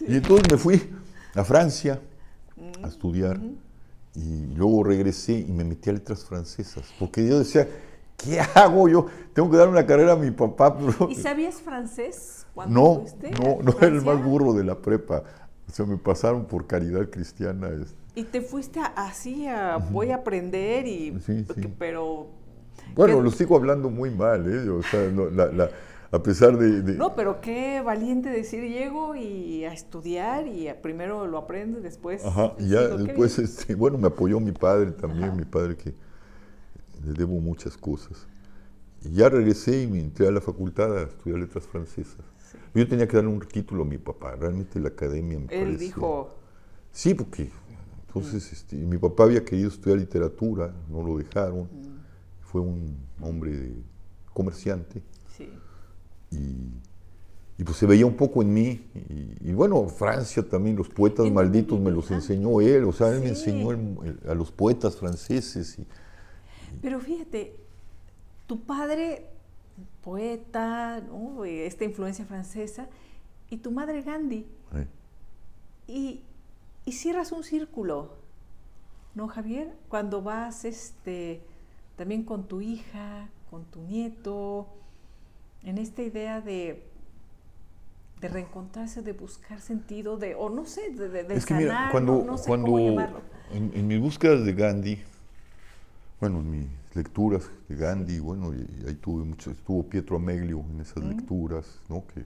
Y 0.00 0.16
entonces 0.16 0.50
me 0.50 0.58
fui 0.58 0.90
a 1.34 1.44
Francia 1.44 2.00
a 2.82 2.88
estudiar. 2.88 3.40
Y 4.14 4.46
luego 4.54 4.82
regresé 4.82 5.40
y 5.40 5.52
me 5.52 5.64
metí 5.64 5.90
a 5.90 5.92
letras 5.92 6.24
francesas. 6.24 6.84
Porque 6.98 7.26
yo 7.26 7.38
decía, 7.38 7.68
¿qué 8.16 8.40
hago 8.54 8.88
yo? 8.88 9.06
Tengo 9.34 9.50
que 9.50 9.56
dar 9.56 9.68
una 9.68 9.84
carrera 9.84 10.12
a 10.12 10.16
mi 10.16 10.30
papá. 10.30 10.76
¿Y 11.10 11.16
sabías 11.16 11.56
francés? 11.56 12.46
No, 12.68 13.04
no, 13.38 13.58
no 13.62 13.76
era 13.78 13.88
el 13.88 14.02
más 14.02 14.22
burro 14.24 14.54
de 14.54 14.64
la 14.64 14.78
prepa. 14.78 15.22
O 15.76 15.84
sea, 15.84 15.84
me 15.84 15.98
pasaron 15.98 16.46
por 16.46 16.66
caridad 16.66 17.10
cristiana. 17.10 17.68
Este. 17.68 17.94
Y 18.14 18.24
te 18.24 18.40
fuiste 18.40 18.80
así 18.94 19.46
a, 19.46 19.76
voy 19.76 20.10
a 20.10 20.16
aprender 20.16 20.86
y... 20.86 21.20
Sí, 21.20 21.44
sí. 21.54 21.70
Pero... 21.78 22.30
Bueno, 22.94 23.20
lo 23.20 23.30
sigo 23.30 23.56
hablando 23.56 23.90
muy 23.90 24.08
mal, 24.08 24.50
¿eh? 24.50 24.70
O 24.70 24.82
sea, 24.82 25.02
la, 25.32 25.52
la, 25.52 25.68
a 26.10 26.22
pesar 26.22 26.56
de, 26.56 26.94
No, 26.94 27.14
pero 27.14 27.42
qué 27.42 27.82
valiente 27.84 28.30
decir, 28.30 28.62
llego 28.62 29.16
y 29.16 29.66
a 29.66 29.74
estudiar 29.74 30.48
y 30.48 30.72
primero 30.80 31.26
lo 31.26 31.36
aprendes, 31.36 31.82
después... 31.82 32.24
Ajá, 32.24 32.54
y 32.58 32.70
ya 32.70 32.88
después, 32.88 33.38
este, 33.38 33.74
bueno, 33.74 33.98
me 33.98 34.06
apoyó 34.06 34.40
mi 34.40 34.52
padre 34.52 34.92
también, 34.92 35.36
mi 35.36 35.44
padre 35.44 35.76
que 35.76 35.92
le 37.04 37.12
debo 37.12 37.38
muchas 37.38 37.76
cosas. 37.76 38.26
Y 39.04 39.12
ya 39.12 39.28
regresé 39.28 39.82
y 39.82 39.86
me 39.88 40.00
entré 40.00 40.26
a 40.26 40.30
la 40.30 40.40
facultad 40.40 40.96
a 40.96 41.02
estudiar 41.02 41.38
letras 41.38 41.66
francesas. 41.66 42.24
Yo 42.76 42.86
tenía 42.86 43.08
que 43.08 43.16
darle 43.16 43.30
un 43.30 43.40
título 43.40 43.82
a 43.82 43.86
mi 43.86 43.98
papá, 43.98 44.36
realmente 44.36 44.78
la 44.78 44.88
academia 44.88 45.38
me 45.38 45.46
Él 45.50 45.78
dijo... 45.78 46.34
Sí, 46.92 47.14
porque 47.14 47.50
entonces 48.06 48.52
este, 48.52 48.76
mi 48.76 48.96
papá 48.98 49.24
había 49.24 49.44
querido 49.44 49.68
estudiar 49.68 49.98
literatura, 49.98 50.74
no 50.88 51.02
lo 51.02 51.18
dejaron. 51.18 51.64
Mm. 51.64 52.00
Fue 52.40 52.60
un 52.60 52.96
hombre 53.20 53.74
comerciante. 54.32 55.02
Sí. 55.36 55.50
Y, 56.30 57.64
pues 57.64 57.76
se 57.78 57.86
veía 57.86 58.06
un 58.06 58.16
poco 58.16 58.42
en 58.42 58.52
mí. 58.52 58.86
Y, 59.40 59.52
bueno, 59.52 59.86
Francia 59.88 60.46
también, 60.46 60.76
los 60.76 60.88
poetas 60.88 61.30
malditos 61.30 61.80
me 61.80 61.90
los 61.90 62.10
enseñó 62.10 62.60
él, 62.60 62.84
o 62.84 62.92
sea, 62.92 63.08
él 63.08 63.20
me 63.20 63.28
enseñó 63.28 63.70
a 63.70 64.34
los 64.34 64.52
poetas 64.52 64.96
franceses. 64.96 65.78
Pero 66.82 67.00
fíjate, 67.00 67.56
tu 68.46 68.60
padre, 68.60 69.30
poeta, 70.02 71.02
esta 71.44 71.84
influencia 71.84 72.24
francesa, 72.24 72.88
y 73.50 73.58
tu 73.58 73.70
madre 73.70 74.02
Gandhi. 74.02 74.46
Y, 75.88 76.22
y, 76.84 76.92
cierras 76.92 77.30
un 77.30 77.44
círculo, 77.44 78.16
¿no, 79.14 79.28
Javier? 79.28 79.72
Cuando 79.88 80.20
vas 80.20 80.64
este, 80.64 81.40
también 81.96 82.24
con 82.24 82.48
tu 82.48 82.60
hija, 82.60 83.28
con 83.50 83.64
tu 83.66 83.82
nieto, 83.82 84.66
en 85.62 85.78
esta 85.78 86.02
idea 86.02 86.40
de, 86.40 86.82
de 88.20 88.28
reencontrarse, 88.28 89.02
de 89.02 89.12
buscar 89.12 89.60
sentido, 89.60 90.16
de, 90.16 90.34
o 90.34 90.50
no 90.50 90.64
sé, 90.64 90.90
de, 90.90 91.08
de, 91.08 91.34
es 91.34 91.46
que 91.46 91.54
mira, 91.54 91.88
cuando, 91.92 92.24
no, 92.24 92.36
sé 92.36 92.48
cuando 92.48 92.72
cómo. 92.72 93.00
En, 93.52 93.72
en, 93.74 93.86
mis 93.86 94.00
búsquedas 94.00 94.44
de 94.44 94.52
Gandhi, 94.52 94.98
bueno, 96.20 96.40
en 96.40 96.50
mis 96.50 96.66
lecturas 96.96 97.50
de 97.68 97.76
Gandhi, 97.76 98.18
bueno, 98.18 98.52
y 98.54 98.86
ahí 98.86 98.94
tuve 98.94 99.24
mucho, 99.24 99.50
estuvo 99.50 99.84
Pietro 99.84 100.16
Ameglio 100.16 100.64
en 100.72 100.80
esas 100.80 101.04
lecturas, 101.04 101.80
¿no? 101.88 102.04
Que, 102.06 102.24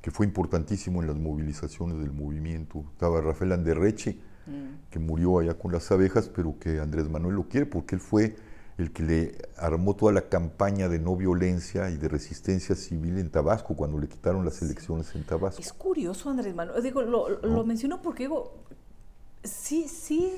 que, 0.00 0.10
fue 0.10 0.24
importantísimo 0.26 1.02
en 1.02 1.08
las 1.08 1.16
movilizaciones 1.16 1.98
del 1.98 2.12
movimiento. 2.12 2.84
Estaba 2.92 3.20
Rafael 3.20 3.52
Anderreche, 3.52 4.18
mm. 4.46 4.90
que 4.90 4.98
murió 4.98 5.40
allá 5.40 5.54
con 5.54 5.72
las 5.72 5.90
abejas, 5.90 6.28
pero 6.28 6.58
que 6.58 6.80
Andrés 6.80 7.08
Manuel 7.10 7.34
lo 7.34 7.48
quiere 7.48 7.66
porque 7.66 7.96
él 7.96 8.00
fue 8.00 8.36
el 8.78 8.92
que 8.92 9.02
le 9.02 9.38
armó 9.56 9.96
toda 9.96 10.12
la 10.12 10.28
campaña 10.28 10.88
de 10.88 10.98
no 10.98 11.16
violencia 11.16 11.90
y 11.90 11.96
de 11.96 12.08
resistencia 12.08 12.74
civil 12.74 13.18
en 13.18 13.30
Tabasco 13.30 13.74
cuando 13.74 13.98
le 13.98 14.06
quitaron 14.06 14.44
las 14.44 14.60
elecciones 14.60 15.14
en 15.14 15.24
Tabasco. 15.24 15.62
Es 15.62 15.72
curioso, 15.72 16.28
Andrés 16.28 16.54
Manuel. 16.54 16.82
Digo, 16.82 17.02
lo, 17.02 17.64
menciono 17.64 18.02
porque 18.02 18.24
digo, 18.24 18.52
sí, 19.42 19.88
sí, 19.88 20.34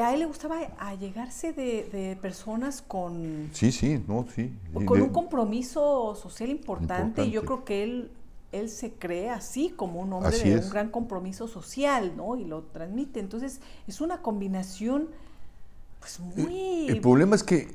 a 0.00 0.12
él 0.12 0.20
le 0.20 0.26
gustaba 0.26 0.60
allegarse 0.78 1.52
de, 1.52 1.88
de 1.90 2.16
personas 2.16 2.82
con... 2.82 3.50
Sí, 3.52 3.72
sí, 3.72 4.02
no, 4.06 4.26
sí. 4.34 4.52
Con 4.84 5.00
un 5.00 5.10
compromiso 5.10 6.14
social 6.14 6.50
importante, 6.50 7.24
y 7.24 7.30
yo 7.30 7.44
creo 7.44 7.64
que 7.64 7.82
él 7.82 8.10
él 8.52 8.70
se 8.70 8.92
cree 8.92 9.30
así 9.30 9.72
como 9.74 10.00
un 10.00 10.12
hombre 10.12 10.38
de 10.38 10.58
un 10.58 10.70
gran 10.70 10.90
compromiso 10.90 11.48
social, 11.48 12.16
¿no? 12.16 12.36
Y 12.36 12.44
lo 12.44 12.62
transmite. 12.62 13.20
Entonces, 13.20 13.60
es 13.86 14.00
una 14.00 14.22
combinación 14.22 15.08
pues 16.00 16.20
muy... 16.20 16.88
El, 16.88 17.00
problema 17.00 17.36
es 17.36 17.42
que... 17.42 17.68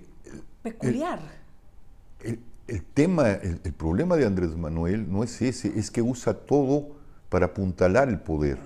Peculiar. 0.64 1.20
El, 2.68 2.84
tema, 2.94 3.32
el, 3.32 3.58
problema 3.74 4.16
de 4.16 4.26
Andrés 4.26 4.56
Manuel 4.56 5.12
no 5.12 5.24
es 5.24 5.42
ese, 5.42 5.78
es 5.78 5.92
que 5.92 6.02
usa 6.02 6.34
todo 6.34 6.92
para 7.30 7.48
apuntalar 7.48 8.08
el 8.08 8.20
poder. 8.20 8.60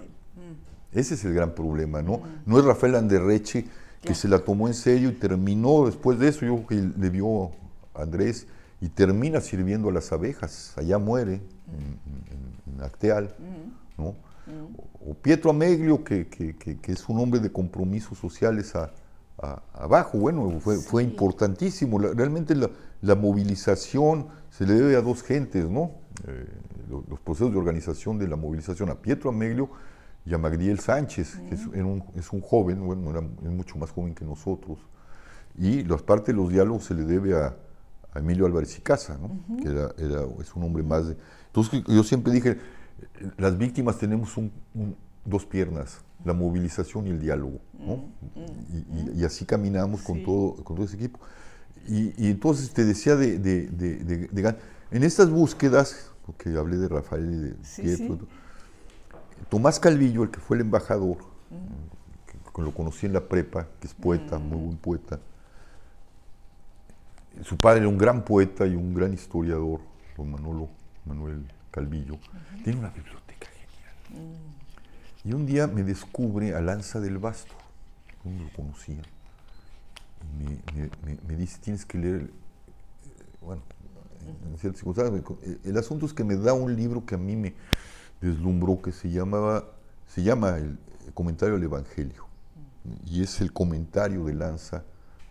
Ese 0.92 1.16
es 1.16 1.26
el 1.26 1.34
gran 1.34 1.54
problema, 1.54 2.02
¿no? 2.02 2.22
No 2.46 2.58
es 2.60 2.66
Rafael 2.66 2.96
Anderreche 2.96 3.66
que 4.02 4.14
se 4.14 4.28
la 4.28 4.40
tomó 4.40 4.68
en 4.68 4.74
serio 4.74 5.10
y 5.10 5.14
terminó 5.14 5.86
después 5.86 6.20
de 6.20 6.28
eso, 6.28 6.46
yo 6.46 6.64
creo 6.64 6.68
que 6.68 7.00
le 7.00 7.10
vio 7.10 7.52
a 7.94 8.04
Andrés 8.04 8.48
y 8.80 8.90
termina 8.90 9.42
sirviendo 9.42 9.90
a 9.90 9.92
las 9.92 10.12
abejas, 10.12 10.74
allá 10.78 10.98
muere, 10.98 11.42
en, 11.68 12.84
Acteal. 12.84 13.34
¿no? 13.98 14.16
O, 15.08 15.14
Pietro 15.16 15.50
Ameglio, 15.50 16.04
que, 16.04 16.28
que, 16.28 16.92
es 16.92 17.10
un 17.10 17.20
hombre 17.20 17.40
de 17.40 17.52
compromisos 17.52 18.18
sociales 18.18 18.76
a, 18.76 18.92
abajo. 19.74 20.18
Bueno, 20.18 20.60
fue, 20.60 20.78
fue 20.78 21.04
importantísimo. 21.04 22.00
realmente 22.00 22.56
la, 22.56 23.16
movilización 23.16 24.28
se 24.50 24.66
le 24.66 24.74
debe 24.74 24.96
a 24.96 25.02
dos 25.02 25.24
gentes, 25.24 25.70
¿no? 25.70 25.92
Eh, 26.28 26.48
los, 26.90 27.20
procesos 27.20 27.52
de 27.52 27.58
organización 27.58 28.18
de 28.20 28.28
la 28.28 28.36
movilización, 28.36 28.90
a 28.90 28.96
Pietro 28.96 29.30
Ameglio 29.30 29.70
y 30.26 30.34
a 30.34 30.38
Magdiel 30.38 30.80
Sánchez, 30.80 31.40
que 31.48 31.56
es, 31.56 31.66
un, 31.68 32.04
es, 32.16 32.34
un, 32.34 32.42
joven, 32.42 32.84
bueno, 32.86 33.12
era, 33.12 33.20
es 33.20 33.52
mucho 33.52 33.78
más 33.78 33.92
joven 33.92 34.16
que 34.16 34.26
nosotros. 34.26 34.80
Y 35.58 35.84
la 35.84 35.98
parte 35.98 36.32
de 36.32 36.38
los 36.38 36.50
diálogos 36.50 36.86
se 36.86 36.96
le 36.96 37.04
debe 37.04 37.36
a, 37.36 37.56
Emilio 38.16 38.46
Álvarez 38.46 38.78
y 38.78 38.82
Casa, 38.82 39.18
¿no? 39.18 39.58
que 39.62 39.68
era, 39.68 39.92
es 40.40 40.56
un 40.56 40.64
hombre 40.64 40.84
más 40.84 41.06
de... 41.06 41.18
Entonces 41.48 41.84
yo 41.86 42.02
siempre 42.02 42.32
dije, 42.32 42.58
las 43.38 43.58
víctimas 43.58 43.98
tenemos 43.98 44.38
un, 44.38 44.54
dos 45.26 45.46
piernas, 45.46 46.00
la 46.24 46.34
movilización 46.34 47.08
y 47.08 47.10
el 47.10 47.20
diálogo. 47.20 47.60
¿no? 47.78 47.98
Mm, 48.36 49.16
mm, 49.16 49.20
y, 49.20 49.26
así 49.26 49.44
caminamos 49.46 50.02
con, 50.02 50.24
todo, 50.24 50.56
con 50.64 50.78
todo 50.78 50.86
ese 50.86 50.96
equipo. 50.96 51.20
Y, 51.88 52.30
entonces 52.30 52.72
te 52.72 52.86
decía 52.86 53.18
de, 53.18 53.38
de, 53.38 53.68
de, 53.68 54.56
en 54.92 55.04
estas 55.04 55.30
búsquedas, 55.30 56.10
porque 56.26 56.56
hablé 56.58 56.78
de 56.78 56.88
Rafael 56.88 57.32
y 57.32 57.36
de 57.36 57.56
Pietro, 57.84 58.28
Tomás 59.50 59.80
Calvillo, 59.80 60.24
el 60.24 60.32
que 60.32 60.40
fue 60.40 60.58
el 60.58 60.62
embajador, 60.62 61.18
que, 62.54 62.62
lo 62.62 62.74
conocí 62.74 63.06
en 63.06 63.14
la 63.14 63.22
prepa, 63.22 63.68
que 63.80 63.88
es 63.88 63.94
poeta, 63.94 64.40
muy 64.40 64.58
buen 64.58 64.78
poeta, 64.78 65.20
su 67.44 67.58
padre 67.58 67.82
era 67.82 67.90
un 67.90 67.98
gran 67.98 68.24
poeta 68.24 68.66
y 68.66 68.76
un 68.76 68.94
gran 68.94 69.14
historiador, 69.14 69.82
don 70.16 70.32
Manolo 70.32 70.70
Manuel 71.06 71.46
Calvillo, 71.70 72.18
tiene 72.64 72.80
una 72.80 72.90
biblioteca 72.90 73.48
genial. 73.48 74.38
Y 75.24 75.34
un 75.34 75.46
día 75.46 75.68
me 75.68 75.84
descubre 75.84 76.56
a 76.56 76.62
Lanza 76.62 77.00
del 77.00 77.18
Basto, 77.18 77.54
no 78.24 78.44
lo 78.44 78.50
conocía. 78.52 79.02
Y 80.40 81.28
me, 81.28 81.36
dice, 81.36 81.60
tienes 81.62 81.86
que 81.86 81.98
leer, 81.98 82.32
bueno, 83.42 83.62
en 84.50 84.58
ciertas 84.58 84.80
circunstancias. 84.80 85.24
El 85.64 85.78
asunto 85.78 86.06
es 86.06 86.14
que 86.14 86.24
me 86.24 86.36
da 86.36 86.54
un 86.54 86.76
libro 86.76 87.06
que 87.06 87.16
a 87.16 87.18
mí 87.18 87.36
me 87.36 87.54
deslumbró, 88.22 88.82
que 88.82 88.92
se 88.92 89.10
llamaba, 89.10 89.66
se 90.08 90.24
llama 90.24 90.58
el 90.58 90.78
Comentario 91.14 91.56
al 91.56 91.64
Evangelio. 91.64 92.26
Y 93.06 93.24
es 93.24 93.42
el 93.42 93.52
comentario 93.52 94.26
de 94.26 94.34
Lanza 94.34 94.84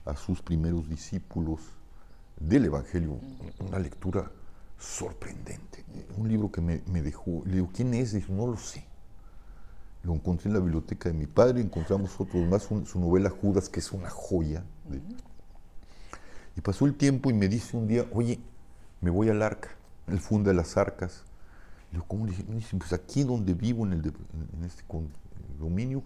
a 0.04 0.16
sus 0.16 0.42
primeros 0.42 0.88
discípulos 0.88 1.60
del 2.38 2.66
Evangelio. 2.66 3.18
Una 3.60 3.78
lectura 3.78 4.30
sorprendente. 4.78 5.84
Un 6.16 6.28
libro 6.28 6.50
que 6.50 6.60
me, 6.60 7.02
dejó. 7.02 7.42
Le 7.46 7.54
digo, 7.54 7.70
¿quién 7.72 7.94
es? 7.94 8.12
Dijo, 8.12 8.32
no 8.32 8.46
lo 8.46 8.56
sé. 8.56 8.84
Lo 10.02 10.12
encontré 10.12 10.48
en 10.48 10.54
la 10.54 10.60
biblioteca 10.60 11.08
de 11.08 11.14
mi 11.14 11.26
padre, 11.26 11.62
encontramos 11.62 12.20
otros 12.20 12.46
más, 12.46 12.64
su 12.64 13.00
novela 13.00 13.30
Judas, 13.30 13.68
que 13.68 13.80
es 13.80 13.90
una 13.92 14.10
joya. 14.10 14.62
Y 16.56 16.60
pasó 16.60 16.84
el 16.84 16.94
tiempo 16.94 17.30
y 17.30 17.34
me 17.34 17.48
dice 17.48 17.76
un 17.76 17.88
día, 17.88 18.06
oye, 18.12 18.38
me 19.00 19.10
voy 19.10 19.30
al 19.30 19.42
arca. 19.42 19.70
Él 20.06 20.20
funda 20.20 20.52
las 20.52 20.76
arcas. 20.76 21.24
¿Cómo 22.02 22.26
le 22.26 22.32
dije? 22.32 22.76
Pues 22.76 22.92
aquí 22.92 23.22
donde 23.22 23.54
vivo, 23.54 23.86
en, 23.86 23.92
el 23.94 24.12
en 24.56 24.64
este 24.64 24.82
dominio, 25.58 26.02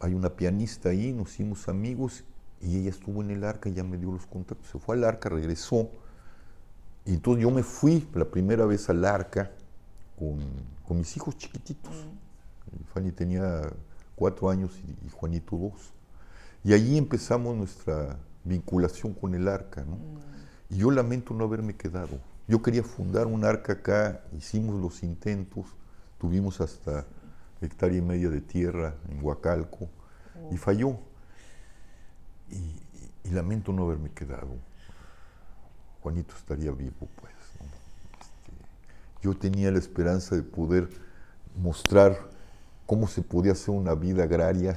hay 0.00 0.14
una 0.14 0.30
pianista 0.30 0.90
ahí, 0.90 1.12
nos 1.12 1.32
hicimos 1.32 1.68
amigos 1.68 2.24
y 2.60 2.78
ella 2.78 2.90
estuvo 2.90 3.22
en 3.22 3.30
el 3.30 3.44
arca, 3.44 3.70
ya 3.70 3.84
me 3.84 3.96
dio 3.96 4.12
los 4.12 4.26
contactos, 4.26 4.68
se 4.68 4.78
fue 4.78 4.96
al 4.96 5.04
arca, 5.04 5.28
regresó. 5.28 5.90
Y 7.04 7.14
entonces 7.14 7.42
yo 7.42 7.50
me 7.50 7.62
fui 7.62 8.06
la 8.14 8.24
primera 8.24 8.66
vez 8.66 8.88
al 8.90 9.04
arca 9.04 9.52
con, 10.18 10.38
con 10.86 10.98
mis 10.98 11.16
hijos 11.16 11.36
chiquititos. 11.36 11.94
Fanny 12.92 13.12
tenía 13.12 13.62
cuatro 14.16 14.50
años 14.50 14.72
y, 14.78 15.06
y 15.06 15.10
Juanito 15.10 15.56
dos. 15.56 15.92
Y 16.64 16.72
allí 16.72 16.98
empezamos 16.98 17.56
nuestra 17.56 18.18
vinculación 18.44 19.14
con 19.14 19.34
el 19.34 19.46
arca. 19.46 19.84
¿no? 19.84 19.98
Y 20.68 20.78
yo 20.78 20.90
lamento 20.90 21.32
no 21.32 21.44
haberme 21.44 21.76
quedado. 21.76 22.18
Yo 22.48 22.62
quería 22.62 22.82
fundar 22.82 23.26
un 23.26 23.44
arca 23.44 23.74
acá, 23.74 24.22
hicimos 24.36 24.80
los 24.80 25.02
intentos, 25.02 25.66
tuvimos 26.18 26.60
hasta 26.60 27.04
hectárea 27.60 27.98
y 27.98 28.02
media 28.02 28.30
de 28.30 28.40
tierra 28.40 28.94
en 29.08 29.24
Huacalco 29.24 29.88
y 30.50 30.56
falló. 30.56 30.98
Y, 32.50 32.86
y 33.24 33.30
lamento 33.30 33.72
no 33.72 33.84
haberme 33.84 34.10
quedado. 34.10 34.56
Juanito 36.02 36.34
estaría 36.36 36.70
vivo, 36.70 37.08
pues. 37.16 37.32
¿no? 37.58 37.66
Este, 38.20 38.52
yo 39.22 39.36
tenía 39.36 39.72
la 39.72 39.78
esperanza 39.78 40.36
de 40.36 40.42
poder 40.42 40.88
mostrar 41.56 42.30
cómo 42.86 43.08
se 43.08 43.22
podía 43.22 43.52
hacer 43.52 43.74
una 43.74 43.94
vida 43.94 44.22
agraria 44.22 44.76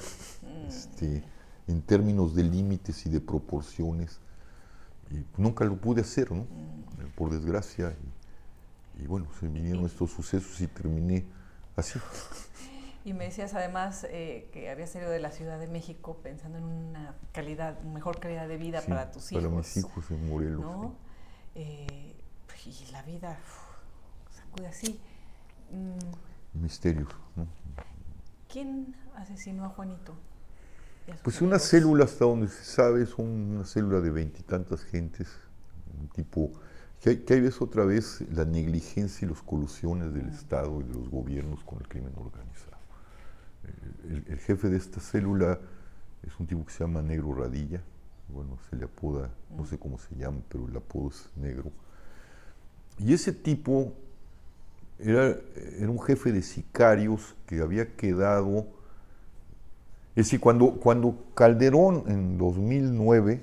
este, 0.68 1.24
en 1.68 1.82
términos 1.82 2.34
de 2.34 2.44
límites 2.44 3.06
y 3.06 3.10
de 3.10 3.22
proporciones. 3.22 4.20
Y 5.12 5.26
nunca 5.38 5.66
lo 5.66 5.78
pude 5.78 6.02
hacer, 6.02 6.32
¿no? 6.32 6.46
Por 7.16 7.32
desgracia. 7.32 7.96
Y, 8.98 9.04
y 9.04 9.08
bueno, 9.08 9.28
se 9.40 9.48
vinieron 9.48 9.86
estos 9.86 10.12
sucesos 10.12 10.60
y 10.62 10.68
terminé 10.68 11.26
así. 11.76 12.00
Y 13.06 13.14
me 13.14 13.24
decías 13.24 13.54
además 13.54 14.06
eh, 14.10 14.50
que 14.52 14.70
habías 14.70 14.90
salido 14.92 15.10
de 15.10 15.20
la 15.20 15.32
Ciudad 15.32 15.58
de 15.58 15.68
México 15.68 16.20
pensando 16.22 16.58
en 16.58 16.66
una 16.66 17.16
calidad, 17.32 17.82
mejor 17.82 18.20
calidad 18.20 18.48
de 18.48 18.58
vida 18.58 18.82
Sí, 18.82 18.90
para 18.90 19.10
tus 19.10 19.32
hijos. 19.32 19.44
Para 19.44 19.56
mis 19.56 19.78
hijos 19.78 20.12
en 20.12 20.30
Morelos. 20.30 20.62
¿no? 20.62 20.96
Eh, 21.56 22.16
y 22.66 22.92
la 22.92 23.02
vida 23.04 23.40
uf, 23.42 24.36
sacude 24.36 24.68
así. 24.68 25.00
Mm. 25.72 26.62
Misterios, 26.62 27.10
¿no? 27.36 27.48
¿Quién 28.48 28.96
asesinó 29.16 29.66
a 29.66 29.70
Juanito? 29.70 30.16
Pues 31.24 31.42
una 31.42 31.60
célula, 31.60 32.06
hasta 32.06 32.26
donde 32.26 32.48
se 32.48 32.64
sabe, 32.64 33.06
son 33.06 33.26
una 33.26 33.66
célula 33.66 34.00
de 34.00 34.12
veintitantas 34.12 34.84
gentes, 34.84 35.28
un 36.00 36.08
tipo, 36.10 36.52
que 37.02 37.10
hay, 37.12 37.18
que 37.18 37.34
hay 37.36 37.42
ves 37.42 37.62
otra 37.62 37.86
vez 37.86 38.22
la 38.32 38.46
negligencia 38.46 39.26
y 39.26 39.30
las 39.30 39.42
colusiones 39.42 40.14
del 40.14 40.30
Estado 40.30 40.82
y 40.82 40.84
de 40.84 40.94
los 40.94 41.10
gobiernos 41.10 41.64
con 41.64 41.80
el 41.80 41.88
crimen 41.88 42.14
organizado. 42.16 42.78
Eh, 43.66 44.10
El, 44.10 44.34
el 44.34 44.40
jefe 44.40 44.70
de 44.70 44.78
esta 44.78 45.00
célula 45.00 45.60
es 46.24 46.40
un 46.40 46.48
tipo 46.48 46.66
que 46.66 46.72
se 46.72 46.84
llama 46.84 47.02
Negro 47.02 47.34
Radilla, 47.34 47.82
bueno, 48.28 48.58
se 48.70 48.76
le 48.76 48.86
apoda, 48.86 49.30
no 49.56 49.66
sé 49.66 49.78
cómo 49.78 49.98
se 49.98 50.16
llama, 50.16 50.40
pero 50.50 50.68
el 50.68 50.76
apodo 50.78 51.10
es 51.10 51.30
Negro. 51.36 51.72
Y 52.98 53.14
ese 53.14 53.32
tipo 53.32 53.94
era, 55.00 55.36
era 55.78 55.90
un 55.90 56.02
jefe 56.02 56.32
de 56.32 56.42
sicarios 56.42 57.36
que 57.48 57.62
había 57.62 57.96
quedado 57.96 58.68
es 60.20 60.26
decir, 60.26 60.40
cuando, 60.40 60.72
cuando 60.74 61.16
Calderón 61.34 62.04
en 62.08 62.38
2009, 62.38 63.42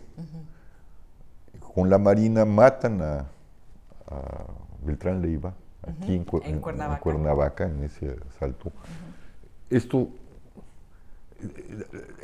con 1.74 1.88
la 1.88 1.98
Marina, 1.98 2.44
matan 2.44 3.00
a, 3.02 3.18
a 4.08 4.44
Beltrán 4.84 5.22
Leiva, 5.22 5.54
aquí 5.86 6.14
en, 6.14 6.24
Cu- 6.24 6.40
En 6.44 6.54
en- 6.56 6.60
Cuernavaca. 6.60 6.96
en 6.96 7.02
Cuernavaca, 7.02 7.64
en 7.64 7.84
ese 7.84 8.16
asalto, 8.34 8.72
esto, 9.70 10.08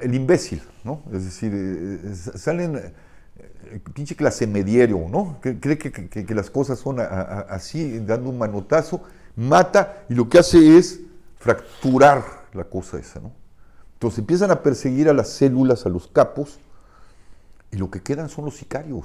el 0.01 0.15
imbécil, 0.15 0.63
¿no? 0.85 1.01
Es 1.13 1.25
decir, 1.25 1.53
eh, 1.55 2.01
eh, 2.05 2.15
salen, 2.15 2.77
eh, 2.77 3.81
pinche 3.95 4.15
clase 4.17 4.47
mediero, 4.47 5.07
¿no? 5.09 5.39
Que 5.41 5.59
cree 5.61 5.79
que, 5.79 5.91
que- 5.93 6.27
que 6.27 6.35
las 6.35 6.51
cosas 6.51 6.79
son 6.79 7.01
a- 7.01 7.05
a- 7.05 7.41
así, 7.55 8.01
dando 8.01 8.31
un 8.31 8.39
manotazo, 8.39 9.03
mata 9.37 10.05
y 10.09 10.15
lo 10.15 10.29
que 10.29 10.39
hace 10.39 10.77
es 10.79 11.01
fracturar 11.39 12.23
la 12.53 12.65
cosa 12.65 12.99
esa, 12.99 13.21
¿no? 13.21 13.33
Entonces 14.03 14.19
empiezan 14.19 14.51
a 14.51 14.65
perseguir 14.65 15.09
a 15.09 15.13
las 15.13 15.29
células, 15.29 15.87
a 15.87 15.89
los 15.89 16.09
capos, 16.09 16.59
y 17.71 17.77
lo 17.77 17.89
que 17.89 18.03
quedan 18.03 18.29
son 18.29 18.45
los 18.45 18.57
sicarios. 18.57 19.05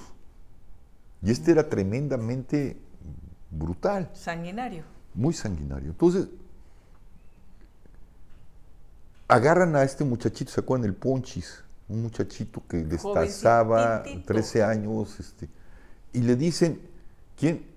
Y 1.22 1.30
este 1.30 1.52
era 1.52 1.70
tremendamente 1.70 2.78
brutal, 3.52 4.10
Sanguinario. 4.16 4.86
muy 5.14 5.36
sanguinario. 5.36 5.92
Entonces, 5.92 6.28
agarran 9.28 9.76
a 9.76 9.84
este 9.84 10.04
muchachito, 10.04 10.50
¿se 10.50 10.62
acuerdan? 10.62 10.90
El 10.90 10.96
Ponchis, 10.96 11.64
un 11.90 12.02
muchachito 12.02 12.64
que 12.68 12.78
destazaba, 12.78 14.00
Jovencitito. 14.00 14.34
13 14.34 14.64
años, 14.64 15.20
este, 15.20 15.48
y 16.12 16.22
le 16.22 16.36
dicen, 16.36 16.82
¿quién? 17.40 17.68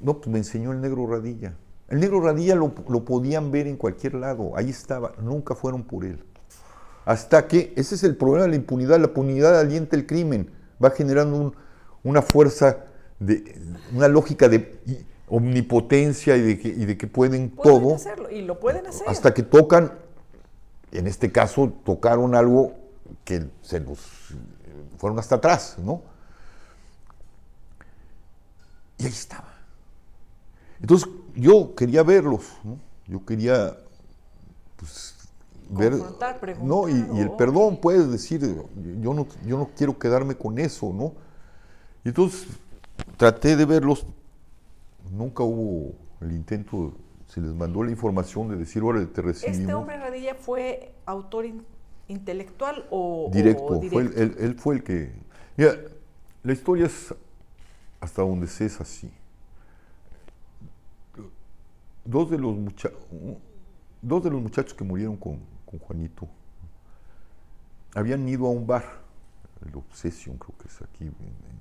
No, 0.00 0.14
pues 0.18 0.26
me 0.26 0.38
enseñó 0.38 0.72
el 0.72 0.80
negro 0.80 1.06
Radilla. 1.06 1.54
El 1.86 2.00
negro 2.00 2.20
Radilla 2.20 2.56
lo, 2.56 2.74
lo 2.88 3.04
podían 3.04 3.52
ver 3.52 3.68
en 3.68 3.76
cualquier 3.76 4.14
lado, 4.14 4.56
ahí 4.56 4.70
estaba, 4.70 5.12
nunca 5.22 5.54
fueron 5.54 5.84
por 5.84 6.04
él. 6.04 6.18
Hasta 7.04 7.46
que, 7.48 7.72
ese 7.76 7.94
es 7.96 8.02
el 8.04 8.16
problema 8.16 8.44
de 8.44 8.50
la 8.50 8.56
impunidad, 8.56 8.98
la 8.98 9.06
impunidad 9.08 9.58
alienta 9.58 9.96
el 9.96 10.06
crimen, 10.06 10.50
va 10.82 10.90
generando 10.90 11.36
un- 11.36 11.54
una 12.02 12.22
fuerza, 12.22 12.84
de, 13.18 13.58
una 13.94 14.08
lógica 14.08 14.48
de 14.48 14.78
omnipotencia 15.28 16.36
y 16.36 16.42
de 16.42 16.58
que, 16.58 16.68
y 16.68 16.84
de 16.84 16.96
que 16.98 17.06
pueden, 17.06 17.50
Pueden 17.50 17.80
todo, 17.82 17.94
hacerlo 17.94 18.30
y 18.30 18.42
lo 18.42 18.58
pueden 18.60 18.86
hacer. 18.86 19.08
hasta 19.08 19.32
que 19.34 19.42
tocan, 19.42 19.92
en 20.92 21.06
este 21.06 21.30
caso 21.32 21.72
tocaron 21.84 22.34
algo 22.34 22.74
que 23.24 23.46
se 23.62 23.80
los 23.80 23.98
fueron 24.98 25.18
hasta 25.18 25.36
atrás, 25.36 25.76
¿no? 25.78 26.02
Y 28.98 29.04
ahí 29.04 29.10
estaba. 29.12 29.52
Entonces 30.80 31.08
yo 31.34 31.74
quería 31.74 32.02
verlos, 32.02 32.44
¿no? 32.62 32.78
Yo 33.06 33.24
quería 33.24 33.76
pues, 34.76 35.13
ver. 35.70 35.94
No, 36.62 36.88
y, 36.88 36.92
y 37.14 37.20
el 37.20 37.30
perdón 37.32 37.78
puedes 37.80 38.10
decir, 38.10 38.40
yo 39.00 39.14
no, 39.14 39.26
yo 39.46 39.58
no 39.58 39.70
quiero 39.76 39.98
quedarme 39.98 40.34
con 40.36 40.58
eso, 40.58 40.92
¿no? 40.92 41.12
Y 42.04 42.08
entonces 42.08 42.46
traté 43.16 43.56
de 43.56 43.64
verlos, 43.64 44.06
nunca 45.10 45.42
hubo 45.42 45.92
el 46.20 46.32
intento, 46.32 46.92
se 47.26 47.40
les 47.40 47.54
mandó 47.54 47.82
la 47.82 47.90
información 47.90 48.48
de 48.48 48.56
decir, 48.56 48.82
órale, 48.82 49.06
te 49.06 49.22
recibimos. 49.22 49.60
¿Este 49.60 49.74
hombre 49.74 49.98
Radilla 49.98 50.34
fue 50.34 50.92
autor 51.06 51.46
in- 51.46 51.64
intelectual 52.08 52.86
o 52.90 53.30
directo, 53.32 53.64
o 53.64 53.68
Fue 53.82 54.02
el- 54.02 54.10
directo? 54.10 54.20
él, 54.22 54.36
él 54.38 54.54
fue 54.56 54.74
el 54.76 54.82
que... 54.84 55.12
Mira, 55.56 55.74
la 56.42 56.52
historia 56.52 56.86
es 56.86 57.14
hasta 58.00 58.22
donde 58.22 58.46
sé 58.46 58.66
es 58.66 58.80
así. 58.80 59.10
Dos 62.04 62.30
de 62.30 62.38
los, 62.38 62.54
mucha- 62.54 62.90
dos 64.02 64.22
de 64.22 64.30
los 64.30 64.42
muchachos 64.42 64.74
que 64.74 64.84
murieron 64.84 65.16
con, 65.16 65.38
Juanito 65.78 66.28
habían 67.94 68.28
ido 68.28 68.46
a 68.46 68.50
un 68.50 68.66
bar, 68.66 68.84
el 69.66 69.74
Obsession 69.76 70.36
creo 70.38 70.56
que 70.58 70.68
es 70.68 70.82
aquí 70.82 71.04
en, 71.04 71.14
en 71.20 71.58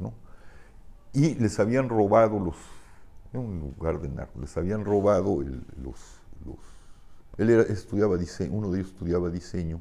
¿no? 0.00 0.12
Y 1.12 1.34
les 1.36 1.58
habían 1.60 1.88
robado 1.88 2.38
los, 2.40 2.56
un 3.32 3.60
lugar 3.60 4.00
de 4.00 4.08
narco, 4.08 4.40
les 4.40 4.56
habían 4.56 4.84
robado 4.84 5.42
el- 5.42 5.64
los, 5.82 5.96
él 7.38 7.50
era- 7.50 7.62
estudiaba 7.62 8.16
diseño, 8.16 8.52
uno 8.54 8.70
de 8.70 8.80
ellos 8.80 8.92
estudiaba 8.92 9.30
diseño 9.30 9.80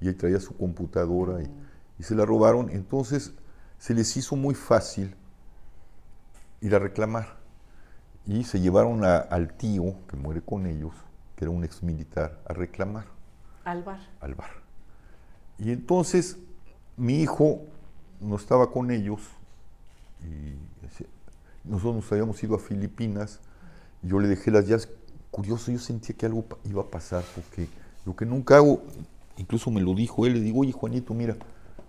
y 0.00 0.08
él 0.08 0.16
traía 0.16 0.40
su 0.40 0.56
computadora 0.56 1.42
y, 1.42 1.50
y 1.98 2.02
se 2.02 2.14
la 2.14 2.24
robaron. 2.24 2.70
Entonces 2.70 3.32
se 3.78 3.94
les 3.94 4.16
hizo 4.16 4.36
muy 4.36 4.54
fácil 4.54 5.14
ir 6.60 6.74
a 6.74 6.78
reclamar. 6.78 7.36
Y 8.26 8.44
se 8.44 8.60
llevaron 8.60 9.04
al 9.04 9.54
tío 9.54 9.94
que 10.08 10.16
muere 10.16 10.42
con 10.42 10.66
ellos, 10.66 10.94
que 11.38 11.44
era 11.44 11.52
un 11.52 11.62
ex 11.62 11.84
militar, 11.84 12.40
a 12.46 12.52
reclamar 12.52 13.04
Al 13.64 13.84
bar. 13.84 14.00
al 14.20 14.34
bar. 14.34 14.50
Y 15.56 15.70
entonces 15.70 16.36
mi 16.96 17.20
hijo 17.22 17.60
no 18.20 18.34
estaba 18.34 18.72
con 18.72 18.90
ellos 18.90 19.20
y 20.20 20.58
nosotros 21.62 21.94
nos 21.94 22.10
habíamos 22.10 22.42
ido 22.42 22.56
a 22.56 22.58
Filipinas 22.58 23.38
y 24.02 24.08
yo 24.08 24.18
le 24.18 24.26
dejé 24.26 24.50
las 24.50 24.66
llaves. 24.66 24.88
Curioso, 25.30 25.70
yo 25.70 25.78
sentía 25.78 26.16
que 26.16 26.26
algo 26.26 26.44
iba 26.64 26.82
a 26.82 26.86
pasar 26.86 27.22
porque 27.36 27.68
lo 28.04 28.16
que 28.16 28.26
nunca 28.26 28.56
hago, 28.56 28.82
incluso 29.36 29.70
me 29.70 29.80
lo 29.80 29.94
dijo 29.94 30.26
él, 30.26 30.32
le 30.32 30.40
digo, 30.40 30.62
oye 30.62 30.72
Juanito, 30.72 31.14
mira, 31.14 31.36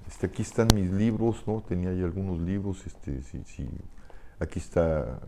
este, 0.07 0.27
aquí 0.27 0.43
están 0.43 0.67
mis 0.75 0.91
libros, 0.91 1.41
¿no? 1.47 1.63
Tenía 1.67 1.89
ahí 1.89 2.03
algunos 2.03 2.39
libros, 2.39 2.85
este, 2.85 3.23
sí, 3.23 3.41
sí, 3.47 3.67
aquí 4.39 4.59
está 4.59 5.19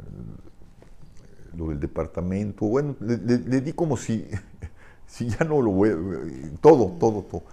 lo 1.57 1.69
del 1.69 1.79
departamento, 1.79 2.65
bueno, 2.65 2.95
le, 3.01 3.17
le- 3.17 3.39
le 3.39 3.61
di 3.61 3.73
como 3.73 3.97
si, 3.97 4.25
si 5.07 5.27
ya 5.29 5.45
no 5.45 5.61
lo 5.61 5.71
voy 5.71 5.89
a- 5.89 6.59
todo, 6.61 6.91
todo, 6.99 7.23
todo. 7.23 7.43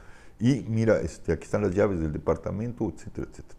Y 0.40 0.62
mira, 0.68 1.00
este, 1.00 1.32
aquí 1.32 1.44
están 1.44 1.62
las 1.62 1.74
llaves 1.74 2.00
del 2.00 2.12
departamento, 2.12 2.88
etcétera, 2.94 3.26
etcétera. 3.30 3.58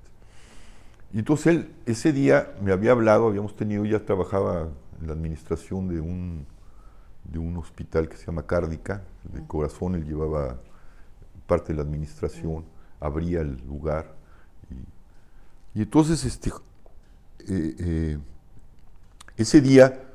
Y 1.13 1.19
entonces 1.19 1.47
él, 1.47 1.71
ese 1.85 2.13
día 2.13 2.53
me 2.61 2.71
había 2.71 2.91
hablado, 2.91 3.27
habíamos 3.27 3.55
tenido, 3.55 3.83
ya 3.85 4.05
trabajaba 4.05 4.69
en 5.01 5.07
la 5.07 5.13
administración 5.13 5.87
de 5.87 5.99
un, 6.01 6.45
de 7.25 7.39
un 7.39 7.57
hospital 7.57 8.09
que 8.09 8.17
se 8.17 8.27
llama 8.27 8.43
Cárdica, 8.45 9.03
de 9.33 9.43
corazón, 9.45 9.95
él 9.95 10.05
llevaba 10.05 10.59
parte 11.47 11.73
de 11.73 11.77
la 11.77 11.83
administración, 11.83 12.65
abría 12.99 13.41
el 13.41 13.57
lugar. 13.67 14.13
Y, 15.75 15.79
y 15.79 15.83
entonces, 15.83 16.25
este, 16.25 16.51
eh, 17.47 17.75
eh, 17.79 18.17
ese 19.37 19.61
día 19.61 20.08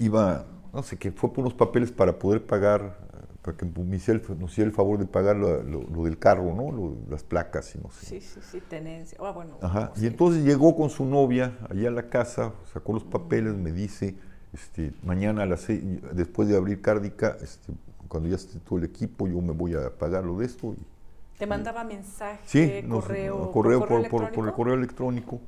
iba, 0.00 0.46
no 0.72 0.82
sé 0.82 0.96
qué, 0.98 1.12
fue 1.12 1.32
por 1.32 1.40
unos 1.42 1.54
papeles 1.54 1.92
para 1.92 2.18
poder 2.18 2.44
pagar, 2.44 2.98
para 3.42 3.56
que 3.56 3.64
me 3.64 3.96
hiciera 3.96 4.20
el, 4.20 4.38
nos 4.40 4.50
hiciera 4.52 4.68
el 4.68 4.74
favor 4.74 4.98
de 4.98 5.06
pagar 5.06 5.36
lo, 5.36 5.62
lo- 5.62 5.82
lo 5.84 6.04
del 6.04 6.18
carro, 6.18 6.52
¿no? 6.54 6.72
Lo- 6.72 6.96
las 7.08 7.22
placas 7.22 7.74
y 7.74 7.78
no 7.78 7.90
sé. 7.90 8.06
Sí, 8.06 8.20
sí, 8.20 8.40
sí, 8.50 8.60
tenencia. 8.68 9.16
Ah, 9.20 9.30
bueno, 9.30 9.58
Ajá. 9.62 9.92
Y 9.96 10.06
entonces 10.06 10.44
llegó 10.44 10.74
con 10.76 10.90
su 10.90 11.04
novia 11.04 11.56
allá 11.70 11.88
a 11.88 11.92
la 11.92 12.08
casa, 12.08 12.52
sacó 12.72 12.92
los 12.92 13.04
papeles, 13.04 13.54
me 13.54 13.72
dice, 13.72 14.16
este, 14.52 14.92
mañana 15.04 15.42
a 15.44 15.46
las 15.46 15.60
seis, 15.62 15.80
después 16.12 16.48
de 16.48 16.56
abrir 16.56 16.80
Cárdica, 16.82 17.36
este, 17.40 17.72
cuando 18.08 18.28
ya 18.28 18.34
esté 18.36 18.58
todo 18.58 18.78
el 18.78 18.84
equipo, 18.84 19.28
yo 19.28 19.40
me 19.40 19.52
voy 19.52 19.74
a 19.74 19.90
pagar 19.96 20.24
lo 20.24 20.38
de 20.38 20.46
esto. 20.46 20.74
Y, 20.74 21.38
Te 21.38 21.46
mandaba 21.46 21.84
mensaje, 21.84 22.40
sí, 22.44 22.82
correo, 22.88 23.50
correo, 23.52 23.78
por 23.80 23.88
por, 23.88 23.88
correo 23.88 24.10
por- 24.10 24.10
por 24.10 24.22
el 24.24 24.28
electrónico? 24.28 24.56
correo 24.56 24.74
electrónico. 24.74 25.40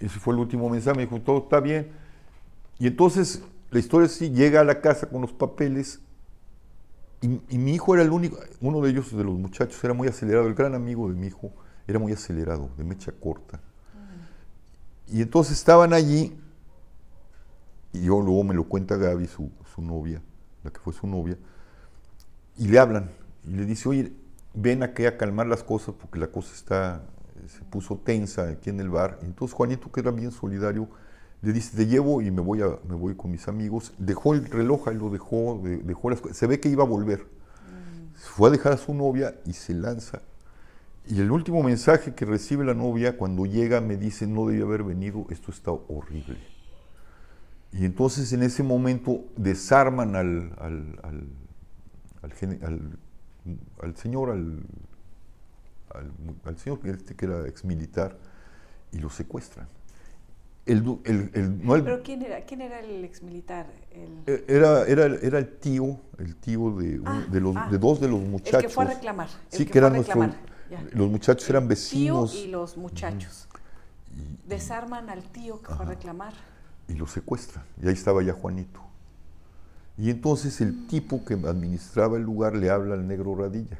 Ese 0.00 0.18
fue 0.18 0.34
el 0.34 0.40
último 0.40 0.68
mensaje, 0.68 0.96
me 0.96 1.04
dijo, 1.04 1.20
todo 1.20 1.38
está 1.38 1.60
bien. 1.60 1.90
Y 2.78 2.88
entonces 2.88 3.42
la 3.72 3.78
historia 3.78 4.08
sí 4.08 4.30
llega 4.30 4.60
a 4.60 4.64
la 4.64 4.80
casa 4.80 5.08
con 5.08 5.22
los 5.22 5.32
papeles 5.32 6.00
y, 7.20 7.40
y 7.48 7.58
mi 7.58 7.74
hijo 7.74 7.94
era 7.94 8.04
el 8.04 8.10
único, 8.10 8.38
uno 8.60 8.80
de 8.80 8.90
ellos, 8.90 9.16
de 9.16 9.24
los 9.24 9.34
muchachos, 9.38 9.82
era 9.82 9.94
muy 9.94 10.06
acelerado, 10.06 10.46
el 10.46 10.54
gran 10.54 10.74
amigo 10.74 11.08
de 11.08 11.14
mi 11.14 11.26
hijo, 11.26 11.50
era 11.86 11.98
muy 11.98 12.12
acelerado, 12.12 12.70
de 12.76 12.84
mecha 12.84 13.12
corta. 13.12 13.60
Y 15.08 15.22
entonces 15.22 15.56
estaban 15.56 15.92
allí, 15.92 16.36
y 17.92 18.04
yo 18.04 18.20
luego 18.20 18.44
me 18.44 18.54
lo 18.54 18.64
cuenta 18.64 18.96
Gaby, 18.96 19.26
su, 19.26 19.50
su 19.74 19.82
novia, 19.82 20.22
la 20.62 20.70
que 20.70 20.78
fue 20.78 20.92
su 20.92 21.06
novia, 21.06 21.36
y 22.56 22.68
le 22.68 22.78
hablan, 22.78 23.10
y 23.44 23.50
le 23.50 23.64
dice, 23.64 23.88
oye, 23.88 24.12
ven 24.54 24.82
aquí 24.82 25.06
a 25.06 25.16
calmar 25.16 25.46
las 25.46 25.62
cosas 25.62 25.94
porque 25.98 26.18
la 26.18 26.28
cosa 26.28 26.54
está, 26.54 27.02
se 27.46 27.62
puso 27.64 27.96
tensa 27.96 28.48
aquí 28.48 28.70
en 28.70 28.80
el 28.80 28.90
bar. 28.90 29.18
Entonces 29.22 29.54
Juanito, 29.54 29.90
que 29.90 30.00
era 30.00 30.10
bien 30.10 30.30
solidario, 30.30 30.88
le 31.42 31.52
dice, 31.52 31.76
te 31.76 31.86
llevo 31.86 32.22
y 32.22 32.30
me 32.30 32.40
voy, 32.40 32.62
a, 32.62 32.78
me 32.88 32.94
voy 32.94 33.14
con 33.16 33.30
mis 33.32 33.48
amigos. 33.48 33.92
Dejó 33.98 34.34
el 34.34 34.44
reloj, 34.46 34.88
ahí 34.88 34.96
lo 34.96 35.10
dejó, 35.10 35.60
de- 35.62 35.78
dejó 35.78 36.08
las. 36.10 36.22
Se 36.32 36.46
ve 36.46 36.60
que 36.60 36.68
iba 36.68 36.84
a 36.84 36.86
volver. 36.86 37.26
Fue 38.14 38.48
a 38.48 38.52
dejar 38.52 38.72
a 38.72 38.76
su 38.76 38.94
novia 38.94 39.34
y 39.44 39.52
se 39.52 39.74
lanza. 39.74 40.22
Y 41.08 41.20
el 41.20 41.32
último 41.32 41.64
mensaje 41.64 42.14
que 42.14 42.24
recibe 42.24 42.64
la 42.64 42.74
novia 42.74 43.18
cuando 43.18 43.44
llega 43.44 43.80
me 43.80 43.96
dice, 43.96 44.28
no 44.28 44.46
debía 44.46 44.62
haber 44.64 44.84
venido, 44.84 45.26
esto 45.30 45.50
está 45.50 45.72
horrible. 45.72 46.38
Y 47.72 47.84
entonces 47.86 48.32
en 48.32 48.44
ese 48.44 48.62
momento 48.62 49.24
desarman 49.36 50.14
al, 50.14 50.54
al, 50.58 51.00
al, 51.02 51.26
al 53.80 53.96
señor, 53.96 54.30
al, 54.30 54.62
señor 56.58 56.78
este 56.84 57.16
que 57.16 57.24
era 57.26 57.48
ex 57.48 57.64
militar, 57.64 58.16
y 58.92 58.98
lo 58.98 59.10
secuestran. 59.10 59.66
El, 60.64 60.98
el- 61.04 61.30
el- 61.34 61.64
no 61.66 61.74
el- 61.74 61.82
¿Pero 61.82 62.02
quién 62.04 62.22
era, 62.22 62.40
quién 62.42 62.60
era 62.60 62.78
el 62.80 63.04
exmilitar? 63.04 63.66
El, 63.90 64.22
eh, 64.26 64.44
era, 64.46 64.86
era, 64.86 65.06
era 65.06 65.38
el 65.38 65.56
tío, 65.58 65.98
el 66.18 66.36
tío 66.36 66.70
de, 66.76 67.00
un- 67.00 67.08
Ah, 67.08 67.26
de, 67.30 67.40
los, 67.40 67.56
ah. 67.56 67.68
de 67.70 67.78
dos 67.78 68.00
de 68.00 68.08
los 68.08 68.20
el 68.20 68.28
muchachos. 68.28 68.62
que 68.62 68.68
fue 68.68 68.84
a 68.84 68.88
reclamar. 68.88 69.28
el 69.50 69.58
Sí, 69.58 69.64
que 69.66 69.72
que 69.72 69.78
eran 69.78 69.92
nuestros. 69.94 70.28
Los 70.92 71.10
muchachos 71.10 71.50
eran 71.50 71.64
El 71.64 71.68
vecinos 71.70 72.30
Tío 72.32 72.44
y 72.44 72.46
los 72.48 72.76
muchachos. 72.76 73.48
Desarman 74.46 75.10
al 75.10 75.22
tío 75.24 75.60
que 75.60 75.74
fue 75.74 75.84
a 75.84 75.88
reclamar. 75.88 76.32
y 76.88 76.94
lo 76.94 77.06
secuestran. 77.06 77.64
Y 77.82 77.88
ahí 77.88 77.94
estaba 77.94 78.22
ya 78.22 78.32
Juanito. 78.32 78.80
Y 79.98 80.10
entonces 80.10 80.60
el 80.60 80.86
tipo 80.86 81.24
que 81.24 81.34
administraba 81.34 82.16
el 82.16 82.22
lugar 82.22 82.54
le 82.56 82.70
habla 82.70 82.94
al 82.94 83.06
negro 83.06 83.34
Radilla. 83.34 83.78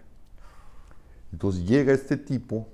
Entonces 1.32 1.64
llega 1.66 1.92
este 1.92 2.16
tipo 2.16 2.68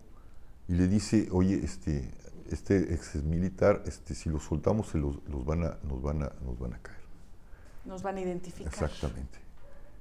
y 0.67 0.75
le 0.75 0.89
dice, 0.89 1.29
oye, 1.31 1.61
este, 1.63 2.11
este 2.51 2.95
ex 2.95 3.17
militar, 3.17 3.83
este, 3.87 4.15
si 4.15 4.29
lo 4.29 4.41
soltamos 4.41 4.89
se 4.89 4.99
los, 4.99 5.17
los 5.29 5.45
van 5.45 5.65
a, 5.65 5.79
nos, 5.83 6.03
van 6.03 6.23
a, 6.23 6.33
nos 6.45 6.59
van 6.59 6.75
a 6.75 6.79
caer. 6.79 6.99
Nos 7.85 8.03
van 8.03 8.17
a 8.17 8.21
identificar. 8.21 8.73
Exactamente. 8.73 9.39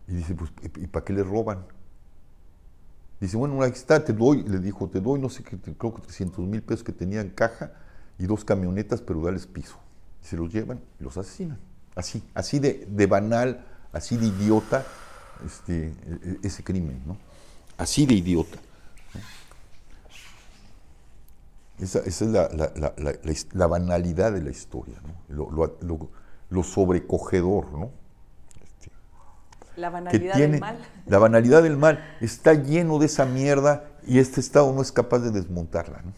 Y 0.08 0.14
dice, 0.14 0.36
pues, 0.36 0.52
¿y 0.62 0.84
y 0.84 0.88
para 0.88 1.06
qué 1.06 1.14
le 1.14 1.24
roban? 1.24 1.66
Dice, 3.20 3.36
bueno, 3.36 3.62
ahí 3.62 3.72
está, 3.72 4.04
te 4.04 4.14
doy, 4.14 4.44
le 4.44 4.60
dijo, 4.60 4.88
te 4.90 5.02
doy, 5.02 5.20
no 5.20 5.30
sé 5.30 5.44
qué, 5.44 5.58
creo 5.58 5.94
que 5.94 6.02
300 6.02 6.46
mil 6.46 6.62
pesos 6.62 6.84
que 6.84 6.92
tenía 6.92 7.22
en 7.22 7.30
caja 7.32 7.72
y 8.20 8.26
dos 8.26 8.46
camionetas, 8.46 9.02
pero 9.02 9.22
dales 9.22 9.48
piso. 9.48 9.78
Y 10.24 10.28
se 10.28 10.38
los 10.38 10.54
llevan 10.54 10.82
y 11.00 11.04
los 11.04 11.18
asesinan. 11.18 11.60
Así, 11.96 12.24
así 12.36 12.60
de, 12.60 12.86
de 12.88 13.08
banal, 13.08 13.66
así 13.92 14.18
de 14.18 14.28
idiota, 14.28 14.86
este, 15.46 15.88
e- 15.88 15.94
e- 16.24 16.40
ese 16.44 16.64
crimen, 16.64 17.02
¿no? 17.08 17.18
Así 17.78 18.06
de 18.06 18.14
idiota. 18.14 18.58
¿no? 19.16 19.22
Esa, 21.80 22.00
esa 22.00 22.26
es 22.26 22.32
la, 22.32 22.50
la- 22.50 22.72
la- 22.76 22.94
la- 23.54 23.68
banalidad 23.68 24.32
de 24.32 24.42
la 24.42 24.50
historia, 24.50 24.96
¿no? 25.04 25.14
Lo, 25.36 25.52
lo- 25.52 25.78
lo- 25.82 26.10
lo 26.50 26.64
sobrecogedor, 26.64 27.72
¿no? 27.72 27.92
Este, 28.64 28.90
La 29.76 29.90
banalidad 29.92 30.36
tiene 30.36 30.54
del 30.54 30.62
mal. 30.62 30.78
la 31.06 31.18
banalidad 31.20 31.62
del 31.62 31.78
mal 31.78 32.04
está 32.20 32.54
lleno 32.56 32.98
de 33.00 33.06
esa 33.06 33.26
mierda 33.26 33.92
y 34.08 34.18
este 34.20 34.40
estado 34.40 34.74
no 34.74 34.82
es 34.82 34.92
capaz 34.92 35.20
de 35.20 35.32
desmontarla 35.32 36.02
¿no? 36.02 36.14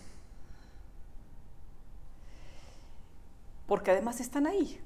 Porque 3.68 3.92
además 3.92 4.20
están 4.20 4.48
ahí. 4.48 4.80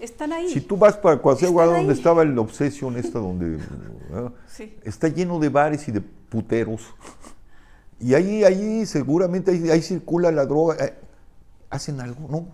Están 0.00 0.32
ahí. 0.32 0.50
si 0.50 0.60
tú 0.60 0.76
vas 0.76 0.96
para 0.96 1.20
Coahuila 1.22 1.48
Están 1.48 1.66
donde 1.76 1.92
ahí. 1.92 1.98
estaba 1.98 2.22
el 2.22 2.36
Obsession 2.38 2.96
esta 2.96 3.18
donde 3.20 3.58
está 4.84 5.08
lleno 5.08 5.38
de 5.38 5.48
bares 5.50 5.86
y 5.88 5.92
de 5.92 6.00
puteros 6.00 6.82
y 8.00 8.14
ahí 8.14 8.44
ahí 8.44 8.86
seguramente 8.86 9.50
ahí, 9.50 9.70
ahí 9.70 9.82
circula 9.82 10.30
la 10.30 10.46
droga 10.46 10.76
eh, 10.84 10.94
hacen 11.70 12.00
algo 12.00 12.26
no 12.28 12.48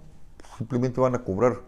simplemente 0.58 1.00
van 1.00 1.14
a 1.14 1.24
cobrar 1.24 1.60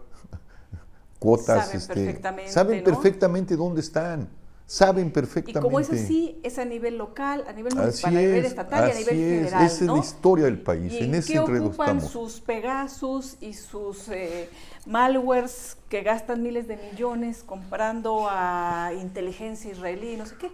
cuotas 1.19 1.65
Saben 1.65 1.77
este, 1.77 1.93
perfectamente, 1.93 2.51
saben 2.51 2.77
¿no? 2.79 2.83
perfectamente 2.83 3.55
dónde 3.55 3.81
están 3.81 4.29
saben 4.65 5.07
Y 5.07 5.09
perfectamente 5.11 5.59
como 5.61 5.79
es 5.79 5.89
así, 5.91 6.39
es 6.41 6.57
a 6.57 6.65
nivel 6.65 6.97
local, 6.97 7.43
a 7.47 7.53
nivel 7.53 7.75
municipal, 7.75 8.15
a 8.15 8.19
nivel 8.19 8.45
es, 8.45 8.45
estatal 8.45 8.87
y 8.87 8.91
a 8.91 8.95
nivel 8.95 9.15
es, 9.15 9.39
general. 9.39 9.65
esa 9.65 9.75
es 9.75 9.81
¿no? 9.81 9.95
la 9.95 9.99
historia 9.99 10.45
del 10.45 10.61
país, 10.61 10.93
¿Y 10.93 10.97
en 10.97 11.03
en 11.05 11.15
ese 11.15 11.33
qué 11.33 11.39
ocupan 11.39 11.97
estamos. 11.97 12.11
sus 12.11 12.39
Pegasus 12.39 13.37
y 13.41 13.53
sus 13.53 14.07
eh, 14.09 14.49
malwares 14.85 15.77
que 15.89 16.01
gastan 16.01 16.41
miles 16.41 16.67
de 16.67 16.77
millones 16.77 17.43
comprando 17.43 18.27
a 18.29 18.91
inteligencia 18.99 19.71
israelí, 19.71 20.15
no 20.15 20.25
sé 20.25 20.35
qué? 20.39 20.51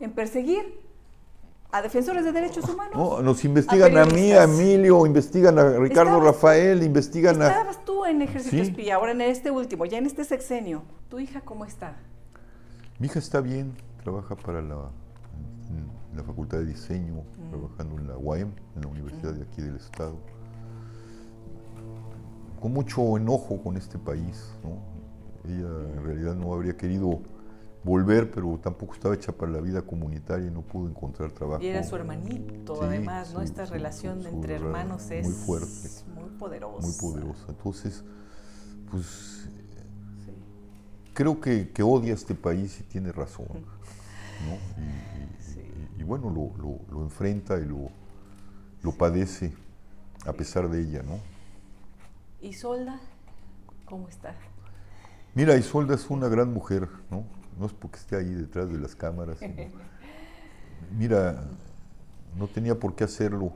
En 0.00 0.12
perseguir 0.12 0.81
a 1.72 1.80
defensores 1.82 2.24
de 2.24 2.32
derechos 2.32 2.68
humanos. 2.68 2.94
No, 2.94 3.22
nos 3.22 3.44
investigan 3.44 3.96
a, 3.96 4.04
mí, 4.04 4.30
a. 4.32 4.44
Emilio, 4.44 5.06
investigan 5.06 5.58
a 5.58 5.70
Ricardo 5.78 6.12
Estabas- 6.18 6.24
Rafael, 6.26 6.82
investigan 6.82 7.40
a... 7.42 7.48
Estabas 7.48 7.84
tú 7.84 8.04
en 8.04 8.20
Ejército 8.22 8.50
Sí. 8.56 8.60
Espía, 8.60 8.96
ahora 8.96 9.12
en 9.12 9.22
este 9.22 9.50
último, 9.50 9.86
ya 9.86 9.96
en 9.98 10.04
este 10.06 10.24
sexenio. 10.24 10.82
¿Tu 11.08 11.18
hija 11.20 11.40
cómo 11.40 11.64
está? 11.64 11.96
Mi 12.98 13.06
hija 13.06 13.18
está 13.18 13.40
bien, 13.40 13.72
trabaja 14.04 14.36
para 14.36 14.60
la, 14.60 14.90
en 15.70 16.16
la 16.16 16.22
Facultad 16.22 16.58
de 16.58 16.66
Diseño, 16.66 17.14
Mm. 17.38 17.48
trabajando 17.50 17.96
en 17.96 18.06
la 18.08 18.18
UAM, 18.18 18.52
en 18.76 18.82
la 18.82 18.88
Universidad 18.88 19.32
de 19.32 19.42
aquí 19.42 19.62
del 19.62 19.76
Estado. 19.76 20.16
Con 22.60 22.72
mucho 22.72 23.16
enojo 23.16 23.60
con 23.62 23.76
este 23.76 23.98
país, 23.98 24.52
¿no? 24.62 24.78
Ella 25.50 25.68
en 25.96 26.04
realidad 26.04 26.34
no 26.36 26.52
habría 26.54 26.76
querido 26.76 27.18
volver, 27.84 28.30
pero 28.30 28.58
tampoco 28.62 28.94
estaba 28.94 29.14
hecha 29.14 29.32
para 29.32 29.50
la 29.52 29.60
vida 29.60 29.82
comunitaria 29.82 30.46
y 30.46 30.50
no 30.50 30.62
pudo 30.62 30.88
encontrar 30.88 31.32
trabajo. 31.32 31.62
Y 31.62 31.66
era 31.68 31.82
su 31.82 31.96
hermanito, 31.96 32.76
Sí, 32.76 32.80
además, 32.84 33.32
¿no? 33.34 33.40
Esta 33.42 33.64
relación 33.66 34.24
entre 34.26 34.54
hermanos 34.54 35.10
es 35.10 35.24
muy 35.26 35.34
fuerte. 35.34 35.88
muy 36.14 36.30
poderosa. 36.38 36.86
muy 36.86 36.96
poderosa. 36.96 37.44
Entonces, 37.48 38.04
pues 38.90 39.04
Sí. 40.24 40.32
creo 41.14 41.40
que, 41.40 41.70
que 41.70 41.82
odia 41.82 42.14
este 42.14 42.34
país 42.34 42.78
y 42.80 42.84
tiene 42.84 43.10
razón. 43.12 43.46
¿no? 43.52 44.54
Y, 44.82 44.86
y- 44.86 45.42
Sí. 45.54 45.60
y- 45.96 46.00
y 46.00 46.04
bueno, 46.04 46.30
lo, 46.30 46.56
lo- 46.62 46.80
lo 46.90 47.02
enfrenta 47.02 47.58
y 47.58 47.64
lo, 47.64 47.90
lo 48.82 48.92
padece 48.92 49.52
a 50.26 50.32
pesar 50.32 50.68
de 50.68 50.80
ella, 50.82 51.02
¿no? 51.02 51.18
¿Y 52.40 52.52
Solda? 52.54 53.00
¿Cómo 53.86 54.08
está? 54.08 54.34
Mira, 55.34 55.56
Isolda 55.56 55.94
es 55.94 56.10
una 56.10 56.28
gran 56.28 56.52
mujer, 56.52 56.88
¿no? 57.10 57.24
No 57.58 57.66
es 57.66 57.72
porque 57.72 57.98
esté 57.98 58.16
ahí 58.16 58.32
detrás 58.34 58.68
de 58.70 58.78
las 58.78 58.94
cámaras. 58.94 59.38
sino- 59.38 59.54
mira, 60.96 61.44
no 62.36 62.46
tenía 62.48 62.78
por 62.78 62.94
qué 62.94 63.04
hacerlo, 63.04 63.52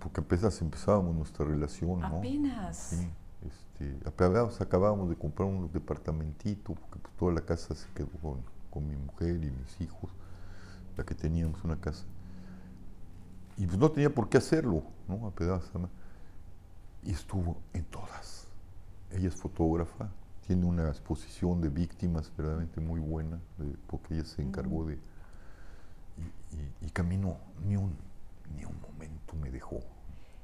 porque 0.00 0.20
apenas 0.20 0.60
empezábamos 0.60 1.14
nuestra 1.14 1.44
relación, 1.44 2.00
¿no? 2.00 2.18
Apenas. 2.18 2.76
Sí, 2.76 3.08
este, 3.46 4.08
acabábamos, 4.08 4.60
acabábamos 4.60 5.08
de 5.10 5.16
comprar 5.16 5.48
un 5.48 5.70
departamentito, 5.72 6.74
porque 6.74 6.98
pues, 6.98 7.14
toda 7.16 7.32
la 7.32 7.40
casa 7.40 7.74
se 7.74 7.88
quedó 7.94 8.08
con, 8.22 8.40
con 8.70 8.86
mi 8.88 8.96
mujer 8.96 9.36
y 9.36 9.50
mis 9.50 9.80
hijos, 9.80 10.10
la 10.96 11.04
que 11.04 11.14
teníamos 11.14 11.62
una 11.64 11.76
casa. 11.80 12.04
Y 13.56 13.66
pues 13.66 13.78
no 13.78 13.90
tenía 13.90 14.12
por 14.12 14.28
qué 14.28 14.38
hacerlo, 14.38 14.82
¿no? 15.08 15.28
Apenas, 15.28 15.62
¿no? 15.74 15.88
Y 17.04 17.12
estuvo 17.12 17.56
en 17.72 17.84
todas. 17.84 18.48
Ella 19.10 19.28
es 19.28 19.36
fotógrafa, 19.36 20.08
tiene 20.46 20.66
una 20.66 20.88
exposición 20.88 21.60
de 21.60 21.68
víctimas 21.70 22.30
verdaderamente 22.36 22.80
muy 22.80 23.00
buena, 23.00 23.38
de- 23.58 23.76
porque 23.86 24.14
ella 24.14 24.24
se 24.24 24.42
encargó 24.42 24.84
de... 24.84 24.94
Y, 26.16 26.56
y- 26.56 26.86
y 26.86 26.90
caminó, 26.90 27.38
ni 27.66 27.76
un, 27.76 27.96
ni 28.56 28.64
un 28.64 28.80
momento 28.80 29.34
me 29.36 29.50
dejó, 29.50 29.80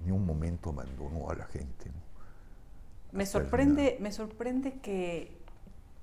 ni 0.04 0.10
un 0.10 0.24
momento 0.26 0.70
abandonó 0.70 1.30
a 1.30 1.34
la 1.34 1.44
gente. 1.46 1.90
¿no? 1.90 3.18
Me 3.18 3.26
sorprende, 3.26 3.98
me 4.00 4.12
sorprende 4.12 4.80
que, 4.80 5.36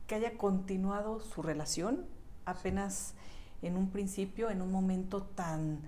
que 0.07 0.15
haya 0.15 0.37
continuado 0.37 1.19
su 1.19 1.41
relación 1.41 2.05
apenas 2.45 3.13
en 3.61 3.75
un 3.77 3.89
principio, 3.89 4.49
en 4.51 4.61
un 4.61 4.71
momento 4.71 5.23
tan, 5.23 5.79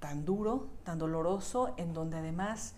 tan 0.00 0.24
duro, 0.24 0.66
tan 0.84 0.98
doloroso, 0.98 1.72
en 1.78 1.94
donde 1.94 2.16
además 2.18 2.74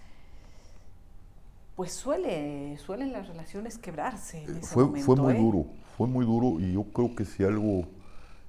pues 1.79 1.93
suele, 1.93 2.77
suelen 2.79 3.13
las 3.13 3.29
relaciones 3.29 3.79
quebrarse 3.79 4.43
en 4.43 4.57
ese 4.57 4.67
fue, 4.67 4.85
momento. 4.85 5.07
Fue 5.07 5.15
muy 5.15 5.33
¿eh? 5.33 5.39
duro, 5.39 5.67
fue 5.97 6.09
muy 6.09 6.27
duro 6.27 6.59
y 6.59 6.73
yo 6.73 6.83
creo 6.83 7.15
que 7.15 7.25
si 7.25 7.45
algo, 7.45 7.87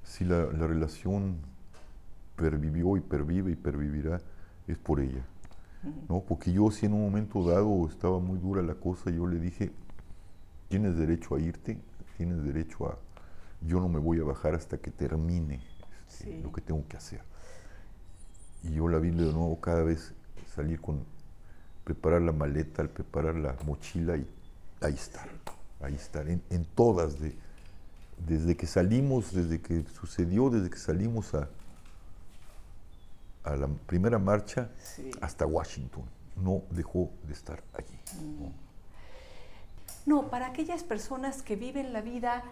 si 0.03 0.25
la, 0.25 0.45
la 0.45 0.65
relación 0.65 1.37
pervivió 2.35 2.97
y 2.97 3.01
pervive 3.01 3.51
y 3.51 3.55
pervivirá, 3.55 4.19
es 4.67 4.79
por 4.79 4.99
ella. 4.99 5.23
¿no? 6.09 6.21
Porque 6.21 6.51
yo 6.51 6.71
si 6.71 6.87
en 6.87 6.93
un 6.93 7.03
momento 7.03 7.47
dado 7.47 7.87
estaba 7.87 8.17
muy 8.17 8.39
dura 8.39 8.63
la 8.63 8.73
cosa, 8.73 9.11
yo 9.11 9.27
le 9.27 9.39
dije, 9.39 9.71
tienes 10.67 10.97
derecho 10.97 11.35
a 11.35 11.39
irte, 11.39 11.77
tienes 12.17 12.43
derecho 12.43 12.87
a, 12.87 12.97
yo 13.61 13.79
no 13.79 13.89
me 13.89 13.99
voy 13.99 14.19
a 14.19 14.23
bajar 14.23 14.55
hasta 14.55 14.79
que 14.79 14.89
termine 14.89 15.61
este, 16.07 16.23
Sí. 16.23 16.41
lo 16.41 16.51
que 16.51 16.61
tengo 16.61 16.83
que 16.87 16.97
hacer. 16.97 17.21
Y 18.63 18.71
yo 18.71 18.87
la 18.87 18.97
vi 18.97 19.11
de 19.11 19.31
nuevo 19.31 19.61
cada 19.61 19.83
vez 19.83 20.15
salir 20.47 20.81
con, 20.81 21.05
preparar 21.89 22.21
la 22.21 22.31
maleta, 22.31 22.83
al 22.83 22.89
preparar 22.89 23.33
la 23.33 23.55
mochila 23.65 24.15
y 24.15 24.23
ahí 24.81 24.93
estar, 24.93 25.27
ahí 25.81 25.95
estar, 25.95 26.29
en, 26.29 26.39
en 26.51 26.63
todas, 26.63 27.19
de, 27.19 27.35
desde 28.27 28.55
que 28.55 28.67
salimos, 28.67 29.33
desde 29.33 29.59
que 29.59 29.83
sucedió, 29.99 30.51
desde 30.51 30.69
que 30.69 30.77
salimos 30.77 31.33
a, 31.33 31.49
a 33.43 33.55
la 33.55 33.67
primera 33.87 34.19
marcha 34.19 34.69
Sí. 34.83 35.09
hasta 35.19 35.47
Washington. 35.47 36.03
No 36.35 36.61
dejó 36.69 37.09
de 37.25 37.33
estar 37.33 37.63
allí. 37.73 37.97
¿no? 38.39 38.51
No, 40.05 40.29
para 40.29 40.45
aquellas 40.45 40.83
personas 40.83 41.41
que 41.41 41.55
viven 41.55 41.91
la 41.91 42.01
vida, 42.01 42.43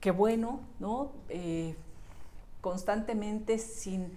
qué 0.00 0.10
bueno, 0.10 0.60
¿no? 0.78 1.10
Eh, 1.30 1.74
constantemente 2.60 3.58
sin, 3.58 4.12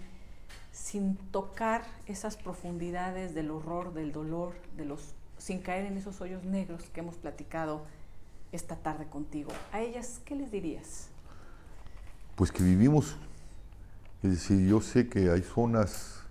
sin 0.78 1.18
tocar 1.32 1.84
esas 2.06 2.38
profundidades 2.38 3.34
del 3.34 3.49
horror, 3.49 3.94
del 3.94 4.12
dolor, 4.12 4.54
de 4.78 4.86
los, 4.86 5.16
sin 5.38 5.60
caer 5.60 5.86
en 5.86 5.98
esos 5.98 6.22
hoyos 6.22 6.44
negros 6.44 6.84
que 6.94 6.99
hemos 6.99 7.16
platicado 7.16 7.82
esta 8.52 8.76
tarde 8.76 9.08
contigo. 9.08 9.52
A 9.74 9.82
ellas, 9.82 10.22
¿qué 10.24 10.36
les 10.36 10.52
dirías? 10.52 11.08
Pues 12.36 12.52
que 12.52 12.64
vivimos, 12.64 13.18
es 14.22 14.32
decir, 14.32 14.68
yo 14.68 14.80
sé 14.80 15.10
que 15.10 15.32
hay 15.32 15.41
zonas 15.41 16.22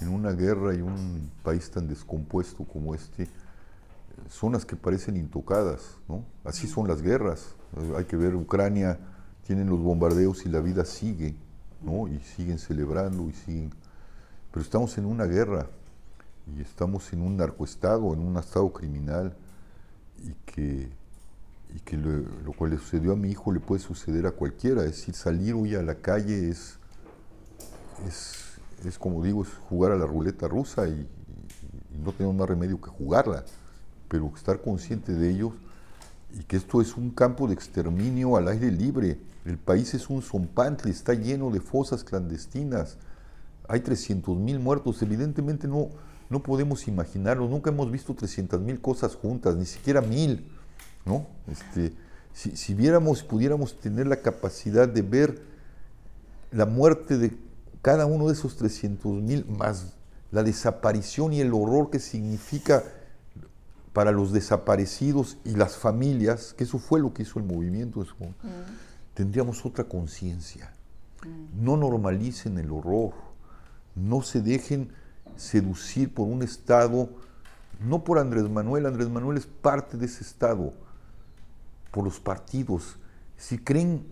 en 0.00 0.08
una 0.08 0.30
guerra 0.30 0.74
y 0.74 0.80
un 0.80 1.30
país 1.42 1.70
tan 1.70 1.88
descompuesto 1.88 2.64
como 2.64 2.94
este, 2.94 3.28
zonas 4.28 4.64
que 4.64 4.76
parecen 4.76 5.16
intocadas, 5.16 5.96
¿no? 6.08 6.24
Así 6.44 6.68
son 6.68 6.86
las 6.86 7.02
guerras. 7.02 7.56
Hay 7.96 8.04
que 8.04 8.16
ver 8.16 8.36
Ucrania, 8.36 8.98
tienen 9.44 9.68
los 9.68 9.80
bombardeos 9.80 10.46
y 10.46 10.48
la 10.48 10.60
vida 10.60 10.84
sigue, 10.84 11.34
¿no? 11.84 12.08
Y 12.08 12.18
siguen 12.20 12.58
celebrando 12.58 13.28
y 13.28 13.32
siguen. 13.32 13.72
Pero 14.50 14.62
estamos 14.62 14.96
en 14.98 15.06
una 15.06 15.24
guerra 15.24 15.66
y 16.56 16.60
estamos 16.60 17.12
en 17.12 17.22
un 17.22 17.36
narcoestado, 17.36 18.12
en 18.12 18.20
un 18.20 18.36
estado 18.36 18.72
criminal 18.72 19.34
y 20.24 20.32
que, 20.50 20.88
y 21.74 21.80
que 21.84 21.96
lo, 21.96 22.66
le 22.66 22.78
sucedió 22.78 23.12
a 23.12 23.16
mi 23.16 23.30
hijo 23.30 23.52
le 23.52 23.60
puede 23.60 23.80
suceder 23.80 24.26
a 24.26 24.32
cualquiera. 24.32 24.82
Es 24.84 24.92
decir, 24.96 25.14
salir 25.14 25.54
hoy 25.54 25.74
a 25.74 25.82
la 25.82 25.94
calle 25.96 26.48
es, 26.50 26.78
es, 28.06 28.58
es 28.84 28.98
como 28.98 29.22
digo, 29.22 29.42
es 29.42 29.48
jugar 29.68 29.92
a 29.92 29.96
la 29.96 30.06
ruleta 30.06 30.48
rusa 30.48 30.86
y, 30.88 30.92
y- 30.92 31.96
y 31.96 31.98
no 31.98 32.12
tenemos 32.12 32.36
más 32.36 32.48
remedio 32.48 32.80
que 32.80 32.88
jugarla, 32.90 33.44
pero 34.08 34.30
estar 34.34 34.60
consciente 34.60 35.14
de 35.14 35.30
ellos 35.30 35.52
y 36.38 36.44
que 36.44 36.56
esto 36.56 36.80
es 36.80 36.96
un 36.96 37.10
campo 37.10 37.46
de 37.46 37.54
exterminio 37.54 38.36
al 38.36 38.48
aire 38.48 38.70
libre. 38.70 39.18
El 39.44 39.58
país 39.58 39.94
es 39.94 40.08
un 40.08 40.22
zompantle, 40.22 40.90
está 40.90 41.14
lleno 41.14 41.50
de 41.50 41.60
fosas 41.60 42.04
clandestinas. 42.04 42.96
Hay 43.68 43.80
300 43.80 44.36
mil 44.36 44.58
muertos, 44.58 45.02
evidentemente 45.02 45.68
no, 45.68 45.88
no 46.30 46.42
podemos 46.42 46.88
imaginarlo, 46.88 47.48
nunca 47.48 47.70
hemos 47.70 47.90
visto 47.90 48.14
300 48.14 48.60
mil 48.60 48.80
cosas 48.80 49.14
juntas, 49.14 49.56
ni 49.56 49.66
siquiera 49.66 50.00
mil, 50.00 50.46
¿no? 51.04 51.26
Este, 51.50 51.92
si, 52.32 52.56
si 52.56 52.74
viéramos, 52.74 53.22
pudiéramos 53.22 53.78
tener 53.78 54.06
la 54.06 54.16
capacidad 54.16 54.88
de 54.88 55.02
ver 55.02 55.42
la 56.50 56.66
muerte 56.66 57.18
de 57.18 57.36
cada 57.82 58.06
uno 58.06 58.28
de 58.28 58.34
esos 58.34 58.56
300 58.56 59.22
mil, 59.22 59.46
más 59.46 59.94
la 60.30 60.42
desaparición 60.42 61.32
y 61.32 61.40
el 61.40 61.52
horror 61.52 61.90
que 61.90 61.98
significa 61.98 62.82
para 63.92 64.10
los 64.10 64.32
desaparecidos 64.32 65.38
y 65.44 65.54
las 65.54 65.76
familias, 65.76 66.54
que 66.54 66.64
eso 66.64 66.78
fue 66.78 67.00
lo 67.00 67.12
que 67.12 67.22
hizo 67.22 67.38
el 67.38 67.44
movimiento, 67.44 68.00
en 68.00 68.06
su 68.06 68.14
momento, 68.16 68.46
tendríamos 69.14 69.64
otra 69.66 69.84
conciencia. 69.84 70.72
No 71.54 71.76
normalicen 71.76 72.58
el 72.58 72.70
horror, 72.70 73.12
no 73.94 74.22
se 74.22 74.40
dejen 74.40 74.90
seducir 75.36 76.12
por 76.12 76.26
un 76.26 76.42
Estado, 76.42 77.10
no 77.80 78.02
por 78.04 78.18
Andrés 78.18 78.48
Manuel, 78.48 78.86
Andrés 78.86 79.10
Manuel 79.10 79.36
es 79.36 79.46
parte 79.46 79.96
de 79.96 80.06
ese 80.06 80.24
Estado, 80.24 80.72
por 81.90 82.04
los 82.04 82.18
partidos. 82.18 82.96
Si 83.36 83.58
creen 83.58 84.06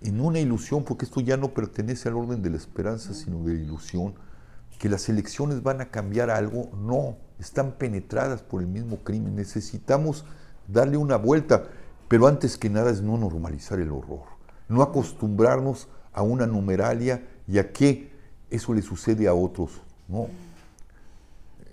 en 0.00 0.20
una 0.20 0.38
ilusión, 0.38 0.84
porque 0.84 1.04
esto 1.04 1.20
ya 1.20 1.36
no 1.36 1.52
pertenece 1.52 2.08
al 2.08 2.16
orden 2.16 2.42
de 2.42 2.50
la 2.50 2.56
esperanza, 2.56 3.12
sino 3.14 3.42
de 3.42 3.54
la 3.54 3.60
ilusión, 3.60 4.14
que 4.78 4.88
las 4.88 5.08
elecciones 5.08 5.62
van 5.62 5.80
a 5.80 5.90
cambiar 5.90 6.30
algo, 6.30 6.70
no, 6.76 7.16
están 7.38 7.72
penetradas 7.72 8.42
por 8.42 8.60
el 8.62 8.66
mismo 8.68 8.96
crimen. 8.98 9.36
Necesitamos 9.36 10.24
darle 10.68 10.96
una 10.96 11.16
vuelta, 11.16 11.64
pero 12.08 12.26
antes 12.26 12.56
que 12.56 12.70
nada 12.70 12.90
es 12.90 13.02
no 13.02 13.16
normalizar 13.18 13.78
el 13.80 13.90
horror, 13.90 14.22
no 14.68 14.82
acostumbrarnos 14.82 15.88
a 16.12 16.22
una 16.22 16.46
numeralia 16.46 17.22
y 17.46 17.58
a 17.58 17.72
que 17.72 18.10
eso 18.50 18.72
le 18.74 18.82
sucede 18.82 19.28
a 19.28 19.34
otros, 19.34 19.80
¿no? 20.08 20.28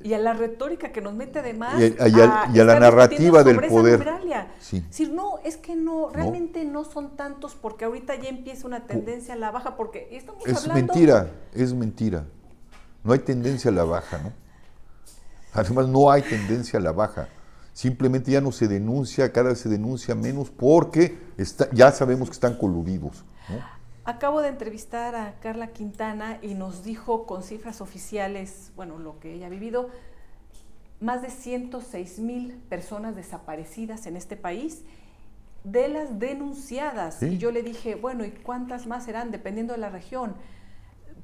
Y 0.04 0.14
a 0.14 0.20
la 0.20 0.34
retórica 0.34 0.92
que 0.92 1.00
nos 1.00 1.14
mete 1.14 1.40
además 1.40 1.80
Y 1.80 1.84
a- 1.98 2.08
y 2.10 2.20
a- 2.20 2.50
y 2.54 2.60
a 2.60 2.64
la 2.66 2.78
narrativa 2.78 3.42
del 3.42 3.62
poder. 3.68 4.04
Sí. 4.60 4.78
Es 4.78 4.88
decir, 4.90 5.14
no, 5.14 5.38
es 5.46 5.56
que 5.56 5.78
no, 5.78 6.10
realmente 6.10 6.66
no, 6.66 6.84
son 6.84 7.16
tantos 7.16 7.56
porque 7.56 7.86
ahorita 7.86 8.16
ya 8.16 8.28
empieza 8.28 8.68
una 8.68 8.86
tendencia 8.86 9.34
a 9.36 9.38
la 9.38 9.52
baja 9.52 9.78
porque 9.78 10.10
estamos 10.12 10.46
Es 10.46 10.58
hablando... 10.58 10.94
mentira, 10.94 11.32
es 11.54 11.74
mentira. 11.74 12.26
No 13.06 13.14
hay 13.14 13.20
tendencia 13.20 13.72
a 13.72 13.74
la 13.74 13.86
baja, 13.86 14.18
¿no? 14.18 14.34
Además, 15.54 15.88
no 15.88 16.12
hay 16.12 16.22
tendencia 16.22 16.80
a 16.80 16.82
la 16.82 16.92
baja. 16.92 17.28
Simplemente 17.74 18.32
ya 18.32 18.42
no 18.42 18.52
se 18.52 18.68
denuncia, 18.68 19.32
cada 19.32 19.50
vez 19.50 19.60
se 19.60 19.70
denuncia 19.70 20.14
menos 20.14 20.50
porque 20.50 21.18
está, 21.38 21.70
ya 21.72 21.92
sabemos 21.92 22.30
que 22.30 22.34
están 22.34 22.56
coludidos. 22.56 23.24
¿no? 23.50 23.74
Acabo 24.06 24.42
de 24.42 24.50
entrevistar 24.50 25.16
a 25.16 25.40
Carla 25.40 25.68
Quintana 25.68 26.38
y 26.42 26.56
nos 26.56 26.84
dijo 26.84 27.26
con 27.26 27.42
cifras 27.42 27.80
oficiales, 27.80 28.72
bueno, 28.76 29.00
lo 29.00 29.20
que 29.20 29.34
ella 29.34 29.48
ha 29.48 29.50
vivido, 29.50 29.90
más 31.00 31.22
de 31.22 31.30
106 31.30 32.20
mil 32.20 32.54
personas 32.70 33.16
desaparecidas 33.16 34.06
en 34.06 34.18
este 34.18 34.36
país, 34.36 34.84
de 35.64 35.88
las 35.88 36.20
denunciadas. 36.20 37.16
Sí. 37.20 37.28
Y 37.28 37.38
yo 37.38 37.52
le 37.52 37.64
dije, 37.64 37.96
bueno, 37.96 38.26
¿y 38.26 38.32
cuántas 38.32 38.88
más 38.88 39.06
serán 39.06 39.32
dependiendo 39.32 39.74
de 39.74 39.80
la 39.80 39.90
región? 39.90 40.36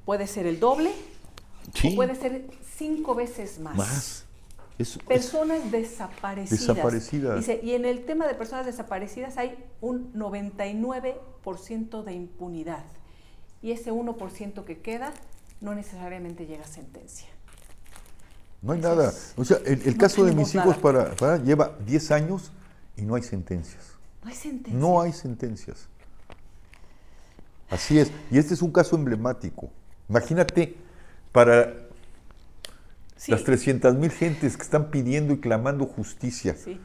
Puede 0.06 0.26
ser 0.26 0.48
el 0.48 0.62
doble 0.62 0.92
o 1.84 1.96
puede 1.96 2.16
ser 2.16 2.46
cinco 2.80 3.14
veces 3.14 3.60
más. 3.60 3.76
Más. 3.78 4.26
Es- 4.80 4.96
es- 4.96 4.98
Personas 5.04 5.70
desaparecidas. 5.72 6.60
Desaparecidas. 6.68 7.38
Dice, 7.38 7.60
y 7.62 7.74
en 7.74 7.86
el 7.86 8.06
tema 8.06 8.26
de 8.26 8.34
personas 8.34 8.66
desaparecidas 8.66 9.38
hay 9.38 9.56
un 9.82 10.12
99% 10.14 12.04
de 12.04 12.14
impunidad. 12.14 12.86
Y 13.62 13.72
ese 13.72 13.92
1% 13.92 14.64
que 14.66 14.80
queda 14.80 15.12
no 15.62 15.76
necesariamente 15.76 16.46
llega 16.48 16.64
a 16.64 16.68
sentencia. 16.68 17.28
no 18.62 18.72
hay 18.74 18.80
eso 18.80 18.90
nada. 18.90 19.10
es- 19.10 19.34
O 19.38 19.44
sea, 19.46 19.58
el, 19.66 19.82
el 19.84 19.92
no 19.94 19.98
caso 19.98 20.24
de 20.26 20.34
mis 20.34 20.56
hijos 20.56 20.78
para, 20.78 21.14
para- 21.16 21.38
lleva 21.38 21.78
10 21.86 22.12
años 22.12 22.52
y 22.98 23.02
no 23.04 23.16
hay 23.16 23.24
sentencias. 23.24 23.84
No 24.24 24.30
hay 24.30 24.36
sentencia. 24.36 24.80
No 24.80 25.02
hay 25.02 25.14
sentencias. 25.14 25.88
Así 27.70 28.00
es. 28.00 28.12
Y 28.32 28.38
este 28.38 28.54
es 28.54 28.62
un 28.62 28.72
caso 28.72 28.96
emblemático. 28.96 29.70
Imagínate 30.10 30.76
para 31.32 31.74
Sí, 33.20 33.32
las 33.34 33.44
300 33.44 33.96
mil 33.96 34.12
gentes 34.12 34.56
que 34.56 34.64
están 34.64 34.90
pidiendo 34.92 35.34
y 35.34 35.40
clamando 35.40 35.86
justicia. 35.86 36.56
sí. 36.56 36.80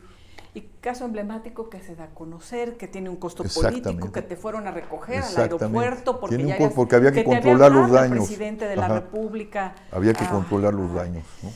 Y 0.57 0.69
caso 0.81 1.05
emblemático 1.05 1.69
que 1.69 1.81
se 1.81 1.97
da 1.97 2.05
a 2.05 2.09
conocer, 2.11 2.77
que 2.77 2.87
tiene 2.87 3.09
un 3.09 3.17
costo 3.17 3.43
político, 3.43 4.13
que 4.13 4.23
te 4.23 4.37
fueron 4.37 4.69
a 4.69 4.71
recoger 4.71 5.21
al 5.25 5.37
aeropuerto 5.37 6.21
porque, 6.21 6.37
Tiene 6.37 6.45
un 6.45 6.51
ya 6.51 6.59
co- 6.59 6.65
habías- 6.67 6.77
porque 6.77 6.95
había 6.95 7.11
que 7.11 7.25
controlar 7.25 7.73
los 7.73 7.91
daños. 7.91 8.19
presidente 8.27 8.67
de 8.69 8.77
la. 8.77 8.87
República. 8.87 9.75
Había 9.91 10.13
que 10.13 10.23
Ah, 10.23 10.31
controlar 10.31 10.73
los 10.75 10.95
daños. 10.95 11.25
¿no? 11.43 11.51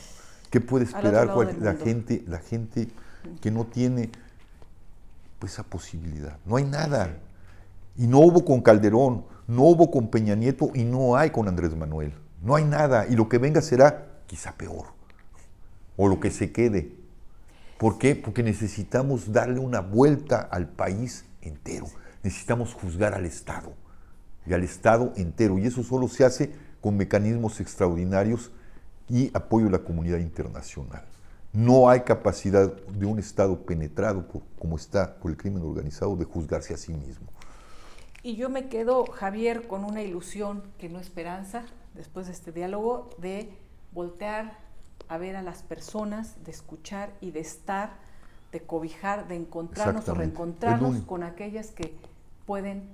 ¿Qué 0.50 0.60
puede 0.60 0.84
esperar 0.86 1.32
cual- 1.32 1.56
la 1.60 1.74
gente, 1.74 2.24
la 2.26 2.38
gente 2.38 2.88
que 3.40 3.52
no 3.52 3.66
tiene 3.66 4.10
pues, 5.38 5.52
esa 5.52 5.62
posibilidad? 5.62 6.36
No 6.44 6.56
hay 6.56 6.64
nada. 6.64 7.18
Y 7.96 8.08
no 8.08 8.18
hubo 8.18 8.44
con 8.44 8.62
Calderón, 8.62 9.24
no 9.46 9.62
hubo 9.62 9.92
con 9.92 10.08
Peña 10.08 10.34
Nieto 10.34 10.70
y 10.74 10.82
no 10.82 11.14
hay 11.16 11.30
con 11.30 11.46
Andrés 11.46 11.76
Manuel. 11.76 12.12
No 12.42 12.56
hay 12.56 12.64
nada. 12.64 13.06
Y 13.08 13.14
lo 13.14 13.28
que 13.28 13.38
venga 13.38 13.60
será 13.60 14.07
quizá 14.28 14.52
peor. 14.52 14.86
O 15.96 16.06
lo 16.06 16.20
que 16.20 16.30
se 16.30 16.52
quede. 16.52 16.92
¿Por 17.78 17.98
qué? 17.98 18.14
Porque 18.14 18.44
necesitamos 18.44 19.32
darle 19.32 19.58
una 19.58 19.80
vuelta 19.80 20.40
al 20.40 20.68
país 20.68 21.24
entero. 21.42 21.86
Necesitamos 22.22 22.74
juzgar 22.74 23.14
al 23.14 23.24
Estado 23.24 23.72
y 24.46 24.52
al 24.52 24.62
Estado 24.62 25.12
entero. 25.16 25.58
Y 25.58 25.66
eso 25.66 25.82
solo 25.82 26.06
se 26.06 26.24
hace 26.24 26.52
con 26.80 26.96
mecanismos 26.96 27.60
extraordinarios 27.60 28.52
y 29.08 29.30
apoyo 29.34 29.66
de 29.66 29.72
la 29.72 29.78
comunidad 29.80 30.18
internacional. 30.18 31.04
No 31.52 31.88
hay 31.88 32.00
capacidad 32.00 32.72
de 32.72 33.06
un 33.06 33.18
Estado 33.18 33.64
penetrado 33.64 34.26
como 34.58 34.76
está 34.76 35.16
por 35.16 35.30
el 35.30 35.36
crimen 35.36 35.62
organizado 35.62 36.14
de 36.14 36.24
juzgarse 36.24 36.74
a 36.74 36.76
sí 36.76 36.92
mismo. 36.92 37.26
Y 38.22 38.36
yo 38.36 38.50
me 38.50 38.68
quedo, 38.68 39.06
Javier, 39.06 39.66
con 39.66 39.84
una 39.84 40.02
ilusión 40.02 40.62
que 40.78 40.88
no 40.88 40.98
esperanza, 40.98 41.64
después 41.94 42.26
de 42.26 42.32
este 42.32 42.52
diálogo, 42.52 43.10
de 43.18 43.50
voltear 43.92 44.58
a 45.08 45.18
ver 45.18 45.36
a 45.36 45.42
las 45.42 45.62
personas, 45.62 46.34
de 46.44 46.50
escuchar 46.50 47.12
y 47.20 47.30
de 47.30 47.40
estar, 47.40 47.92
de 48.52 48.60
cobijar, 48.60 49.28
de 49.28 49.36
encontrarnos 49.36 50.08
o 50.08 50.14
reencontrarnos 50.14 51.02
con 51.02 51.22
aquellas 51.22 51.70
que 51.70 51.96
pueden 52.46 52.88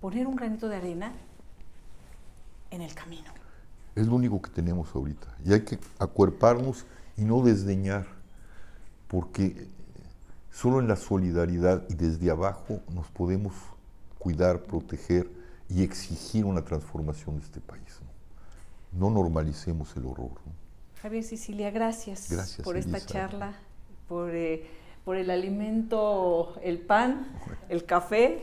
poner 0.00 0.26
un 0.26 0.36
granito 0.36 0.68
de 0.68 0.76
arena 0.76 1.12
en 2.70 2.82
el 2.82 2.94
camino. 2.94 3.30
Es 3.94 4.06
lo 4.06 4.14
único 4.14 4.40
que 4.40 4.50
tenemos 4.50 4.94
ahorita. 4.94 5.28
Y 5.44 5.52
hay 5.52 5.64
que 5.64 5.78
acuerparnos 5.98 6.86
y 7.16 7.22
no 7.22 7.42
desdeñar, 7.42 8.06
porque 9.08 9.68
solo 10.50 10.80
en 10.80 10.88
la 10.88 10.96
solidaridad 10.96 11.84
y 11.88 11.94
desde 11.94 12.30
abajo 12.30 12.80
nos 12.92 13.06
podemos 13.08 13.52
cuidar, 14.18 14.62
proteger 14.62 15.28
y 15.68 15.82
exigir 15.82 16.44
una 16.44 16.64
transformación 16.64 17.38
de 17.38 17.44
este 17.44 17.60
país. 17.60 18.01
No, 18.92 19.10
normalicemos 19.10 19.96
el 19.96 20.06
horror. 20.06 20.32
Javier 21.00 21.24
Sicilia, 21.24 21.70
gracias, 21.70 22.28
por 22.62 22.76
esta 22.76 23.00
charla, 23.00 23.54
por, 24.08 24.30
eh, 24.34 24.66
por 25.04 25.16
el 25.16 25.30
alimento, 25.30 26.54
el 26.62 26.78
pan, 26.78 27.26
el 27.68 27.84
café, 27.84 28.42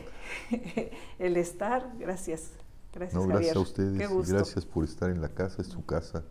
el 1.18 1.36
estar. 1.36 1.90
Gracias. 1.98 2.50
Gracias, 2.92 3.14
no, 3.22 3.28
gracias 3.28 3.56
a 3.56 3.60
ustedes. 3.60 4.28
Gracias 4.28 4.66
por 4.66 4.84
estar 4.84 5.10
en 5.10 5.20
la 5.20 5.28
casa, 5.28 5.62
es 5.62 5.68
su 5.68 5.84
casa. 5.84 6.24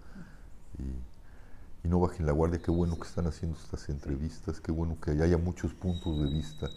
Y, 0.78 1.88
no 1.88 2.00
bajen 2.00 2.28
la 2.28 2.34
guardia. 2.34 2.62
Qué 2.62 2.70
bueno 2.70 3.00
que 3.00 3.08
están 3.08 3.26
haciendo 3.26 3.58
estas 3.58 3.90
entrevistas. 3.90 4.62
Qué 4.62 4.72
bueno 4.72 4.98
que 5.02 5.12
haya 5.12 5.38
muchos 5.40 5.74
puntos 5.74 6.20
de 6.20 6.30
vista 6.30 6.70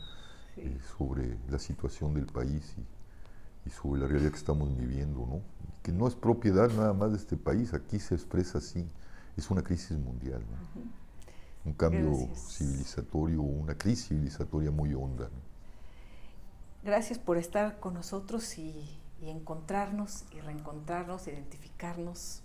eh, 0.56 0.78
sobre 0.96 1.36
la 1.50 1.58
situación 1.58 2.14
del 2.14 2.26
país 2.26 2.74
y, 2.78 2.86
sobre 3.70 4.00
la 4.02 4.08
realidad 4.08 4.30
que 4.30 4.38
estamos 4.38 4.76
viviendo. 4.76 5.26
¿no? 5.26 5.40
Que 5.82 5.92
no 5.92 6.06
es 6.08 6.14
propiedad 6.14 6.70
nada 6.70 6.92
más 6.92 7.12
de 7.12 7.18
este 7.18 7.36
país. 7.36 7.74
Aquí 7.74 7.98
se 7.98 8.14
expresa 8.14 8.58
así. 8.58 8.86
Es 9.36 9.50
una 9.50 9.62
crisis 9.62 9.98
mundial. 9.98 10.42
Un 11.64 11.72
cambio 11.74 12.12
civilizatorio, 12.34 13.40
una 13.40 13.74
crisis 13.74 14.08
civilizatoria 14.08 14.70
muy 14.70 14.94
honda. 14.94 15.28
Gracias 16.82 17.18
por 17.18 17.38
estar 17.38 17.78
con 17.78 17.94
nosotros 17.94 18.58
y 18.58 18.98
y 19.22 19.30
encontrarnos 19.30 20.24
y 20.32 20.40
reencontrarnos, 20.40 21.28
identificarnos, 21.28 22.42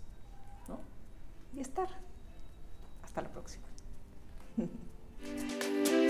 ¿no? 0.67 0.79
Y 1.53 1.59
estar. 1.59 1.89
Hasta 3.03 3.23
la 3.23 3.31
próxima. 3.31 3.65